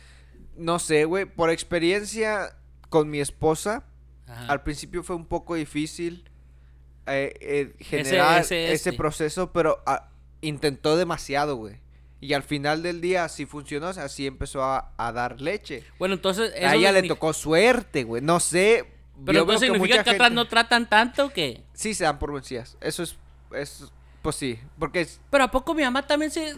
no 0.57 0.79
sé, 0.79 1.05
güey, 1.05 1.25
por 1.25 1.51
experiencia 1.51 2.55
con 2.89 3.11
mi 3.11 3.19
esposa, 3.21 3.85
Ajá. 4.29 4.47
al 4.53 4.63
principio 4.63 5.03
fue 5.03 5.17
un 5.17 5.27
poco 5.27 5.55
difícil 5.55 6.29
eh, 7.07 7.33
eh, 7.41 7.75
generar 7.81 8.43
ese, 8.43 8.65
ese, 8.67 8.75
este. 8.75 8.93
proceso, 8.93 9.53
pero 9.53 9.83
ah, 9.87 10.09
intentó 10.43 10.97
demasiado, 10.97 11.57
güey. 11.57 11.77
Y 12.21 12.33
al 12.33 12.43
final 12.43 12.83
del 12.83 13.01
día 13.01 13.29
sí 13.29 13.47
funcionó, 13.47 13.89
o 13.89 13.93
sea, 13.93 14.09
sí 14.09 14.27
empezó 14.27 14.63
a, 14.65 14.93
a 14.97 15.13
dar 15.13 15.41
leche. 15.41 15.85
Bueno, 15.99 16.15
entonces. 16.17 16.53
a 16.63 16.75
ella 16.75 16.93
le 16.93 17.03
tocó 17.05 17.33
suerte, 17.33 18.05
güey. 18.05 18.21
No 18.23 18.41
sé. 18.41 18.87
Pero 19.25 19.41
entonces 19.41 19.69
significa 19.71 20.03
que 20.05 20.11
atrás 20.11 20.29
gente- 20.29 20.35
no 20.35 20.49
tratan 20.49 20.89
tanto 20.89 21.27
o 21.27 21.31
qué? 21.31 21.63
Sí 21.73 21.95
se 21.95 22.05
dan 22.05 22.19
por 22.19 22.33
vencidas. 22.33 22.77
Eso 22.81 23.03
es, 23.03 23.17
es 23.53 23.91
pues 24.23 24.37
sí. 24.37 24.59
Porque 24.79 25.03
es- 25.03 25.21
Pero 25.31 25.45
¿a 25.45 25.51
poco 25.51 25.75
mi 25.75 25.83
mamá 25.83 26.07
también 26.07 26.31
se.? 26.31 26.55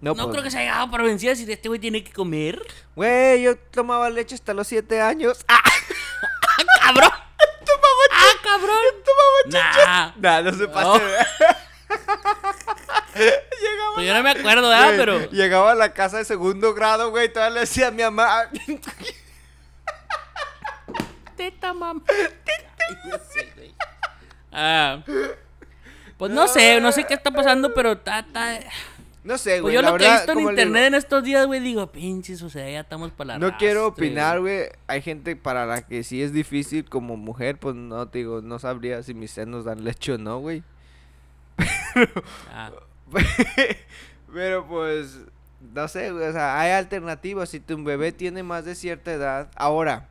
No, 0.00 0.14
no, 0.14 0.24
pues, 0.24 0.28
creo 0.28 0.42
que 0.44 0.50
se 0.50 0.58
haya 0.58 0.72
dado 0.76 0.90
por 0.90 1.02
vencida 1.02 1.34
si 1.34 1.50
este 1.50 1.68
güey 1.68 1.80
tiene 1.80 2.02
que 2.04 2.12
comer. 2.12 2.62
Güey, 2.96 3.42
yo 3.42 3.56
tomaba 3.58 4.08
leche 4.08 4.34
hasta 4.34 4.54
los 4.54 4.66
siete 4.66 5.00
años. 5.00 5.44
¡Ah! 5.48 5.60
¡Cabrón! 6.80 7.10
¡Ah, 8.12 8.32
cabrón! 8.42 8.76
Nah. 9.46 10.12
Nah, 10.16 10.40
no 10.42 10.52
se 10.52 10.66
No. 10.66 10.72
pase. 10.72 11.00
Pues 13.94 14.06
yo 14.06 14.14
no 14.14 14.22
me 14.22 14.30
acuerdo, 14.30 14.68
¿verdad? 14.68 14.84
Güey, 14.86 14.98
Pero. 14.98 15.30
Llegaba 15.30 15.72
a 15.72 15.74
la 15.74 15.92
casa 15.92 16.18
de 16.18 16.24
segundo 16.24 16.72
grado, 16.74 17.10
güey, 17.10 17.26
y 17.26 17.28
todavía 17.28 17.54
le 17.54 17.60
decía 17.60 17.88
a 17.88 17.90
mi 17.90 18.02
mamá. 18.02 18.48
Teta, 21.36 21.72
mamá. 21.74 22.00
Cállese, 22.06 23.52
güey. 23.56 23.74
Ah, 24.52 25.02
pues 26.16 26.30
no 26.30 26.46
sé, 26.48 26.80
no 26.80 26.92
sé 26.92 27.04
qué 27.04 27.14
está 27.14 27.30
pasando, 27.30 27.74
pero 27.74 27.92
está, 27.92 28.20
está- 28.20 28.60
No 29.22 29.36
sé, 29.36 29.50
Pues 29.60 29.62
güey. 29.62 29.74
yo 29.74 29.82
la 29.82 29.90
lo 29.90 29.98
que 29.98 30.06
he 30.06 30.10
visto 30.12 30.32
en 30.32 30.40
internet 30.40 30.84
en 30.86 30.94
estos 30.94 31.22
días, 31.22 31.46
güey, 31.46 31.60
digo, 31.60 31.86
pinches, 31.92 32.40
o 32.42 32.48
sea, 32.48 32.68
ya 32.70 32.80
estamos 32.80 33.10
para 33.10 33.34
la 33.34 33.38
No 33.38 33.56
quiero 33.58 33.88
opinar, 33.88 34.40
güey. 34.40 34.70
Hay 34.86 35.02
gente 35.02 35.36
para 35.36 35.66
la 35.66 35.82
que 35.82 36.02
sí 36.04 36.22
es 36.22 36.32
difícil 36.32 36.86
como 36.86 37.16
mujer, 37.18 37.58
pues 37.58 37.74
no 37.74 38.08
te 38.08 38.18
digo, 38.20 38.40
no 38.40 38.58
sabría 38.58 39.02
si 39.02 39.12
mis 39.12 39.30
senos 39.30 39.66
dan 39.66 39.84
leche 39.84 40.12
o 40.12 40.18
no, 40.18 40.38
güey. 40.38 40.62
Ah, 42.52 42.70
Pero 44.32 44.66
pues, 44.66 45.18
no 45.74 45.88
sé, 45.88 46.12
güey. 46.12 46.28
O 46.28 46.32
sea, 46.32 46.58
hay 46.60 46.70
alternativas. 46.70 47.48
Si 47.50 47.60
tu 47.60 47.82
bebé 47.82 48.12
tiene 48.12 48.42
más 48.42 48.64
de 48.64 48.74
cierta 48.74 49.12
edad. 49.12 49.50
Ahora, 49.56 50.06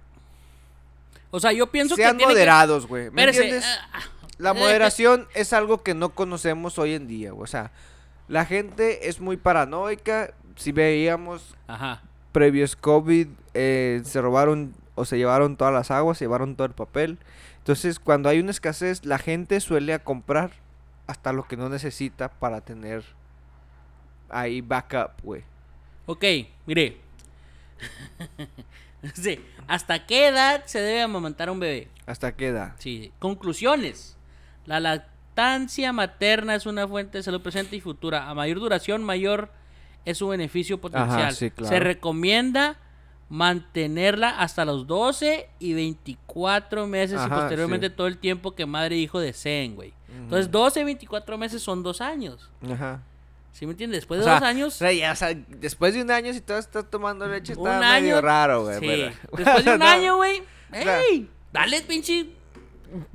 O 1.32 1.40
sea, 1.40 1.52
yo 1.54 1.68
pienso 1.68 1.96
sean 1.96 2.12
que 2.14 2.18
tiene 2.18 2.34
moderados, 2.34 2.88
güey. 2.88 3.06
que... 3.06 3.12
¿Me 3.12 3.24
entiendes? 3.24 3.66
ah, 3.94 4.02
La 4.38 4.52
eh, 4.52 4.54
moderación 4.54 5.28
es 5.34 5.54
algo 5.54 5.82
que 5.84 5.94
no 5.94 6.10
conocemos 6.10 6.78
hoy 6.78 6.94
en 6.94 7.08
día, 7.08 7.32
güey. 7.32 7.44
O 7.44 7.48
sea, 7.48 7.72
la 8.30 8.46
gente 8.46 9.10
es 9.10 9.20
muy 9.20 9.36
paranoica. 9.36 10.34
Si 10.56 10.72
veíamos 10.72 11.56
Ajá. 11.68 12.04
previos 12.32 12.76
COVID, 12.76 13.28
eh, 13.54 14.02
se 14.06 14.22
robaron 14.22 14.74
o 14.96 15.04
se 15.04 15.18
llevaron 15.18 15.58
todas 15.58 15.74
las 15.74 15.92
aguas, 15.92 16.18
se 16.18 16.26
llevaron 16.26 16.56
todo 16.56 16.68
el 16.68 16.74
papel. 16.74 17.18
Entonces, 17.58 18.00
cuando 18.00 18.30
hay 18.30 18.40
una 18.40 18.52
escasez, 18.52 19.06
la 19.06 19.18
gente 19.18 19.60
suele 19.60 19.94
a 19.94 20.00
comprar 20.00 20.52
hasta 21.08 21.34
lo 21.34 21.44
que 21.48 21.58
no 21.58 21.70
necesita 21.70 22.30
para 22.30 22.62
tener 22.62 23.04
ahí 24.30 24.62
backup, 24.62 25.22
güey. 25.24 25.44
Ok, 26.06 26.24
mire. 26.66 26.98
sí, 29.14 29.44
¿hasta 29.68 30.06
qué 30.06 30.28
edad 30.28 30.64
se 30.66 30.80
debe 30.82 31.02
amamantar 31.02 31.50
a 31.50 31.52
un 31.52 31.60
bebé? 31.60 31.88
¿Hasta 32.06 32.36
qué 32.36 32.48
edad? 32.50 32.76
Sí, 32.78 33.12
conclusiones. 33.20 34.18
La 34.66 34.80
lactancia 35.40 35.94
materna 35.94 36.56
es 36.56 36.66
una 36.66 36.88
fuente 36.88 37.18
de 37.20 37.24
salud 37.24 37.42
presente 37.42 37.76
y 37.76 37.82
futura. 37.82 38.30
A 38.30 38.34
mayor 38.34 38.60
duración, 38.60 39.04
mayor 39.04 39.50
es 40.06 40.18
su 40.18 40.28
beneficio 40.28 40.80
potencial. 40.80 41.34
sí, 41.34 41.52
claro. 41.52 41.70
Se 41.74 41.80
recomienda 41.80 42.78
mantenerla 43.30 44.30
hasta 44.40 44.66
los 44.66 44.88
12 44.88 45.50
y 45.60 45.74
24 45.74 46.88
meses 46.88 47.22
y 47.26 47.30
posteriormente 47.30 47.88
sí. 47.90 47.94
todo 47.96 48.08
el 48.08 48.18
tiempo 48.18 48.56
que 48.56 48.66
madre 48.66 48.96
e 48.96 49.00
hijo 49.00 49.20
deseen, 49.20 49.76
güey. 49.76 49.94
Entonces, 50.12 50.50
12 50.52 50.82
y 50.82 50.84
24 50.84 51.38
meses 51.38 51.62
son 51.62 51.84
dos 51.84 52.02
años. 52.02 52.50
Ajá. 52.72 53.02
¿Sí 53.52 53.66
me 53.66 53.72
entiendes? 53.74 54.00
Después 54.02 54.20
O 54.20 54.24
de 54.24 54.26
sea, 54.30 54.40
dos 54.40 54.44
años... 54.50 54.76
o 54.76 54.78
sea, 54.78 54.92
ya, 54.94 55.12
o 55.12 55.16
sea, 55.16 55.34
después 55.48 55.94
de 55.94 56.02
un 56.02 56.12
año, 56.12 56.34
si 56.34 56.42
todavía 56.42 56.62
estás 56.66 56.90
tomando 56.90 57.28
leche, 57.28 57.54
Un 57.56 57.68
está 57.68 57.80
medio 57.80 58.16
año. 58.18 58.22
raro, 58.22 58.64
güey. 58.64 58.80
Sí. 58.80 59.16
Después 59.38 59.66
de 59.66 59.74
un 59.74 59.80
No, 59.80 59.86
año, 59.86 60.16
güey. 60.18 60.42
¡Ey! 60.72 61.30
Dale, 61.52 61.82
pinche. 61.82 62.28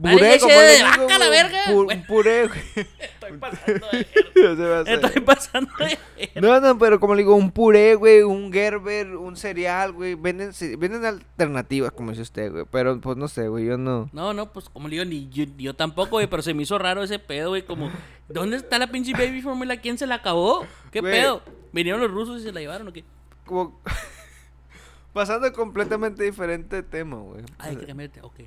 Puré, 0.01 0.39
como 0.39 0.53
de 0.55 0.83
vaca 0.83 1.18
la 1.18 1.29
verga. 1.29 1.61
puré, 2.07 2.47
güey. 2.49 2.61
Estoy 2.99 3.39
pasando 3.39 3.87
de. 3.91 4.95
Estoy 4.95 5.20
pasando 5.22 5.70
de 5.79 6.41
No, 6.41 6.61
no, 6.61 6.79
pero 6.79 7.01
como 7.01 7.14
le 7.14 7.22
digo, 7.22 7.35
un 7.35 7.51
puré, 7.51 7.95
güey, 7.95 8.22
un 8.22 8.53
Gerber, 8.53 9.16
un 9.16 9.37
cereal, 9.37 9.93
güey. 9.93 10.14
Venden, 10.14 10.53
venden 10.79 11.05
alternativas, 11.05 11.93
como 11.93 12.11
dice 12.11 12.22
usted, 12.22 12.53
güey. 12.53 12.64
Pero 12.70 13.01
pues 13.01 13.16
no 13.16 13.29
sé, 13.29 13.49
güey, 13.49 13.66
yo 13.66 13.77
no. 13.77 14.09
No, 14.12 14.33
no, 14.35 14.53
pues 14.53 14.68
como 14.68 14.89
le 14.89 14.97
digo, 14.97 15.05
ni 15.05 15.29
yo, 15.29 15.45
yo 15.57 15.75
tampoco, 15.75 16.11
güey, 16.12 16.27
pero 16.27 16.43
se 16.43 16.55
me 16.55 16.62
hizo 16.62 16.79
raro 16.79 17.03
ese 17.03 17.18
pedo, 17.18 17.51
güey, 17.51 17.62
como, 17.64 17.91
¿dónde 18.29 18.57
está 18.57 18.79
la 18.79 18.89
pinche 18.89 19.12
baby 19.12 19.43
formula? 19.43 19.77
¿Quién 19.79 19.99
se 19.99 20.07
la 20.07 20.16
acabó? 20.16 20.66
¿Qué 20.91 21.01
Güey. 21.01 21.12
pedo? 21.12 21.43
¿Vinieron 21.72 22.01
los 22.01 22.11
rusos 22.11 22.41
y 22.41 22.45
se 22.45 22.53
la 22.53 22.61
llevaron 22.61 22.89
o 22.89 22.93
qué? 22.93 23.05
Como. 23.45 23.81
Pasando 25.12 25.53
completamente 25.53 26.25
diferente 26.25 26.83
tema, 26.83 27.16
güey. 27.18 27.43
Ay, 27.59 27.70
hay 27.70 27.77
que 27.77 27.87
cambiarte, 27.87 28.20
ok. 28.20 28.41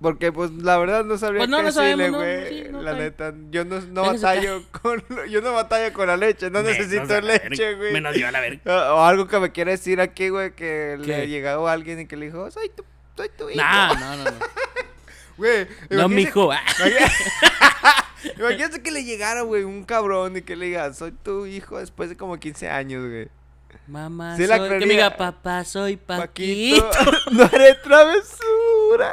Porque, 0.00 0.30
pues, 0.30 0.50
la 0.52 0.76
verdad 0.76 1.04
no 1.04 1.16
sabría 1.16 1.40
Pues 1.40 1.48
no, 1.48 1.56
qué 1.56 1.62
no 1.62 1.68
decirle, 1.68 1.90
sabemos, 1.90 2.10
no, 2.12 2.18
güey. 2.18 2.48
sí, 2.48 2.68
no, 2.70 2.82
la 2.82 2.92
neta, 2.94 3.34
yo 3.50 3.64
no, 3.64 4.02
batallo 4.02 4.62
con... 4.70 5.02
Yo 5.30 5.40
no 5.40 5.52
batallo 5.54 5.92
con 5.94 6.06
la 6.06 6.18
leche, 6.18 6.50
no 6.50 6.62
necesito 6.62 7.18
leche, 7.22 7.74
güey. 7.74 7.92
Menos 7.94 8.14
yo 8.14 8.28
a 8.28 8.30
la 8.30 8.40
verga. 8.40 8.60
Ah, 8.66 8.94
O 8.94 9.04
algo 9.04 9.26
que 9.26 9.38
me 9.40 9.52
quiere 9.52 9.70
decir 9.70 10.00
aquí, 10.02 10.28
güey, 10.28 10.50
que 10.54 10.98
¿Qué? 11.02 11.06
le 11.06 11.28
llegó 11.28 11.66
alguien 11.66 12.00
y 12.00 12.06
que 12.06 12.16
le 12.16 12.26
dijo, 12.26 12.50
soy 12.50 12.68
tu, 12.68 12.84
soy 13.16 13.30
tu 13.30 13.48
hijo. 13.48 13.56
Nah, 13.56 13.94
no, 13.94 14.16
no, 14.16 14.24
no. 14.24 14.36
Güey, 15.38 15.66
No, 15.90 16.08
mijo. 16.08 16.50
Imagínate 18.38 18.80
que 18.82 18.90
le 18.90 19.04
llegara, 19.04 19.42
güey, 19.42 19.64
un 19.64 19.84
cabrón 19.84 20.36
y 20.36 20.42
que 20.42 20.56
le 20.56 20.66
diga, 20.66 20.92
soy 20.94 21.12
tu 21.12 21.46
hijo 21.46 21.78
después 21.78 22.08
de 22.08 22.16
como 22.16 22.38
15 22.38 22.68
años, 22.70 23.06
güey. 23.06 23.28
Mamá, 23.86 24.36
Sí 24.36 24.46
la 24.46 24.56
soy... 24.56 24.78
Que 24.78 24.86
me 24.86 24.94
diga, 24.94 25.16
papá, 25.16 25.62
soy 25.64 25.96
Paquito. 25.96 26.88
Paquito, 26.90 27.12
no 27.32 27.44
haré 27.44 27.74
travesura. 27.74 29.12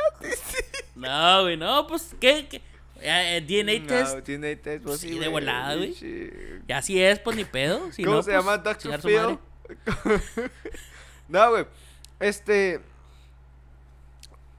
No, 1.04 1.41
güey, 1.43 1.58
no, 1.58 1.88
pues, 1.88 2.16
¿qué? 2.20 2.47
qué? 2.49 2.58
Eh, 3.01 3.38
eh, 3.38 3.41
DNA 3.41 3.86
test. 3.88 4.16
No, 4.16 4.24
test, 4.58 4.84
pues, 4.84 4.99
Sí, 4.99 5.10
sí, 5.10 5.20
de 5.20 5.28
volada, 5.28 5.76
güey. 5.76 5.93
Y 6.68 6.72
así 6.72 7.01
es, 7.01 7.20
pues, 7.20 7.36
ni 7.36 7.43
pedo. 7.45 7.91
Si 7.91 8.04
¿Cómo 8.04 8.18
no, 8.18 8.24
se 8.24 8.32
pues, 8.32 8.45
llama 8.45 8.64
su 8.80 9.08
Phil? 9.08 9.38
no, 11.30 11.49
güey. 11.51 11.66
Este. 12.20 12.80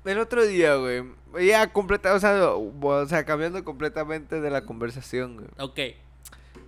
El 0.05 0.19
otro 0.19 0.45
día, 0.47 0.75
güey. 0.77 1.03
Ya 1.47 1.73
completa, 1.73 2.15
o 2.15 2.21
sea, 2.21 2.49
o 2.51 3.07
sea, 3.07 3.25
cambiando 3.25 3.65
completamente 3.65 4.41
de 4.41 4.51
la 4.51 4.65
conversación, 4.65 5.37
güey. 5.37 5.49
Ok. 5.59 5.81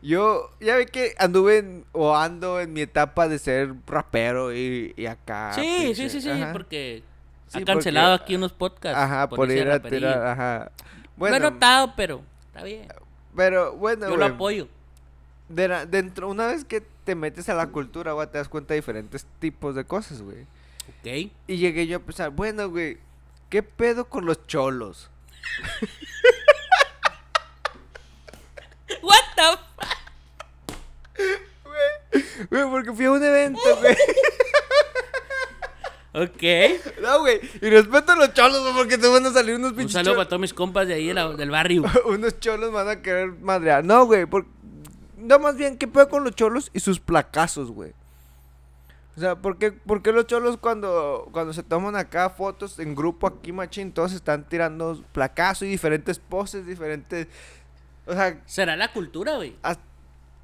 Yo, 0.03 0.51
ya 0.61 0.77
ve 0.77 0.87
que 0.87 1.15
anduve 1.19 1.59
en- 1.59 1.85
o 1.93 2.17
ando 2.17 2.61
en 2.61 2.73
mi 2.73 2.81
etapa 2.83 3.29
de 3.29 3.39
ser 3.39 3.75
rapero 3.87 4.55
y, 4.55 4.95
y 4.97 5.07
acá. 5.07 5.53
sí, 5.55 5.61
pinche- 5.61 5.95
sí, 5.95 6.11
sí, 6.11 6.21
sí, 6.23 6.31
ajá. 6.31 6.53
porque 6.53 7.03
Sí, 7.49 7.63
ha 7.63 7.65
cancelado 7.65 8.15
porque- 8.19 8.25
aquí 8.25 8.35
unos 8.37 8.53
podcasts. 8.53 8.99
Ajá, 8.99 9.29
por 9.29 9.49
ese 9.51 9.61
ir 9.61 9.71
a 9.71 9.81
tirar, 9.81 10.27
ajá. 10.27 10.71
No 10.81 11.27
he 11.27 11.31
Bueno, 11.31 11.51
notado, 11.51 11.95
pero 11.97 12.23
está 12.49 12.63
bien. 12.65 12.89
pero 13.37 13.73
bueno, 13.75 14.09
Yo 14.09 14.17
lo 14.17 14.27
apoyo. 14.27 14.69
de 15.49 15.69
la- 15.69 15.87
dentro, 15.87 16.29
una 16.29 16.47
vez 16.49 16.65
que 16.65 16.83
te 17.05 17.15
metes 17.15 17.49
a 17.49 17.55
la 17.55 17.69
cultura, 17.69 18.13
güey, 18.13 18.27
te 18.29 18.39
das 18.39 18.49
cuenta 18.49 18.75
de 18.75 18.81
diferentes 18.81 19.27
tipos 19.39 19.75
de 19.77 19.85
cosas, 19.85 20.21
güey. 20.23 20.43
Ok. 20.89 21.31
Y 21.47 21.57
llegué 21.57 21.87
yo 21.87 21.99
a 21.99 22.01
pensar, 22.01 22.31
bueno, 22.31 22.69
güey, 22.69 22.99
¿qué 23.49 23.63
pedo 23.63 24.07
con 24.09 24.27
los 24.27 24.45
cholos? 24.47 25.09
What 29.03 29.25
the 29.37 29.43
fuck? 29.77 29.97
Güey, 32.51 32.71
porque 32.71 32.93
fui 32.93 33.05
a 33.07 33.11
un 33.13 33.23
evento, 33.25 33.61
güey. 33.81 33.97
Ok. 36.17 36.43
No, 37.03 37.21
güey, 37.21 37.41
y 37.61 37.69
respeto 37.69 38.13
a 38.13 38.17
los 38.17 38.33
cholos, 38.33 38.63
güey, 38.63 38.75
porque 38.75 38.97
te 38.99 39.07
van 39.07 39.27
a 39.27 39.31
salir 39.33 39.55
unos 39.57 39.73
Un 39.73 39.77
pinches 39.77 39.93
saludo 39.93 40.17
para 40.17 40.29
todos 40.29 40.41
mis 40.41 40.55
compas 40.55 40.89
de 40.89 40.95
ahí 40.95 41.09
de 41.09 41.15
la- 41.15 41.29
del 41.35 41.51
barrio. 41.51 41.85
unos 42.07 42.41
cholos 42.41 42.73
van 42.73 42.89
a 42.89 43.03
querer 43.03 43.33
madrear. 43.33 43.85
No, 43.85 44.07
güey, 44.07 44.25
por... 44.27 44.47
no, 45.19 45.39
más 45.39 45.57
bien, 45.57 45.77
¿qué 45.77 45.87
pedo 45.87 46.09
con 46.09 46.25
los 46.25 46.35
cholos 46.35 46.71
y 46.73 46.81
sus 46.81 47.01
placazos, 47.01 47.71
güey? 47.71 47.93
O 49.17 49.21
sea, 49.21 49.35
¿por 49.37 49.59
qué, 49.59 49.73
por 49.73 50.03
qué 50.03 50.13
los 50.13 50.27
cholos 50.27 50.59
cuando, 50.59 51.29
cuando 51.33 51.53
se 51.55 51.63
toman 51.63 51.97
acá 51.97 52.29
fotos 52.31 52.79
en 52.79 52.95
grupo 52.95 53.27
aquí, 53.27 53.51
machín, 53.53 53.93
todos 53.93 54.13
están 54.13 54.47
tirando 54.49 55.03
placazos 55.13 55.63
y 55.69 55.71
diferentes 55.71 56.19
poses, 56.19 56.67
diferentes... 56.67 57.27
O 58.07 58.13
sea, 58.13 58.41
Será 58.47 58.77
la 58.77 58.93
cultura, 58.93 59.37
güey. 59.37 59.57
Haz- 59.63 59.79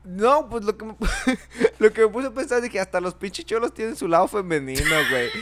No, 0.05 0.49
pues 0.49 0.65
lo 0.65 0.77
que 0.77 0.85
me, 0.85 0.97
lo 1.79 1.93
que 1.93 2.03
me 2.03 2.09
puse 2.09 2.29
a 2.29 2.31
pensar 2.33 2.65
es 2.65 2.71
que 2.71 2.81
hasta 2.81 3.01
los 3.01 3.15
pinches 3.15 3.45
cholos 3.47 3.73
tienen 3.73 3.97
su 3.97 4.09
lado 4.09 4.29
femenino, 4.29 4.97
güey. 5.11 5.31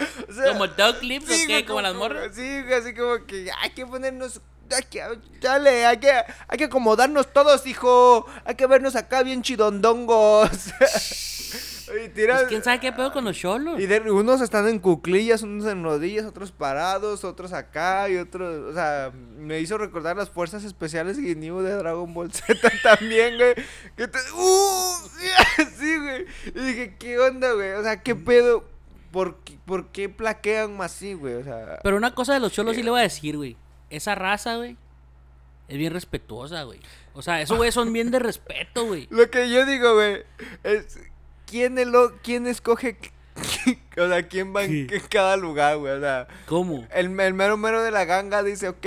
O 0.28 0.32
sea, 0.32 0.52
Como 0.52 0.66
dog 0.68 0.98
clips 1.00 1.28
o 1.28 1.32
sí, 1.32 1.40
qué, 1.46 1.52
güey, 1.54 1.66
como 1.66 1.80
las 1.80 1.94
morras. 1.94 2.34
Sí, 2.34 2.62
güey, 2.62 2.74
así 2.74 2.94
como 2.94 3.24
que 3.26 3.50
hay 3.60 3.70
que 3.70 3.86
ponernos. 3.86 4.40
Hay 4.74 4.84
que, 4.84 5.02
dale, 5.40 5.84
hay 5.84 5.98
que, 5.98 6.12
hay 6.46 6.58
que 6.58 6.64
acomodarnos 6.64 7.32
todos, 7.32 7.66
hijo. 7.66 8.26
Hay 8.44 8.54
que 8.54 8.66
vernos 8.66 8.94
acá 8.94 9.22
bien 9.22 9.42
chidondongos. 9.42 10.50
Y 12.04 12.08
tiran- 12.08 12.36
Pues, 12.36 12.48
¿Quién 12.48 12.62
sabe 12.64 12.80
qué 12.80 12.92
pedo 12.92 13.12
con 13.12 13.24
los 13.24 13.36
cholos? 13.36 13.80
y 13.80 13.86
de- 13.86 14.10
unos 14.10 14.40
están 14.40 14.68
en 14.68 14.78
cuclillas, 14.78 15.42
unos 15.42 15.66
en 15.66 15.82
rodillas, 15.82 16.24
otros 16.26 16.52
parados, 16.52 17.24
otros 17.24 17.52
acá 17.52 18.08
y 18.08 18.16
otros, 18.16 18.70
o 18.70 18.74
sea, 18.74 19.12
me 19.36 19.60
hizo 19.60 19.78
recordar 19.78 20.16
las 20.16 20.30
fuerzas 20.30 20.64
especiales 20.64 21.18
Ginyu 21.18 21.60
de 21.60 21.72
Dragon 21.74 22.12
Ball 22.14 22.32
Z 22.32 22.54
también, 22.82 23.36
güey. 23.36 23.54
Que 23.96 24.08
te, 24.08 24.18
¡Uh! 24.34 24.94
sí, 25.78 25.98
güey. 25.98 26.26
Y 26.54 26.60
dije, 26.66 26.96
¿qué 26.98 27.18
onda, 27.18 27.52
güey? 27.52 27.72
O 27.72 27.82
sea, 27.82 28.02
¿qué 28.02 28.14
pedo? 28.14 28.64
¿Por 29.10 29.36
qué, 29.38 29.58
por 29.64 29.88
qué 29.88 30.08
plaquean 30.08 30.76
más 30.76 30.92
así, 30.94 31.14
güey? 31.14 31.34
O 31.34 31.42
sea, 31.44 31.80
Pero 31.82 31.96
una 31.96 32.14
cosa 32.14 32.32
de 32.34 32.40
los 32.40 32.52
cholos 32.52 32.76
sí 32.76 32.82
le 32.82 32.90
voy 32.90 33.00
a 33.00 33.04
decir, 33.04 33.36
güey. 33.36 33.56
Esa 33.90 34.14
raza, 34.14 34.54
güey, 34.56 34.76
es 35.66 35.76
bien 35.78 35.92
respetuosa, 35.92 36.62
güey. 36.62 36.78
O 37.12 37.22
sea, 37.22 37.40
esos 37.42 37.56
güeyes 37.56 37.74
son 37.74 37.92
bien 37.92 38.12
de 38.12 38.20
respeto, 38.20 38.86
güey. 38.86 39.08
lo 39.10 39.28
que 39.30 39.50
yo 39.50 39.66
digo, 39.66 39.94
güey, 39.94 40.22
es 40.62 40.96
quién 41.50 41.78
es 41.78 41.86
lo, 41.86 42.16
quién 42.22 42.46
escoge, 42.46 42.96
o 43.98 44.08
sea, 44.08 44.22
quién 44.28 44.54
va 44.54 44.62
en, 44.64 44.70
Sí. 44.70 44.86
en 44.94 45.00
cada 45.08 45.36
lugar, 45.36 45.76
güey, 45.78 45.92
o 45.94 46.00
sea. 46.00 46.26
¿Cómo? 46.46 46.86
El, 46.92 47.18
el 47.20 47.34
mero 47.34 47.56
mero 47.56 47.82
de 47.82 47.90
la 47.90 48.04
ganga 48.04 48.42
dice, 48.42 48.68
ok, 48.68 48.86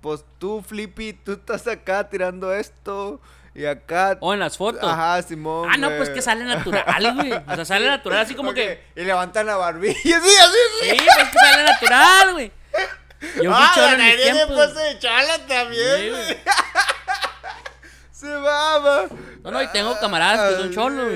pues 0.00 0.24
tú, 0.38 0.62
Flippy, 0.62 1.12
tú 1.12 1.32
estás 1.32 1.66
acá 1.66 2.08
tirando 2.08 2.54
esto 2.54 3.20
y 3.54 3.64
acá... 3.66 4.16
O 4.20 4.32
en 4.32 4.38
las 4.40 4.56
fotos. 4.56 4.88
Ajá, 4.88 5.20
Simón. 5.22 5.68
Ah, 5.72 5.76
no, 5.76 5.88
güey. 5.88 5.98
pues 5.98 6.10
que 6.10 6.22
sale 6.22 6.44
natural, 6.44 7.14
güey. 7.16 7.32
O 7.32 7.54
sea, 7.56 7.64
sale 7.64 7.86
natural 7.88 8.20
así 8.20 8.34
como 8.36 8.54
que... 8.54 8.80
Y 8.94 9.02
levantan 9.02 9.46
la 9.46 9.56
barbilla, 9.56 9.94
sí, 10.02 10.12
así, 10.14 10.58
Sí, 10.82 10.96
pues 11.04 11.28
que 11.30 11.38
sale 11.38 11.64
natural, 11.64 12.32
güey. 12.34 12.52
Yo 13.42 13.52
fui 13.52 13.52
Ah, 13.52 13.72
la 13.76 13.92
en 13.94 13.98
mis 13.98 14.06
nariz 14.06 14.24
de 14.26 14.32
tiempos. 14.32 14.56
pose 14.68 14.80
de 14.80 14.98
chala 15.00 15.34
Sí, 15.34 15.42
también, 15.48 16.10
güey. 16.12 16.36
Se 18.18 18.26
mama. 18.26 19.02
No, 19.44 19.52
no, 19.52 19.62
y 19.62 19.68
tengo 19.68 19.96
camaradas 20.00 20.50
que 20.50 20.56
son 20.58 20.68
Ah, 20.70 20.74
cholos. 20.74 21.12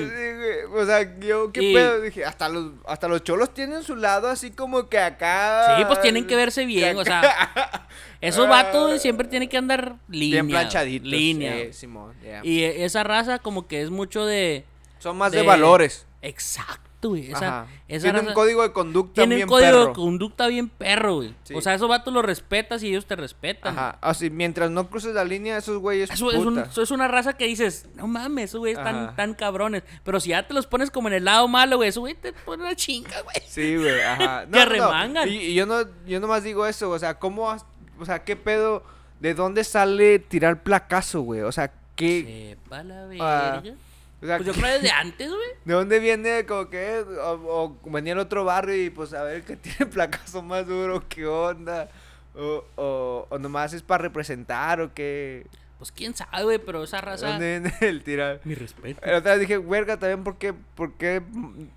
O 0.73 0.85
sea, 0.85 1.19
yo 1.19 1.51
qué 1.51 1.61
Y- 1.61 1.73
pedo. 1.73 1.99
Dije, 1.99 2.23
hasta 2.23 2.47
los, 2.47 2.71
hasta 2.87 3.09
los 3.09 3.21
cholos 3.25 3.53
tienen 3.53 3.83
su 3.83 3.97
lado 3.97 4.29
así 4.29 4.51
como 4.51 4.87
que 4.87 4.97
acá. 4.99 5.75
Sí, 5.77 5.83
pues 5.85 5.99
tienen 6.01 6.25
que 6.25 6.37
verse 6.37 6.65
bien, 6.65 6.97
o 6.97 7.03
sea, 7.03 7.87
Esos 8.21 8.47
vatos 8.47 8.87
güey, 8.87 8.99
siempre 8.99 9.27
tienen 9.27 9.49
que 9.49 9.57
andar 9.57 9.95
línea. 10.07 10.43
Bien 10.43 10.47
planchaditos. 10.47 11.09
Línea. 11.09 11.53
Sí, 11.65 11.73
Simón, 11.73 12.13
ya. 12.23 12.39
Y 12.41 12.63
eh, 12.63 12.85
esa 12.85 13.03
raza 13.03 13.39
como 13.39 13.67
que 13.67 13.81
es 13.81 13.89
mucho 13.89 14.25
de... 14.25 14.63
Son 14.99 15.17
más 15.17 15.33
de, 15.33 15.39
de- 15.41 15.45
valores. 15.45 16.05
Exacto, 16.21 16.89
güey. 17.09 17.31
Esa, 17.31 17.65
Tienen 17.87 18.27
un 18.27 18.33
código 18.33 18.61
de 18.63 18.71
conducta 18.71 19.25
bien 19.25 19.47
código 19.47 19.69
perro. 19.69 19.85
de 19.87 19.93
conducta 19.93 20.47
bien 20.47 20.69
perro, 20.69 21.15
güey. 21.15 21.33
Sí. 21.43 21.53
O 21.55 21.61
sea, 21.61 21.73
esos 21.73 21.87
vatos 21.89 22.13
los 22.13 22.23
respetas 22.25 22.81
y 22.83 22.89
ellos 22.89 23.05
te 23.05 23.15
respetan. 23.15 23.77
Ajá. 23.77 23.97
Así, 24.01 24.29
mientras 24.29 24.71
no 24.71 24.89
cruces 24.89 25.13
la 25.13 25.23
línea, 25.23 25.57
esos 25.57 25.77
güeyes. 25.77 26.09
Eso 26.11 26.31
es, 26.31 26.37
un- 26.37 26.55
puta. 26.55 26.69
eso 26.69 26.81
es 26.81 26.91
una 26.91 27.07
raza 27.07 27.33
que 27.33 27.45
dices, 27.45 27.87
no 27.95 28.07
mames, 28.07 28.45
esos 28.51 28.59
güeyes 28.59 28.77
están 28.79 29.15
tan 29.15 29.33
cabrones. 29.33 29.83
Pero 30.03 30.19
si 30.19 30.29
ya 30.29 30.47
te 30.47 30.53
los 30.53 30.67
pones 30.67 30.91
como 30.91 31.07
en 31.07 31.13
el 31.15 31.25
lado 31.25 31.47
malo, 31.47 31.77
güey, 31.77 31.89
esos 31.89 32.01
güey 32.01 32.15
te 32.15 32.33
ponen 32.33 32.65
una 32.65 32.75
chinga, 32.75 33.21
güey. 33.21 33.35
Sí, 33.47 33.75
güey, 33.77 34.01
ajá. 34.01 34.45
Te 34.51 34.59
arremangan. 34.59 35.29
Y, 35.29 35.35
y 35.37 35.53
yo 35.53 35.65
no, 35.65 35.77
yo 36.05 36.19
nomás 36.19 36.43
digo 36.43 36.65
eso, 36.65 36.89
o 36.89 36.99
sea, 36.99 37.19
¿cómo, 37.19 37.51
has- 37.51 37.65
o 37.99 38.05
sea, 38.05 38.23
qué 38.23 38.35
pedo, 38.35 38.83
de 39.19 39.33
dónde 39.33 39.63
sale 39.63 40.19
tirar 40.19 40.63
placazo, 40.63 41.21
güey? 41.21 41.41
O 41.41 41.51
sea, 41.51 41.71
¿qué, 41.95 42.57
Sepa 42.59 42.83
la 42.83 43.03
Ah, 43.19 43.59
verga. 43.61 43.77
O 44.23 44.25
sea, 44.25 44.37
Pues 44.37 44.47
yo 44.47 44.53
creo 44.53 44.73
desde 44.73 44.89
antes, 44.89 45.29
güey. 45.29 45.49
¿de 45.65 45.73
dónde 45.73 45.99
viene 45.99 46.45
como 46.45 46.69
que, 46.69 46.99
o, 47.21 47.77
o 47.83 47.91
venía 47.91 48.13
el 48.13 48.19
otro 48.19 48.45
barrio 48.45 48.81
y 48.81 48.89
pues 48.89 49.13
a 49.13 49.23
ver 49.23 49.43
qué 49.43 49.55
tiene 49.57 49.85
placazo 49.85 50.41
más 50.41 50.65
duro, 50.65 51.03
qué 51.09 51.25
onda? 51.27 51.89
O, 52.35 52.63
o, 52.75 53.27
o 53.29 53.37
nomás 53.37 53.73
es 53.73 53.83
para 53.83 54.01
representar 54.01 54.81
o 54.81 54.93
qué, 54.93 55.45
Pues 55.77 55.91
quién 55.91 56.15
sabe, 56.15 56.43
güey, 56.43 56.57
pero 56.57 56.83
esa 56.83 56.99
raza... 57.01 57.27
¿dónde 57.27 57.59
viene 57.59 57.73
el 57.81 58.03
tirar? 58.03 58.41
Mi 58.43 58.55
respeto. 58.55 58.99
La 59.05 59.17
otra 59.19 59.33
vez 59.33 59.41
dije, 59.41 59.57
verga, 59.59 59.97
también, 59.99 60.23
¿por 60.23 60.37
qué, 60.37 60.53
por 60.53 60.93
qué 60.93 61.21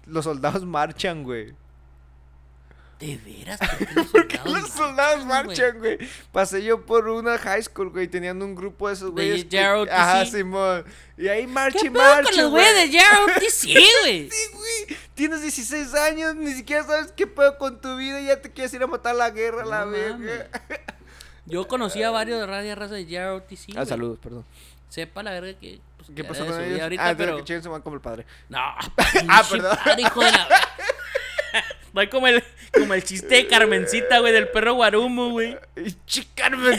los 0.07 0.25
soldados 0.25 0.65
marchan, 0.65 1.25
güey? 1.25 1.53
De 2.99 3.19
veras, 3.19 3.61
¿por 3.61 4.07
¿Por 4.11 4.27
qué 4.27 4.41
los 4.47 4.71
soldados 4.71 5.27
marchan, 5.27 5.79
güey? 5.81 5.99
Pasé 6.33 6.63
yo 6.65 6.87
por 6.87 7.09
una 7.09 7.37
high 7.37 7.63
school, 7.63 7.91
güey, 7.91 8.09
tenían 8.09 8.41
un 8.43 8.55
grupo 8.55 8.89
de 8.89 8.95
esos 8.95 9.09
De 9.15 9.29
güeyes. 9.29 9.45
que- 9.45 9.59
JROTC. 9.59 9.91
Ajá, 9.93 10.25
Simón. 10.25 10.85
Y 11.19 11.29
ahí 11.29 11.47
marcha 11.47 11.79
¿Qué 11.79 11.89
y 11.89 11.91
marcha, 11.91 12.23
con 12.31 12.37
los 12.41 12.51
güey. 12.51 12.65
güeyes 12.73 12.91
de 12.93 12.99
JROTC, 12.99 13.65
güey? 14.03 14.31
Sí, 14.31 14.39
güey. 14.55 14.99
Tienes 15.15 15.43
16 15.43 15.95
años, 15.95 16.35
ni 16.37 16.55
siquiera 16.55 16.85
sabes 16.85 17.13
qué 17.15 17.27
pedo 17.27 17.59
con 17.59 17.79
tu 17.83 17.97
vida 17.97 18.19
y 18.21 18.27
ya 18.27 18.41
te 18.41 18.51
quieres 18.51 18.73
ir 18.73 18.83
a 18.83 18.87
matar 18.87 19.15
la 19.15 19.29
guerra, 19.29 19.67
la 19.67 19.85
No 19.85 19.91
verga. 19.91 20.17
mames. 20.17 20.45
Yo 21.45 21.69
conocí 21.69 22.03
a 22.03 22.11
varios 22.11 22.41
de 22.41 22.47
radio 22.47 22.75
raza 22.77 22.95
de 22.95 23.05
JROTC, 23.05 23.71
Ah, 23.71 23.73
güey. 23.75 23.87
saludos, 23.87 24.19
perdón. 24.23 24.45
Sepa 24.89 25.23
la 25.23 25.33
verga 25.33 25.53
que... 25.61 25.81
pues, 25.99 26.09
¿Qué 26.09 26.15
que 26.15 26.25
pasó 26.25 26.45
de 26.45 26.51
con 26.51 26.63
ellos? 26.63 26.81
ahorita, 26.81 27.09
ah, 27.11 27.15
pero... 27.17 27.37
que 27.37 27.45
chinguen 27.45 27.63
su 27.63 27.69
madre 27.71 27.83
como 27.83 27.97
el 27.97 28.01
padre. 28.03 28.25
No, 28.49 28.59
Ah, 28.59 29.45
perdón. 29.51 29.77
padre, 29.85 30.01
hijo 30.03 30.25
de 30.25 30.33
la... 30.33 30.49
No 32.03 32.09
como 32.09 32.27
el, 32.27 32.43
como 32.73 32.95
el 32.95 33.03
chiste 33.03 33.35
de 33.35 33.47
Carmencita, 33.47 34.19
güey, 34.21 34.33
del 34.33 34.49
perro 34.49 34.75
guarumo, 34.75 35.31
güey. 35.31 35.57
Y 35.77 35.93
chicarme. 36.07 36.77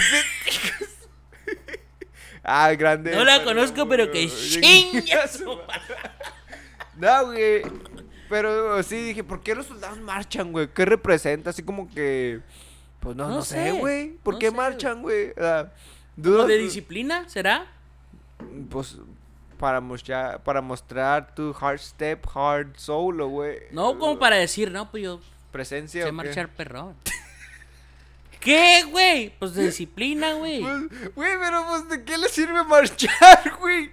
ah, 2.43 2.71
grande. 2.73 3.15
No 3.15 3.23
la 3.23 3.43
conozco, 3.43 3.87
pero 3.87 4.11
que 4.11 4.27
güey. 4.27 4.29
chinga 4.61 5.27
su 5.27 5.45
madre. 5.67 5.95
No, 6.97 7.25
güey. 7.27 7.61
Pero 8.29 8.83
sí 8.83 8.97
dije, 9.03 9.23
¿por 9.23 9.41
qué 9.41 9.55
los 9.55 9.67
soldados 9.67 9.99
marchan, 9.99 10.51
güey? 10.51 10.67
¿Qué 10.73 10.85
representa? 10.85 11.49
Así 11.51 11.63
como 11.63 11.89
que. 11.89 12.41
Pues 12.99 13.15
no, 13.15 13.27
no, 13.29 13.35
No 13.35 13.41
sé, 13.41 13.71
güey. 13.71 14.13
¿Por 14.23 14.33
no 14.35 14.39
qué 14.39 14.49
sé, 14.49 14.55
marchan, 14.55 15.01
güey? 15.01 15.31
O 15.31 15.33
sea, 15.35 15.71
¿Como 16.15 16.27
dudas- 16.29 16.47
de 16.47 16.57
disciplina, 16.57 17.27
será? 17.29 17.67
Pues 18.69 18.97
para 19.57 19.81
mostrar, 19.81 20.41
para 20.43 20.61
mostrar 20.61 21.33
tu 21.35 21.55
hard 21.59 21.79
step, 21.79 22.25
hard 22.33 22.75
solo, 22.77 23.27
güey. 23.27 23.59
No 23.71 23.97
como 23.97 24.17
para 24.19 24.35
decir, 24.37 24.71
no, 24.71 24.89
pues 24.89 25.03
yo 25.03 25.19
Presencia. 25.51 26.05
sé 26.05 26.11
marchar 26.11 26.49
perrón. 26.49 26.95
¿Qué, 28.39 28.83
güey? 28.89 29.33
Pues 29.39 29.53
de 29.55 29.65
disciplina, 29.65 30.33
güey. 30.33 30.61
Pues, 30.61 31.15
güey, 31.15 31.31
pero 31.39 31.65
pues, 31.67 31.89
¿de 31.89 32.03
qué 32.03 32.17
le 32.17 32.29
sirve 32.29 32.63
marchar, 32.63 33.57
güey? 33.59 33.91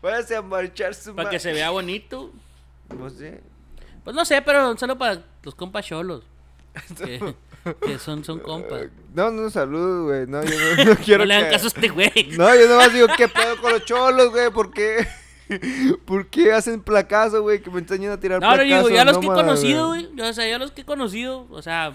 Váyase 0.00 0.36
a 0.36 0.42
marchar 0.42 0.94
su 0.94 1.14
Para 1.14 1.30
que 1.30 1.38
se 1.38 1.52
vea 1.52 1.70
bonito. 1.70 2.32
No 2.96 3.10
sé. 3.10 3.40
Pues 4.04 4.16
no 4.16 4.24
sé, 4.24 4.40
pero 4.42 4.76
solo 4.76 4.96
para 4.96 5.22
los 5.42 5.54
compas 5.54 5.86
cholos. 5.86 6.24
Que, 7.84 7.98
son, 7.98 8.24
son 8.24 8.38
compas. 8.40 8.86
No, 9.14 9.30
no, 9.32 9.50
saludos, 9.50 10.04
güey. 10.06 10.26
No, 10.28 10.40
yo 10.44 10.50
no, 10.84 10.84
no 10.84 10.96
quiero 11.04 11.24
No 11.24 11.26
le 11.26 11.34
hagan 11.34 11.48
que- 11.48 11.52
caso 11.56 11.66
a 11.66 11.68
este 11.68 11.88
güey. 11.88 12.28
No, 12.38 12.54
yo 12.54 12.68
nomás 12.68 12.92
digo, 12.94 13.08
¿qué 13.16 13.26
pedo 13.28 13.60
con 13.60 13.72
los 13.72 13.84
cholos, 13.84 14.30
güey? 14.30 14.50
¿Por 14.50 14.72
qué? 14.72 15.04
¿Por 16.06 16.28
qué 16.28 16.52
hacen 16.52 16.80
placazo, 16.80 17.42
güey? 17.42 17.60
Que 17.60 17.70
me 17.70 17.80
enseñan 17.80 18.12
a 18.12 18.20
tirar 18.20 18.40
No, 18.40 18.48
no, 18.50 18.54
placazo. 18.54 18.86
digo, 18.86 18.88
ya 18.96 19.04
los 19.04 19.18
que 19.18 19.26
he 19.26 19.28
conocido, 19.28 19.88
güey. 19.88 20.08
O 20.20 20.32
sea, 20.32 20.48
ya 20.48 20.58
los 20.58 20.70
que 20.70 20.82
he 20.82 20.84
conocido, 20.84 21.46
o 21.50 21.60
sea, 21.60 21.92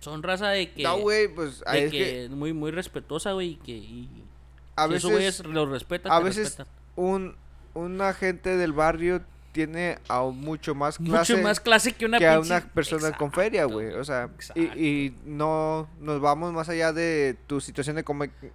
son 0.00 0.22
raza 0.24 0.48
de 0.48 0.72
que. 0.72 0.82
No, 0.82 0.98
güey, 0.98 1.28
pues 1.28 1.60
de 1.60 1.84
es 1.84 1.90
que, 1.92 1.98
que 1.98 2.28
muy, 2.30 2.52
muy 2.52 2.72
respetuosa, 2.72 3.32
güey. 3.32 3.50
Y 3.50 3.56
que. 3.56 3.72
Y, 3.72 4.08
a 4.74 4.86
si 4.98 5.10
veces, 5.10 5.44
los 5.46 5.68
respetan, 5.68 6.10
a 6.10 6.18
veces 6.20 6.44
respetan. 6.44 6.66
un, 6.96 7.36
un 7.74 8.00
agente 8.00 8.56
del 8.56 8.72
barrio 8.72 9.22
tiene 9.66 9.98
aún 10.06 10.38
mucho 10.40 10.72
más 10.76 10.98
clase 10.98 11.32
Mucho 11.34 11.42
más 11.42 11.58
clase 11.58 11.90
que 11.92 12.06
una 12.06 12.18
que 12.20 12.28
a 12.28 12.36
pinche- 12.38 12.46
una 12.46 12.60
persona 12.60 13.10
con 13.10 13.32
feria, 13.32 13.64
güey. 13.64 13.88
O 13.94 14.04
sea, 14.04 14.30
y, 14.54 14.60
y 14.62 15.16
no 15.24 15.88
nos 16.00 16.20
vamos 16.20 16.52
más 16.52 16.68
allá 16.68 16.92
de 16.92 17.36
tu 17.48 17.60
situación 17.60 17.98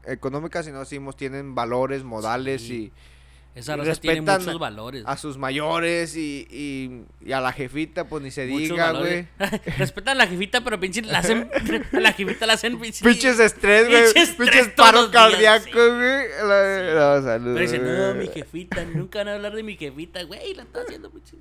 económica, 0.05 0.63
sino 0.63 0.80
decimos 0.80 1.17
tienen 1.17 1.55
valores, 1.55 2.03
modales 2.05 2.61
Sí. 2.61 2.73
y 2.73 3.12
Esa 3.55 3.75
raza 3.75 3.93
tiene 3.95 4.21
muchos 4.21 4.57
valores. 4.57 5.03
a 5.05 5.15
sus 5.15 5.38
mayores 5.38 6.15
y, 6.15 6.47
y, 6.49 7.03
y 7.23 7.34
a 7.34 7.39
la 7.39 7.51
jefita, 7.53 8.05
pues 8.07 8.23
ni 8.23 8.31
se 8.31 8.47
muchos 8.47 8.69
diga, 8.69 8.91
güey. 8.93 9.27
Respetan 9.77 10.15
a 10.19 10.25
la 10.25 10.27
jefita, 10.27 10.63
pero 10.63 10.80
pinche 10.80 11.03
la 11.03 11.19
hacen. 11.19 11.51
a 11.93 11.99
la 11.99 12.13
jefita 12.13 12.47
la 12.47 12.53
hacen 12.53 12.80
pinche. 12.80 13.05
Pinches 13.05 13.39
estrés, 13.39 13.88
güey. 13.88 14.25
Pinches 14.38 14.69
paro 14.69 15.11
cardíaco, 15.11 15.65
sí. 15.65 15.71
güey. 15.71 16.27
La- 16.47 17.17
No, 17.19 17.21
salud. 17.23 17.53
Pero 17.53 17.59
dice, 17.59 17.80
no, 17.80 18.15
mi 18.15 18.27
jefita, 18.27 18.84
nunca 18.85 19.19
van 19.19 19.27
a 19.27 19.34
hablar 19.35 19.53
de 19.53 19.61
mi 19.63 19.77
jefita, 19.77 20.23
güey, 20.23 20.55
la 20.55 20.63
está 20.63 20.81
haciendo 20.81 21.11
pinche. 21.11 21.38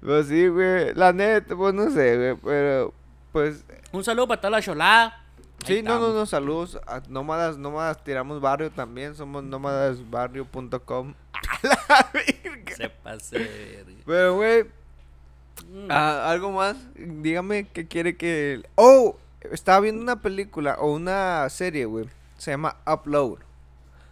Pues 0.00 0.28
sí, 0.28 0.48
güey. 0.48 0.94
La 0.94 1.12
neta, 1.12 1.54
pues 1.54 1.74
no 1.74 1.90
sé, 1.90 2.16
güey. 2.16 2.36
Pero, 2.42 2.94
pues. 3.30 3.62
Un 3.92 4.02
saludo 4.02 4.26
para 4.26 4.40
toda 4.40 4.50
la 4.52 4.62
cholada. 4.62 5.21
Sí, 5.66 5.82
no, 5.82 5.98
no, 6.00 6.12
no, 6.12 6.26
saludos. 6.26 6.78
A 6.86 7.02
nómadas, 7.08 7.56
nómadas, 7.58 8.02
tiramos 8.02 8.40
barrio 8.40 8.70
también. 8.70 9.14
Somos 9.14 9.44
nómadasbarrio.com. 9.44 11.14
A 11.62 11.66
la 11.66 12.10
verga. 12.12 12.76
Se 12.76 12.88
pase 12.88 13.38
de 13.38 13.84
verga. 13.84 14.02
Pero, 14.06 14.34
güey. 14.36 14.64
Mm. 14.64 15.88
ah, 15.90 16.30
algo 16.30 16.50
más. 16.52 16.76
Dígame 16.94 17.68
qué 17.68 17.86
quiere 17.86 18.16
que. 18.16 18.62
Oh, 18.74 19.16
estaba 19.50 19.80
viendo 19.80 20.02
una 20.02 20.20
película 20.20 20.76
o 20.78 20.92
una 20.92 21.48
serie, 21.50 21.84
güey. 21.84 22.08
Se 22.38 22.50
llama 22.50 22.76
Upload. 22.86 23.38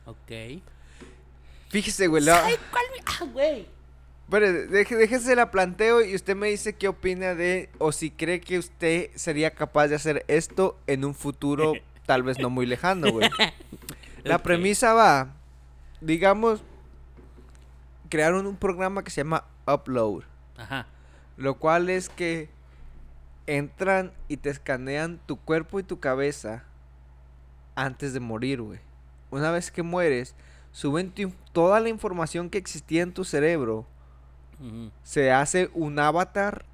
Ok. 0.07 0.63
Fíjese, 1.69 2.07
güey. 2.09 2.23
la- 2.25 2.43
¿cuál? 2.71 2.85
Ah, 3.07 3.25
güey. 3.33 3.67
Deje, 4.39 4.95
déjese 4.97 5.35
la 5.35 5.51
planteo 5.51 6.03
y 6.03 6.15
usted 6.15 6.37
me 6.37 6.49
dice 6.49 6.75
qué 6.75 6.87
opina 6.87 7.35
de 7.35 7.69
o 7.79 7.91
si 7.91 8.13
cree 8.13 8.41
que 8.41 8.59
usted 8.59 9.11
sería 9.17 9.51
capaz 9.51 9.89
de 9.89 9.97
hacer 9.97 10.25
esto 10.29 10.79
en 10.87 11.05
un 11.05 11.15
futuro 11.15 11.73
tal 12.07 12.23
vez 12.23 12.39
no 12.39 12.51
muy 12.51 12.67
lejano, 12.67 13.11
güey. 13.11 13.29
La 14.25 14.43
premisa 14.43 14.93
va, 14.93 15.33
digamos, 16.01 16.63
crearon 18.09 18.47
un 18.47 18.57
programa 18.57 19.03
que 19.03 19.11
se 19.11 19.23
llama 19.23 19.45
Upload, 19.67 20.25
Ajá. 20.57 20.87
lo 21.37 21.55
cual 21.55 21.89
es 21.89 22.09
que 22.09 22.49
entran 23.47 24.13
y 24.29 24.37
te 24.37 24.51
escanean 24.51 25.21
tu 25.27 25.37
cuerpo 25.37 25.81
y 25.81 25.83
tu 25.83 26.01
cabeza 26.01 26.65
antes 27.75 28.13
de 28.13 28.21
morir, 28.21 28.61
güey. 28.61 28.81
Una 29.31 29.51
vez 29.51 29.71
que 29.71 29.83
mueres, 29.83 30.35
suben 30.73 31.13
toda 31.53 31.81
la 31.81 31.89
información 31.89 32.51
que 32.51 32.59
existía 32.59 33.03
en 33.03 33.13
tu 33.13 33.25
cerebro 33.25 33.87
Se 35.03 35.33
hace 35.33 35.71
un 35.75 35.99
avatar 35.99 36.65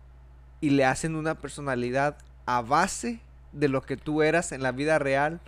y 0.60 0.70
le 0.70 0.84
hacen 0.84 1.14
una 1.14 1.36
personalidad 1.36 2.16
a 2.46 2.60
base 2.62 3.20
de 3.52 3.68
lo 3.68 3.82
que 3.82 3.96
tú 3.96 4.22
eras 4.22 4.52
en 4.52 4.62
la 4.62 4.72
vida 4.72 4.98
real 4.98 5.40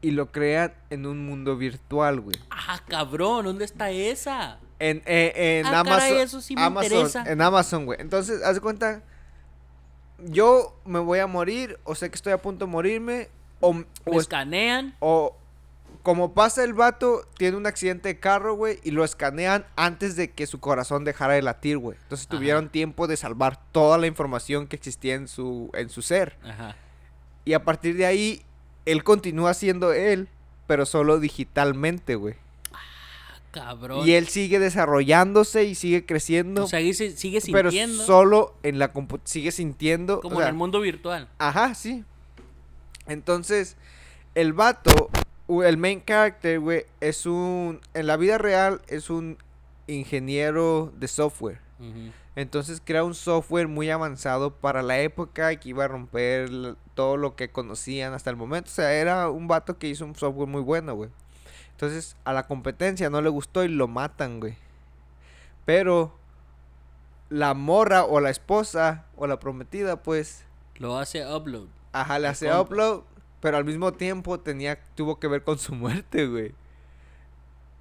y 0.00 0.10
lo 0.10 0.30
crean 0.30 0.74
en 0.90 1.06
un 1.06 1.24
mundo 1.26 1.56
virtual, 1.56 2.20
güey. 2.20 2.36
Ah, 2.50 2.80
cabrón, 2.88 3.46
¿dónde 3.46 3.64
está 3.64 3.90
esa? 3.90 4.58
En, 4.78 5.02
eh, 5.06 5.60
en 5.60 5.66
Ah, 5.66 5.80
Amazon. 5.80 5.98
caray, 6.10 6.18
eso 6.20 6.40
sí 6.40 6.54
me 6.54 6.62
Amazon, 6.62 6.92
interesa. 6.92 7.24
En 7.26 7.40
Amazon, 7.40 7.86
güey. 7.86 8.00
Entonces, 8.00 8.42
haz 8.42 8.54
de 8.56 8.60
cuenta, 8.60 9.02
yo 10.18 10.78
me 10.84 10.98
voy 10.98 11.18
a 11.20 11.26
morir 11.26 11.78
o 11.84 11.94
sé 11.94 12.10
que 12.10 12.16
estoy 12.16 12.32
a 12.32 12.38
punto 12.38 12.66
de 12.66 12.70
morirme 12.70 13.28
o, 13.60 13.72
Me 13.72 13.86
o, 14.04 14.20
escanean. 14.20 14.94
o 15.00 15.36
como 16.04 16.34
pasa 16.34 16.62
el 16.64 16.74
vato, 16.74 17.26
tiene 17.38 17.56
un 17.56 17.66
accidente 17.66 18.10
de 18.10 18.20
carro, 18.20 18.54
güey, 18.54 18.78
y 18.84 18.90
lo 18.90 19.04
escanean 19.04 19.64
antes 19.74 20.16
de 20.16 20.30
que 20.32 20.46
su 20.46 20.60
corazón 20.60 21.02
dejara 21.02 21.32
de 21.32 21.40
latir, 21.40 21.78
güey. 21.78 21.96
Entonces 22.02 22.26
Ajá. 22.28 22.36
tuvieron 22.36 22.68
tiempo 22.68 23.06
de 23.06 23.16
salvar 23.16 23.58
toda 23.72 23.96
la 23.96 24.06
información 24.06 24.66
que 24.66 24.76
existía 24.76 25.14
en 25.14 25.28
su, 25.28 25.70
en 25.72 25.88
su 25.88 26.02
ser. 26.02 26.36
Ajá. 26.44 26.76
Y 27.46 27.54
a 27.54 27.64
partir 27.64 27.96
de 27.96 28.04
ahí, 28.04 28.42
él 28.84 29.02
continúa 29.02 29.54
siendo 29.54 29.94
él, 29.94 30.28
pero 30.66 30.84
solo 30.84 31.18
digitalmente, 31.20 32.16
güey. 32.16 32.34
Cabrón. 33.50 34.06
Y 34.06 34.12
él 34.12 34.28
sigue 34.28 34.58
desarrollándose 34.58 35.64
y 35.64 35.74
sigue 35.74 36.04
creciendo. 36.04 36.64
o 36.64 36.68
sea, 36.68 36.80
sigue, 36.80 37.16
sigue 37.16 37.40
pero 37.50 37.70
sintiendo. 37.70 38.04
solo 38.04 38.54
en 38.62 38.78
la 38.78 38.92
sigue 39.24 39.52
sintiendo. 39.52 40.20
como 40.20 40.36
o 40.36 40.38
sea, 40.40 40.48
en 40.48 40.54
el 40.54 40.58
mundo 40.58 40.80
virtual. 40.80 41.30
Ajá, 41.38 41.74
sí. 41.74 42.04
Entonces, 43.06 43.78
el 44.34 44.52
vato, 44.52 45.08
el 45.48 45.76
main 45.76 46.02
character, 46.04 46.58
güey, 46.60 46.84
es 47.00 47.26
un. 47.26 47.80
En 47.94 48.06
la 48.06 48.16
vida 48.16 48.38
real 48.38 48.80
es 48.88 49.10
un 49.10 49.38
ingeniero 49.86 50.92
de 50.96 51.08
software. 51.08 51.60
Entonces 52.36 52.80
crea 52.84 53.04
un 53.04 53.14
software 53.14 53.68
muy 53.68 53.90
avanzado 53.90 54.50
para 54.54 54.82
la 54.82 54.98
época 55.00 55.54
que 55.56 55.68
iba 55.68 55.84
a 55.84 55.88
romper 55.88 56.48
todo 56.94 57.16
lo 57.16 57.36
que 57.36 57.50
conocían 57.50 58.14
hasta 58.14 58.30
el 58.30 58.36
momento. 58.36 58.70
O 58.70 58.74
sea, 58.74 58.92
era 58.92 59.28
un 59.28 59.46
vato 59.46 59.78
que 59.78 59.88
hizo 59.88 60.04
un 60.04 60.16
software 60.16 60.48
muy 60.48 60.62
bueno, 60.62 60.94
güey. 60.94 61.10
Entonces 61.72 62.16
a 62.24 62.32
la 62.32 62.46
competencia 62.46 63.10
no 63.10 63.20
le 63.20 63.28
gustó 63.28 63.62
y 63.64 63.68
lo 63.68 63.86
matan, 63.86 64.40
güey. 64.40 64.56
Pero 65.64 66.16
la 67.28 67.54
morra 67.54 68.04
o 68.04 68.20
la 68.20 68.30
esposa 68.30 69.04
o 69.16 69.26
la 69.26 69.38
prometida, 69.38 70.02
pues, 70.02 70.44
Lo 70.76 70.98
hace 70.98 71.24
upload. 71.26 71.68
ajá, 71.92 72.18
le 72.18 72.28
hace 72.28 72.52
upload, 72.56 73.02
pero 73.44 73.58
al 73.58 73.66
mismo 73.66 73.92
tiempo 73.92 74.40
tenía, 74.40 74.78
tuvo 74.94 75.20
que 75.20 75.28
ver 75.28 75.44
con 75.44 75.58
su 75.58 75.74
muerte, 75.74 76.26
güey. 76.26 76.52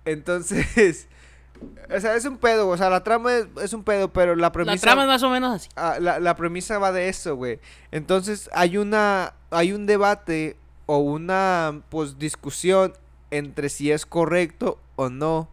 Entonces, 0.03 1.07
o 1.89 1.99
sea, 2.01 2.15
es 2.15 2.25
un 2.25 2.37
pedo, 2.37 2.67
o 2.67 2.75
sea, 2.75 2.89
la 2.89 3.01
trama 3.01 3.33
es, 3.33 3.47
es 3.61 3.71
un 3.71 3.85
pedo, 3.85 4.11
pero 4.11 4.35
la 4.35 4.51
premisa... 4.51 4.75
La 4.75 4.81
trama 4.81 5.03
es 5.03 5.07
más 5.07 5.23
o 5.23 5.29
menos 5.29 5.55
así. 5.55 5.69
Ah, 5.77 5.99
la, 6.01 6.19
la 6.19 6.35
premisa 6.35 6.79
va 6.79 6.91
de 6.91 7.07
eso, 7.07 7.37
güey. 7.37 7.61
Entonces 7.91 8.49
hay 8.51 8.75
una, 8.75 9.35
hay 9.51 9.71
un 9.71 9.85
debate 9.85 10.57
o 10.85 10.97
una, 10.97 11.79
pues, 11.87 12.19
discusión 12.19 12.91
entre 13.31 13.69
si 13.69 13.89
es 13.89 14.05
correcto 14.05 14.79
o 14.97 15.07
no 15.09 15.47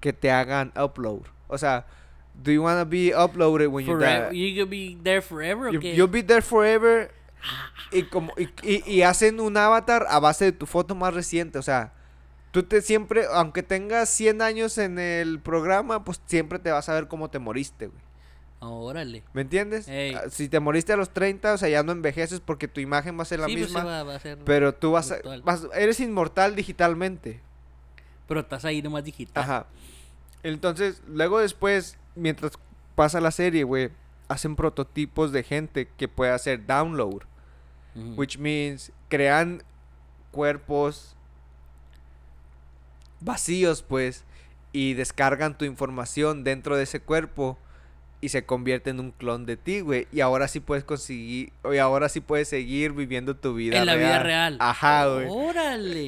que 0.00 0.14
te 0.14 0.30
hagan 0.30 0.72
upload. 0.74 1.20
O 1.48 1.58
sea, 1.58 1.84
do 2.42 2.50
you 2.50 2.62
wanna 2.62 2.86
be 2.86 3.12
uploaded 3.14 3.68
when 3.68 3.84
you 3.84 3.92
Forever. 3.92 4.30
die? 4.30 4.38
You 4.38 4.54
could 4.62 4.70
be 4.70 4.96
there 5.02 5.20
forever. 5.20 5.68
¿o 5.68 5.72
You, 5.72 5.80
qué? 5.80 5.94
you'll 5.94 6.10
be 6.10 6.22
there 6.22 6.40
forever. 6.40 7.10
Y 7.92 8.04
como 8.04 8.32
y, 8.36 8.48
y- 8.62 8.82
y 8.90 9.02
hacen 9.02 9.40
un 9.40 9.56
avatar 9.56 10.06
a 10.08 10.18
base 10.20 10.44
de 10.46 10.52
tu 10.52 10.66
foto 10.66 10.94
más 10.94 11.12
reciente, 11.14 11.58
o 11.58 11.62
sea, 11.62 11.92
tú 12.52 12.62
te 12.62 12.82
siempre, 12.82 13.24
aunque 13.32 13.62
tengas 13.62 14.08
100 14.10 14.42
años 14.42 14.78
en 14.78 14.98
el 14.98 15.40
programa, 15.40 16.04
pues 16.04 16.20
siempre 16.26 16.58
te 16.58 16.70
vas 16.70 16.88
a 16.88 16.94
ver 16.94 17.08
cómo 17.08 17.30
te 17.30 17.38
moriste, 17.38 17.86
güey. 17.88 18.00
Órale. 18.62 19.22
¿Me 19.32 19.40
entiendes? 19.40 19.88
Ey. 19.88 20.14
Ah, 20.14 20.24
Si 20.30 20.48
te 20.50 20.60
moriste 20.60 20.92
a 20.92 20.96
los 20.96 21.08
30, 21.10 21.54
o 21.54 21.58
sea, 21.58 21.70
ya 21.70 21.82
no 21.82 21.92
envejeces 21.92 22.40
porque 22.40 22.68
tu 22.68 22.80
imagen 22.80 23.18
va 23.18 23.22
a 23.22 23.24
ser 23.24 23.40
la 23.40 23.46
sí, 23.46 23.52
pues 23.54 23.64
misma. 23.66 23.80
sí 23.80 23.86
va, 23.86 24.02
va 24.02 24.14
a 24.16 24.20
ser. 24.20 24.38
pero 24.44 24.74
tú 24.74 24.92
vas 24.92 25.10
a, 25.12 25.16
vas- 25.44 25.66
Eres 25.74 25.98
inmortal 26.00 26.54
digitalmente. 26.54 27.40
Pero 28.28 28.40
estás 28.40 28.66
ahí 28.66 28.82
nomás 28.82 29.02
digital. 29.04 29.42
Ajá. 29.42 29.66
Entonces, 30.42 31.02
luego 31.08 31.38
después, 31.38 31.96
mientras 32.14 32.52
pasa 32.94 33.20
la 33.20 33.30
serie, 33.30 33.64
güey, 33.64 33.90
hacen 34.30 34.56
prototipos 34.56 35.32
de 35.32 35.42
gente 35.42 35.88
que 35.98 36.08
puede 36.08 36.30
hacer 36.30 36.66
download. 36.66 37.22
Which 38.16 38.38
means 38.38 38.92
crean 39.08 39.62
cuerpos 40.30 41.16
vacíos, 43.20 43.82
pues, 43.82 44.24
y 44.72 44.94
descargan 44.94 45.58
tu 45.58 45.64
información 45.64 46.44
dentro 46.44 46.76
de 46.76 46.84
ese 46.84 47.00
cuerpo 47.00 47.58
y 48.20 48.28
se 48.28 48.44
convierte 48.44 48.90
en 48.90 49.00
un 49.00 49.10
clon 49.10 49.44
de 49.46 49.56
ti, 49.56 49.80
güey. 49.80 50.06
Y 50.12 50.20
ahora 50.20 50.46
sí 50.48 50.60
puedes 50.60 50.84
conseguir, 50.84 51.52
y 51.70 51.78
ahora 51.78 52.08
sí 52.08 52.20
puedes 52.20 52.48
seguir 52.48 52.92
viviendo 52.92 53.34
tu 53.36 53.54
vida 53.54 53.78
en 53.78 53.86
la 53.86 53.96
vida 53.96 54.22
real. 54.22 54.56
Ajá, 54.60 55.06
güey. 55.08 55.26
Órale. 55.28 56.02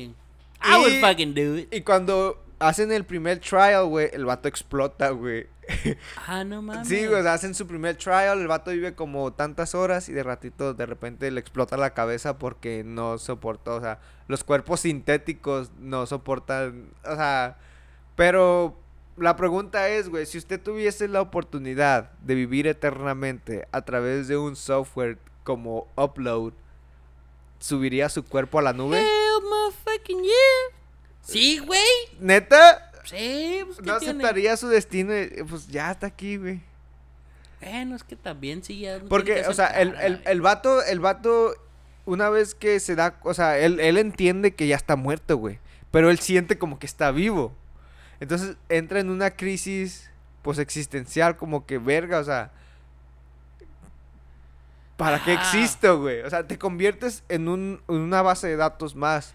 I 0.65 0.77
would 0.79 0.93
Y- 0.93 1.01
fucking 1.01 1.35
do 1.35 1.59
it. 1.59 1.75
Y 1.75 1.81
cuando 1.81 2.43
hacen 2.61 2.93
el 2.93 3.05
primer 3.05 3.41
trial, 3.41 3.87
güey, 3.87 4.09
el 4.13 4.25
vato 4.25 4.47
explota, 4.49 5.11
güey. 5.11 5.47
Ah, 6.27 6.45
no 6.45 6.63
mames. 6.63 6.89
Sí, 6.89 7.07
güey, 7.07 7.21
o 7.21 7.23
sea, 7.23 7.35
hacen 7.35 7.55
su 7.55 7.67
primer 7.67 7.97
trial, 7.97 8.41
el 8.41 8.49
vato 8.49 8.71
vive 8.71 8.95
como 8.95 9.33
tantas 9.33 9.75
horas 9.75 10.09
y 10.09 10.13
de 10.13 10.23
ratito 10.23 10.75
de 10.75 10.87
repente 10.87 11.31
le 11.31 11.41
explota 11.41 11.77
la 11.77 11.95
cabeza 11.95 12.39
porque 12.39 12.83
no 12.85 13.19
soportó, 13.19 13.77
o 13.77 13.81
sea, 13.81 14.01
los 14.29 14.45
cuerpos 14.45 14.81
sintéticos 14.81 15.71
no 15.79 16.07
soportan, 16.07 16.91
o 17.05 17.17
sea, 17.17 17.59
pero 18.17 18.77
la 19.17 19.37
pregunta 19.37 19.89
es, 19.89 20.09
güey, 20.09 20.27
si 20.27 20.39
usted 20.39 20.61
tuviese 20.61 21.09
la 21.09 21.21
oportunidad 21.21 22.13
de 22.21 22.35
vivir 22.35 22.67
eternamente 22.67 23.67
a 23.73 23.83
través 23.83 24.29
de 24.29 24.37
un 24.37 24.57
software 24.57 25.19
como 25.45 25.87
Upload, 25.97 26.53
¿subiría 27.59 28.09
su 28.09 28.25
cuerpo 28.25 28.59
a 28.59 28.63
la 28.63 28.73
nube? 28.73 29.01
Hell 29.01 29.43
motherfucking 29.49 30.23
yeah. 30.23 30.79
Sí, 31.23 31.59
güey. 31.59 31.81
¿Neta? 32.19 32.92
Sí, 33.05 33.63
pues 33.65 33.79
¿qué 33.79 33.85
¿No 33.85 33.99
tiene? 33.99 34.13
aceptaría 34.13 34.57
su 34.57 34.69
destino? 34.69 35.13
y, 35.19 35.43
Pues 35.49 35.69
ya 35.69 35.91
está 35.91 36.07
aquí, 36.07 36.37
güey. 36.37 36.61
Bueno, 37.61 37.97
es 37.97 38.05
que 38.05 38.17
también 38.17 38.63
sí 38.65 38.81
ya. 38.81 38.99
no 38.99 39.07
Porque, 39.07 39.35
que 39.35 39.47
o 39.47 39.53
sea, 39.55 39.69
el, 39.81 39.95
el, 39.97 40.23
el 40.25 40.41
vato, 40.41 40.83
el 40.83 41.01
vato, 41.01 41.55
una 42.07 42.29
vez 42.29 42.55
que 42.55 42.81
se 42.81 42.95
da, 42.97 43.19
o 43.23 43.35
sea, 43.35 43.59
él, 43.59 43.79
él 43.81 43.99
entiende 43.99 44.55
que 44.55 44.67
ya 44.67 44.77
está 44.77 44.97
muerto, 44.97 45.37
güey. 45.37 45.59
Pero 45.91 46.11
él 46.11 46.19
siente 46.19 46.59
como 46.59 46.79
que 46.79 46.87
está 46.87 47.11
vivo. 47.11 47.55
Entonces 48.19 48.57
entra 48.69 49.01
en 49.01 49.11
una 49.11 49.33
crisis, 49.33 50.11
pues, 50.43 50.59
existencial, 50.59 51.37
como 51.37 51.67
que 51.67 51.79
verga, 51.79 52.19
o 52.19 52.25
sea. 52.25 52.51
¿Para 54.97 55.23
qué 55.25 55.33
existo, 55.33 56.01
güey? 56.01 56.21
O 56.21 56.31
sea, 56.31 56.47
te 56.47 56.59
conviertes 56.59 57.25
en, 57.29 57.49
un, 57.49 57.83
en 57.89 57.95
una 57.97 58.23
base 58.23 58.47
de 58.47 58.57
datos 58.57 58.95
más. 58.95 59.35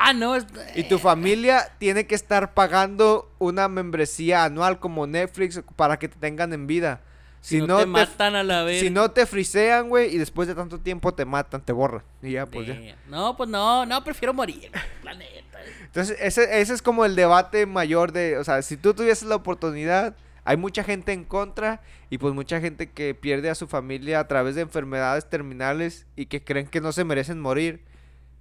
Ah, 0.00 0.12
no, 0.12 0.36
es. 0.36 0.46
Y 0.76 0.84
tu 0.84 0.98
familia 0.98 1.72
tiene 1.78 2.06
que 2.06 2.14
estar 2.14 2.54
pagando 2.54 3.30
una 3.38 3.68
membresía 3.68 4.44
anual 4.44 4.78
como 4.78 5.06
Netflix 5.06 5.60
para 5.74 5.98
que 5.98 6.08
te 6.08 6.16
tengan 6.16 6.52
en 6.52 6.66
vida. 6.66 7.00
Si, 7.40 7.60
no, 7.60 7.78
te, 7.78 7.86
matan 7.86 8.36
a 8.36 8.42
la 8.42 8.62
vez. 8.62 8.80
Si 8.80 8.90
no 8.90 9.10
te 9.10 9.26
frisean, 9.26 9.88
güey, 9.88 10.14
y 10.14 10.18
después 10.18 10.46
de 10.48 10.54
tanto 10.54 10.78
tiempo 10.78 11.14
te 11.14 11.24
matan, 11.24 11.62
te 11.62 11.72
borran. 11.72 12.02
Y 12.22 12.32
ya, 12.32 12.46
pues 12.46 12.68
ya. 12.68 12.96
No, 13.08 13.36
pues 13.36 13.48
no, 13.48 13.86
no, 13.86 14.04
prefiero 14.04 14.32
morir. 14.32 14.70
La 15.02 15.14
neta. 15.14 15.58
Entonces, 15.82 16.16
ese, 16.20 16.60
ese 16.60 16.74
es 16.74 16.82
como 16.82 17.04
el 17.04 17.16
debate 17.16 17.66
mayor 17.66 18.12
de, 18.12 18.38
o 18.38 18.44
sea, 18.44 18.62
si 18.62 18.76
tú 18.76 18.94
tuvieses 18.94 19.28
la 19.28 19.36
oportunidad, 19.36 20.14
hay 20.44 20.56
mucha 20.56 20.84
gente 20.84 21.12
en 21.12 21.24
contra 21.24 21.80
y 22.10 22.18
pues 22.18 22.34
mucha 22.34 22.60
gente 22.60 22.90
que 22.90 23.14
pierde 23.14 23.50
a 23.50 23.54
su 23.54 23.66
familia 23.66 24.20
a 24.20 24.28
través 24.28 24.54
de 24.54 24.62
enfermedades 24.62 25.28
terminales 25.28 26.06
y 26.16 26.26
que 26.26 26.42
creen 26.42 26.66
que 26.68 26.80
no 26.80 26.92
se 26.92 27.04
merecen 27.04 27.40
morir. 27.40 27.82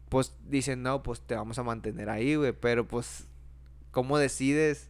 Pues 0.09 0.33
dicen, 0.47 0.83
no, 0.83 1.03
pues 1.03 1.21
te 1.21 1.35
vamos 1.35 1.59
a 1.59 1.63
mantener 1.63 2.09
ahí, 2.09 2.35
güey, 2.35 2.53
pero 2.53 2.87
pues, 2.87 3.25
¿cómo 3.91 4.17
decides? 4.17 4.89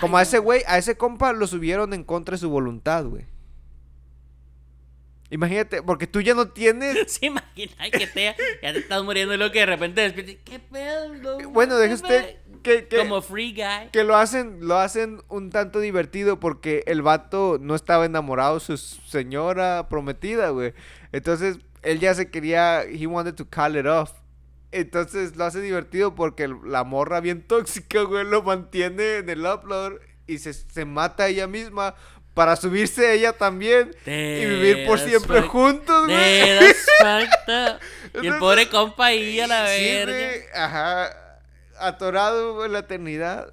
Como 0.00 0.16
a 0.16 0.22
ese 0.22 0.38
güey, 0.38 0.62
a 0.66 0.78
ese 0.78 0.96
compa 0.96 1.32
lo 1.32 1.46
subieron 1.46 1.92
en 1.92 2.04
contra 2.04 2.32
de 2.32 2.38
su 2.38 2.50
voluntad, 2.50 3.04
güey. 3.04 3.24
Imagínate, 5.32 5.82
porque 5.82 6.06
tú 6.08 6.20
ya 6.20 6.34
no 6.34 6.48
tienes 6.48 7.12
Se 7.12 7.26
imagina 7.26 7.72
que 7.92 8.06
te, 8.06 8.34
ya 8.62 8.72
te 8.72 8.78
estás 8.80 9.02
muriendo 9.04 9.32
y 9.34 9.36
luego 9.36 9.52
que 9.52 9.60
de 9.60 9.66
repente 9.66 10.00
despiertas. 10.00 10.36
¿Qué 10.44 10.58
pedo? 10.58 11.14
no? 11.14 11.50
Bueno, 11.50 11.76
¿Qué 11.76 11.82
deje 11.82 11.94
usted 11.94 12.36
que, 12.62 12.88
que- 12.88 12.96
Como 12.98 13.22
free 13.22 13.52
guy. 13.54 13.90
que 13.92 14.02
lo 14.02 14.16
hacen, 14.16 14.58
lo 14.66 14.78
hacen 14.78 15.22
un 15.28 15.50
tanto 15.50 15.78
divertido 15.78 16.40
porque 16.40 16.82
el 16.86 17.00
vato 17.02 17.58
no 17.60 17.74
estaba 17.74 18.04
enamorado 18.06 18.54
de 18.54 18.60
su 18.60 18.76
señora 18.76 19.88
prometida, 19.88 20.50
güey. 20.50 20.74
Entonces, 21.12 21.58
él 21.82 22.00
ya 22.00 22.14
se 22.14 22.30
quería, 22.30 22.82
he 22.84 23.06
wanted 23.06 23.34
to 23.34 23.48
call 23.48 23.76
it 23.76 23.86
off. 23.86 24.12
Entonces 24.72 25.36
lo 25.36 25.44
hace 25.44 25.60
divertido 25.60 26.14
porque 26.14 26.48
la 26.64 26.84
morra 26.84 27.20
bien 27.20 27.42
tóxica, 27.46 28.02
güey, 28.02 28.24
lo 28.24 28.42
mantiene 28.42 29.18
en 29.18 29.28
el 29.30 29.44
upload 29.44 29.94
y 30.26 30.38
se, 30.38 30.52
se 30.52 30.84
mata 30.84 31.28
ella 31.28 31.46
misma 31.46 31.94
para 32.34 32.54
subirse 32.54 33.12
ella 33.12 33.32
también 33.32 33.94
y 34.06 34.46
vivir 34.46 34.86
por 34.86 35.00
siempre 35.00 35.42
juntos, 35.42 36.06
güey. 36.06 36.14
Y 38.22 38.26
el 38.26 38.38
pobre 38.38 38.68
compa 38.68 39.06
ahí 39.06 39.40
a 39.40 39.46
la 39.46 39.68
Sí, 39.68 39.84
verga. 39.84 40.12
güey, 40.12 40.40
ajá, 40.54 41.38
atorado 41.78 42.54
güey, 42.54 42.66
en 42.66 42.72
la 42.72 42.78
eternidad. 42.80 43.52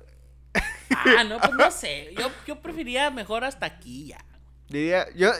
Ah, 0.89 1.23
no, 1.23 1.39
pues 1.39 1.53
no 1.53 1.71
sé. 1.71 2.13
Yo, 2.17 2.29
yo 2.45 2.59
preferiría 2.61 3.09
mejor 3.11 3.43
hasta 3.43 3.65
aquí 3.65 4.07
ya. 4.07 4.17
Diría, 4.69 5.07
yo, 5.15 5.31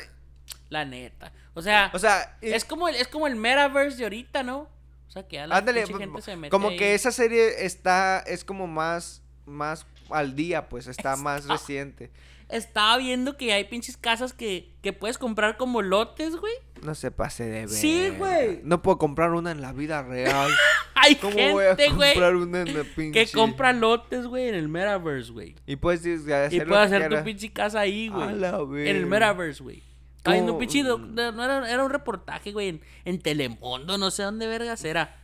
La 0.70 0.86
neta. 0.86 1.32
O 1.58 1.62
sea, 1.64 1.90
o 1.94 1.98
sea, 2.00 2.38
es 2.42 2.64
como 2.66 2.88
el, 2.88 2.96
es 2.96 3.08
como 3.08 3.26
el 3.26 3.36
metaverse 3.36 3.98
de 3.98 4.04
ahorita, 4.04 4.44
¿no? 4.44 4.60
O 5.08 5.10
sea, 5.12 5.28
que 5.28 5.38
ya 5.38 5.48
la 5.48 5.58
Ándale, 5.58 5.86
mo- 5.88 5.98
gente 5.98 6.22
se 6.22 6.36
mete 6.36 6.52
como 6.52 6.70
ahí. 6.70 6.78
que 6.78 6.94
esa 6.94 7.12
serie 7.12 7.66
está, 7.66 8.20
es 8.20 8.44
como 8.44 8.68
más, 8.68 9.24
más 9.46 9.88
al 10.12 10.36
día, 10.36 10.70
pues, 10.70 10.86
está 10.88 11.16
más 11.16 11.46
reciente. 11.48 12.12
Estaba 12.50 12.98
viendo 12.98 13.36
que 13.38 13.52
hay 13.54 13.64
pinches 13.66 13.98
casas 13.98 14.32
que, 14.34 14.72
que 14.82 14.94
puedes 14.94 15.18
comprar 15.18 15.58
como 15.58 15.82
lotes, 15.82 16.36
güey. 16.38 16.54
No 16.84 16.94
se 16.96 17.10
pase 17.12 17.44
de 17.46 17.62
ver. 17.62 17.70
Sí, 17.70 18.10
güey. 18.18 18.62
No 18.64 18.82
puedo 18.82 18.98
comprar 19.00 19.32
una 19.32 19.52
en 19.52 19.60
la 19.62 19.74
vida 19.74 20.04
real. 20.04 20.50
Hay 20.94 21.16
¿Cómo 21.16 21.36
voy 21.36 21.66
a 21.66 21.76
gente, 21.76 21.90
güey, 21.90 22.14
comprar 22.14 22.36
una 22.36 22.62
en 22.62 22.78
la 22.78 22.84
pinche? 22.84 23.26
que 23.26 23.32
compra 23.32 23.74
lotes, 23.74 24.28
güey, 24.28 24.48
en 24.50 24.56
el 24.56 24.68
metaverse, 24.70 25.32
güey. 25.32 25.56
Y 25.66 25.76
puedes 25.76 26.06
a 26.30 26.46
hacer 26.46 26.54
Y 26.54 26.66
puedes 26.66 26.86
hacer 26.92 27.10
tu 27.10 27.24
pinche 27.24 27.52
casa 27.52 27.80
ahí, 27.82 28.08
A 28.14 28.62
güey. 28.62 28.90
En 28.90 28.96
el 28.96 29.06
metaverse, 29.08 29.64
güey. 29.64 29.84
Un 30.28 30.46
¿Cómo? 30.48 30.60
pinche 30.60 30.84
doc- 30.84 31.02
no, 31.02 31.32
no 31.32 31.44
era, 31.44 31.72
era 31.72 31.84
un 31.84 31.90
reportaje, 31.92 32.52
güey, 32.52 32.70
en, 32.70 32.82
en 33.06 33.20
Telemundo, 33.20 33.98
no 33.98 34.12
sé 34.12 34.24
dónde 34.24 34.48
vergas 34.48 34.84
era. 34.84 35.16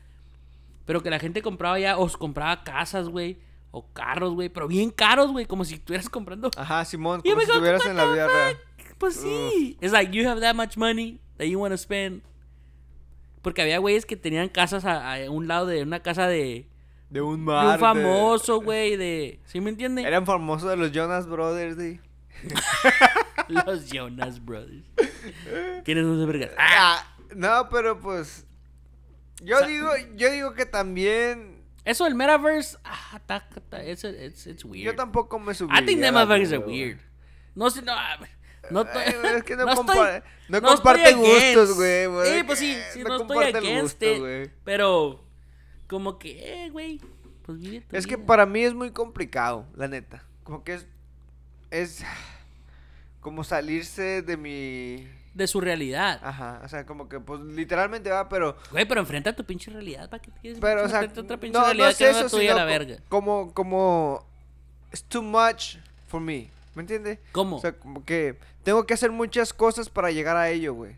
Pero 0.86 1.02
que 1.02 1.10
la 1.10 1.20
gente 1.20 1.42
compraba 1.42 1.80
ya, 1.80 1.98
o 1.98 2.08
compraba 2.18 2.64
casas, 2.64 3.08
güey, 3.10 3.38
o 3.72 3.86
carros, 3.94 4.34
güey, 4.34 4.50
pero 4.50 4.68
bien 4.68 4.92
caros, 4.92 5.32
güey, 5.32 5.46
como 5.46 5.64
si 5.66 5.76
estuvieras 5.76 6.10
comprando. 6.10 6.52
Ajá, 6.58 6.84
Simón, 6.86 7.22
como 7.22 7.40
si 7.42 7.44
estuvieras 7.48 7.86
en 7.86 7.98
la 7.98 8.06
vida 8.06 8.28
real. 8.28 8.58
Pues 8.98 9.16
sí. 9.16 9.78
It's 9.82 9.92
like 9.92 10.12
you 10.16 10.28
have 10.30 10.40
that 10.42 10.56
much 10.56 10.78
money 10.78 11.20
that 11.38 11.46
you 11.46 11.60
want 11.60 11.74
to 11.74 11.78
spend. 11.78 12.22
Porque 13.42 13.62
había 13.62 13.78
güeyes 13.80 14.06
que 14.06 14.16
tenían 14.16 14.48
casas 14.50 14.86
a, 14.86 15.14
a 15.16 15.30
un 15.30 15.48
lado 15.48 15.66
de 15.66 15.84
una 15.84 16.02
casa 16.02 16.28
de, 16.28 16.68
De 17.10 17.22
un 17.22 17.38
de 17.40 17.52
mar. 17.52 17.66
un 17.66 17.72
de- 17.74 17.78
famoso, 17.80 18.62
güey, 18.62 18.96
de... 18.96 19.40
¿Sí 19.46 19.60
me 19.60 19.70
entiendes? 19.70 20.06
Eran 20.06 20.26
famosos 20.26 20.70
de 20.70 20.78
los 20.78 20.92
Jonas 20.94 21.28
Brothers, 21.28 21.76
sí. 21.78 22.00
Los 23.66 23.90
Jonas 23.90 24.44
Brothers. 24.44 24.86
¿Quiénes 25.84 26.04
son 26.06 26.16
esos 26.16 26.28
vergas? 26.28 26.52
Ah, 26.58 27.04
Ah, 27.06 27.18
no, 27.36 27.70
pero 27.70 28.00
pues. 28.00 28.46
Yo 29.42 29.56
O 29.58 29.60
sea- 29.60 29.68
digo, 29.68 29.90
yo 30.16 30.32
digo 30.32 30.54
que 30.54 30.66
también. 30.66 31.64
Eso 31.86 32.06
del 32.06 32.16
metaverse, 32.16 32.78
ah, 32.86 33.12
está, 33.18 33.46
está, 33.56 33.84
it's, 33.86 34.04
it's, 34.06 34.48
it's 34.48 34.64
weird. 34.64 34.86
Yo 34.86 34.96
tampoco 34.96 35.38
me 35.40 35.54
subí. 35.54 35.74
I 35.74 35.86
think 35.86 36.00
the 36.00 36.12
metaverse 36.12 36.56
is 36.56 36.62
weird. 36.66 37.00
No 37.56 37.70
sé, 37.70 37.82
no, 37.82 37.92
ah, 37.94 38.18
no 38.72 38.82
estoy- 38.86 39.04
es 39.36 39.44
que 39.44 39.56
no, 39.58 39.66
no 39.66 39.72
estoy- 39.74 40.24
no 40.48 40.62
no 40.62 40.70
gustos, 41.18 41.76
güey. 41.76 42.06
Sí, 42.28 42.34
que 42.38 42.44
pues 42.46 42.60
sí, 42.60 42.78
sí, 42.94 43.04
no, 43.04 43.18
estoy 43.18 43.46
against 43.48 43.82
gusto, 44.00 44.06
it, 44.06 44.20
güey. 44.20 44.52
Pero, 44.64 45.26
como 45.88 46.18
que, 46.20 46.66
eh, 46.66 46.70
güey, 46.70 47.02
pues 47.46 47.60
vive 47.60 47.82
tu 47.82 47.98
Es 47.98 48.08
que 48.08 48.16
vida. 48.16 48.26
para 48.28 48.46
mí 48.46 48.64
es 48.64 48.74
muy 48.74 48.92
complicado, 48.92 49.68
la 49.76 49.88
neta. 49.90 50.24
Como 50.44 50.64
que 50.64 50.76
es. 50.76 50.88
Es. 51.70 52.04
Como 53.24 53.44
salirse 53.44 54.22
de 54.22 54.38
mi. 54.38 55.08
De 55.34 55.48
su 55.48 55.62
realidad. 55.62 56.20
Ajá, 56.22 56.62
o 56.64 56.68
sea, 56.68 56.86
como 56.86 57.08
que, 57.10 57.20
pues 57.22 57.40
literalmente 57.42 58.10
va, 58.10 58.28
pero. 58.28 58.58
Güey, 58.70 58.86
pero 58.86 59.00
enfrenta 59.00 59.34
tu 59.34 59.46
pinche 59.46 59.72
realidad. 59.72 60.10
¿Para 60.10 60.22
qué 60.22 60.30
te 60.30 60.40
quieres 60.42 60.60
Pero, 60.60 60.84
o 60.84 60.90
sea, 60.90 61.00
a 61.00 61.06
otra 61.06 61.40
pinche 61.40 61.58
no, 61.58 61.62
no 61.62 61.66
realidad 61.66 61.90
es 61.90 61.98
que 61.98 62.04
no 62.04 62.10
es 62.10 62.16
eso, 62.18 62.24
la 62.26 62.30
tuya 62.30 62.42
sino 62.42 62.56
la 62.58 62.66
verga? 62.66 62.98
como, 63.08 63.54
como, 63.54 64.28
it's 64.92 65.04
too 65.06 65.24
much 65.24 65.78
for 66.08 66.20
me, 66.22 66.50
¿me 66.76 66.82
entiendes? 66.82 67.18
¿Cómo? 67.32 67.56
O 67.56 67.60
sea, 67.60 67.72
como 67.72 68.04
que 68.04 68.38
tengo 68.64 68.86
que 68.86 68.94
hacer 68.94 69.12
muchas 69.12 69.54
cosas 69.54 69.90
para 69.90 70.12
llegar 70.12 70.36
a 70.36 70.50
ello, 70.50 70.74
güey. 70.74 70.98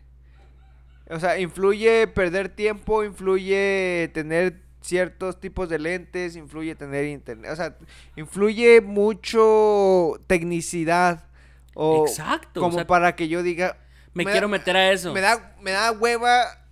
O 1.08 1.20
sea, 1.20 1.38
influye 1.38 2.08
perder 2.08 2.48
tiempo, 2.48 3.04
influye 3.04 4.10
tener 4.12 4.60
ciertos 4.80 5.40
tipos 5.40 5.68
de 5.68 5.78
lentes, 5.78 6.34
influye 6.34 6.74
tener 6.74 7.04
internet, 7.06 7.52
o 7.52 7.56
sea, 7.56 7.76
influye 8.16 8.80
mucho 8.80 10.20
tecnicidad 10.26 11.25
o 11.76 12.06
Exacto, 12.06 12.60
o 12.60 12.62
como 12.62 12.78
sea, 12.78 12.86
para 12.86 13.14
que 13.14 13.28
yo 13.28 13.42
diga 13.42 13.76
me 14.16 14.24
quiero 14.24 14.48
meter 14.48 14.76
a 14.76 14.90
eso. 14.90 15.12
me 15.12 15.20
da, 15.20 15.54
me 15.60 15.72
da 15.72 15.92
hueva 15.92 16.66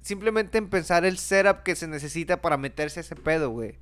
simplemente 0.00 0.56
en 0.58 0.70
pensar 0.70 1.04
el 1.04 1.18
setup 1.18 1.64
que 1.64 1.74
se 1.74 1.88
necesita 1.88 2.40
para 2.40 2.56
meterse 2.56 3.00
a 3.00 3.02
ese 3.02 3.16
pedo, 3.16 3.50
güey. 3.50 3.78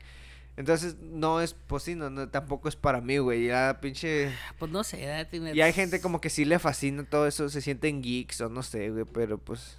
Entonces, 0.57 0.97
no 1.01 1.41
es, 1.41 1.55
pues 1.67 1.83
sí, 1.83 1.97
no, 1.97 2.11
no, 2.11 2.29
tampoco 2.31 2.69
es 2.69 2.77
para 2.77 3.01
mí, 3.01 3.19
güey. 3.19 3.47
Ya, 3.47 3.79
pinche... 3.81 4.33
Pues 4.59 4.71
no 4.71 4.85
sé, 4.85 5.27
Y 5.53 5.61
hay 5.61 5.73
gente 5.73 6.01
como 6.01 6.21
que 6.21 6.31
sí 6.31 6.45
le 6.45 6.59
fascina 6.59 7.05
todo 7.05 7.27
eso, 7.27 7.49
se 7.49 7.61
sienten 7.61 8.03
geeks 8.03 8.41
o 8.41 8.49
no 8.49 8.63
sé, 8.63 8.91
güey, 8.91 9.05
pero 9.05 9.37
pues... 9.37 9.77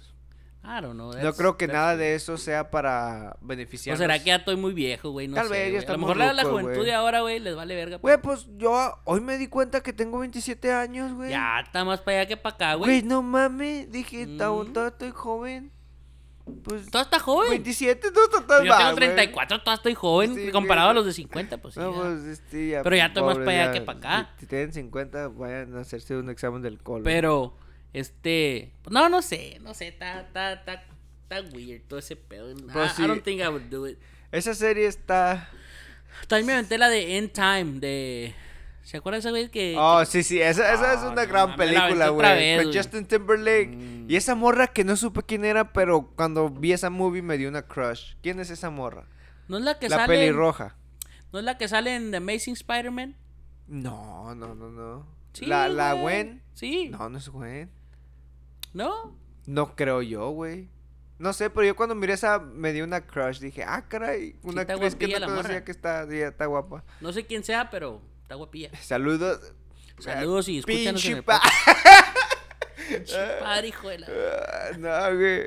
I 0.68 0.80
don't 0.82 0.94
know. 0.94 1.12
No 1.12 1.32
creo 1.34 1.56
que 1.56 1.68
nada 1.68 1.96
de 1.96 2.14
eso 2.16 2.36
sea 2.36 2.70
para 2.70 3.36
¿O 3.40 3.46
beneficiar. 3.46 3.96
será 3.96 4.18
que 4.18 4.24
ya 4.26 4.36
estoy 4.36 4.56
muy 4.56 4.72
viejo, 4.72 5.10
güey? 5.10 5.28
No 5.28 5.36
Tal 5.36 5.46
sé, 5.46 5.52
vez 5.52 5.66
ya 5.66 5.78
güey. 5.80 5.86
A 5.88 5.92
lo 5.92 5.98
mejor 5.98 6.16
la, 6.16 6.44
juventud 6.44 6.72
güey. 6.74 6.84
de 6.86 6.92
ahora, 6.94 7.20
güey, 7.20 7.38
les 7.38 7.54
vale 7.54 7.74
verga. 7.76 7.98
Güey, 7.98 8.20
pues 8.20 8.46
yo 8.56 8.98
hoy 9.04 9.20
me 9.20 9.38
di 9.38 9.46
cuenta 9.46 9.80
que 9.82 9.92
tengo 9.92 10.18
27 10.18 10.72
años, 10.72 11.12
güey. 11.14 11.30
Ya 11.30 11.60
está 11.60 11.84
más 11.84 12.00
para 12.00 12.18
allá 12.20 12.28
que 12.28 12.36
para 12.36 12.54
acá, 12.56 12.74
Güey, 12.74 13.00
güey. 13.00 13.02
no 13.08 13.22
mames, 13.22 13.90
dije, 13.92 14.26
Mm. 14.26 14.38
"Tao- 14.38 14.64
todavía 14.64 14.88
estoy 14.92 15.10
joven. 15.12 15.72
Pues... 16.62 16.86
Todo 16.90 17.02
está 17.02 17.18
joven. 17.18 17.50
27 17.50 18.08
no 18.14 18.24
está 18.24 18.46
tan 18.46 18.64
Yo 18.64 18.68
mal, 18.70 18.78
tengo 18.78 18.90
güey. 18.92 19.06
34, 19.08 19.58
todavía 19.60 19.74
estoy 19.76 19.94
joven. 19.94 20.34
Sí, 20.36 20.50
comparado 20.52 20.90
a 20.90 20.92
güey. 20.92 20.96
los 20.96 21.06
de 21.06 21.12
50, 21.12 21.58
pues 21.58 21.74
sí. 21.74 21.80
No, 21.80 21.92
ya. 21.92 22.00
pues, 22.00 22.24
este, 22.24 22.68
ya, 22.68 22.82
Pero 22.84 22.94
ya 22.96 23.06
estoy 23.06 23.22
más 23.24 23.38
para 23.38 23.50
allá 23.50 23.72
que 23.72 23.80
para 23.80 23.98
acá. 23.98 24.30
Si, 24.36 24.40
si 24.42 24.46
tienen 24.46 24.72
50, 24.72 25.28
vayan 25.28 25.76
a 25.76 25.80
hacerse 25.80 26.16
un 26.16 26.30
examen 26.30 26.62
del 26.62 26.78
colon. 26.80 27.02
Pero, 27.02 27.56
este. 28.00 28.72
pues, 28.82 28.92
No, 28.92 29.08
no 29.08 29.22
sé, 29.22 29.58
no 29.62 29.74
sé. 29.74 29.88
Está, 29.88 30.20
está, 30.20 30.52
está, 30.54 30.84
está 31.22 31.40
weird 31.56 31.82
todo 31.88 31.98
ese 31.98 32.16
pedo. 32.16 32.54
Pues 32.72 32.92
I, 32.92 32.96
sí. 32.96 33.02
I 33.04 33.06
don't 33.06 33.22
think 33.24 33.40
I 33.40 33.48
would 33.48 33.62
do 33.70 33.86
it. 33.88 33.98
Esa 34.32 34.54
serie 34.54 34.86
está... 34.86 35.48
También 36.28 36.46
me 36.46 36.52
aventé 36.54 36.78
la 36.78 36.88
de 36.88 37.18
End 37.18 37.32
Time 37.32 37.78
de. 37.80 38.34
¿Se 38.82 38.96
acuerdan 38.96 39.18
esa 39.18 39.30
güey 39.30 39.50
que.? 39.50 39.74
Oh, 39.78 40.04
sí, 40.06 40.22
sí, 40.22 40.40
esa, 40.40 40.72
esa 40.72 40.94
es 40.94 41.00
Ah, 41.00 41.10
una 41.10 41.24
no 41.24 41.28
gran 41.28 41.50
la 41.50 41.56
película, 41.56 42.08
güey. 42.08 42.34
vez, 42.34 42.64
Con. 42.64 42.74
Justin 42.74 43.04
Timberlake. 43.06 43.68
Mm. 43.76 44.10
Y 44.10 44.16
esa 44.16 44.34
morra 44.34 44.68
que 44.68 44.82
no 44.84 44.96
supe 44.96 45.22
quién 45.24 45.44
era, 45.44 45.72
pero 45.74 46.12
cuando 46.16 46.48
vi 46.48 46.72
esa 46.72 46.88
movie 46.88 47.20
me 47.22 47.36
dio 47.36 47.48
una 47.48 47.62
crush. 47.62 48.14
¿Quién 48.22 48.40
es 48.40 48.48
esa 48.50 48.70
morra? 48.70 49.06
¿No 49.48 49.58
es 49.58 49.64
la 49.64 49.78
que 49.78 49.88
La 49.88 49.96
sale. 49.96 50.14
en- 50.14 50.20
pelirroja. 50.20 50.76
¿No 51.32 51.38
es 51.40 51.44
la 51.44 51.58
que 51.58 51.68
sale 51.68 51.94
en 51.96 52.10
The 52.12 52.16
Amazing 52.18 52.54
Spider-Man? 52.54 53.16
No, 53.66 54.34
no, 54.34 54.54
no, 54.54 54.70
no. 54.70 55.06
Sí, 55.34 55.44
la, 55.46 55.68
la. 55.68 55.92
Gwen. 55.94 56.42
Sí. 56.54 56.88
No, 56.88 57.08
no 57.10 57.18
es 57.18 57.28
Gwen. 57.28 57.70
¿No? 58.76 59.16
No 59.46 59.74
creo 59.74 60.02
yo, 60.02 60.28
güey. 60.30 60.68
No 61.18 61.32
sé, 61.32 61.48
pero 61.48 61.66
yo 61.66 61.74
cuando 61.76 61.94
miré 61.94 62.12
esa 62.12 62.38
me 62.40 62.74
dio 62.74 62.84
una 62.84 63.00
crush. 63.00 63.38
Dije, 63.40 63.64
ah, 63.64 63.86
caray, 63.88 64.36
una 64.42 64.60
está 64.62 64.74
actriz 64.74 64.94
que 64.96 65.08
no 65.08 65.18
la 65.18 65.26
conocía 65.26 65.48
morra. 65.50 65.64
que 65.64 65.70
está, 65.70 66.06
sí, 66.10 66.16
está 66.18 66.44
guapa. 66.44 66.84
No 67.00 67.10
sé 67.12 67.24
quién 67.24 67.42
sea, 67.42 67.70
pero 67.70 68.02
está 68.20 68.34
guapilla. 68.34 68.70
Saludos. 68.82 69.40
Saludos 69.98 70.46
y 70.50 70.58
escúchanos 70.58 71.02
en 71.06 71.12
Pinche 71.12 71.12
el 71.12 71.24
pa- 71.24 71.40
Pinche 72.88 73.16
Padre, 73.40 73.68
hijo 73.68 73.88
de 73.88 73.98
la- 74.00 74.06
Ah, 74.08 74.76
no, 74.78 75.16
güey. 75.16 75.42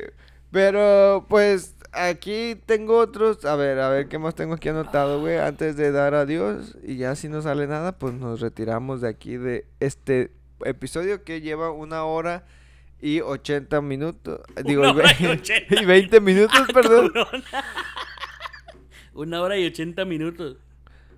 Pero, 0.51 1.27
pues, 1.29 1.75
aquí 1.91 2.59
tengo 2.65 2.97
otros. 2.97 3.45
A 3.45 3.55
ver, 3.55 3.79
a 3.79 3.89
ver 3.89 4.07
qué 4.07 4.17
más 4.17 4.33
tengo 4.33 4.55
aquí 4.55 4.69
anotado, 4.69 5.19
güey. 5.21 5.37
Antes 5.37 5.75
de 5.77 5.91
dar 5.91 6.15
adiós. 6.15 6.75
Y 6.83 6.97
ya 6.97 7.15
si 7.15 7.29
no 7.29 7.43
sale 7.43 7.67
nada, 7.67 7.91
pues 7.99 8.15
nos 8.15 8.39
retiramos 8.41 9.01
de 9.01 9.09
aquí 9.09 9.37
de 9.37 9.67
este 9.79 10.31
episodio 10.65 11.23
que 11.23 11.41
lleva 11.41 11.69
una 11.71 12.03
hora 12.05 12.47
y 13.01 13.21
80 13.21 13.81
minutos. 13.81 14.41
Digo, 14.65 14.81
Una 14.81 14.91
hora 14.93 15.11
y 15.19 15.25
80. 15.25 15.81
y 15.81 15.85
20 15.85 16.21
minutos, 16.21 16.67
perdón. 16.73 17.11
Cabrón. 17.13 17.43
Una 19.13 19.41
hora 19.41 19.57
y 19.57 19.65
ochenta 19.65 20.05
minutos. 20.05 20.57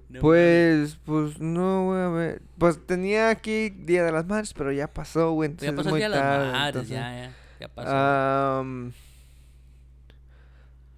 No 0.09 0.19
Pues, 0.21 0.97
pues 1.05 1.39
no, 1.39 1.85
güey, 1.85 2.01
a 2.01 2.09
ver. 2.09 2.41
Pues 2.57 2.85
tenía 2.85 3.29
aquí 3.29 3.69
Día 3.69 4.03
de 4.03 4.11
las 4.11 4.25
Madres, 4.25 4.53
pero 4.53 4.71
ya 4.71 4.87
pasó, 4.87 5.31
güey. 5.33 5.49
mames. 5.49 5.61
Ya 5.61 5.69
Entonces 5.69 5.91
pasó 5.91 5.97
es 5.97 5.99
muy 5.99 6.03
el 6.03 6.11
día 6.11 6.21
de 6.31 6.37
las 6.37 6.51
madres, 6.53 6.67
entonces- 6.67 6.89
ya, 6.91 7.25
ya. 7.27 7.35
Ya 7.59 7.67
pasó. 7.67 7.91
Am, 7.95 8.91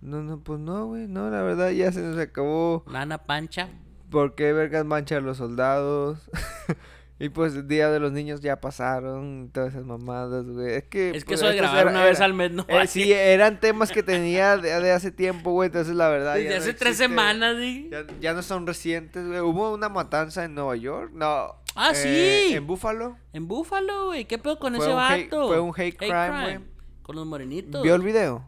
no, 0.01 0.21
no, 0.21 0.39
pues 0.39 0.59
no, 0.59 0.87
güey. 0.87 1.07
No, 1.07 1.29
la 1.29 1.41
verdad 1.41 1.71
ya 1.71 1.91
se 1.91 2.01
nos 2.01 2.17
acabó. 2.17 2.83
Lana 2.89 3.17
Pancha. 3.19 3.69
¿Por 4.09 4.35
qué 4.35 4.53
vergas 4.53 4.85
mancha 4.85 5.17
a 5.17 5.21
los 5.21 5.37
soldados? 5.37 6.29
y 7.25 7.29
pues 7.29 7.55
el 7.55 7.67
Día 7.67 7.89
de 7.89 7.99
los 7.99 8.11
Niños 8.11 8.41
ya 8.41 8.59
pasaron. 8.59 9.49
Todas 9.53 9.73
esas 9.73 9.85
mamadas, 9.85 10.45
güey. 10.45 10.73
Es 10.75 10.83
que. 10.83 11.11
Es 11.11 11.23
que 11.23 11.29
pues, 11.29 11.39
eso 11.41 11.49
de 11.49 11.55
grabar 11.57 11.81
era- 11.81 11.91
una 11.91 12.03
vez 12.03 12.17
era- 12.17 12.25
al 12.25 12.33
mes 12.33 12.51
no 12.51 12.65
eh, 12.67 12.87
sí, 12.87 13.11
eran 13.13 13.59
temas 13.59 13.91
que 13.91 14.03
tenía 14.03 14.57
de, 14.57 14.79
de 14.81 14.91
hace 14.91 15.11
tiempo, 15.11 15.51
güey. 15.51 15.67
Entonces 15.67 15.95
la 15.95 16.09
verdad. 16.09 16.35
Desde 16.35 16.49
no 16.49 16.55
hace 16.57 16.73
tres 16.73 16.91
existe. 16.91 17.03
semanas, 17.03 17.55
sí. 17.59 17.89
Ya, 17.91 18.05
ya 18.19 18.33
no 18.33 18.41
son 18.41 18.67
recientes, 18.67 19.25
güey. 19.27 19.39
Hubo 19.39 19.73
una 19.73 19.89
matanza 19.89 20.43
en 20.43 20.53
Nueva 20.55 20.75
York. 20.75 21.11
No. 21.13 21.55
Ah, 21.75 21.91
eh, 21.95 22.45
sí. 22.49 22.55
En 22.55 22.67
Búfalo. 22.67 23.17
En 23.33 23.47
Búfalo, 23.47 24.07
güey. 24.07 24.25
¿Qué 24.25 24.37
pedo 24.37 24.59
con 24.59 24.75
Fue 24.75 24.85
ese 24.85 24.93
hate- 24.93 25.29
vato? 25.31 25.47
fue 25.47 25.59
un 25.59 25.73
hate 25.75 25.97
crime, 25.97 26.41
güey. 26.41 26.59
Con 27.01 27.15
los 27.15 27.25
morenitos. 27.25 27.81
¿Vio 27.83 27.95
el 27.95 28.01
video? 28.01 28.47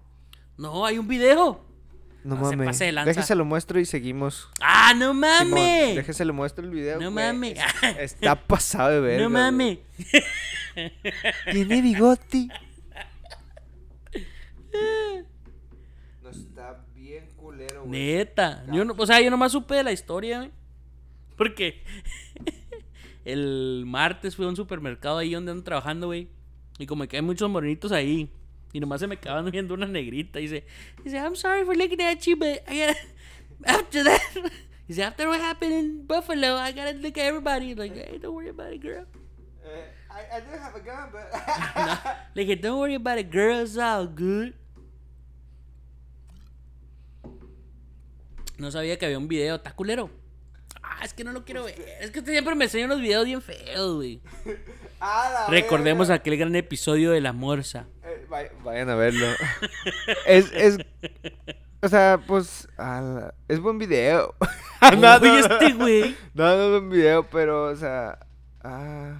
No, 0.57 0.85
hay 0.85 0.97
un 0.97 1.07
video. 1.07 1.59
No 2.25 2.35
No 2.37 2.49
se 2.49 2.55
mames. 2.55 2.67
pase 2.69 2.85
de 2.85 2.91
lanza. 2.91 3.09
Déjese 3.11 3.35
lo 3.35 3.45
muestro 3.45 3.79
y 3.79 3.85
seguimos. 3.85 4.49
¡Ah, 4.59 4.93
no 4.97 5.13
mames! 5.13 5.95
déjese 5.95 6.25
lo 6.25 6.33
muestro 6.33 6.65
el 6.65 6.71
video. 6.71 6.99
No 6.99 7.11
mames. 7.11 7.57
Es- 7.99 8.13
Está 8.13 8.35
pasado 8.47 8.89
de 8.89 8.99
ver. 8.99 9.21
no 9.21 9.29
mames. 9.29 9.77
Tiene 11.51 11.81
bigote. 11.81 12.47
No 16.23 16.29
está 16.29 16.83
bien 16.95 17.27
culero, 17.37 17.85
güey. 17.85 17.91
Neta. 17.91 18.65
Yo 18.71 18.83
no, 18.83 18.93
o 18.97 19.05
sea, 19.05 19.21
yo 19.21 19.29
nomás 19.29 19.51
supe 19.51 19.75
de 19.75 19.83
la 19.83 19.91
historia, 19.91 20.39
güey. 20.39 20.51
Porque 21.37 21.83
el 23.23 23.83
martes 23.85 24.35
fui 24.35 24.45
a 24.45 24.49
un 24.49 24.55
supermercado 24.55 25.17
ahí 25.17 25.33
donde 25.33 25.51
ando 25.51 25.63
trabajando, 25.63 26.07
güey. 26.07 26.27
Y 26.77 26.85
como 26.87 27.07
que 27.07 27.17
hay 27.17 27.21
muchos 27.21 27.49
morenitos 27.49 27.91
ahí. 27.91 28.29
Y 28.75 28.79
nomás 28.81 28.99
se 28.99 29.07
me 29.07 29.15
acaban 29.15 29.49
viendo 29.49 29.73
una 29.73 29.87
negrita. 29.87 30.37
Y 30.37 30.49
dice, 30.49 30.65
dice, 31.01 31.15
I'm 31.15 31.33
sorry 31.33 31.63
for 31.63 31.77
looking 31.77 32.01
at 32.01 32.19
you, 32.27 32.35
but 32.35 32.61
I 32.67 32.77
gotta. 32.77 32.97
After 33.65 34.03
that. 34.03 34.21
Dice, 34.85 34.99
after 34.99 35.29
what 35.29 35.39
happened 35.39 35.71
in 35.71 36.05
Buffalo, 36.05 36.57
I 36.57 36.73
gotta 36.73 36.91
look 36.91 37.17
at 37.17 37.23
everybody. 37.23 37.73
Like, 37.73 37.95
hey, 37.95 38.19
don't 38.21 38.35
worry 38.35 38.49
about 38.49 38.73
it, 38.73 38.81
girl. 38.81 39.05
Eh, 39.63 39.87
I, 40.11 40.37
I 40.37 40.39
do 40.41 40.51
have 40.59 40.75
a 40.75 40.81
gun, 40.81 41.09
but... 41.09 41.31
Le 42.35 42.43
dije, 42.43 42.61
don't 42.61 42.77
worry 42.77 42.95
about 42.95 43.17
it, 43.17 43.31
girl. 43.31 43.63
It's 43.63 43.77
all 43.77 44.05
good. 44.07 44.53
No 48.59 48.69
sabía 48.71 48.99
que 48.99 49.05
había 49.05 49.17
un 49.17 49.29
video. 49.29 49.55
¿Está 49.55 49.73
culero? 49.73 50.09
es 51.03 51.13
que 51.13 51.23
no 51.23 51.31
lo 51.31 51.45
quiero 51.45 51.63
ver. 51.63 51.75
Es 52.01 52.11
que 52.11 52.19
usted 52.19 52.33
siempre 52.33 52.55
me 52.55 52.65
enseña 52.65 52.85
unos 52.85 52.99
videos 52.99 53.25
bien 53.25 53.41
feos, 53.41 53.95
güey. 53.95 54.21
Ah, 54.99 55.47
Recordemos 55.49 56.09
aquel 56.09 56.37
gran 56.37 56.55
episodio 56.55 57.11
de 57.11 57.21
la 57.21 57.31
morsa. 57.33 57.87
Vay- 58.29 58.51
vayan 58.63 58.89
a 58.89 58.95
verlo. 58.95 59.27
es, 60.25 60.51
es. 60.53 60.77
O 61.81 61.87
sea, 61.87 62.21
pues. 62.25 62.67
ala, 62.77 63.33
es 63.47 63.59
buen 63.59 63.77
video. 63.77 64.33
no, 64.97 65.19
no, 65.19 65.37
este 65.37 65.73
güey. 65.73 66.15
No, 66.33 66.43
no 66.45 66.63
es 66.63 66.69
buen 66.71 66.89
video, 66.89 67.29
pero, 67.29 67.65
o 67.65 67.75
sea. 67.75 68.19
Ah. 68.61 69.19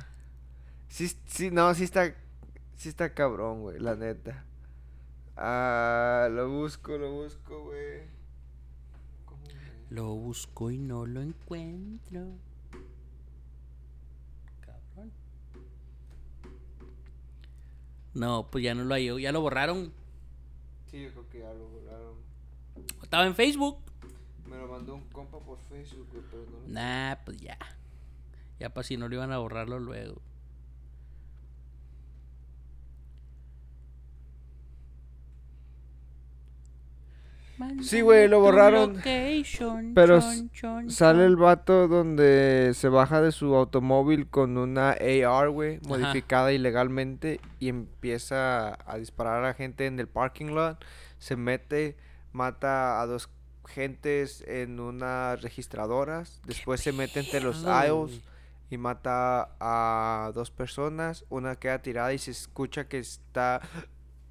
Sí, 0.89 1.11
sí, 1.25 1.51
no, 1.51 1.73
sí 1.73 1.83
está. 1.83 2.13
Sí 2.75 2.89
está 2.89 3.13
cabrón, 3.13 3.61
güey, 3.61 3.79
la 3.79 3.95
neta. 3.95 4.43
Ah, 5.37 6.27
lo 6.31 6.49
busco, 6.49 6.97
lo 6.97 7.11
busco, 7.11 7.63
güey. 7.65 8.03
¿Cómo, 9.25 9.41
güey? 9.43 9.55
Lo 9.89 10.05
busco 10.15 10.71
y 10.71 10.77
no 10.77 11.05
lo 11.05 11.21
encuentro. 11.21 12.21
Cabrón. 14.61 15.11
No, 18.15 18.47
pues 18.49 18.63
ya 18.63 18.73
no 18.73 18.83
lo 18.83 18.95
halló. 18.95 19.19
Ya 19.19 19.31
lo 19.31 19.41
borraron. 19.41 19.93
Sí, 20.89 21.03
yo 21.03 21.11
creo 21.11 21.29
que 21.29 21.39
ya 21.39 21.53
lo 21.53 21.67
volaron. 21.67 22.15
Estaba 23.03 23.25
en 23.25 23.35
Facebook. 23.35 23.77
Me 24.49 24.57
lo 24.57 24.67
mandó 24.67 24.95
un 24.95 25.07
compa 25.09 25.37
por 25.39 25.59
Facebook, 25.69 26.07
pero 26.31 26.45
no 26.45 26.61
lo. 26.61 26.67
Nah, 26.67 27.15
pues 27.25 27.37
ya. 27.37 27.57
Ya 28.59 28.73
para 28.73 28.87
si 28.87 28.95
no 28.95 29.09
lo 29.09 29.15
iban 29.15 29.31
a 29.31 29.37
borrarlo 29.37 29.79
luego. 29.79 30.21
Sí, 37.81 38.01
güey, 38.01 38.27
lo 38.27 38.39
borraron. 38.41 38.97
location, 38.97 39.93
Pero 39.93 40.19
chon, 40.19 40.31
s- 40.31 40.49
chon, 40.53 40.89
Sale 40.91 41.25
el 41.25 41.35
vato 41.35 41.87
donde 41.87 42.71
se 42.75 42.89
baja 42.89 43.21
de 43.21 43.31
su 43.31 43.55
automóvil 43.55 44.27
con 44.27 44.57
una 44.57 44.91
AR, 44.91 45.49
güey, 45.49 45.79
modificada 45.87 46.51
ilegalmente 46.51 47.39
y 47.59 47.69
empieza 47.69 48.77
a 48.89 48.97
disparar 48.97 49.45
a 49.45 49.53
gente 49.53 49.85
en 49.85 49.99
el 49.99 50.07
parking 50.07 50.47
lot. 50.53 50.83
Se 51.17 51.35
mete, 51.35 51.95
mata 52.33 53.01
a 53.01 53.05
dos 53.05 53.29
gentes 53.67 54.43
en 54.47 54.79
unas 54.79 55.41
registradoras. 55.41 56.41
Después 56.45 56.81
se 56.81 56.91
mete 56.91 57.19
entre 57.21 57.41
los 57.41 57.65
aisles 57.65 58.21
y 58.69 58.77
mata 58.77 59.55
a 59.59 60.31
dos 60.35 60.51
personas. 60.51 61.23
Una 61.29 61.55
queda 61.55 61.81
tirada 61.81 62.13
y 62.13 62.17
se 62.17 62.31
escucha 62.31 62.87
que 62.87 62.99
está 62.99 63.61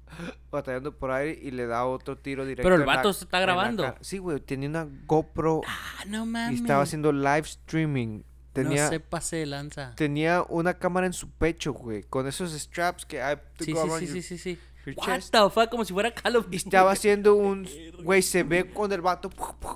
batallando 0.51 0.95
por 0.95 1.11
aire 1.11 1.39
y 1.41 1.51
le 1.51 1.65
da 1.67 1.85
otro 1.85 2.17
tiro 2.17 2.45
directo. 2.45 2.63
Pero 2.63 2.75
el 2.75 2.81
la- 2.85 2.95
vato 2.97 3.13
se 3.13 3.25
está 3.25 3.39
grabando. 3.39 3.95
Sí, 4.01 4.17
güey, 4.17 4.39
tenía 4.39 4.69
una 4.69 4.87
GoPro 5.05 5.61
Ah, 5.67 6.03
no 6.07 6.23
y 6.23 6.27
mames. 6.27 6.61
estaba 6.61 6.83
haciendo 6.83 7.11
live 7.11 7.39
streaming. 7.45 8.21
Tenía, 8.53 8.85
No 8.85 8.89
se 8.89 8.99
pase 9.01 9.35
de 9.35 9.45
lanza. 9.47 9.93
tenía 9.95 10.41
una 10.47 10.75
cámara 10.75 11.05
en 11.07 11.11
su 11.13 11.29
pecho, 11.29 11.73
güey, 11.73 12.03
con 12.03 12.25
esos 12.25 12.53
straps 12.53 13.05
que 13.05 13.21
hay 13.21 13.35
Sí, 13.59 13.73
sí, 13.73 13.97
sí, 13.99 14.07
sí, 14.07 14.21
sí, 14.21 14.37
sí. 14.37 14.59
What 14.95 15.19
the 15.31 15.49
fuck, 15.49 15.69
como 15.69 15.83
si 15.83 15.91
fuera 15.93 16.13
Call 16.13 16.37
of 16.37 16.43
Y 16.43 16.45
Duty. 16.45 16.57
estaba 16.57 16.91
haciendo 16.91 17.35
un, 17.35 17.67
güey, 18.03 18.21
se 18.21 18.43
ve 18.43 18.69
con 18.71 18.93
el 18.93 19.01
vato, 19.01 19.29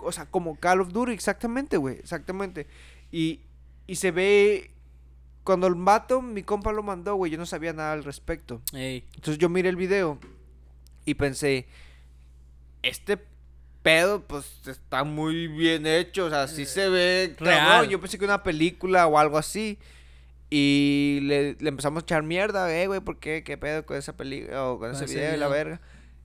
o 0.04 0.12
sea, 0.14 0.28
como 0.28 0.56
Call 0.56 0.80
of 0.80 0.94
Duty, 0.94 1.12
exactamente, 1.12 1.76
güey, 1.76 1.98
exactamente. 1.98 2.68
Y, 3.12 3.42
y 3.86 3.96
se 3.96 4.12
ve, 4.12 4.72
cuando 5.50 5.66
el 5.66 5.74
vato, 5.74 6.22
mi 6.22 6.44
compa 6.44 6.72
lo 6.72 6.84
mandó, 6.84 7.16
güey, 7.16 7.32
yo 7.32 7.40
no 7.40 7.48
sabía 7.48 7.74
nada 7.74 7.94
al 7.94 8.04
respecto. 8.04 8.62
Ey, 8.72 9.04
Entonces 9.16 9.40
yo 9.40 9.50
miré 9.50 9.70
el 9.70 9.78
video 9.78 10.20
y 11.06 11.16
pensé, 11.16 11.66
este 12.84 13.18
pedo 13.82 14.22
pues 14.22 14.46
está 14.68 15.04
muy 15.04 15.48
bien 15.48 15.88
hecho, 15.88 16.26
o 16.26 16.30
sea, 16.30 16.48
sí 16.48 16.68
se 16.68 16.88
ve 16.88 17.34
cabrón. 17.36 17.56
Real. 17.56 17.90
Yo 17.90 18.00
pensé 18.00 18.20
que 18.20 18.26
una 18.26 18.44
película 18.44 19.08
o 19.08 19.18
algo 19.18 19.40
así. 19.40 19.80
Y 20.52 21.22
le, 21.24 21.56
le 21.60 21.70
empezamos 21.70 22.04
a 22.04 22.06
echar 22.06 22.22
mierda, 22.22 22.72
eh, 22.72 22.86
güey, 22.86 23.00
¿por 23.00 23.18
qué? 23.18 23.44
¿Qué 23.44 23.58
pedo 23.58 23.84
con 23.88 23.98
esa 23.98 24.16
película 24.16 24.66
o 24.66 24.78
con 24.78 24.92
ese 24.92 25.06
ese 25.06 25.16
video 25.16 25.34
y 25.34 25.40
la 25.40 25.48
verga? 25.48 25.82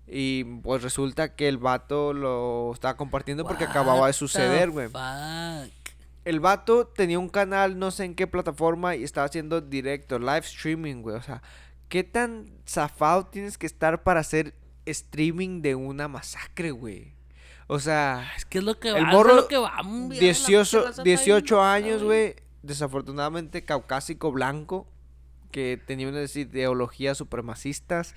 Y 0.07 0.45
pues 0.45 0.83
resulta 0.83 1.35
que 1.35 1.49
el 1.49 1.57
vato 1.57 2.13
lo 2.13 2.73
estaba 2.75 2.99
compartiendo 2.99 3.47
porque 3.47 3.65
acababa 3.65 4.07
de 4.07 4.13
suceder, 4.13 4.69
güey. 4.69 4.89
El 6.25 6.41
vato 6.41 6.87
tenía 6.87 7.19
un 7.19 7.29
canal, 7.29 7.79
no 7.79 7.91
sé 7.91 8.05
en 8.05 8.15
qué 8.15 8.27
plataforma, 8.27 8.97
y 8.97 9.05
estaba 9.05 9.27
haciendo 9.27 9.61
directo, 9.61 10.19
live 10.19 10.39
streaming, 10.39 11.03
güey. 11.03 11.17
O 11.17 11.23
sea, 11.23 11.43
¿qué 11.89 12.03
tan 12.05 12.47
zafado 12.67 13.27
tienes 13.27 13.59
que 13.59 13.67
estar 13.67 14.03
para 14.03 14.21
hacer 14.21 14.55
streaming 14.87 15.61
de 15.63 15.75
una 15.75 16.09
masacre, 16.09 16.71
güey? 16.71 17.13
O 17.67 17.79
sea, 17.79 18.31
Es 18.37 18.45
que 18.45 18.59
es 18.59 18.65
lo 18.65 18.79
que 18.79 18.93
va, 18.93 18.99
El 18.99 19.07
es 19.07 19.13
morro, 19.13 19.37
lo 19.37 19.49
que 19.49 19.57
va. 19.57 19.83
mm, 19.83 20.11
ya 20.11 20.15
la 20.15 20.21
18, 20.21 20.79
raza 20.79 20.91
está 20.91 21.03
18 21.03 21.55
bien 21.57 21.67
años, 21.67 22.03
güey. 22.03 22.37
Desafortunadamente 22.63 23.65
caucásico 23.65 24.33
blanco. 24.33 24.87
Que 25.51 25.81
tenía 25.87 26.09
unas 26.09 26.35
ideologías 26.37 27.17
supremacistas. 27.17 28.15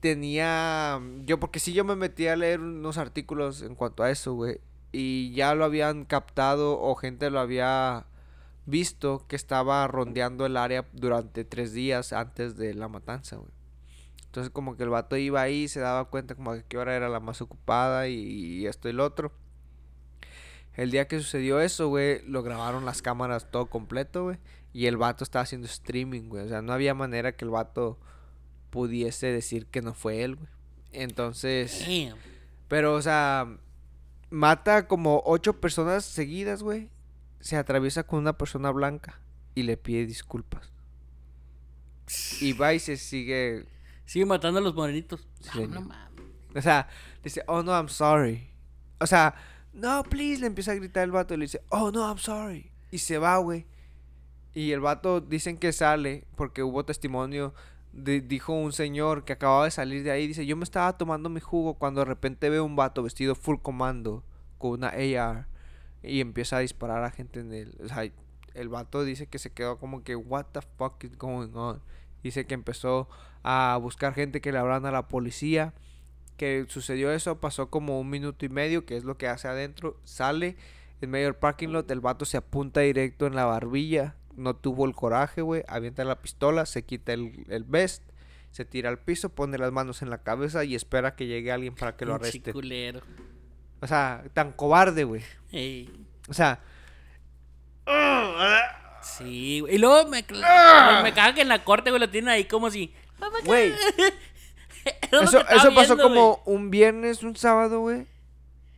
Tenía. 0.00 1.00
Yo, 1.24 1.38
porque 1.38 1.58
sí, 1.60 1.72
yo 1.72 1.84
me 1.84 1.96
metí 1.96 2.26
a 2.26 2.36
leer 2.36 2.60
unos 2.60 2.98
artículos 2.98 3.62
en 3.62 3.74
cuanto 3.74 4.02
a 4.02 4.10
eso, 4.10 4.34
güey. 4.34 4.58
Y 4.92 5.32
ya 5.32 5.54
lo 5.54 5.64
habían 5.64 6.04
captado 6.04 6.78
o 6.78 6.94
gente 6.94 7.30
lo 7.30 7.40
había 7.40 8.06
visto 8.66 9.24
que 9.26 9.36
estaba 9.36 9.86
rondeando 9.88 10.46
el 10.46 10.56
área 10.56 10.86
durante 10.92 11.44
tres 11.44 11.72
días 11.72 12.12
antes 12.12 12.56
de 12.56 12.74
la 12.74 12.88
matanza, 12.88 13.36
güey. 13.36 13.50
Entonces 14.26 14.50
como 14.50 14.76
que 14.76 14.84
el 14.84 14.88
vato 14.88 15.16
iba 15.16 15.42
ahí, 15.42 15.68
se 15.68 15.80
daba 15.80 16.06
cuenta 16.06 16.34
como 16.34 16.52
que 16.52 16.64
qué 16.64 16.78
hora 16.78 16.94
era 16.96 17.08
la 17.08 17.20
más 17.20 17.40
ocupada 17.42 18.08
y, 18.08 18.14
y 18.14 18.66
esto 18.66 18.88
y 18.88 18.92
lo 18.92 19.04
otro. 19.04 19.32
El 20.74 20.90
día 20.90 21.06
que 21.06 21.18
sucedió 21.18 21.60
eso, 21.60 21.88
güey, 21.88 22.22
lo 22.26 22.42
grabaron 22.42 22.86
las 22.86 23.02
cámaras 23.02 23.50
todo 23.50 23.66
completo, 23.66 24.24
güey. 24.24 24.38
Y 24.72 24.86
el 24.86 24.96
vato 24.96 25.22
estaba 25.22 25.42
haciendo 25.42 25.66
streaming, 25.66 26.28
güey. 26.28 26.46
O 26.46 26.48
sea, 26.48 26.62
no 26.62 26.72
había 26.72 26.94
manera 26.94 27.32
que 27.32 27.44
el 27.44 27.50
vato 27.50 27.98
pudiese 28.70 29.26
decir 29.26 29.66
que 29.66 29.82
no 29.82 29.92
fue 29.92 30.22
él, 30.22 30.36
güey. 30.36 30.48
Entonces... 30.92 31.80
Damn. 31.86 32.16
Pero, 32.68 32.94
o 32.94 33.02
sea, 33.02 33.58
mata 34.32 34.88
como 34.88 35.22
ocho 35.24 35.60
personas 35.60 36.04
seguidas, 36.04 36.62
güey. 36.62 36.88
Se 37.40 37.56
atraviesa 37.56 38.04
con 38.04 38.20
una 38.20 38.36
persona 38.38 38.70
blanca 38.70 39.20
y 39.54 39.62
le 39.64 39.76
pide 39.76 40.06
disculpas. 40.06 40.72
Y 42.40 42.52
va 42.52 42.74
y 42.74 42.78
se 42.78 42.96
sigue. 42.96 43.66
Sigue 44.04 44.26
matando 44.26 44.58
a 44.58 44.62
los 44.62 44.74
morenitos. 44.74 45.26
Sí, 45.40 45.46
No, 45.46 45.52
señor. 45.52 45.70
no 45.70 45.80
mames. 45.82 46.24
O 46.54 46.60
sea, 46.60 46.88
dice, 47.22 47.42
oh 47.46 47.62
no, 47.62 47.72
I'm 47.72 47.88
sorry. 47.88 48.50
O 49.00 49.06
sea, 49.06 49.34
no, 49.72 50.02
please, 50.04 50.40
le 50.40 50.46
empieza 50.48 50.72
a 50.72 50.74
gritar 50.74 51.04
el 51.04 51.12
vato 51.12 51.34
y 51.34 51.38
le 51.38 51.44
dice, 51.44 51.62
oh 51.70 51.90
no, 51.90 52.06
I'm 52.06 52.18
sorry. 52.18 52.70
Y 52.90 52.98
se 52.98 53.18
va, 53.18 53.38
güey. 53.38 53.66
Y 54.54 54.72
el 54.72 54.80
vato 54.80 55.20
dicen 55.20 55.56
que 55.56 55.72
sale 55.72 56.26
porque 56.36 56.62
hubo 56.62 56.84
testimonio. 56.84 57.54
Dijo 57.92 58.52
un 58.52 58.72
señor 58.72 59.24
que 59.24 59.34
acababa 59.34 59.64
de 59.64 59.70
salir 59.70 60.02
de 60.02 60.10
ahí. 60.10 60.26
Dice, 60.26 60.46
yo 60.46 60.56
me 60.56 60.64
estaba 60.64 60.96
tomando 60.96 61.28
mi 61.28 61.40
jugo 61.40 61.74
cuando 61.74 62.00
de 62.00 62.06
repente 62.06 62.50
veo 62.50 62.64
un 62.64 62.76
vato 62.76 63.02
vestido 63.02 63.34
full 63.34 63.56
comando 63.60 64.24
con 64.58 64.72
una 64.72 64.88
AR 64.88 65.46
y 66.02 66.20
empieza 66.20 66.56
a 66.56 66.60
disparar 66.60 67.04
a 67.04 67.10
gente 67.10 67.40
en 67.40 67.52
el... 67.52 67.76
O 67.84 67.88
sea, 67.88 68.10
el 68.54 68.68
vato 68.68 69.04
dice 69.04 69.26
que 69.26 69.38
se 69.38 69.52
quedó 69.52 69.78
como 69.78 70.02
que, 70.02 70.16
what 70.16 70.46
the 70.52 70.60
fuck 70.76 71.02
is 71.04 71.16
going 71.16 71.54
on? 71.54 71.80
Dice 72.22 72.46
que 72.46 72.54
empezó 72.54 73.08
a 73.42 73.78
buscar 73.80 74.14
gente 74.14 74.40
que 74.40 74.52
le 74.52 74.58
hablaran 74.58 74.86
a 74.86 74.90
la 74.90 75.08
policía. 75.08 75.74
Que 76.36 76.64
sucedió 76.68 77.12
eso, 77.12 77.40
pasó 77.40 77.70
como 77.70 78.00
un 78.00 78.10
minuto 78.10 78.44
y 78.44 78.48
medio, 78.48 78.84
que 78.84 78.96
es 78.96 79.04
lo 79.04 79.16
que 79.16 79.28
hace 79.28 79.48
adentro. 79.48 79.96
Sale 80.04 80.56
en 81.00 81.10
medio 81.10 81.26
del 81.26 81.34
parking 81.34 81.68
lot, 81.68 81.90
el 81.90 82.00
vato 82.00 82.24
se 82.24 82.36
apunta 82.36 82.80
directo 82.80 83.26
en 83.26 83.34
la 83.34 83.44
barbilla. 83.44 84.16
No 84.36 84.54
tuvo 84.56 84.86
el 84.86 84.94
coraje, 84.94 85.42
güey. 85.42 85.62
Avienta 85.68 86.04
la 86.04 86.20
pistola, 86.22 86.66
se 86.66 86.84
quita 86.84 87.12
el, 87.12 87.44
el 87.48 87.64
vest, 87.64 88.02
se 88.50 88.64
tira 88.64 88.88
al 88.88 88.98
piso, 88.98 89.28
pone 89.28 89.58
las 89.58 89.72
manos 89.72 90.02
en 90.02 90.10
la 90.10 90.18
cabeza 90.18 90.64
y 90.64 90.74
espera 90.74 91.14
que 91.16 91.26
llegue 91.26 91.52
alguien 91.52 91.74
para 91.74 91.96
que 91.96 92.04
lo 92.06 92.14
arreste. 92.14 92.52
culero. 92.52 93.00
O 93.80 93.86
sea, 93.86 94.24
tan 94.34 94.52
cobarde, 94.52 95.04
güey. 95.04 95.22
Ey. 95.50 96.06
O 96.28 96.34
sea, 96.34 96.60
Sí, 99.02 99.60
güey. 99.60 99.74
Y 99.74 99.78
luego 99.78 100.08
me, 100.08 100.24
me, 100.30 101.02
me 101.02 101.12
caga 101.12 101.34
que 101.34 101.40
en 101.42 101.48
la 101.48 101.64
corte, 101.64 101.90
güey, 101.90 102.00
lo 102.00 102.08
tienen 102.10 102.28
ahí 102.28 102.44
como 102.44 102.70
si. 102.70 102.92
güey. 103.44 103.72
Eso, 105.12 105.46
eso 105.48 105.72
pasó 105.76 105.96
como 105.96 106.42
un 106.44 106.68
viernes, 106.70 107.22
un 107.22 107.36
sábado, 107.36 107.80
güey. 107.80 108.04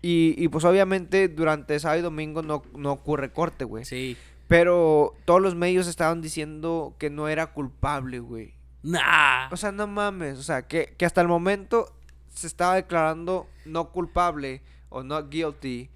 Y, 0.02 0.34
y 0.36 0.48
pues 0.48 0.66
obviamente 0.66 1.28
durante 1.28 1.78
sábado 1.80 2.00
y 2.00 2.02
domingo 2.02 2.42
no, 2.42 2.62
no 2.76 2.92
ocurre 2.92 3.32
corte, 3.32 3.64
güey. 3.64 3.86
Sí. 3.86 4.14
Pero 4.48 5.14
todos 5.24 5.40
los 5.40 5.54
medios 5.54 5.86
estaban 5.86 6.20
diciendo 6.20 6.94
que 6.98 7.10
no 7.10 7.28
era 7.28 7.52
culpable, 7.52 8.20
güey. 8.20 8.54
Nah. 8.82 9.48
O 9.50 9.56
sea, 9.56 9.72
no 9.72 9.86
mames. 9.86 10.38
O 10.38 10.42
sea, 10.42 10.66
que, 10.66 10.94
que 10.98 11.06
hasta 11.06 11.20
el 11.20 11.28
momento 11.28 11.88
se 12.34 12.46
estaba 12.46 12.74
declarando 12.74 13.48
no 13.64 13.90
culpable 13.90 14.62
o 14.90 15.02
not 15.02 15.30
guilty. 15.30 15.90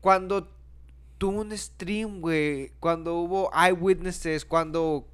Cuando 0.00 0.48
tuvo 1.18 1.42
un 1.42 1.56
stream, 1.56 2.20
güey. 2.20 2.72
Cuando 2.80 3.16
hubo 3.16 3.50
eyewitnesses. 3.54 4.46
Cuando 4.46 5.06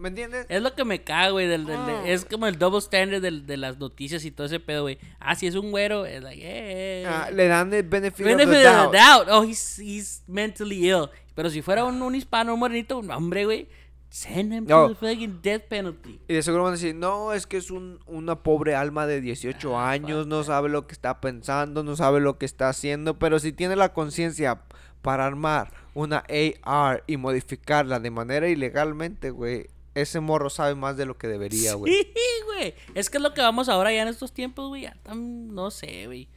¿Me 0.00 0.08
entiendes? 0.08 0.46
Es 0.48 0.62
lo 0.62 0.74
que 0.74 0.84
me 0.84 1.02
cago, 1.02 1.34
güey. 1.34 1.46
Del, 1.46 1.66
del- 1.66 1.84
de- 1.86 1.92
Ah. 1.92 2.02
es 2.06 2.24
como 2.24 2.46
el 2.46 2.58
double 2.58 2.78
standard 2.78 3.20
del- 3.20 3.46
de 3.46 3.56
las 3.58 3.78
noticias 3.78 4.24
y 4.24 4.30
todo 4.30 4.46
ese 4.46 4.58
pedo, 4.58 4.82
güey. 4.82 4.98
Ah, 5.20 5.34
si 5.34 5.46
es 5.46 5.54
un 5.54 5.70
güero, 5.70 6.06
es 6.06 6.22
like, 6.22 6.40
eh. 6.42 7.04
Ah, 7.06 7.28
le 7.30 7.46
dan 7.48 7.72
el 7.74 7.82
benefit, 7.82 8.24
Benefit 8.24 8.46
of 8.48 8.52
the 8.54 8.68
of 8.68 8.74
doubt. 8.74 8.90
the 8.92 8.96
doubt. 8.98 9.28
Oh, 9.30 9.44
he's, 9.44 9.78
he's 9.78 10.22
mentally 10.26 10.88
ill. 10.88 11.10
Pero 11.34 11.50
si 11.50 11.60
fuera 11.62 11.84
un, 11.84 12.00
un 12.00 12.14
hispano, 12.14 12.54
un 12.54 12.60
morenito, 12.60 12.98
un 12.98 13.10
hombre, 13.10 13.44
güey, 13.44 13.68
send 14.08 14.52
him 14.52 14.64
No. 14.66 14.88
to 14.88 14.94
the 14.94 15.06
fucking 15.06 15.40
death 15.42 15.62
penalty. 15.68 16.18
Y 16.26 16.34
de 16.34 16.42
seguro 16.42 16.64
van 16.64 16.72
a 16.72 16.76
decir, 16.76 16.94
no, 16.94 17.32
es 17.32 17.46
que 17.46 17.58
es 17.58 17.70
un, 17.70 18.00
una 18.06 18.42
pobre 18.42 18.74
alma 18.74 19.06
de 19.06 19.20
18 19.20 19.78
Ah, 19.78 19.90
años, 19.90 20.26
no 20.26 20.42
sabe 20.44 20.68
lo 20.70 20.86
que 20.86 20.92
está 20.94 21.20
pensando, 21.20 21.82
no 21.84 21.94
sabe 21.94 22.20
lo 22.20 22.38
que 22.38 22.46
está 22.46 22.68
haciendo, 22.70 23.18
pero 23.18 23.38
si 23.38 23.52
tiene 23.52 23.76
la 23.76 23.92
conciencia 23.92 24.62
para 25.02 25.26
armar 25.26 25.72
una 25.94 26.24
AR 26.64 27.04
y 27.06 27.16
modificarla 27.18 28.00
de 28.00 28.10
manera 28.10 28.48
ilegalmente, 28.48 29.30
güey, 29.30 29.68
ese 29.94 30.20
morro 30.20 30.50
sabe 30.50 30.74
más 30.74 30.96
de 30.96 31.06
lo 31.06 31.16
que 31.18 31.26
debería, 31.28 31.74
güey. 31.74 31.92
Sí, 31.92 32.12
güey. 32.46 32.74
Es 32.94 33.10
que 33.10 33.16
es 33.18 33.22
lo 33.22 33.34
que 33.34 33.40
vamos 33.40 33.68
ahora 33.68 33.92
ya 33.92 34.02
en 34.02 34.08
estos 34.08 34.32
tiempos, 34.32 34.68
güey. 34.68 34.82
Ya 34.82 34.96
tan, 35.02 35.54
no 35.54 35.70
sé, 35.70 36.06
güey. 36.06 36.28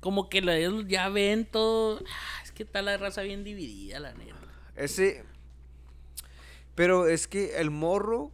Como 0.00 0.28
que 0.28 0.40
la- 0.42 0.56
ellos 0.56 0.84
ya 0.88 1.08
ven 1.08 1.44
todo. 1.44 1.98
Ah, 2.08 2.42
Es 2.42 2.50
que 2.52 2.62
está 2.64 2.82
la 2.82 2.96
raza 2.96 3.22
bien 3.22 3.44
dividida, 3.44 4.00
la 4.00 4.12
neta. 4.14 4.34
Ese... 4.76 5.24
Pero 6.74 7.06
es 7.06 7.28
que 7.28 7.56
el 7.60 7.70
morro 7.70 8.32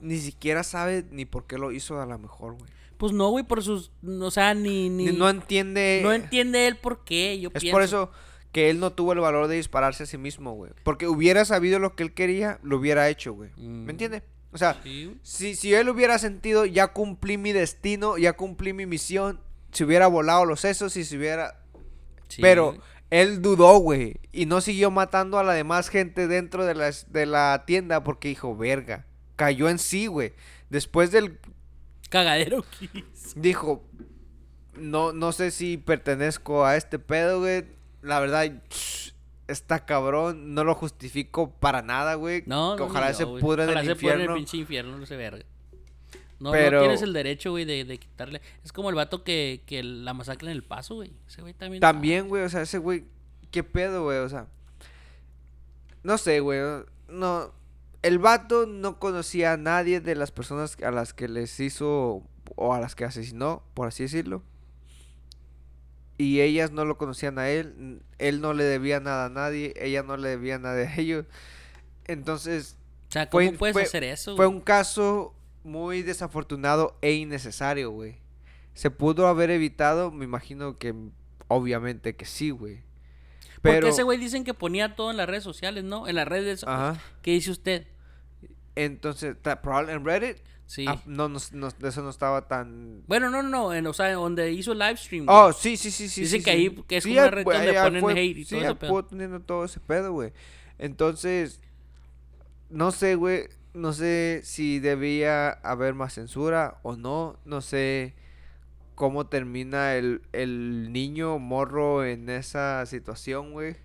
ni 0.00 0.18
siquiera 0.18 0.62
sabe 0.62 1.04
ni 1.10 1.24
por 1.26 1.46
qué 1.46 1.58
lo 1.58 1.70
hizo 1.72 2.00
a 2.00 2.06
lo 2.06 2.18
mejor, 2.18 2.54
güey. 2.54 2.70
Pues 2.96 3.12
no, 3.12 3.28
güey, 3.30 3.44
por 3.44 3.62
sus. 3.62 3.90
O 4.20 4.30
sea, 4.30 4.54
ni. 4.54 4.88
ni 4.88 5.06
Ni- 5.06 5.12
No 5.12 5.28
entiende... 5.28 6.00
no 6.02 6.12
entiende 6.12 6.66
él 6.66 6.76
por 6.76 7.04
qué. 7.04 7.38
Yo 7.38 7.50
Es 7.54 7.60
pienso. 7.60 7.74
por 7.76 7.82
eso 7.82 8.10
que 8.52 8.70
él 8.70 8.80
no 8.80 8.92
tuvo 8.92 9.12
el 9.12 9.20
valor 9.20 9.46
de 9.48 9.56
dispararse 9.56 10.04
a 10.04 10.06
sí 10.06 10.18
mismo, 10.18 10.52
güey. 10.54 10.72
Porque 10.84 11.06
hubiera 11.06 11.44
sabido 11.44 11.78
lo 11.78 11.94
que 11.94 12.02
él 12.02 12.14
quería, 12.14 12.58
lo 12.62 12.78
hubiera 12.78 13.08
hecho, 13.08 13.32
güey. 13.34 13.50
Mm. 13.56 13.84
¿Me 13.84 13.92
entiendes? 13.92 14.22
O 14.52 14.58
sea, 14.58 14.80
Sí, 14.82 15.14
si, 15.22 15.54
si 15.54 15.74
él 15.74 15.88
hubiera 15.90 16.18
sentido, 16.18 16.64
ya 16.64 16.88
cumplí 16.94 17.36
mi 17.36 17.52
destino, 17.52 18.16
ya 18.16 18.32
cumplí 18.32 18.72
mi 18.72 18.86
misión, 18.86 19.40
se 19.72 19.84
hubiera 19.84 20.06
volado 20.06 20.44
los 20.46 20.60
sesos 20.60 20.96
y 20.96 21.04
se 21.04 21.18
hubiera... 21.18 21.60
Sí, 22.28 22.40
Pero 22.40 22.68
güey. 22.68 22.80
él 23.10 23.42
dudó, 23.42 23.76
güey. 23.78 24.16
Y 24.32 24.46
no 24.46 24.60
siguió 24.62 24.90
matando 24.90 25.38
a 25.38 25.44
la 25.44 25.52
demás 25.52 25.88
gente 25.90 26.26
dentro 26.26 26.64
de 26.64 26.74
la, 26.74 26.90
de 27.08 27.26
la 27.26 27.64
tienda 27.66 28.02
porque 28.04 28.28
dijo, 28.28 28.56
verga. 28.56 29.04
Cayó 29.36 29.68
en 29.68 29.78
sí, 29.78 30.06
güey. 30.06 30.32
Después 30.70 31.10
del 31.10 31.38
Cagadero 32.08 32.64
que 32.78 32.86
hizo. 32.94 33.32
dijo, 33.36 33.84
no, 34.74 35.12
no 35.12 35.32
sé 35.32 35.50
si 35.50 35.76
pertenezco 35.76 36.64
a 36.64 36.76
este 36.76 36.98
pedo, 36.98 37.40
güey. 37.40 37.64
La 38.02 38.20
verdad, 38.20 38.50
está 39.48 39.84
cabrón. 39.84 40.54
No 40.54 40.64
lo 40.64 40.74
justifico 40.74 41.50
para 41.50 41.82
nada, 41.82 42.14
güey. 42.14 42.42
No, 42.46 42.76
Que 42.76 42.80
no, 42.84 42.86
ojalá 42.90 43.08
ni 43.08 43.14
se 43.14 43.26
pudra 43.26 43.64
en 43.64 43.70
Ojalá 43.70 43.80
el 43.80 43.86
se 43.86 43.94
pudra 43.96 44.14
en 44.14 44.20
infierno. 44.20 44.34
el 44.34 44.38
pinche 44.40 44.56
infierno, 44.56 44.98
no 44.98 45.06
se 45.06 45.16
verga. 45.16 45.44
No, 46.40 46.52
Pero- 46.52 46.76
no 46.78 46.82
tienes 46.84 47.02
el 47.02 47.12
derecho, 47.12 47.50
güey, 47.50 47.64
de, 47.64 47.84
de 47.84 47.98
quitarle. 47.98 48.40
Es 48.64 48.72
como 48.72 48.90
el 48.90 48.94
vato 48.94 49.24
que, 49.24 49.62
que 49.66 49.82
la 49.82 50.14
masacre 50.14 50.48
en 50.50 50.56
el 50.56 50.62
paso, 50.62 50.94
güey. 50.94 51.12
Ese 51.26 51.40
güey 51.42 51.52
también. 51.54 51.80
También, 51.80 52.28
güey, 52.28 52.44
o 52.44 52.48
sea, 52.48 52.62
ese 52.62 52.78
güey, 52.78 53.04
¿qué 53.50 53.64
pedo, 53.64 54.04
güey? 54.04 54.18
O 54.18 54.28
sea, 54.28 54.46
no 56.04 56.16
sé, 56.18 56.38
güey. 56.40 56.60
No, 57.08 57.52
el 58.02 58.18
vato 58.20 58.66
no 58.66 59.00
conocía 59.00 59.54
a 59.54 59.56
nadie 59.56 60.00
de 60.00 60.14
las 60.14 60.30
personas 60.30 60.76
a 60.82 60.90
las 60.92 61.12
que 61.12 61.26
les 61.26 61.58
hizo 61.58 62.22
o 62.54 62.72
a 62.74 62.78
las 62.80 62.94
que 62.94 63.04
asesinó, 63.04 63.64
por 63.74 63.88
así 63.88 64.04
decirlo. 64.04 64.42
Y 66.18 66.40
ellas 66.40 66.72
no 66.72 66.84
lo 66.84 66.98
conocían 66.98 67.38
a 67.38 67.48
él, 67.48 68.02
él 68.18 68.40
no 68.40 68.52
le 68.52 68.64
debía 68.64 68.98
nada 69.00 69.26
a 69.26 69.28
nadie, 69.28 69.72
ella 69.76 70.02
no 70.02 70.16
le 70.16 70.28
debía 70.30 70.58
nada 70.58 70.76
a 70.80 70.94
ellos. 70.96 71.24
Entonces, 72.06 72.76
O 73.08 73.12
sea, 73.12 73.28
¿cómo 73.30 73.46
fue, 73.50 73.56
puedes 73.58 73.72
fue- 73.74 73.82
hacer 73.84 74.04
eso? 74.04 74.36
fue 74.36 74.46
un 74.46 74.60
caso 74.60 75.34
muy 75.64 76.02
desafortunado 76.02 76.96
e 77.02 77.12
innecesario, 77.12 77.90
güey. 77.90 78.16
¿Se 78.74 78.90
pudo 78.90 79.26
haber 79.28 79.50
evitado? 79.50 80.10
Me 80.10 80.24
imagino 80.24 80.76
que 80.76 80.94
obviamente 81.48 82.16
que 82.16 82.24
sí, 82.24 82.50
güey. 82.50 82.82
Pero 83.60 83.76
Porque 83.78 83.88
ese 83.90 84.02
güey 84.04 84.18
dicen 84.18 84.44
que 84.44 84.54
ponía 84.54 84.94
todo 84.94 85.10
en 85.10 85.16
las 85.16 85.28
redes 85.28 85.42
sociales, 85.44 85.82
¿no? 85.84 86.06
En 86.08 86.14
las 86.14 86.28
redes. 86.28 86.64
Ajá. 86.64 87.00
¿Qué 87.22 87.32
dice 87.32 87.50
usted? 87.50 87.86
entonces, 88.76 89.34
en 89.88 90.04
Reddit 90.04 90.36
Sí. 90.70 90.84
ah, 90.86 91.00
no, 91.06 91.28
no, 91.30 91.38
no, 91.52 91.68
eso 91.88 92.02
no 92.02 92.10
estaba 92.10 92.46
tan 92.46 93.02
Bueno, 93.06 93.30
no, 93.30 93.42
no, 93.42 93.48
no. 93.48 93.72
En, 93.74 93.86
o 93.86 93.94
sea, 93.94 94.12
donde 94.12 94.52
hizo 94.52 94.72
el 94.72 94.78
live 94.78 94.98
stream. 94.98 95.24
güey. 95.24 95.34
Oh, 95.36 95.50
sí, 95.52 95.78
sí, 95.78 95.90
sí, 95.90 96.08
sí. 96.10 96.20
Dicen 96.20 96.40
sí, 96.40 96.44
que 96.44 96.50
sí. 96.52 96.56
ahí- 96.58 96.84
que 96.86 96.96
es 96.98 97.04
Sí, 97.04 97.12
una 97.14 97.30
red 97.30 97.44
donde 97.44 97.78
ahí- 97.78 97.84
ponen 97.86 98.00
fue- 98.02 98.12
hate 98.12 98.36
y 98.38 98.44
sí, 98.44 98.50
todo 98.56 98.60
ese 98.64 98.74
pedo. 98.74 98.90
fue 98.92 99.02
teniendo 99.04 99.40
todo 99.40 99.64
ese 99.64 99.80
pedo, 99.80 100.12
güey. 100.12 100.32
Entonces, 100.78 101.60
no 102.70 102.90
sé, 102.92 103.14
güey. 103.14 103.48
No 103.74 103.92
sé 103.92 104.40
si 104.44 104.78
debía 104.78 105.50
haber 105.50 105.94
más 105.94 106.14
censura 106.14 106.78
o 106.82 106.96
no. 106.96 107.38
No 107.44 107.60
sé 107.62 108.14
cómo 108.94 109.26
termina 109.26 109.94
el, 109.94 110.20
el 110.32 110.92
niño 110.92 111.38
morro 111.38 112.04
en 112.04 112.28
esa 112.28 112.84
situación, 112.86 113.52
güey. 113.52 113.76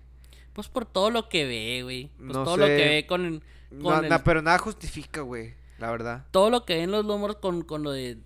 Pues 0.52 0.68
por 0.68 0.84
todo 0.84 1.10
lo 1.10 1.28
que 1.28 1.44
ve, 1.46 1.80
güey. 1.82 2.10
Pues 2.18 2.28
No 2.36 2.44
todo 2.44 2.56
lo 2.58 2.66
sé. 2.66 2.76
que 2.76 2.84
ve 2.88 3.06
con, 3.06 3.42
con 3.70 3.78
No, 3.82 4.00
el- 4.00 4.08
na- 4.08 4.22
pero 4.22 4.42
nada 4.42 4.58
justifica, 4.58 5.20
güey. 5.22 5.54
La 5.78 5.90
verdad. 5.90 6.24
todo 6.30 6.50
lo 6.50 6.64
que 6.64 6.76
ven 6.76 6.90
los 6.90 7.04
lomos 7.04 7.36
con, 7.36 7.62
con 7.62 7.82
lo 7.82 7.90
de 7.90 8.18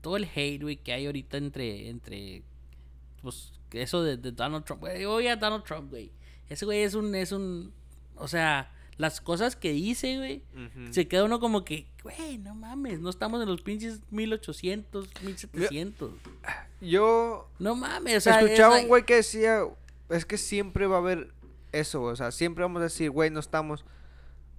todo 0.00 0.16
el 0.16 0.28
hate, 0.32 0.62
güey, 0.62 0.76
que 0.76 0.92
hay 0.92 1.06
ahorita 1.06 1.36
entre, 1.36 1.88
entre, 1.88 2.42
pues, 3.22 3.52
eso 3.72 4.04
de, 4.04 4.16
de 4.16 4.30
Donald 4.30 4.64
Trump, 4.64 4.80
güey, 4.80 5.04
oye 5.04 5.30
a 5.30 5.36
Donald 5.36 5.64
Trump, 5.64 5.90
güey, 5.90 6.12
ese 6.48 6.64
güey 6.64 6.82
es 6.82 6.94
un, 6.94 7.14
es 7.14 7.32
un, 7.32 7.72
o 8.14 8.28
sea, 8.28 8.72
las 8.98 9.20
cosas 9.20 9.56
que 9.56 9.72
dice, 9.72 10.16
güey, 10.16 10.42
se 10.90 11.08
queda 11.08 11.24
uno 11.24 11.40
como 11.40 11.64
que, 11.64 11.88
güey, 12.02 12.38
no 12.38 12.54
mames, 12.54 13.00
no 13.00 13.10
estamos 13.10 13.42
en 13.42 13.48
los 13.48 13.62
pinches 13.62 14.00
1800, 14.10 15.08
1700, 15.22 16.12
Yo 16.80 17.50
no 17.58 17.74
mames, 17.74 18.18
o 18.18 18.20
sea, 18.20 18.40
escuchaba 18.40 18.76
es 18.78 18.84
un 18.84 18.88
güey 18.88 19.04
que 19.04 19.16
decía, 19.16 19.64
es 20.08 20.24
que 20.24 20.38
siempre 20.38 20.86
va 20.86 20.96
a 20.96 21.00
haber 21.00 21.32
eso, 21.72 22.02
o 22.02 22.14
sea, 22.16 22.30
siempre 22.30 22.62
vamos 22.62 22.80
a 22.80 22.84
decir, 22.84 23.10
güey, 23.10 23.30
no 23.30 23.40
estamos... 23.40 23.84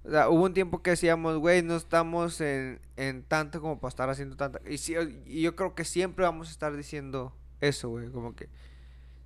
O 0.08 0.10
sea, 0.10 0.28
hubo 0.30 0.44
un 0.44 0.54
tiempo 0.54 0.82
que 0.82 0.90
decíamos, 0.90 1.36
güey, 1.36 1.62
no 1.62 1.76
estamos 1.76 2.40
en, 2.40 2.80
en 2.96 3.22
tanto 3.22 3.60
como 3.60 3.78
para 3.78 3.90
estar 3.90 4.08
haciendo 4.08 4.36
tanta... 4.36 4.58
Y, 4.68 4.78
sí, 4.78 4.94
y 5.26 5.42
yo 5.42 5.54
creo 5.54 5.74
que 5.74 5.84
siempre 5.84 6.24
vamos 6.24 6.48
a 6.48 6.50
estar 6.50 6.74
diciendo 6.74 7.36
eso, 7.60 7.90
güey, 7.90 8.10
como 8.10 8.34
que... 8.34 8.48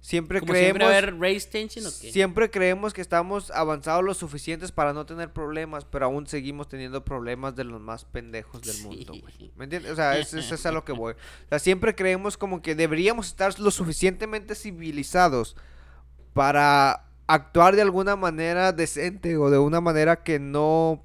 Siempre 0.01 0.41
como 0.41 0.53
siempre 0.55 0.85
creemos... 0.85 1.15
haber 1.15 1.21
race 1.21 1.49
tension 1.49 1.87
o 1.87 1.89
qué. 1.89 2.11
Siempre 2.11 2.51
creemos 2.51 2.93
que 2.93 3.01
estamos 3.01 3.53
avanzados 3.53 4.03
lo 4.03 4.15
suficientes 4.15 4.73
para 4.73 4.93
no 4.93 5.07
tener 5.07 5.33
problemas, 5.33 5.85
pero 5.85 6.07
aún 6.07 6.27
seguimos 6.27 6.69
teniendo 6.69 7.05
problemas 7.05 7.55
de 7.55 7.63
los 7.63 7.81
más 7.81 8.05
pendejos 8.05 8.63
del 8.63 8.83
mundo, 8.83 9.13
güey. 9.21 9.33
Sí. 9.39 9.53
¿Me 9.55 9.63
entiendes? 9.63 9.93
O 9.93 9.95
sea, 9.95 10.19
es, 10.19 10.35
es- 10.35 10.51
es 10.51 10.67
a 10.67 10.73
lo 10.73 10.85
que 10.85 10.91
voy. 10.91 11.13
O 11.47 11.49
sea, 11.51 11.61
siempre 11.61 11.95
creemos 11.95 12.37
como 12.37 12.61
que 12.63 12.75
deberíamos 12.75 13.29
estar 13.29 13.57
lo 13.61 13.71
suficientemente 13.71 14.57
civilizados 14.57 15.55
para 16.33 17.05
actuar 17.35 17.77
de 17.77 17.83
alguna 17.83 18.17
manera 18.17 18.73
decente 18.73 19.37
o 19.37 19.51
de 19.51 19.59
una 19.59 19.81
manera 19.81 20.23
que 20.23 20.39
no 20.39 21.03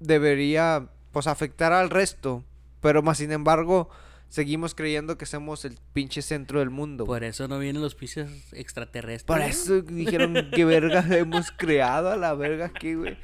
debería, 0.00 0.88
pues, 1.12 1.26
afectar 1.26 1.72
al 1.72 1.90
resto. 1.90 2.44
Pero 2.80 3.02
más 3.02 3.18
sin 3.18 3.32
embargo, 3.32 3.88
seguimos 4.28 4.74
creyendo 4.74 5.18
que 5.18 5.26
somos 5.26 5.64
el 5.64 5.78
pinche 5.92 6.22
centro 6.22 6.60
del 6.60 6.70
mundo. 6.70 7.04
Por 7.04 7.24
eso 7.24 7.48
no 7.48 7.58
vienen 7.58 7.82
los 7.82 7.94
pinches 7.94 8.28
extraterrestres. 8.52 9.24
Por 9.24 9.40
eso 9.40 9.82
dijeron 9.82 10.50
que 10.52 10.64
verga 10.64 11.04
hemos 11.16 11.50
creado 11.50 12.10
a 12.10 12.16
la 12.16 12.34
verga 12.34 12.66
aquí, 12.66 12.94
güey. 12.94 13.16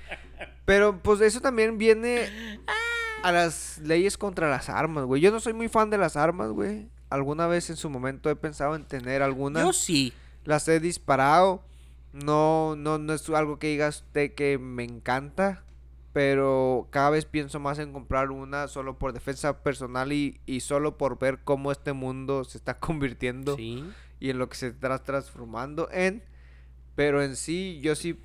Pero 0.64 1.00
pues 1.02 1.20
eso 1.20 1.40
también 1.40 1.76
viene 1.76 2.28
a 3.22 3.32
las 3.32 3.78
leyes 3.78 4.16
contra 4.16 4.48
las 4.48 4.68
armas, 4.68 5.04
güey. 5.04 5.20
Yo 5.20 5.30
no 5.30 5.40
soy 5.40 5.52
muy 5.52 5.68
fan 5.68 5.90
de 5.90 5.98
las 5.98 6.16
armas, 6.16 6.50
güey. 6.50 6.88
Alguna 7.10 7.46
vez 7.46 7.68
en 7.70 7.76
su 7.76 7.90
momento 7.90 8.30
he 8.30 8.36
pensado 8.36 8.74
en 8.74 8.84
tener 8.84 9.22
alguna. 9.22 9.62
Yo 9.62 9.72
sí. 9.72 10.12
Las 10.44 10.66
he 10.68 10.80
disparado. 10.80 11.62
No, 12.14 12.76
no, 12.76 12.98
no 12.98 13.12
es 13.12 13.28
algo 13.28 13.58
que 13.58 13.66
digas 13.68 14.02
usted 14.06 14.34
que 14.34 14.56
me 14.58 14.84
encanta. 14.84 15.64
Pero 16.12 16.86
cada 16.90 17.10
vez 17.10 17.24
pienso 17.24 17.58
más 17.58 17.80
en 17.80 17.92
comprar 17.92 18.30
una 18.30 18.68
solo 18.68 18.96
por 18.98 19.12
defensa 19.12 19.64
personal 19.64 20.12
y, 20.12 20.40
y 20.46 20.60
solo 20.60 20.96
por 20.96 21.18
ver 21.18 21.40
cómo 21.42 21.72
este 21.72 21.92
mundo 21.92 22.44
se 22.44 22.56
está 22.56 22.78
convirtiendo 22.78 23.56
Sí. 23.56 23.84
y 24.20 24.30
en 24.30 24.38
lo 24.38 24.48
que 24.48 24.54
se 24.56 24.68
está 24.68 24.96
transformando 25.02 25.88
en. 25.90 26.22
Pero 26.94 27.20
en 27.20 27.34
sí, 27.34 27.80
yo 27.82 27.96
sí. 27.96 28.16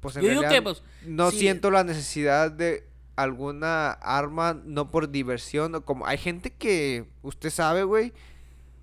Pues 0.00 0.16
en 0.16 0.22
Yo 0.22 0.28
realidad 0.30 0.50
que, 0.50 0.62
pues, 0.62 0.82
no 1.06 1.30
sí. 1.30 1.38
siento 1.38 1.70
la 1.70 1.84
necesidad 1.84 2.50
de 2.50 2.84
alguna 3.14 3.92
arma, 3.92 4.60
no 4.64 4.90
por 4.90 5.10
diversión. 5.10 5.76
O 5.76 5.84
como 5.84 6.06
hay 6.06 6.18
gente 6.18 6.50
que 6.50 7.06
usted 7.22 7.50
sabe, 7.50 7.84
güey. 7.84 8.12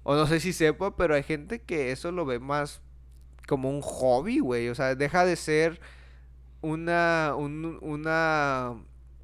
O 0.04 0.16
no 0.16 0.28
sé 0.28 0.40
si 0.40 0.54
sepa, 0.54 0.96
pero 0.96 1.14
hay 1.14 1.24
gente 1.24 1.60
que 1.62 1.92
eso 1.92 2.14
lo 2.14 2.26
ve 2.26 2.40
más 2.40 2.82
como 3.52 3.70
un 3.70 3.82
hobby, 3.82 4.40
güey. 4.40 4.70
O 4.70 4.76
sea, 4.76 4.96
deja 4.96 5.26
de 5.26 5.36
ser 5.36 5.82
una. 6.62 7.34
un- 7.38 7.78
una. 7.82 8.82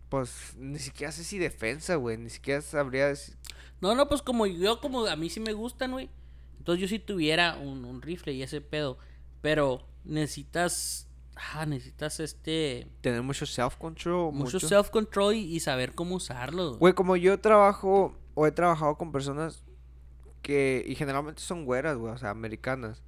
Pues 0.09 0.53
ni 0.57 0.79
siquiera 0.79 1.11
sé 1.13 1.23
si 1.23 1.37
defensa, 1.37 1.95
güey. 1.95 2.17
Ni 2.17 2.29
siquiera 2.29 2.61
sabría 2.61 3.07
decir. 3.07 3.35
No, 3.79 3.95
no, 3.95 4.09
pues 4.09 4.21
como 4.21 4.45
yo, 4.45 4.81
como 4.81 5.05
a 5.05 5.15
mí 5.15 5.29
sí 5.29 5.39
me 5.39 5.53
gustan, 5.53 5.91
güey. 5.91 6.09
Entonces 6.57 6.81
yo 6.81 6.87
si 6.89 6.99
tuviera 6.99 7.55
un, 7.55 7.85
un 7.85 8.01
rifle 8.01 8.33
y 8.33 8.43
ese 8.43 8.59
pedo. 8.61 8.97
Pero 9.41 9.87
necesitas 10.03 11.05
Ah, 11.53 11.65
necesitas 11.67 12.19
este. 12.19 12.87
Tener 13.01 13.21
mucho 13.21 13.45
self-control. 13.45 14.33
Mucho, 14.33 14.59
self-control 14.59 15.35
y, 15.35 15.55
y 15.55 15.59
saber 15.61 15.93
cómo 15.93 16.15
usarlo. 16.15 16.77
Güey, 16.77 16.93
como 16.93 17.15
yo 17.15 17.39
trabajo 17.39 18.17
o 18.33 18.47
he 18.47 18.51
trabajado 18.51 18.97
con 18.97 19.11
personas 19.11 19.63
que, 20.41 20.83
y 20.87 20.95
generalmente 20.95 21.41
son 21.41 21.63
güeras, 21.65 21.95
güey, 21.97 22.11
o 22.13 22.17
sea, 22.17 22.31
americanas, 22.31 23.03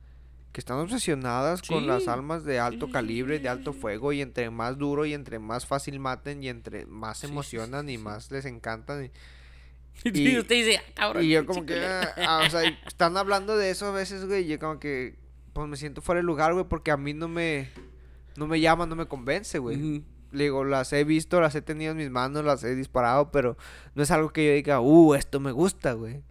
que 0.52 0.62
están 0.62 0.78
obsesionadas 0.80 1.62
con 1.62 1.86
las 1.88 2.04
Sí. 2.06 2.10
armas 2.10 2.44
de 2.44 2.60
alto 2.60 2.90
calibre, 2.92 3.40
de 3.40 3.50
alto 3.50 3.72
fuego, 3.74 4.14
y 4.14 4.22
entre 4.22 4.50
más 4.50 4.78
duro 4.78 5.06
y 5.06 5.14
entre 5.14 5.38
más 5.40 5.66
fácil 5.68 6.00
maten 6.00 6.44
y 6.44 6.50
entre 6.50 6.86
más 6.88 7.20
se 7.20 7.28
Sí, 7.28 7.34
emocionan 7.34 7.88
sí, 7.88 7.94
y 7.94 7.98
más 8.00 8.32
les 8.32 8.46
encantan. 8.46 9.06
Y, 9.06 9.12
Y, 10.14 10.30
y- 10.30 10.40
usted 10.40 10.56
dice, 10.56 10.78
ah, 10.78 10.92
cabrón. 10.96 11.24
y 11.24 11.30
yo 11.30 11.46
como 11.46 11.66
que, 11.66 11.74
culero". 11.74 11.88
ah, 12.18 12.40
ah, 12.42 12.44
o 12.48 12.50
sea, 12.50 12.64
están 12.88 13.16
hablando 13.18 13.58
de 13.58 13.70
eso 13.70 13.88
a 13.88 13.92
veces, 13.92 14.26
güey, 14.26 14.44
y 14.46 14.48
yo 14.48 14.60
como 14.60 14.80
que, 14.80 15.16
pues 15.54 15.68
me 15.68 15.78
siento 15.78 16.02
fuera 16.02 16.20
de 16.20 16.24
lugar, 16.24 16.54
güey, 16.54 16.66
porque 16.66 16.90
a 16.92 16.98
mí 16.98 17.14
no 17.14 17.28
me, 17.28 17.70
no 18.38 18.48
me 18.48 18.60
llama, 18.60 18.86
no 18.86 18.96
me 18.96 19.08
convence, 19.08 19.60
güey. 19.60 20.04
Le 20.32 20.44
digo, 20.46 20.64
las 20.64 20.94
he 20.94 21.04
visto, 21.04 21.42
las 21.42 21.54
he 21.56 21.62
tenido 21.62 21.92
en 21.92 21.98
mis 21.98 22.10
manos, 22.12 22.46
las 22.46 22.64
he 22.64 22.76
disparado, 22.76 23.32
pero 23.32 23.58
no 23.96 24.04
es 24.04 24.12
algo 24.12 24.30
que 24.30 24.46
yo 24.48 24.54
diga, 24.54 24.80
uh, 24.80 25.16
esto 25.16 25.40
me 25.40 25.52
gusta, 25.52 25.94
güey. 25.94 26.22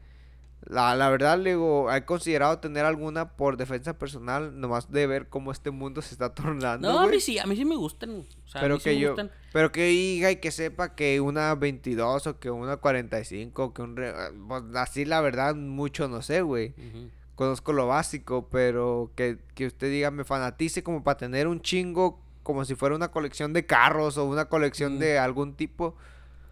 La, 0.70 0.94
la 0.94 1.08
verdad, 1.08 1.38
le 1.38 1.50
digo, 1.50 1.90
he 1.90 2.04
considerado 2.04 2.58
tener 2.58 2.84
alguna 2.84 3.30
por 3.36 3.56
defensa 3.56 3.96
personal, 3.98 4.60
nomás 4.60 4.90
de 4.92 5.06
ver 5.06 5.28
cómo 5.28 5.50
este 5.50 5.70
mundo 5.70 6.02
se 6.02 6.12
está 6.14 6.34
tornando, 6.34 6.92
No, 6.92 6.98
a 7.00 7.06
mí 7.06 7.20
sí, 7.20 7.38
a 7.38 7.46
mí 7.46 7.56
sí 7.56 7.64
me 7.64 7.74
gustan. 7.76 8.10
O 8.44 8.48
sea, 8.48 8.60
a 8.60 8.62
pero 8.64 8.76
sí 8.76 8.84
que 8.84 8.90
me 8.90 9.00
yo, 9.00 9.08
gustan. 9.12 9.30
pero 9.52 9.72
que 9.72 9.84
diga 9.86 10.30
y 10.30 10.36
que 10.36 10.50
sepa 10.50 10.94
que 10.94 11.22
una 11.22 11.54
22 11.54 12.26
o 12.26 12.38
que 12.38 12.50
una 12.50 12.76
45 12.76 13.64
o 13.64 13.72
que 13.72 13.80
un... 13.80 13.96
re- 13.96 14.12
pues, 14.46 14.62
así 14.74 15.06
la 15.06 15.22
verdad, 15.22 15.54
mucho 15.54 16.06
no 16.06 16.20
sé, 16.20 16.42
güey. 16.42 16.74
Conozco 17.34 17.72
lo 17.72 17.86
básico, 17.86 18.48
pero 18.50 19.10
que, 19.14 19.38
que 19.54 19.66
usted 19.68 19.90
diga, 19.90 20.10
me 20.10 20.24
fanatice 20.24 20.82
como 20.82 21.02
para 21.02 21.16
tener 21.16 21.46
un 21.46 21.62
chingo, 21.62 22.20
como 22.42 22.64
si 22.64 22.74
fuera 22.74 22.94
una 22.96 23.10
colección 23.12 23.52
de 23.52 23.64
carros 23.64 24.18
o 24.18 24.24
una 24.26 24.46
colección 24.50 24.96
Mm. 24.96 24.98
de 24.98 25.18
algún 25.18 25.54
tipo. 25.54 25.94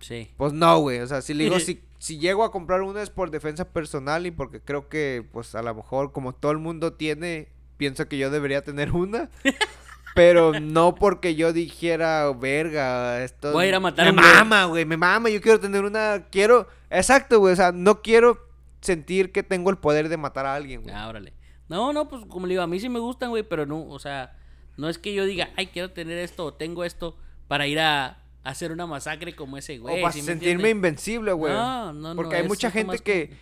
Sí. 0.00 0.30
Pues 0.36 0.52
no, 0.52 0.78
güey. 0.78 1.00
O 1.00 1.06
sea, 1.06 1.22
si 1.22 1.34
le 1.34 1.44
digo, 1.44 1.58
si, 1.60 1.82
si 1.98 2.18
llego 2.18 2.44
a 2.44 2.52
comprar 2.52 2.82
una 2.82 3.02
es 3.02 3.10
por 3.10 3.30
defensa 3.30 3.70
personal 3.70 4.26
y 4.26 4.30
porque 4.30 4.60
creo 4.60 4.88
que, 4.88 5.26
pues 5.32 5.54
a 5.54 5.62
lo 5.62 5.74
mejor, 5.74 6.12
como 6.12 6.34
todo 6.34 6.52
el 6.52 6.58
mundo 6.58 6.92
tiene, 6.92 7.48
pienso 7.76 8.08
que 8.08 8.18
yo 8.18 8.30
debería 8.30 8.62
tener 8.62 8.92
una. 8.92 9.30
pero 10.14 10.58
no 10.60 10.94
porque 10.94 11.34
yo 11.34 11.52
dijera, 11.52 12.30
verga, 12.32 13.22
esto. 13.22 13.52
Voy 13.52 13.66
a 13.66 13.68
ir 13.68 13.74
a 13.74 13.80
matar 13.80 14.04
Me 14.06 14.08
a 14.08 14.12
un 14.12 14.16
güey". 14.18 14.34
mama, 14.34 14.64
güey, 14.64 14.84
me 14.84 14.96
mama. 14.96 15.28
Yo 15.30 15.40
quiero 15.40 15.60
tener 15.60 15.84
una. 15.84 16.26
Quiero. 16.30 16.68
Exacto, 16.90 17.38
güey. 17.38 17.52
O 17.52 17.56
sea, 17.56 17.72
no 17.72 18.00
quiero 18.02 18.38
sentir 18.80 19.32
que 19.32 19.42
tengo 19.42 19.70
el 19.70 19.76
poder 19.78 20.08
de 20.08 20.16
matar 20.16 20.46
a 20.46 20.54
alguien, 20.54 20.82
güey. 20.82 20.94
Ah, 20.94 21.08
órale. 21.08 21.34
No, 21.68 21.92
no, 21.92 22.08
pues 22.08 22.24
como 22.26 22.46
le 22.46 22.52
digo, 22.54 22.62
a 22.62 22.66
mí 22.66 22.78
sí 22.80 22.88
me 22.88 23.00
gustan, 23.00 23.30
güey, 23.30 23.42
pero 23.42 23.66
no, 23.66 23.86
o 23.88 23.98
sea, 23.98 24.36
no 24.76 24.88
es 24.88 24.98
que 24.98 25.12
yo 25.12 25.24
diga, 25.24 25.50
ay, 25.56 25.66
quiero 25.66 25.90
tener 25.90 26.16
esto 26.18 26.44
o 26.44 26.54
tengo 26.54 26.84
esto 26.84 27.16
para 27.48 27.66
ir 27.66 27.80
a 27.80 28.22
hacer 28.48 28.72
una 28.72 28.86
masacre 28.86 29.34
como 29.34 29.56
ese 29.56 29.78
güey. 29.78 29.98
o 29.98 30.02
para 30.02 30.12
¿sí 30.12 30.20
me 30.20 30.26
sentirme 30.26 30.70
invencible, 30.70 31.32
güey. 31.32 31.52
No, 31.52 31.92
no, 31.92 32.10
no. 32.10 32.16
Porque 32.16 32.36
hay 32.36 32.46
mucha 32.48 32.70
gente 32.70 32.98
que, 32.98 33.36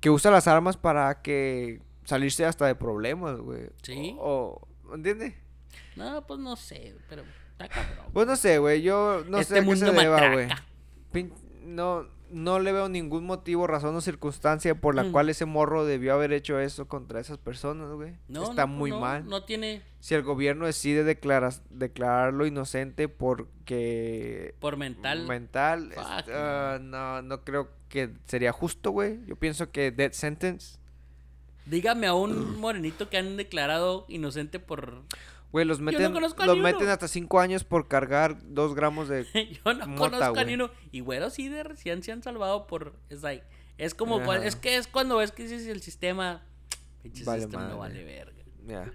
que 0.00 0.10
usa 0.10 0.30
las 0.30 0.46
armas 0.48 0.76
para 0.76 1.22
que 1.22 1.80
salirse 2.04 2.44
hasta 2.44 2.66
de 2.66 2.74
problemas, 2.74 3.38
güey. 3.40 3.70
Sí. 3.82 4.16
O, 4.18 4.60
o- 4.88 4.94
¿entiendes? 4.94 5.34
No, 5.96 6.26
pues 6.26 6.40
no 6.40 6.56
sé, 6.56 6.94
pero 7.08 7.22
está 7.52 7.68
cabrón. 7.68 8.06
Pues 8.12 8.26
no 8.26 8.36
sé, 8.36 8.58
güey. 8.58 8.82
Yo 8.82 9.24
no 9.28 9.38
Este 9.38 9.54
sé 9.54 9.60
a 9.60 9.62
qué 9.64 9.76
se 9.76 9.84
mundo 9.84 10.00
deba, 10.00 10.14
matraca. 10.20 10.32
güey. 11.12 11.30
No, 11.64 12.06
no 12.32 12.58
le 12.58 12.72
veo 12.72 12.88
ningún 12.88 13.24
motivo, 13.24 13.66
razón 13.66 13.94
o 13.94 14.00
circunstancia 14.00 14.74
por 14.74 14.94
la 14.94 15.04
Mm. 15.04 15.12
cual 15.12 15.28
ese 15.28 15.44
morro 15.44 15.84
debió 15.84 16.14
haber 16.14 16.32
hecho 16.32 16.58
eso 16.58 16.88
contra 16.88 17.20
esas 17.20 17.38
personas, 17.38 17.90
güey. 17.92 18.14
No, 18.28 18.44
Está 18.50 18.66
no, 18.66 18.72
muy 18.74 18.90
no, 18.90 19.00
mal. 19.00 19.26
No 19.28 19.44
tiene 19.44 19.82
Si 20.00 20.14
el 20.14 20.22
gobierno 20.22 20.66
decide 20.66 21.04
declarar, 21.04 21.52
declararlo 21.70 22.46
inocente 22.46 23.08
porque 23.08 24.54
por 24.60 24.76
mental. 24.76 25.26
mental, 25.26 25.92
Fuck, 25.94 26.28
no. 26.28 26.34
ah, 26.34 26.78
no, 26.80 27.22
no 27.22 27.44
creo 27.44 27.68
que 27.88 28.10
sería 28.26 28.52
justo, 28.52 28.90
güey. 28.90 29.20
Yo 29.26 29.36
pienso 29.36 29.70
que 29.70 29.90
death 29.90 30.12
sentence, 30.14 30.78
Dígame 31.64 32.08
a 32.08 32.14
un 32.14 32.58
morenito 32.58 33.08
que 33.08 33.18
han 33.18 33.36
declarado 33.36 34.04
inocente 34.08 34.58
por. 34.58 35.02
Güey, 35.52 35.64
los 35.64 35.80
meten, 35.80 36.16
a 36.16 36.46
los 36.46 36.56
meten 36.58 36.88
hasta 36.88 37.06
cinco 37.08 37.38
años 37.40 37.62
por 37.64 37.86
cargar 37.86 38.38
dos 38.42 38.74
gramos 38.74 39.08
de 39.08 39.24
Yo 39.64 39.74
no 39.74 39.86
Mota, 39.86 39.98
conozco 39.98 40.24
a 40.24 40.30
güey. 40.30 40.46
ni 40.46 40.54
uno. 40.54 40.70
Y 40.90 41.00
güeros 41.00 41.34
sí 41.34 41.48
de 41.48 41.62
recién 41.62 42.02
se 42.02 42.10
han 42.12 42.22
salvado 42.22 42.66
por. 42.66 42.94
Es 43.10 43.22
like, 43.22 43.44
Es 43.78 43.94
como. 43.94 44.18
Ajá. 44.20 44.44
Es 44.44 44.56
que 44.56 44.76
es 44.76 44.86
cuando 44.88 45.16
ves 45.18 45.30
que 45.32 45.44
dices 45.44 45.66
el 45.66 45.82
sistema. 45.82 46.44
Pinche 47.02 47.24
Vale 47.24 47.42
sistema 47.42 47.68
no 47.68 47.78
madre. 47.78 48.02
vale 48.02 48.04
verga. 48.04 48.42
Eh. 48.68 48.92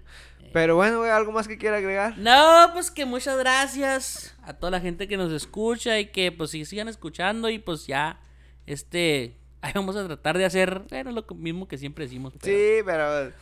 Pero 0.52 0.76
bueno, 0.76 0.98
güey, 0.98 1.10
¿algo 1.10 1.30
más 1.30 1.46
que 1.46 1.58
quiera 1.58 1.76
agregar? 1.76 2.16
No, 2.16 2.70
pues 2.72 2.90
que 2.90 3.04
muchas 3.04 3.38
gracias 3.38 4.34
a 4.42 4.54
toda 4.54 4.70
la 4.70 4.80
gente 4.80 5.06
que 5.06 5.18
nos 5.18 5.30
escucha 5.30 5.98
y 5.98 6.06
que 6.06 6.32
pues 6.32 6.50
sí 6.50 6.64
sigan 6.64 6.88
escuchando 6.88 7.50
y 7.50 7.58
pues 7.58 7.86
ya, 7.86 8.18
este, 8.64 9.36
ahí 9.60 9.72
vamos 9.74 9.94
a 9.96 10.06
tratar 10.06 10.38
de 10.38 10.46
hacer, 10.46 10.84
bueno, 10.88 11.12
lo 11.12 11.26
mismo 11.34 11.68
que 11.68 11.76
siempre 11.76 12.06
decimos. 12.06 12.32
Pero, 12.40 12.56
Sí, 12.56 12.82
pero. 12.84 13.32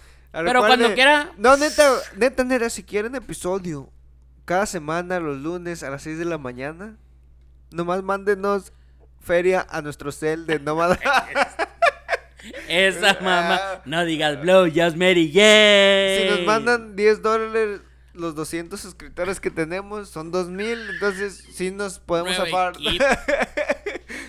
Pero 0.44 0.60
cuando 0.60 0.94
quiera, 0.94 1.32
No, 1.36 1.56
neta, 1.56 1.96
neta, 2.16 2.44
neta, 2.44 2.70
si 2.70 2.82
quieren 2.82 3.14
episodio 3.14 3.90
cada 4.44 4.66
semana, 4.66 5.18
los 5.20 5.38
lunes 5.38 5.82
a 5.82 5.90
las 5.90 6.02
6 6.02 6.18
de 6.18 6.24
la 6.24 6.38
mañana, 6.38 6.96
nomás 7.70 8.02
mándenos 8.02 8.72
feria 9.20 9.66
a 9.68 9.82
nuestro 9.82 10.12
cel 10.12 10.46
de 10.46 10.60
nómada. 10.60 10.98
esa 12.68 13.14
mamá, 13.20 13.82
no 13.84 14.04
digas 14.04 14.40
blow, 14.40 14.66
just 14.66 14.96
Mary 14.96 15.30
Gay. 15.30 16.22
si 16.22 16.30
nos 16.30 16.46
mandan 16.46 16.94
10 16.94 17.22
dólares, 17.22 17.80
los 18.14 18.34
200 18.34 18.80
suscriptores 18.80 19.40
que 19.40 19.50
tenemos 19.50 20.08
son 20.08 20.30
2000, 20.30 20.90
entonces 20.90 21.44
sí 21.52 21.70
nos 21.70 21.98
podemos 21.98 22.36
zafar. 22.36 22.74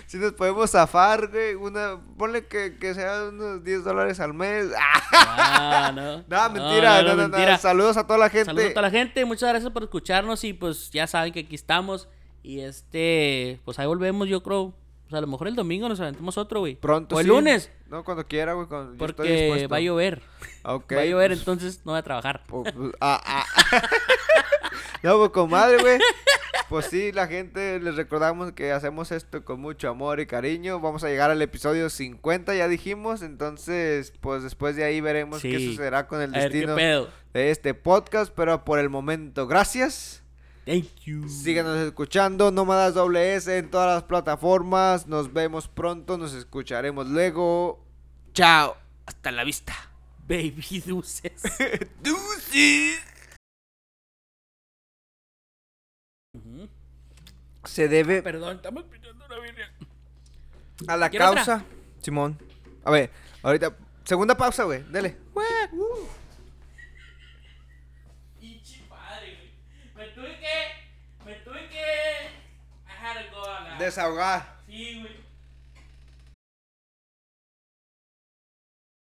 sí 0.08 0.16
nos 0.18 0.32
podemos 0.32 0.70
zafar, 0.72 1.28
güey. 1.28 1.54
Una, 1.54 2.00
ponle 2.18 2.46
que, 2.46 2.76
que 2.78 2.92
sea 2.94 3.28
unos 3.28 3.62
10 3.62 3.84
dólares 3.84 4.18
al 4.18 4.34
mes. 4.34 4.66
Ah, 5.10 5.92
no. 5.94 6.24
No, 6.28 6.50
mentira, 6.50 7.02
no, 7.02 7.08
no, 7.10 7.14
no, 7.14 7.28
mentira. 7.28 7.56
Saludos 7.58 7.96
a 7.96 8.06
toda 8.06 8.18
la 8.18 8.28
gente. 8.28 8.46
Saludos 8.46 8.70
a 8.70 8.74
toda 8.74 8.82
la 8.82 8.90
gente, 8.90 9.24
muchas 9.24 9.48
gracias 9.48 9.72
por 9.72 9.82
escucharnos 9.84 10.42
y 10.44 10.52
pues 10.52 10.90
ya 10.90 11.06
saben 11.06 11.32
que 11.32 11.40
aquí 11.40 11.54
estamos 11.54 12.08
y 12.42 12.60
este, 12.60 13.60
pues 13.64 13.78
ahí 13.78 13.86
volvemos 13.86 14.28
yo 14.28 14.42
creo, 14.42 14.74
pues 15.08 15.14
a 15.14 15.20
lo 15.20 15.26
mejor 15.26 15.48
el 15.48 15.54
domingo 15.56 15.88
nos 15.88 16.00
aventamos 16.00 16.36
otro, 16.38 16.60
güey. 16.60 16.74
Pronto. 16.76 17.16
O 17.16 17.20
el 17.20 17.24
sí. 17.26 17.30
lunes. 17.30 17.70
No, 17.88 18.04
cuando 18.04 18.26
quiera, 18.26 18.52
güey. 18.54 18.66
cuando- 18.66 18.94
yo 18.96 19.06
estoy 19.06 19.26
Porque 19.26 19.42
dispuesto. 19.42 19.68
va 19.70 19.76
a 19.76 19.80
llover. 19.80 20.22
Ok, 20.64 20.92
va 20.96 21.00
a 21.00 21.04
llover, 21.06 21.28
pues, 21.30 21.38
entonces 21.40 21.80
no 21.84 21.92
voy 21.92 21.98
a 22.00 22.02
trabajar. 22.02 22.42
pues, 22.46 22.72
pues, 22.72 22.92
ah, 23.00 23.20
ah. 23.24 23.44
no, 25.02 25.18
pues 25.18 25.30
comadre, 25.30 25.78
güey. 25.78 25.98
Pues 26.68 26.86
sí, 26.86 27.12
la 27.12 27.26
gente, 27.26 27.80
les 27.80 27.96
recordamos 27.96 28.52
que 28.52 28.72
hacemos 28.72 29.10
esto 29.12 29.44
con 29.44 29.60
mucho 29.60 29.88
amor 29.88 30.20
y 30.20 30.26
cariño. 30.26 30.80
Vamos 30.80 31.02
a 31.02 31.08
llegar 31.08 31.30
al 31.30 31.40
episodio 31.40 31.88
50, 31.88 32.54
ya 32.54 32.68
dijimos. 32.68 33.22
Entonces, 33.22 34.12
pues 34.20 34.42
después 34.42 34.76
de 34.76 34.84
ahí 34.84 35.00
veremos 35.00 35.40
qué 35.40 35.58
Sí. 35.58 35.70
sucederá 35.70 36.06
con 36.06 36.20
el 36.20 36.30
A 36.34 36.38
qué 36.38 36.40
destino 36.48 36.76
de 37.32 37.50
este 37.50 37.72
podcast. 37.74 38.32
Pero 38.34 38.64
por 38.64 38.78
el 38.78 38.90
momento, 38.90 39.46
gracias. 39.46 40.22
Thank 40.66 40.84
you. 41.06 41.26
Síganos 41.28 41.78
escuchando, 41.78 42.50
Nómadas 42.50 42.92
WS 42.94 43.48
en 43.56 43.70
todas 43.70 43.94
las 43.94 44.02
plataformas. 44.02 45.06
Nos 45.06 45.32
vemos 45.32 45.68
pronto, 45.68 46.18
nos 46.18 46.34
escucharemos 46.34 47.06
luego. 47.06 47.82
Chao. 48.34 48.76
Hasta 49.06 49.32
la 49.32 49.44
vista. 49.44 49.74
Baby 50.28 50.82
dulces. 50.84 51.32
Deuces. 52.02 53.00
Se 57.68 57.88
debe 57.88 58.22
Perdón, 58.22 58.56
estamos 58.56 58.84
pidiendo 58.84 59.24
una 59.26 59.38
birria. 59.38 59.70
a 60.86 60.96
la 60.96 61.10
¿Quiere 61.10 61.24
otra? 61.26 61.44
causa. 61.44 61.64
Simón. 62.00 62.38
A 62.84 62.90
ver, 62.90 63.10
ahorita. 63.42 63.76
Segunda 64.04 64.36
pausa, 64.36 64.64
güey. 64.64 64.82
Dele. 64.84 65.16
Pinche 68.40 68.82
padre, 68.88 69.36
güey. 69.94 70.06
Me 70.08 70.14
tuve 70.14 70.38
que. 70.38 71.24
Me 71.26 71.34
tuve 71.44 71.68
que. 71.68 71.76
I 72.86 72.90
had 73.04 73.24
to 73.26 73.30
go 73.36 73.44
a 73.44 73.60
la. 73.60 73.78
Desahogar. 73.78 74.56
Sí, 74.66 75.00
güey. 75.00 75.27